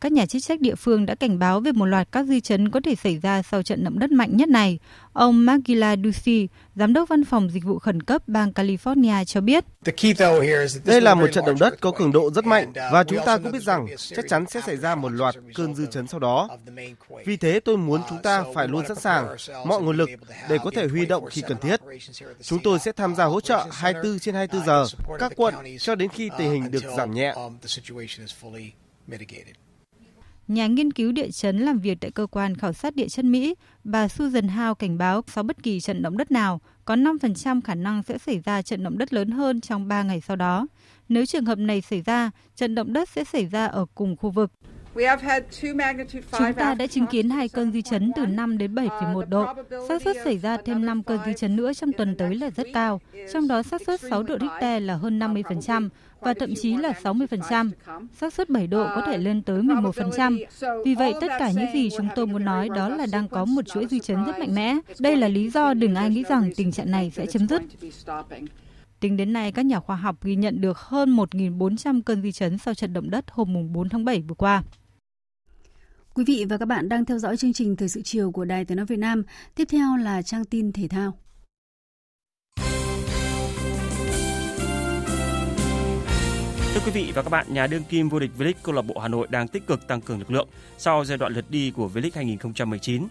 Các 0.00 0.12
nhà 0.12 0.26
chức 0.26 0.42
trách 0.42 0.60
địa 0.60 0.74
phương 0.74 1.06
đã 1.06 1.14
cảnh 1.14 1.38
báo 1.38 1.60
về 1.60 1.72
một 1.72 1.84
loạt 1.84 2.08
các 2.12 2.26
dư 2.26 2.40
chấn 2.40 2.70
có 2.70 2.80
thể 2.84 2.94
xảy 2.94 3.18
ra 3.18 3.42
sau 3.42 3.62
trận 3.62 3.84
động 3.84 3.98
đất 3.98 4.12
mạnh 4.12 4.36
nhất 4.36 4.48
này. 4.48 4.78
Ông 5.12 5.46
Magila 5.46 5.96
Ducey, 6.04 6.48
giám 6.74 6.92
đốc 6.92 7.08
văn 7.08 7.24
phòng 7.24 7.50
dịch 7.50 7.64
vụ 7.64 7.78
khẩn 7.78 8.02
cấp 8.02 8.22
bang 8.28 8.52
California 8.52 9.24
cho 9.24 9.40
biết. 9.40 9.64
Đây 10.84 11.00
là 11.00 11.14
một 11.14 11.26
trận 11.32 11.44
động 11.46 11.58
đất 11.60 11.80
có 11.80 11.90
cường 11.90 12.12
độ 12.12 12.30
rất 12.30 12.46
mạnh 12.46 12.72
và 12.92 13.04
chúng 13.04 13.18
ta 13.26 13.38
cũng 13.38 13.52
biết 13.52 13.62
rằng 13.62 13.86
chắc 13.98 14.24
chắn 14.28 14.44
sẽ 14.46 14.60
xảy 14.60 14.76
ra 14.76 14.94
một 14.94 15.08
loạt 15.08 15.34
cơn 15.54 15.74
dư 15.74 15.86
chấn 15.86 16.06
sau 16.06 16.20
đó. 16.20 16.48
Vì 17.24 17.36
thế 17.36 17.60
tôi 17.60 17.76
muốn 17.76 18.00
chúng 18.08 18.22
ta 18.22 18.44
phải 18.54 18.68
luôn 18.68 18.84
sẵn 18.88 18.96
sàng 18.96 19.36
mọi 19.66 19.82
nguồn 19.82 19.96
lực 19.96 20.10
để 20.48 20.58
có 20.64 20.70
thể 20.74 20.88
huy 20.88 21.06
động 21.06 21.24
khi 21.30 21.42
cần 21.48 21.58
thiết. 21.58 21.80
Chúng 22.42 22.58
tôi 22.62 22.78
sẽ 22.78 22.92
tham 22.92 23.14
gia 23.14 23.24
hỗ 23.24 23.40
trợ 23.40 23.66
24 23.72 24.18
trên 24.18 24.34
24 24.34 24.66
giờ 24.66 24.84
các 25.18 25.32
quận 25.36 25.54
cho 25.78 25.94
đến 25.94 26.10
khi 26.10 26.30
tình 26.38 26.50
hình 26.50 26.70
được 26.70 26.82
giảm 26.96 27.14
nhẹ. 27.14 27.34
Nhà 30.50 30.66
nghiên 30.66 30.92
cứu 30.92 31.12
địa 31.12 31.30
chấn 31.30 31.58
làm 31.58 31.78
việc 31.78 31.98
tại 32.00 32.10
cơ 32.10 32.26
quan 32.26 32.56
khảo 32.56 32.72
sát 32.72 32.96
địa 32.96 33.08
chất 33.08 33.24
Mỹ, 33.24 33.54
bà 33.84 34.08
Susan 34.08 34.46
Howe 34.46 34.74
cảnh 34.74 34.98
báo 34.98 35.22
sau 35.26 35.44
bất 35.44 35.62
kỳ 35.62 35.80
trận 35.80 36.02
động 36.02 36.16
đất 36.16 36.30
nào, 36.30 36.60
có 36.84 36.96
5% 36.96 37.60
khả 37.64 37.74
năng 37.74 38.02
sẽ 38.02 38.18
xảy 38.18 38.40
ra 38.44 38.62
trận 38.62 38.82
động 38.82 38.98
đất 38.98 39.12
lớn 39.12 39.30
hơn 39.30 39.60
trong 39.60 39.88
3 39.88 40.02
ngày 40.02 40.20
sau 40.20 40.36
đó. 40.36 40.66
Nếu 41.08 41.26
trường 41.26 41.44
hợp 41.44 41.58
này 41.58 41.80
xảy 41.80 42.02
ra, 42.02 42.30
trận 42.56 42.74
động 42.74 42.92
đất 42.92 43.08
sẽ 43.08 43.24
xảy 43.24 43.46
ra 43.46 43.66
ở 43.66 43.86
cùng 43.94 44.16
khu 44.16 44.30
vực. 44.30 44.50
Chúng 46.30 46.52
ta 46.56 46.74
đã 46.74 46.86
chứng 46.86 47.06
kiến 47.06 47.30
hai 47.30 47.48
cơn 47.48 47.72
dư 47.72 47.80
chấn 47.80 48.12
từ 48.16 48.26
5 48.26 48.58
đến 48.58 48.74
7,1 48.74 49.28
độ. 49.28 49.46
xác 49.88 50.02
suất 50.02 50.16
xảy 50.24 50.38
ra 50.38 50.56
thêm 50.64 50.86
5 50.86 51.02
cơn 51.02 51.20
dư 51.26 51.32
chấn 51.32 51.56
nữa 51.56 51.72
trong 51.72 51.92
tuần 51.92 52.16
tới 52.16 52.34
là 52.34 52.50
rất 52.50 52.66
cao. 52.74 53.00
Trong 53.32 53.48
đó 53.48 53.62
xác 53.62 53.82
suất 53.86 54.00
6 54.00 54.22
độ 54.22 54.36
Richter 54.40 54.82
là 54.82 54.96
hơn 54.96 55.18
50% 55.18 55.88
và 56.20 56.34
thậm 56.34 56.54
chí 56.62 56.76
là 56.76 56.92
60%. 57.02 57.70
xác 58.14 58.34
suất 58.34 58.50
7 58.50 58.66
độ 58.66 58.86
có 58.94 59.02
thể 59.06 59.18
lên 59.18 59.42
tới 59.42 59.62
11%. 59.62 60.38
Vì 60.84 60.94
vậy, 60.94 61.14
tất 61.20 61.28
cả 61.38 61.50
những 61.50 61.72
gì 61.74 61.88
chúng 61.96 62.08
tôi 62.14 62.26
muốn 62.26 62.44
nói 62.44 62.68
đó 62.68 62.88
là 62.88 63.06
đang 63.12 63.28
có 63.28 63.44
một 63.44 63.62
chuỗi 63.66 63.86
dư 63.86 63.98
chấn 63.98 64.24
rất 64.24 64.38
mạnh 64.38 64.54
mẽ. 64.54 64.78
Đây 64.98 65.16
là 65.16 65.28
lý 65.28 65.50
do 65.50 65.74
đừng 65.74 65.94
ai 65.94 66.10
nghĩ 66.10 66.24
rằng 66.28 66.50
tình 66.56 66.72
trạng 66.72 66.90
này 66.90 67.12
sẽ 67.14 67.26
chấm 67.26 67.48
dứt. 67.48 67.62
Tính 69.00 69.16
đến 69.16 69.32
nay, 69.32 69.52
các 69.52 69.66
nhà 69.66 69.80
khoa 69.80 69.96
học 69.96 70.16
ghi 70.22 70.36
nhận 70.36 70.60
được 70.60 70.78
hơn 70.78 71.16
1.400 71.16 72.02
cơn 72.02 72.22
dư 72.22 72.30
chấn 72.30 72.58
sau 72.58 72.74
trận 72.74 72.92
động 72.92 73.10
đất 73.10 73.24
hôm 73.30 73.72
4 73.72 73.88
tháng 73.88 74.04
7 74.04 74.22
vừa 74.28 74.34
qua. 74.34 74.62
Quý 76.14 76.24
vị 76.26 76.44
và 76.48 76.58
các 76.58 76.66
bạn 76.66 76.88
đang 76.88 77.04
theo 77.04 77.18
dõi 77.18 77.36
chương 77.36 77.52
trình 77.52 77.76
Thời 77.76 77.88
sự 77.88 78.02
chiều 78.02 78.30
của 78.30 78.44
Đài 78.44 78.64
Tiếng 78.64 78.76
Nói 78.76 78.86
Việt 78.86 78.98
Nam. 78.98 79.22
Tiếp 79.54 79.64
theo 79.70 79.96
là 79.96 80.22
trang 80.22 80.44
tin 80.44 80.72
thể 80.72 80.88
thao. 80.88 81.18
Thưa 86.80 86.86
quý 86.86 87.04
vị 87.04 87.12
và 87.14 87.22
các 87.22 87.30
bạn, 87.30 87.46
nhà 87.54 87.66
đương 87.66 87.84
kim 87.84 88.08
vô 88.08 88.18
địch 88.18 88.30
V-League 88.38 88.52
câu 88.62 88.74
lạc 88.74 88.82
bộ 88.82 88.98
Hà 88.98 89.08
Nội 89.08 89.26
đang 89.30 89.48
tích 89.48 89.66
cực 89.66 89.86
tăng 89.86 90.00
cường 90.00 90.18
lực 90.18 90.30
lượng 90.30 90.48
sau 90.78 91.04
giai 91.04 91.18
đoạn 91.18 91.32
lượt 91.32 91.44
đi 91.50 91.70
của 91.70 91.90
V-League 91.94 92.10
2019. 92.14 93.06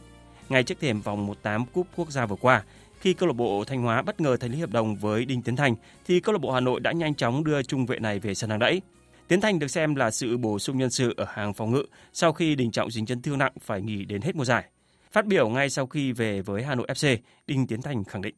Ngay 0.50 0.64
trước 0.64 0.80
thềm 0.82 1.02
vòng 1.02 1.28
18 1.28 1.66
Cúp 1.66 1.88
Quốc 1.96 2.12
gia 2.12 2.26
vừa 2.26 2.36
qua, 2.36 2.64
khi 3.00 3.14
câu 3.14 3.28
lạc 3.28 3.34
bộ 3.34 3.64
Thanh 3.68 3.82
Hóa 3.82 4.02
bất 4.02 4.22
ngờ 4.22 4.38
thành 4.40 4.52
lý 4.52 4.60
hợp 4.60 4.70
đồng 4.70 4.96
với 4.96 5.26
Đinh 5.26 5.42
Tiến 5.42 5.56
Thành, 5.56 5.76
thì 6.08 6.20
câu 6.20 6.34
lạc 6.34 6.40
bộ 6.40 6.52
Hà 6.52 6.60
Nội 6.60 6.80
đã 6.80 6.92
nhanh 6.92 7.16
chóng 7.16 7.44
đưa 7.44 7.64
trung 7.64 7.86
vệ 7.86 8.00
này 8.00 8.20
về 8.20 8.36
sân 8.36 8.50
hàng 8.50 8.60
đẫy. 8.60 8.82
Tiến 9.28 9.42
Thành 9.42 9.60
được 9.60 9.68
xem 9.68 9.96
là 9.96 10.12
sự 10.12 10.38
bổ 10.38 10.60
sung 10.60 10.78
nhân 10.78 10.90
sự 10.90 11.14
ở 11.18 11.26
hàng 11.30 11.54
phòng 11.54 11.72
ngự 11.72 11.86
sau 12.14 12.34
khi 12.34 12.56
Đình 12.56 12.72
Trọng 12.72 12.92
dính 12.92 13.06
chấn 13.06 13.22
thương 13.22 13.38
nặng 13.38 13.54
phải 13.62 13.82
nghỉ 13.82 14.06
đến 14.06 14.22
hết 14.22 14.36
mùa 14.36 14.46
giải. 14.46 14.64
Phát 15.12 15.26
biểu 15.26 15.50
ngay 15.50 15.70
sau 15.70 15.88
khi 15.88 16.12
về 16.12 16.42
với 16.42 16.64
Hà 16.64 16.76
Nội 16.76 16.88
FC, 16.88 17.18
Đinh 17.48 17.68
Tiến 17.68 17.82
Thành 17.82 18.04
khẳng 18.04 18.22
định. 18.22 18.36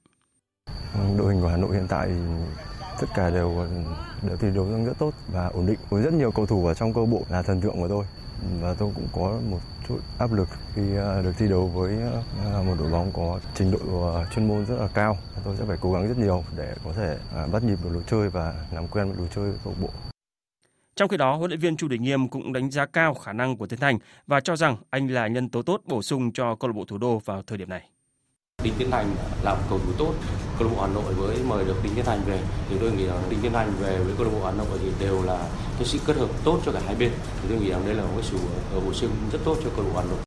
Đội 1.17 1.33
hình 1.33 1.41
của 1.41 1.47
Hà 1.47 1.57
Nội 1.57 1.75
hiện 1.75 1.87
tại 1.89 2.09
tất 3.01 3.07
cả 3.15 3.29
đều 3.29 3.67
đều 4.21 4.37
thi 4.37 4.47
đấu 4.55 4.67
rất 4.85 4.99
tốt 4.99 5.13
và 5.27 5.47
ổn 5.47 5.65
định. 5.65 5.79
Với 5.89 6.03
rất 6.03 6.13
nhiều 6.13 6.31
cầu 6.31 6.45
thủ 6.45 6.65
ở 6.65 6.73
trong 6.73 6.93
câu 6.93 7.05
bộ 7.05 7.23
là 7.29 7.41
thần 7.41 7.61
tượng 7.61 7.81
của 7.81 7.87
tôi 7.87 8.05
và 8.61 8.73
tôi 8.73 8.91
cũng 8.95 9.07
có 9.13 9.39
một 9.49 9.59
chút 9.87 9.99
áp 10.19 10.33
lực 10.33 10.47
khi 10.75 10.81
à, 10.97 11.21
được 11.21 11.33
thi 11.37 11.47
đấu 11.47 11.67
với 11.67 11.97
à, 12.53 12.63
một 12.67 12.75
đội 12.79 12.91
bóng 12.91 13.11
có 13.13 13.39
trình 13.55 13.71
độ 13.71 14.13
à, 14.13 14.25
chuyên 14.35 14.47
môn 14.47 14.65
rất 14.65 14.75
là 14.79 14.87
cao. 14.93 15.17
Tôi 15.43 15.55
sẽ 15.57 15.65
phải 15.65 15.77
cố 15.81 15.93
gắng 15.93 16.07
rất 16.07 16.17
nhiều 16.17 16.43
để 16.57 16.75
có 16.83 16.93
thể 16.93 17.17
bắt 17.51 17.63
nhịp 17.63 17.77
được 17.83 17.89
lối 17.93 18.03
chơi 18.07 18.29
và 18.29 18.65
làm 18.71 18.87
quen 18.87 19.07
với 19.07 19.17
lối 19.17 19.27
chơi 19.35 19.53
câu 19.63 19.73
bộ. 19.81 19.89
Trong 20.95 21.09
khi 21.09 21.17
đó, 21.17 21.35
huấn 21.35 21.49
luyện 21.49 21.59
viên 21.59 21.77
Chu 21.77 21.87
Đình 21.87 22.03
Nghiêm 22.03 22.27
cũng 22.27 22.53
đánh 22.53 22.71
giá 22.71 22.85
cao 22.85 23.13
khả 23.13 23.33
năng 23.33 23.57
của 23.57 23.67
Tiến 23.67 23.79
Thành 23.79 23.99
và 24.27 24.39
cho 24.39 24.55
rằng 24.55 24.77
anh 24.89 25.07
là 25.07 25.27
nhân 25.27 25.49
tố 25.49 25.61
tốt 25.61 25.81
bổ 25.85 26.01
sung 26.01 26.31
cho 26.33 26.55
câu 26.55 26.67
lạc 26.67 26.73
bộ 26.75 26.85
thủ 26.85 26.97
đô 26.97 27.21
vào 27.25 27.41
thời 27.47 27.57
điểm 27.57 27.69
này. 27.69 27.90
Đinh 28.63 28.73
Tiến 28.77 28.91
Thành 28.91 29.15
là 29.43 29.53
một 29.53 29.61
cầu 29.69 29.79
thủ 29.79 29.91
tốt. 29.97 30.13
Câu 30.59 30.67
lạc 30.67 30.73
bộ 30.75 30.81
Hà 30.81 30.87
Nội 30.87 31.13
với 31.13 31.37
mời 31.47 31.65
được 31.65 31.75
Đinh 31.83 31.95
Tiến 31.95 32.05
Thành 32.05 32.21
về 32.25 32.39
thì 32.69 32.75
tôi 32.79 32.91
nghĩ 32.91 33.05
rằng 33.05 33.23
Đinh 33.29 33.39
Tiến 33.41 33.53
Thành 33.53 33.73
về 33.79 33.97
với 33.97 34.13
câu 34.17 34.25
lạc 34.25 34.31
bộ 34.33 34.45
Hà 34.45 34.51
Nội 34.51 34.79
thì 34.81 34.91
đều 34.99 35.23
là 35.23 35.49
cái 35.77 35.85
sự 35.85 35.99
kết 36.07 36.15
hợp 36.15 36.29
tốt 36.43 36.59
cho 36.65 36.71
cả 36.71 36.79
hai 36.85 36.95
bên. 36.95 37.11
Thì 37.41 37.49
tôi 37.49 37.57
nghĩ 37.57 37.69
rằng 37.69 37.81
đây 37.85 37.95
là 37.95 38.03
một 38.03 38.11
cái 38.15 38.23
sự 38.23 38.37
ờ, 38.73 38.79
bổ 38.79 38.93
sung 38.93 39.11
rất 39.31 39.39
tốt 39.45 39.57
cho 39.63 39.69
câu 39.75 39.85
lạc 39.85 39.91
bộ 39.93 39.99
Hà 39.99 40.05
Nội. 40.07 40.17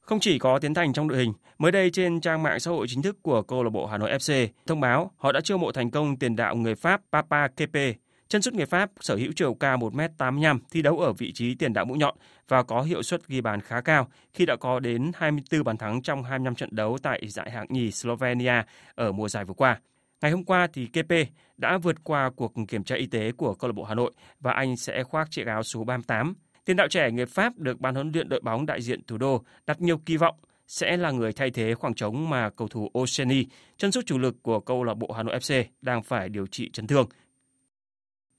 Không 0.00 0.20
chỉ 0.20 0.38
có 0.38 0.58
Tiến 0.58 0.74
Thành 0.74 0.92
trong 0.92 1.08
đội 1.08 1.18
hình, 1.18 1.32
mới 1.58 1.72
đây 1.72 1.90
trên 1.90 2.20
trang 2.20 2.42
mạng 2.42 2.60
xã 2.60 2.70
hội 2.70 2.86
chính 2.88 3.02
thức 3.02 3.16
của 3.22 3.42
câu 3.42 3.62
lạc 3.62 3.70
bộ 3.70 3.86
Hà 3.86 3.98
Nội 3.98 4.10
FC 4.10 4.48
thông 4.66 4.80
báo 4.80 5.10
họ 5.16 5.32
đã 5.32 5.40
chiêu 5.40 5.58
mộ 5.58 5.72
thành 5.72 5.90
công 5.90 6.16
tiền 6.16 6.36
đạo 6.36 6.56
người 6.56 6.74
Pháp 6.74 7.00
Papa 7.12 7.48
Kepe 7.48 7.92
Chân 8.34 8.42
sút 8.42 8.54
người 8.54 8.66
Pháp 8.66 8.90
sở 9.00 9.16
hữu 9.16 9.32
chiều 9.36 9.54
cao 9.54 9.78
1m85, 9.78 10.58
thi 10.70 10.82
đấu 10.82 10.98
ở 10.98 11.12
vị 11.12 11.32
trí 11.32 11.54
tiền 11.54 11.72
đạo 11.72 11.84
mũi 11.84 11.98
nhọn 11.98 12.14
và 12.48 12.62
có 12.62 12.82
hiệu 12.82 13.02
suất 13.02 13.28
ghi 13.28 13.40
bàn 13.40 13.60
khá 13.60 13.80
cao 13.80 14.08
khi 14.32 14.46
đã 14.46 14.56
có 14.56 14.80
đến 14.80 15.10
24 15.14 15.64
bàn 15.64 15.76
thắng 15.76 16.02
trong 16.02 16.22
25 16.22 16.54
trận 16.54 16.68
đấu 16.72 16.98
tại 17.02 17.28
giải 17.28 17.50
hạng 17.50 17.66
nhì 17.68 17.90
Slovenia 17.90 18.62
ở 18.94 19.12
mùa 19.12 19.28
giải 19.28 19.44
vừa 19.44 19.54
qua. 19.54 19.80
Ngày 20.22 20.30
hôm 20.30 20.44
qua 20.44 20.66
thì 20.72 20.86
KP 20.86 21.12
đã 21.56 21.78
vượt 21.78 22.04
qua 22.04 22.30
cuộc 22.36 22.52
kiểm 22.68 22.84
tra 22.84 22.96
y 22.96 23.06
tế 23.06 23.32
của 23.32 23.54
câu 23.54 23.68
lạc 23.68 23.72
bộ 23.72 23.84
Hà 23.84 23.94
Nội 23.94 24.12
và 24.40 24.52
anh 24.52 24.76
sẽ 24.76 25.02
khoác 25.02 25.30
chiếc 25.30 25.46
áo 25.46 25.62
số 25.62 25.84
38. 25.84 26.34
Tiền 26.64 26.76
đạo 26.76 26.88
trẻ 26.88 27.10
người 27.10 27.26
Pháp 27.26 27.58
được 27.58 27.80
ban 27.80 27.94
huấn 27.94 28.12
luyện 28.14 28.28
đội 28.28 28.40
bóng 28.40 28.66
đại 28.66 28.82
diện 28.82 29.00
thủ 29.06 29.18
đô 29.18 29.42
đặt 29.66 29.80
nhiều 29.80 29.98
kỳ 29.98 30.16
vọng 30.16 30.34
sẽ 30.66 30.96
là 30.96 31.10
người 31.10 31.32
thay 31.32 31.50
thế 31.50 31.74
khoảng 31.74 31.94
trống 31.94 32.30
mà 32.30 32.50
cầu 32.50 32.68
thủ 32.68 32.90
Osheni, 32.98 33.44
chân 33.76 33.92
sút 33.92 34.06
chủ 34.06 34.18
lực 34.18 34.42
của 34.42 34.60
câu 34.60 34.84
lạc 34.84 34.94
bộ 34.94 35.12
Hà 35.12 35.22
Nội 35.22 35.38
FC 35.38 35.64
đang 35.82 36.02
phải 36.02 36.28
điều 36.28 36.46
trị 36.46 36.70
chấn 36.72 36.86
thương. 36.86 37.06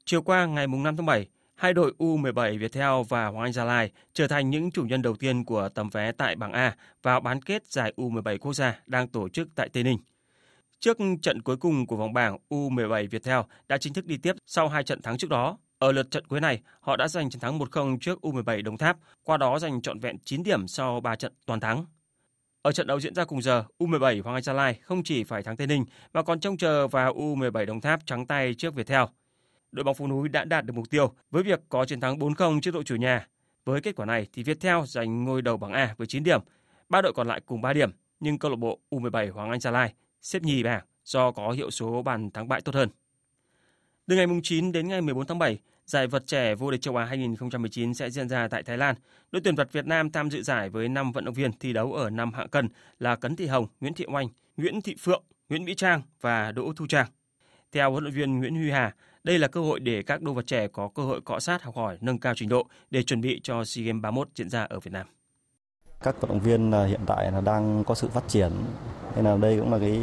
Chiều 0.07 0.21
qua 0.21 0.45
ngày 0.45 0.67
5 0.67 0.97
tháng 0.97 1.05
7, 1.05 1.27
hai 1.55 1.73
đội 1.73 1.93
U17 1.99 2.59
Viettel 2.59 2.91
và 3.09 3.27
Hoàng 3.27 3.43
Anh 3.43 3.53
Gia 3.53 3.63
Lai 3.63 3.91
trở 4.13 4.27
thành 4.27 4.49
những 4.49 4.71
chủ 4.71 4.83
nhân 4.83 5.01
đầu 5.01 5.15
tiên 5.15 5.43
của 5.43 5.69
tấm 5.69 5.89
vé 5.89 6.11
tại 6.11 6.35
bảng 6.35 6.53
A 6.53 6.75
vào 7.03 7.19
bán 7.19 7.41
kết 7.41 7.67
giải 7.67 7.93
U17 7.97 8.37
quốc 8.37 8.53
gia 8.53 8.79
đang 8.85 9.07
tổ 9.07 9.29
chức 9.29 9.47
tại 9.55 9.69
Tây 9.69 9.83
Ninh. 9.83 9.97
Trước 10.79 10.97
trận 11.21 11.41
cuối 11.41 11.57
cùng 11.57 11.87
của 11.87 11.95
vòng 11.95 12.13
bảng, 12.13 12.37
U17 12.49 13.09
Viettel 13.09 13.39
đã 13.67 13.77
chính 13.77 13.93
thức 13.93 14.05
đi 14.05 14.17
tiếp 14.17 14.35
sau 14.45 14.67
hai 14.67 14.83
trận 14.83 15.01
thắng 15.01 15.17
trước 15.17 15.29
đó. 15.29 15.57
Ở 15.77 15.91
lượt 15.91 16.11
trận 16.11 16.27
cuối 16.27 16.41
này, 16.41 16.61
họ 16.79 16.95
đã 16.95 17.07
giành 17.07 17.29
chiến 17.29 17.39
thắng 17.39 17.59
1-0 17.59 17.97
trước 18.01 18.19
U17 18.21 18.63
Đồng 18.63 18.77
Tháp, 18.77 18.97
qua 19.23 19.37
đó 19.37 19.59
giành 19.59 19.81
trọn 19.81 19.99
vẹn 19.99 20.17
9 20.25 20.43
điểm 20.43 20.67
sau 20.67 20.99
3 20.99 21.15
trận 21.15 21.33
toàn 21.45 21.59
thắng. 21.59 21.85
Ở 22.61 22.71
trận 22.71 22.87
đấu 22.87 22.99
diễn 22.99 23.15
ra 23.15 23.25
cùng 23.25 23.41
giờ, 23.41 23.63
U17 23.79 24.23
Hoàng 24.23 24.35
Anh 24.35 24.43
Gia 24.43 24.53
Lai 24.53 24.79
không 24.81 25.03
chỉ 25.03 25.23
phải 25.23 25.43
thắng 25.43 25.57
Tây 25.57 25.67
Ninh 25.67 25.85
mà 26.13 26.23
còn 26.23 26.39
trông 26.39 26.57
chờ 26.57 26.87
vào 26.87 27.13
U17 27.13 27.65
Đồng 27.65 27.81
Tháp 27.81 28.05
trắng 28.05 28.25
tay 28.25 28.53
trước 28.53 28.75
Viettel. 28.75 29.03
Đội 29.75 29.83
bóng 29.83 29.95
phố 29.95 30.07
núi 30.07 30.29
đã 30.29 30.45
đạt 30.45 30.65
được 30.65 30.73
mục 30.73 30.89
tiêu 30.89 31.13
với 31.31 31.43
việc 31.43 31.59
có 31.69 31.85
chiến 31.85 31.99
thắng 31.99 32.17
4-0 32.19 32.61
trước 32.61 32.73
đội 32.73 32.83
chủ 32.83 32.95
nhà. 32.95 33.27
Với 33.65 33.81
kết 33.81 33.95
quả 33.95 34.05
này 34.05 34.27
thì 34.33 34.43
Viettel 34.43 34.77
giành 34.85 35.23
ngôi 35.23 35.41
đầu 35.41 35.57
bảng 35.57 35.73
A 35.73 35.95
với 35.97 36.07
9 36.07 36.23
điểm, 36.23 36.41
ba 36.89 37.01
đội 37.01 37.13
còn 37.13 37.27
lại 37.27 37.41
cùng 37.45 37.61
3 37.61 37.73
điểm, 37.73 37.91
nhưng 38.19 38.37
câu 38.37 38.51
lạc 38.51 38.57
bộ 38.57 38.79
U17 38.91 39.31
Hoàng 39.31 39.49
Anh 39.49 39.59
Gia 39.59 39.71
Lai 39.71 39.93
xếp 40.21 40.41
nhì 40.41 40.63
bảng 40.63 40.83
do 41.05 41.31
có 41.31 41.51
hiệu 41.51 41.71
số 41.71 42.01
bàn 42.01 42.31
thắng 42.31 42.47
bại 42.47 42.61
tốt 42.61 42.75
hơn. 42.75 42.89
Từ 44.07 44.15
ngày 44.15 44.25
9 44.43 44.71
đến 44.71 44.87
ngày 44.87 45.01
14 45.01 45.25
tháng 45.27 45.39
7, 45.39 45.59
giải 45.85 46.07
vật 46.07 46.23
trẻ 46.27 46.55
vô 46.55 46.71
địch 46.71 46.81
châu 46.81 46.95
Á 46.95 47.05
2019 47.05 47.93
sẽ 47.93 48.09
diễn 48.09 48.29
ra 48.29 48.47
tại 48.47 48.63
Thái 48.63 48.77
Lan. 48.77 48.95
Đội 49.31 49.41
tuyển 49.43 49.55
vật 49.55 49.71
Việt 49.71 49.87
Nam 49.87 50.09
tham 50.11 50.31
dự 50.31 50.43
giải 50.43 50.69
với 50.69 50.89
5 50.89 51.11
vận 51.11 51.25
động 51.25 51.33
viên 51.33 51.51
thi 51.59 51.73
đấu 51.73 51.93
ở 51.93 52.09
năm 52.09 52.33
hạng 52.33 52.49
cân 52.49 52.69
là 52.99 53.15
Cấn 53.15 53.35
Thị 53.35 53.47
Hồng, 53.47 53.67
Nguyễn 53.79 53.93
Thị 53.93 54.05
Oanh, 54.07 54.27
Nguyễn 54.57 54.81
Thị 54.81 54.95
Phượng, 54.99 55.23
Nguyễn 55.49 55.65
Mỹ 55.65 55.75
Trang 55.75 56.01
và 56.21 56.51
Đỗ 56.51 56.73
Thu 56.75 56.87
Trang. 56.87 57.07
Theo 57.71 57.91
huấn 57.91 58.03
luyện 58.03 58.15
viên 58.15 58.39
Nguyễn 58.39 58.55
Huy 58.55 58.71
Hà, 58.71 58.95
đây 59.25 59.39
là 59.39 59.47
cơ 59.47 59.61
hội 59.61 59.79
để 59.79 60.03
các 60.03 60.21
đô 60.21 60.33
vật 60.33 60.47
trẻ 60.47 60.67
có 60.67 60.89
cơ 60.95 61.03
hội 61.03 61.21
cọ 61.21 61.39
sát 61.39 61.63
học 61.63 61.75
hỏi, 61.75 61.97
nâng 62.01 62.19
cao 62.19 62.33
trình 62.35 62.49
độ 62.49 62.67
để 62.91 63.03
chuẩn 63.03 63.21
bị 63.21 63.39
cho 63.43 63.63
SEA 63.65 63.85
Games 63.85 64.01
31 64.01 64.27
diễn 64.35 64.49
ra 64.49 64.63
ở 64.63 64.79
Việt 64.79 64.91
Nam. 64.91 65.07
Các 66.03 66.21
vận 66.21 66.29
động 66.29 66.39
viên 66.39 66.71
hiện 66.71 66.99
tại 67.05 67.31
là 67.31 67.41
đang 67.41 67.83
có 67.83 67.95
sự 67.95 68.07
phát 68.07 68.23
triển 68.27 68.51
nên 69.15 69.25
là 69.25 69.37
đây 69.37 69.59
cũng 69.59 69.71
là 69.71 69.79
cái 69.79 69.99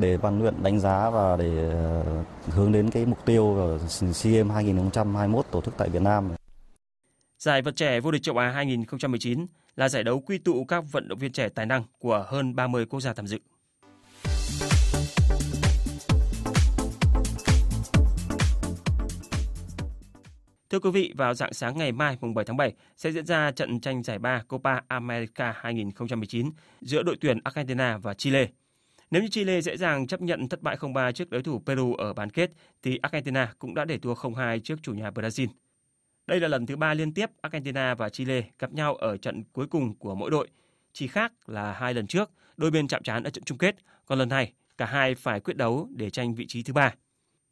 để 0.00 0.16
ban 0.16 0.38
luyện 0.38 0.54
đánh 0.62 0.80
giá 0.80 1.10
và 1.10 1.36
để 1.36 1.70
ờ, 1.72 2.04
hướng 2.46 2.72
đến 2.72 2.90
cái 2.90 3.06
mục 3.06 3.24
tiêu 3.24 3.56
ở 3.56 3.78
SEA 3.88 4.32
Games 4.32 4.54
2021 4.54 5.46
tổ 5.50 5.60
chức 5.62 5.74
tại 5.76 5.88
Việt 5.88 6.02
Nam. 6.02 6.28
Giải 7.38 7.62
vật 7.62 7.76
trẻ 7.76 8.00
vô 8.00 8.10
địch 8.10 8.22
châu 8.22 8.38
Á 8.38 8.50
2019 8.50 9.46
là 9.76 9.88
giải 9.88 10.04
đấu 10.04 10.20
quy 10.20 10.38
tụ 10.38 10.64
các 10.64 10.84
vận 10.92 11.08
động 11.08 11.18
viên 11.18 11.32
trẻ 11.32 11.48
tài 11.48 11.66
năng 11.66 11.82
của 11.98 12.24
hơn 12.28 12.56
30 12.56 12.86
quốc 12.86 13.00
gia 13.00 13.12
tham 13.12 13.26
dự. 13.26 13.38
Thưa 20.70 20.78
quý 20.78 20.90
vị, 20.90 21.12
vào 21.16 21.34
dạng 21.34 21.52
sáng 21.52 21.78
ngày 21.78 21.92
mai 21.92 22.16
mùng 22.20 22.34
7 22.34 22.44
tháng 22.44 22.56
7 22.56 22.72
sẽ 22.96 23.12
diễn 23.12 23.26
ra 23.26 23.50
trận 23.50 23.80
tranh 23.80 24.02
giải 24.02 24.18
ba 24.18 24.42
Copa 24.48 24.80
America 24.88 25.54
2019 25.56 26.50
giữa 26.80 27.02
đội 27.02 27.16
tuyển 27.20 27.38
Argentina 27.44 27.98
và 27.98 28.14
Chile. 28.14 28.48
Nếu 29.10 29.22
như 29.22 29.28
Chile 29.28 29.60
dễ 29.60 29.76
dàng 29.76 30.06
chấp 30.06 30.22
nhận 30.22 30.48
thất 30.48 30.62
bại 30.62 30.76
0-3 30.76 31.12
trước 31.12 31.30
đối 31.30 31.42
thủ 31.42 31.62
Peru 31.66 31.94
ở 31.94 32.12
bán 32.12 32.30
kết, 32.30 32.50
thì 32.82 32.98
Argentina 33.02 33.52
cũng 33.58 33.74
đã 33.74 33.84
để 33.84 33.98
thua 33.98 34.14
0-2 34.14 34.58
trước 34.58 34.78
chủ 34.82 34.94
nhà 34.94 35.10
Brazil. 35.10 35.48
Đây 36.26 36.40
là 36.40 36.48
lần 36.48 36.66
thứ 36.66 36.76
ba 36.76 36.94
liên 36.94 37.14
tiếp 37.14 37.30
Argentina 37.40 37.94
và 37.94 38.08
Chile 38.08 38.42
gặp 38.58 38.72
nhau 38.72 38.94
ở 38.94 39.16
trận 39.16 39.44
cuối 39.52 39.66
cùng 39.66 39.94
của 39.94 40.14
mỗi 40.14 40.30
đội. 40.30 40.48
Chỉ 40.92 41.06
khác 41.06 41.32
là 41.46 41.72
hai 41.72 41.94
lần 41.94 42.06
trước, 42.06 42.30
đôi 42.56 42.70
bên 42.70 42.88
chạm 42.88 43.02
trán 43.02 43.22
ở 43.22 43.30
trận 43.30 43.44
chung 43.44 43.58
kết, 43.58 43.76
còn 44.06 44.18
lần 44.18 44.28
này 44.28 44.52
cả 44.78 44.86
hai 44.86 45.14
phải 45.14 45.40
quyết 45.40 45.56
đấu 45.56 45.88
để 45.90 46.10
tranh 46.10 46.34
vị 46.34 46.46
trí 46.46 46.62
thứ 46.62 46.72
ba. 46.72 46.94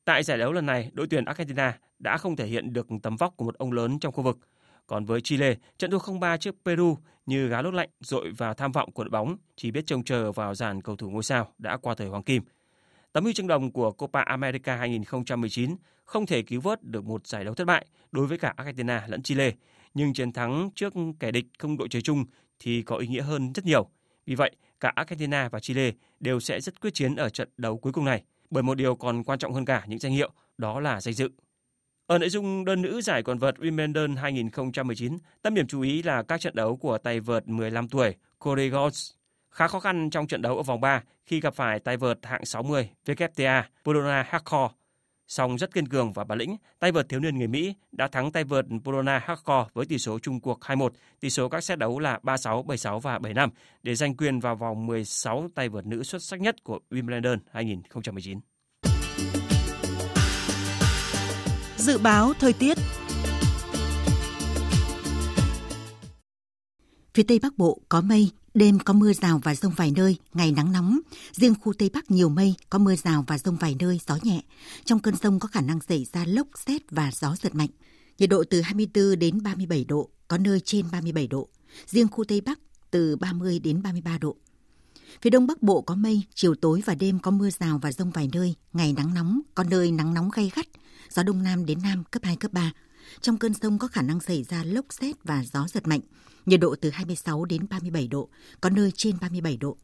Tại 0.08 0.22
giải 0.22 0.38
đấu 0.38 0.52
lần 0.52 0.66
này, 0.66 0.90
đội 0.92 1.06
tuyển 1.10 1.24
Argentina 1.24 1.78
đã 1.98 2.16
không 2.16 2.36
thể 2.36 2.46
hiện 2.46 2.72
được 2.72 2.86
tầm 3.02 3.16
vóc 3.16 3.36
của 3.36 3.44
một 3.44 3.58
ông 3.58 3.72
lớn 3.72 3.98
trong 3.98 4.12
khu 4.12 4.22
vực. 4.22 4.38
Còn 4.86 5.04
với 5.04 5.20
Chile, 5.20 5.54
trận 5.78 5.90
thua 5.90 5.98
0-3 5.98 6.36
trước 6.36 6.54
Peru 6.64 6.98
như 7.26 7.48
gá 7.48 7.62
lốt 7.62 7.74
lạnh 7.74 7.88
dội 8.00 8.30
vào 8.30 8.54
tham 8.54 8.72
vọng 8.72 8.92
của 8.92 9.04
đội 9.04 9.10
bóng, 9.10 9.36
chỉ 9.56 9.70
biết 9.70 9.86
trông 9.86 10.04
chờ 10.04 10.32
vào 10.32 10.54
dàn 10.54 10.82
cầu 10.82 10.96
thủ 10.96 11.10
ngôi 11.10 11.22
sao 11.22 11.52
đã 11.58 11.76
qua 11.76 11.94
thời 11.94 12.08
hoàng 12.08 12.22
kim. 12.22 12.42
Tấm 13.12 13.24
huy 13.24 13.32
chương 13.32 13.46
đồng 13.46 13.72
của 13.72 13.92
Copa 13.92 14.20
America 14.20 14.76
2019 14.76 15.76
không 16.04 16.26
thể 16.26 16.42
cứu 16.42 16.60
vớt 16.60 16.82
được 16.82 17.04
một 17.04 17.26
giải 17.26 17.44
đấu 17.44 17.54
thất 17.54 17.64
bại 17.64 17.86
đối 18.12 18.26
với 18.26 18.38
cả 18.38 18.54
Argentina 18.56 19.04
lẫn 19.08 19.22
Chile, 19.22 19.52
nhưng 19.94 20.12
chiến 20.12 20.32
thắng 20.32 20.70
trước 20.74 20.94
kẻ 21.20 21.30
địch 21.30 21.46
không 21.58 21.78
đội 21.78 21.88
trời 21.88 22.02
chung 22.02 22.24
thì 22.58 22.82
có 22.82 22.96
ý 22.96 23.06
nghĩa 23.06 23.22
hơn 23.22 23.52
rất 23.52 23.64
nhiều. 23.64 23.88
Vì 24.26 24.34
vậy, 24.34 24.50
cả 24.80 24.92
Argentina 24.94 25.48
và 25.48 25.60
Chile 25.60 25.92
đều 26.20 26.40
sẽ 26.40 26.60
rất 26.60 26.80
quyết 26.80 26.94
chiến 26.94 27.16
ở 27.16 27.28
trận 27.28 27.48
đấu 27.56 27.78
cuối 27.78 27.92
cùng 27.92 28.04
này, 28.04 28.22
bởi 28.50 28.62
một 28.62 28.74
điều 28.74 28.94
còn 28.94 29.24
quan 29.24 29.38
trọng 29.38 29.52
hơn 29.52 29.64
cả 29.64 29.84
những 29.86 29.98
danh 29.98 30.12
hiệu, 30.12 30.30
đó 30.58 30.80
là 30.80 31.00
danh 31.00 31.14
dự. 31.14 31.30
Ở 32.06 32.18
nội 32.18 32.28
dung 32.28 32.64
đơn 32.64 32.82
nữ 32.82 33.00
giải 33.00 33.22
quần 33.22 33.38
vợt 33.38 33.54
Wimbledon 33.58 34.16
2019, 34.16 35.18
tâm 35.42 35.54
điểm 35.54 35.66
chú 35.66 35.80
ý 35.80 36.02
là 36.02 36.22
các 36.22 36.40
trận 36.40 36.54
đấu 36.54 36.76
của 36.76 36.98
tay 36.98 37.20
vợt 37.20 37.48
15 37.48 37.88
tuổi 37.88 38.14
Corey 38.38 38.68
Goss 38.68 39.18
khá 39.50 39.68
khó 39.68 39.80
khăn 39.80 40.10
trong 40.10 40.26
trận 40.26 40.42
đấu 40.42 40.56
ở 40.56 40.62
vòng 40.62 40.80
3 40.80 41.02
khi 41.26 41.40
gặp 41.40 41.54
phải 41.54 41.80
tay 41.80 41.96
vợt 41.96 42.18
hạng 42.22 42.44
60 42.44 42.90
WTA 43.06 43.62
Polona 43.84 44.22
Hardcore. 44.28 44.74
Song 45.28 45.58
rất 45.58 45.74
kiên 45.74 45.88
cường 45.88 46.12
và 46.12 46.24
bản 46.24 46.38
lĩnh, 46.38 46.56
tay 46.78 46.92
vợt 46.92 47.08
thiếu 47.08 47.20
niên 47.20 47.38
người 47.38 47.46
Mỹ 47.46 47.74
đã 47.92 48.08
thắng 48.08 48.32
tay 48.32 48.44
vợt 48.44 48.64
Polona 48.84 49.18
Hardcore 49.18 49.70
với 49.74 49.86
tỷ 49.86 49.98
số 49.98 50.18
chung 50.18 50.40
cuộc 50.40 50.60
2-1, 50.60 50.88
tỷ 51.20 51.30
số 51.30 51.48
các 51.48 51.64
set 51.64 51.78
đấu 51.78 51.98
là 51.98 52.18
3-6, 52.22 52.64
7-6 52.64 52.98
và 52.98 53.18
7-5 53.18 53.48
để 53.82 53.94
giành 53.94 54.16
quyền 54.16 54.40
vào 54.40 54.56
vòng 54.56 54.86
16 54.86 55.48
tay 55.54 55.68
vợt 55.68 55.86
nữ 55.86 56.02
xuất 56.02 56.22
sắc 56.22 56.40
nhất 56.40 56.64
của 56.64 56.78
Wimbledon 56.90 57.38
2019. 57.52 58.40
Dự 61.76 61.98
báo 61.98 62.32
thời 62.40 62.52
tiết 62.52 62.78
Phía 67.14 67.22
Tây 67.28 67.38
Bắc 67.42 67.58
Bộ 67.58 67.80
có 67.88 68.00
mây, 68.00 68.30
đêm 68.58 68.78
có 68.78 68.92
mưa 68.92 69.12
rào 69.12 69.40
và 69.44 69.54
rông 69.54 69.72
vài 69.76 69.92
nơi, 69.96 70.16
ngày 70.34 70.52
nắng 70.52 70.72
nóng. 70.72 70.98
Riêng 71.32 71.54
khu 71.60 71.72
Tây 71.72 71.90
Bắc 71.94 72.10
nhiều 72.10 72.28
mây, 72.28 72.54
có 72.70 72.78
mưa 72.78 72.96
rào 72.96 73.24
và 73.26 73.38
rông 73.38 73.56
vài 73.56 73.76
nơi, 73.78 74.00
gió 74.06 74.18
nhẹ. 74.22 74.42
Trong 74.84 74.98
cơn 74.98 75.16
rông 75.16 75.38
có 75.38 75.48
khả 75.48 75.60
năng 75.60 75.80
xảy 75.88 76.06
ra 76.12 76.24
lốc, 76.24 76.46
xét 76.66 76.90
và 76.90 77.10
gió 77.14 77.36
giật 77.42 77.54
mạnh. 77.54 77.68
Nhiệt 78.18 78.30
độ 78.30 78.44
từ 78.50 78.60
24 78.60 79.18
đến 79.18 79.42
37 79.42 79.84
độ, 79.84 80.10
có 80.28 80.38
nơi 80.38 80.60
trên 80.60 80.86
37 80.92 81.26
độ. 81.26 81.48
Riêng 81.86 82.08
khu 82.08 82.24
Tây 82.24 82.40
Bắc 82.40 82.58
từ 82.90 83.16
30 83.16 83.58
đến 83.58 83.82
33 83.82 84.18
độ. 84.18 84.36
Phía 85.22 85.30
Đông 85.30 85.46
Bắc 85.46 85.62
Bộ 85.62 85.80
có 85.80 85.94
mây, 85.94 86.22
chiều 86.34 86.54
tối 86.54 86.82
và 86.86 86.94
đêm 86.94 87.18
có 87.18 87.30
mưa 87.30 87.50
rào 87.50 87.78
và 87.82 87.92
rông 87.92 88.10
vài 88.10 88.28
nơi, 88.32 88.54
ngày 88.72 88.92
nắng 88.92 89.14
nóng, 89.14 89.40
có 89.54 89.64
nơi 89.64 89.90
nắng 89.90 90.14
nóng 90.14 90.30
gay 90.34 90.50
gắt, 90.54 90.66
gió 91.10 91.22
Đông 91.22 91.42
Nam 91.42 91.66
đến 91.66 91.78
Nam 91.82 92.04
cấp 92.10 92.22
2, 92.24 92.36
cấp 92.36 92.52
3. 92.52 92.72
Trong 93.20 93.38
cơn 93.38 93.54
rông 93.54 93.78
có 93.78 93.88
khả 93.88 94.02
năng 94.02 94.20
xảy 94.20 94.42
ra 94.42 94.64
lốc 94.64 94.86
xét 94.90 95.24
và 95.24 95.44
gió 95.52 95.66
giật 95.68 95.86
mạnh, 95.88 96.00
nhiệt 96.48 96.60
độ 96.60 96.74
từ 96.80 96.90
26 96.90 97.44
đến 97.44 97.66
37 97.70 98.08
độ, 98.08 98.28
có 98.60 98.70
nơi 98.70 98.92
trên 98.96 99.16
37 99.20 99.56
độ. 99.56 99.76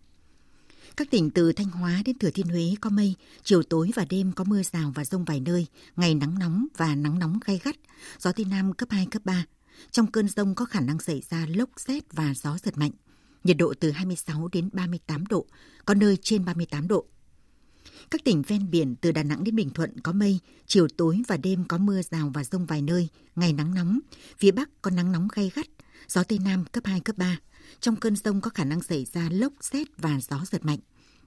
Các 0.97 1.11
tỉnh 1.11 1.31
từ 1.31 1.53
Thanh 1.53 1.71
Hóa 1.71 2.03
đến 2.05 2.19
Thừa 2.19 2.31
Thiên 2.31 2.49
Huế 2.49 2.75
có 2.81 2.91
mây, 2.91 3.15
chiều 3.43 3.63
tối 3.63 3.91
và 3.95 4.05
đêm 4.11 4.33
có 4.33 4.45
mưa 4.45 4.63
rào 4.73 4.93
và 4.95 5.05
rông 5.05 5.25
vài 5.25 5.41
nơi, 5.41 5.67
ngày 5.97 6.15
nắng 6.15 6.39
nóng 6.39 6.67
và 6.77 6.95
nắng 6.95 7.19
nóng 7.19 7.39
gay 7.45 7.61
gắt, 7.65 7.77
gió 8.19 8.33
Tây 8.33 8.47
Nam 8.51 8.73
cấp 8.73 8.89
2, 8.91 9.07
cấp 9.07 9.23
3. 9.25 9.45
Trong 9.91 10.07
cơn 10.07 10.29
rông 10.29 10.55
có 10.55 10.65
khả 10.65 10.81
năng 10.81 10.99
xảy 10.99 11.23
ra 11.31 11.47
lốc 11.49 11.71
xét 11.77 12.13
và 12.13 12.35
gió 12.35 12.59
giật 12.63 12.79
mạnh, 12.79 12.93
nhiệt 13.45 13.57
độ 13.57 13.75
từ 13.81 13.91
26 13.91 14.49
đến 14.53 14.69
38 14.73 15.27
độ, 15.27 15.47
có 15.85 15.95
nơi 15.95 16.19
trên 16.23 16.45
38 16.45 16.89
độ. 16.89 17.05
Các 18.11 18.25
tỉnh 18.25 18.43
ven 18.43 18.71
biển 18.71 18.95
từ 19.01 19.13
Đà 19.13 19.23
Nẵng 19.23 19.45
đến 19.45 19.57
Bình 19.57 19.71
Thuận 19.71 20.01
có 20.01 20.13
mây, 20.13 20.39
chiều 20.67 20.89
tối 20.97 21.23
và 21.29 21.37
đêm 21.37 21.65
có 21.69 21.79
mưa 21.79 22.03
rào 22.03 22.31
và 22.35 22.45
rông 22.45 22.67
vài 22.67 22.83
nơi, 22.83 23.09
ngày 23.37 23.53
nắng 23.53 23.75
nóng. 23.75 23.99
Phía 24.39 24.51
Bắc 24.51 24.83
có 24.83 24.91
nắng 24.91 25.13
nóng 25.13 25.29
gay 25.35 25.51
gắt, 25.55 25.67
gió 26.09 26.23
Tây 26.23 26.39
Nam 26.39 26.65
cấp 26.73 26.87
2, 26.87 27.01
cấp 27.01 27.19
3. 27.19 27.39
Trong 27.81 27.97
cơn 27.97 28.17
rông 28.17 28.41
có 28.41 28.51
khả 28.51 28.65
năng 28.65 28.83
xảy 28.83 29.05
ra 29.13 29.29
lốc, 29.31 29.53
xét 29.61 29.87
và 29.99 30.21
gió 30.31 30.41
giật 30.51 30.65
mạnh. 30.65 30.79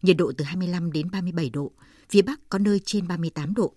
Nhiệt 0.02 0.18
độ 0.18 0.32
từ 0.38 0.46
25 0.46 0.92
đến 0.92 1.12
37 1.12 1.50
độ, 1.50 1.72
phía 2.10 2.22
Bắc 2.22 2.50
có 2.50 2.60
nơi 2.60 2.82
trên 2.86 3.08
38 3.08 3.54
độ. 3.54 3.74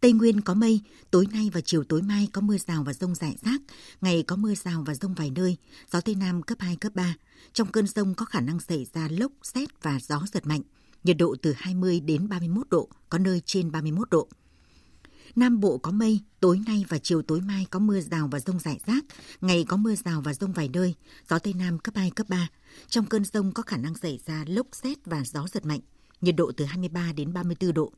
Tây 0.00 0.12
Nguyên 0.12 0.40
có 0.40 0.54
mây, 0.54 0.80
tối 1.10 1.26
nay 1.32 1.50
và 1.52 1.60
chiều 1.60 1.84
tối 1.84 2.02
mai 2.02 2.28
có 2.32 2.40
mưa 2.40 2.56
rào 2.58 2.84
và 2.84 2.92
rông 2.92 3.14
rải 3.14 3.36
rác, 3.44 3.60
ngày 4.00 4.22
có 4.22 4.36
mưa 4.36 4.54
rào 4.54 4.82
và 4.86 4.94
rông 4.94 5.14
vài 5.14 5.30
nơi, 5.30 5.56
gió 5.92 6.00
Tây 6.00 6.14
Nam 6.14 6.42
cấp 6.42 6.58
2, 6.60 6.76
cấp 6.76 6.94
3. 6.94 7.14
Trong 7.52 7.72
cơn 7.72 7.86
rông 7.86 8.14
có 8.14 8.24
khả 8.24 8.40
năng 8.40 8.60
xảy 8.60 8.86
ra 8.94 9.08
lốc, 9.10 9.32
xét 9.42 9.82
và 9.82 9.98
gió 10.00 10.22
giật 10.32 10.46
mạnh, 10.46 10.62
nhiệt 11.04 11.16
độ 11.16 11.36
từ 11.42 11.52
20 11.56 12.00
đến 12.00 12.28
31 12.28 12.68
độ, 12.70 12.88
có 13.08 13.18
nơi 13.18 13.42
trên 13.44 13.70
31 13.70 14.10
độ. 14.10 14.28
Nam 15.36 15.60
Bộ 15.60 15.78
có 15.78 15.90
mây, 15.90 16.20
tối 16.40 16.60
nay 16.66 16.84
và 16.88 16.98
chiều 16.98 17.22
tối 17.22 17.40
mai 17.40 17.66
có 17.70 17.78
mưa 17.78 18.00
rào 18.00 18.28
và 18.32 18.40
rông 18.40 18.58
rải 18.58 18.80
rác, 18.86 19.04
ngày 19.40 19.64
có 19.68 19.76
mưa 19.76 19.94
rào 19.94 20.20
và 20.20 20.34
rông 20.34 20.52
vài 20.52 20.68
nơi, 20.68 20.94
gió 21.28 21.38
Tây 21.38 21.52
Nam 21.52 21.78
cấp 21.78 21.94
2, 21.96 22.10
cấp 22.10 22.28
3. 22.28 22.48
Trong 22.88 23.06
cơn 23.06 23.24
rông 23.24 23.52
có 23.52 23.62
khả 23.62 23.76
năng 23.76 23.94
xảy 23.94 24.18
ra 24.26 24.44
lốc 24.48 24.66
xét 24.72 24.98
và 25.04 25.24
gió 25.24 25.46
giật 25.52 25.66
mạnh, 25.66 25.80
nhiệt 26.20 26.36
độ 26.36 26.52
từ 26.56 26.64
23 26.64 27.12
đến 27.12 27.32
34 27.32 27.74
độ. 27.74 27.92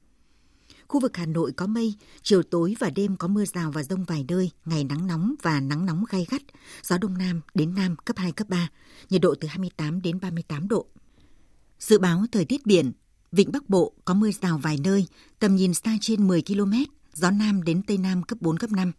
Khu 0.89 1.01
vực 1.01 1.17
Hà 1.17 1.27
Nội 1.27 1.53
có 1.53 1.67
mây, 1.67 1.95
chiều 2.23 2.43
tối 2.43 2.75
và 2.79 2.91
đêm 2.91 3.17
có 3.17 3.29
mưa 3.29 3.45
rào 3.45 3.71
và 3.71 3.83
rông 3.83 4.05
vài 4.05 4.25
nơi, 4.29 4.51
ngày 4.65 4.85
nắng 4.85 5.07
nóng 5.07 5.35
và 5.43 5.61
nắng 5.61 5.87
nóng 5.87 6.05
gai 6.11 6.27
gắt, 6.31 6.43
gió 6.83 6.99
Đông 6.99 7.19
Nam 7.19 7.41
đến 7.55 7.75
Nam 7.75 7.97
cấp 8.05 8.17
2, 8.19 8.33
cấp 8.33 8.49
3, 8.49 8.69
nhiệt 9.11 9.21
độ 9.21 9.35
từ 9.35 9.49
28 9.49 10.03
đến 10.03 10.21
38 10.21 10.69
độ. 10.69 10.87
Dự 11.79 11.99
báo 11.99 12.25
thời 12.33 12.45
tiết 12.45 12.67
biển, 12.67 12.93
Vịnh 13.33 13.53
Bắc 13.53 13.69
Bộ 13.69 13.93
có 14.05 14.15
mưa 14.15 14.31
rào 14.43 14.59
vài 14.59 14.79
nơi, 14.85 15.07
tầm 15.39 15.57
nhìn 15.57 15.75
xa 15.75 15.97
trên 16.01 16.29
10 16.29 16.43
km, 16.43 16.73
gió 17.13 17.31
Nam 17.31 17.63
đến 17.63 17.83
Tây 17.83 17.99
Nam 17.99 18.23
cấp 18.23 18.39
4, 18.41 18.59
cấp 18.59 18.73
5. 18.73 18.93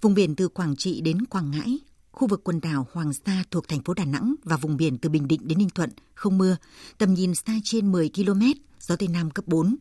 Vùng 0.00 0.14
biển 0.14 0.34
từ 0.34 0.48
Quảng 0.48 0.76
Trị 0.76 1.00
đến 1.00 1.24
Quảng 1.24 1.50
Ngãi, 1.50 1.78
khu 2.12 2.28
vực 2.28 2.44
quần 2.44 2.60
đảo 2.60 2.86
Hoàng 2.92 3.12
Sa 3.12 3.44
thuộc 3.50 3.68
thành 3.68 3.82
phố 3.82 3.94
Đà 3.94 4.04
Nẵng 4.04 4.34
và 4.44 4.56
vùng 4.56 4.76
biển 4.76 4.98
từ 4.98 5.08
Bình 5.08 5.28
Định 5.28 5.40
đến 5.44 5.58
Ninh 5.58 5.70
Thuận, 5.70 5.90
không 6.14 6.38
mưa, 6.38 6.56
tầm 6.98 7.14
nhìn 7.14 7.34
xa 7.34 7.52
trên 7.64 7.92
10 7.92 8.10
km, 8.14 8.42
gió 8.80 8.96
Tây 8.96 9.08
Nam 9.08 9.30
cấp 9.30 9.44
4. 9.48 9.76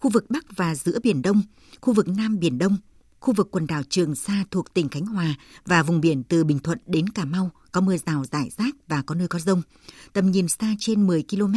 Khu 0.00 0.10
vực 0.10 0.30
Bắc 0.30 0.56
và 0.56 0.74
giữa 0.74 0.98
Biển 1.02 1.22
Đông, 1.22 1.42
khu 1.80 1.94
vực 1.94 2.08
Nam 2.08 2.38
Biển 2.38 2.58
Đông, 2.58 2.76
Khu 3.22 3.34
vực 3.34 3.48
quần 3.50 3.66
đảo 3.66 3.82
Trường 3.88 4.14
Sa 4.14 4.44
thuộc 4.50 4.74
tỉnh 4.74 4.88
Khánh 4.88 5.06
Hòa 5.06 5.34
và 5.66 5.82
vùng 5.82 6.00
biển 6.00 6.22
từ 6.22 6.44
Bình 6.44 6.58
Thuận 6.58 6.78
đến 6.86 7.08
Cà 7.08 7.24
Mau 7.24 7.50
có 7.72 7.80
mưa 7.80 7.96
rào 8.06 8.24
rải 8.32 8.50
rác 8.58 8.74
và 8.88 9.02
có 9.02 9.14
nơi 9.14 9.28
có 9.28 9.38
rông. 9.38 9.62
Tầm 10.12 10.30
nhìn 10.30 10.48
xa 10.48 10.74
trên 10.78 11.06
10 11.06 11.24
km, 11.30 11.54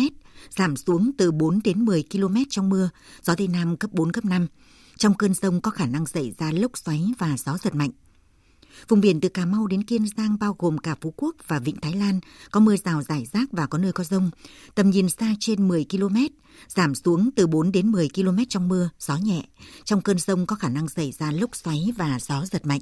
giảm 0.49 0.75
xuống 0.75 1.11
từ 1.17 1.31
4 1.31 1.59
đến 1.63 1.85
10 1.85 2.03
km 2.11 2.35
trong 2.49 2.69
mưa, 2.69 2.89
gió 3.21 3.35
Tây 3.35 3.47
Nam 3.47 3.77
cấp 3.77 3.91
4, 3.93 4.11
cấp 4.11 4.25
5. 4.25 4.47
Trong 4.97 5.13
cơn 5.13 5.33
rông 5.33 5.61
có 5.61 5.71
khả 5.71 5.85
năng 5.85 6.05
xảy 6.05 6.33
ra 6.37 6.51
lốc 6.51 6.77
xoáy 6.77 7.05
và 7.19 7.35
gió 7.37 7.57
giật 7.57 7.75
mạnh. 7.75 7.91
Vùng 8.87 9.01
biển 9.01 9.21
từ 9.21 9.29
Cà 9.29 9.45
Mau 9.45 9.67
đến 9.67 9.83
Kiên 9.83 10.05
Giang 10.17 10.39
bao 10.39 10.55
gồm 10.59 10.77
cả 10.77 10.95
Phú 11.01 11.13
Quốc 11.17 11.35
và 11.47 11.59
Vịnh 11.59 11.75
Thái 11.81 11.93
Lan 11.93 12.19
có 12.51 12.59
mưa 12.59 12.75
rào 12.77 13.01
rải 13.01 13.25
rác 13.33 13.51
và 13.51 13.67
có 13.67 13.77
nơi 13.77 13.91
có 13.91 14.03
rông. 14.03 14.31
Tầm 14.75 14.89
nhìn 14.89 15.09
xa 15.09 15.35
trên 15.39 15.67
10 15.67 15.85
km, 15.91 16.17
giảm 16.67 16.95
xuống 16.95 17.29
từ 17.35 17.47
4 17.47 17.71
đến 17.71 17.91
10 17.91 18.09
km 18.15 18.37
trong 18.49 18.67
mưa, 18.67 18.89
gió 18.99 19.17
nhẹ. 19.17 19.43
Trong 19.83 20.01
cơn 20.01 20.19
rông 20.19 20.45
có 20.45 20.55
khả 20.55 20.69
năng 20.69 20.89
xảy 20.89 21.11
ra 21.11 21.31
lốc 21.31 21.55
xoáy 21.55 21.89
và 21.97 22.19
gió 22.21 22.45
giật 22.45 22.65
mạnh. 22.65 22.81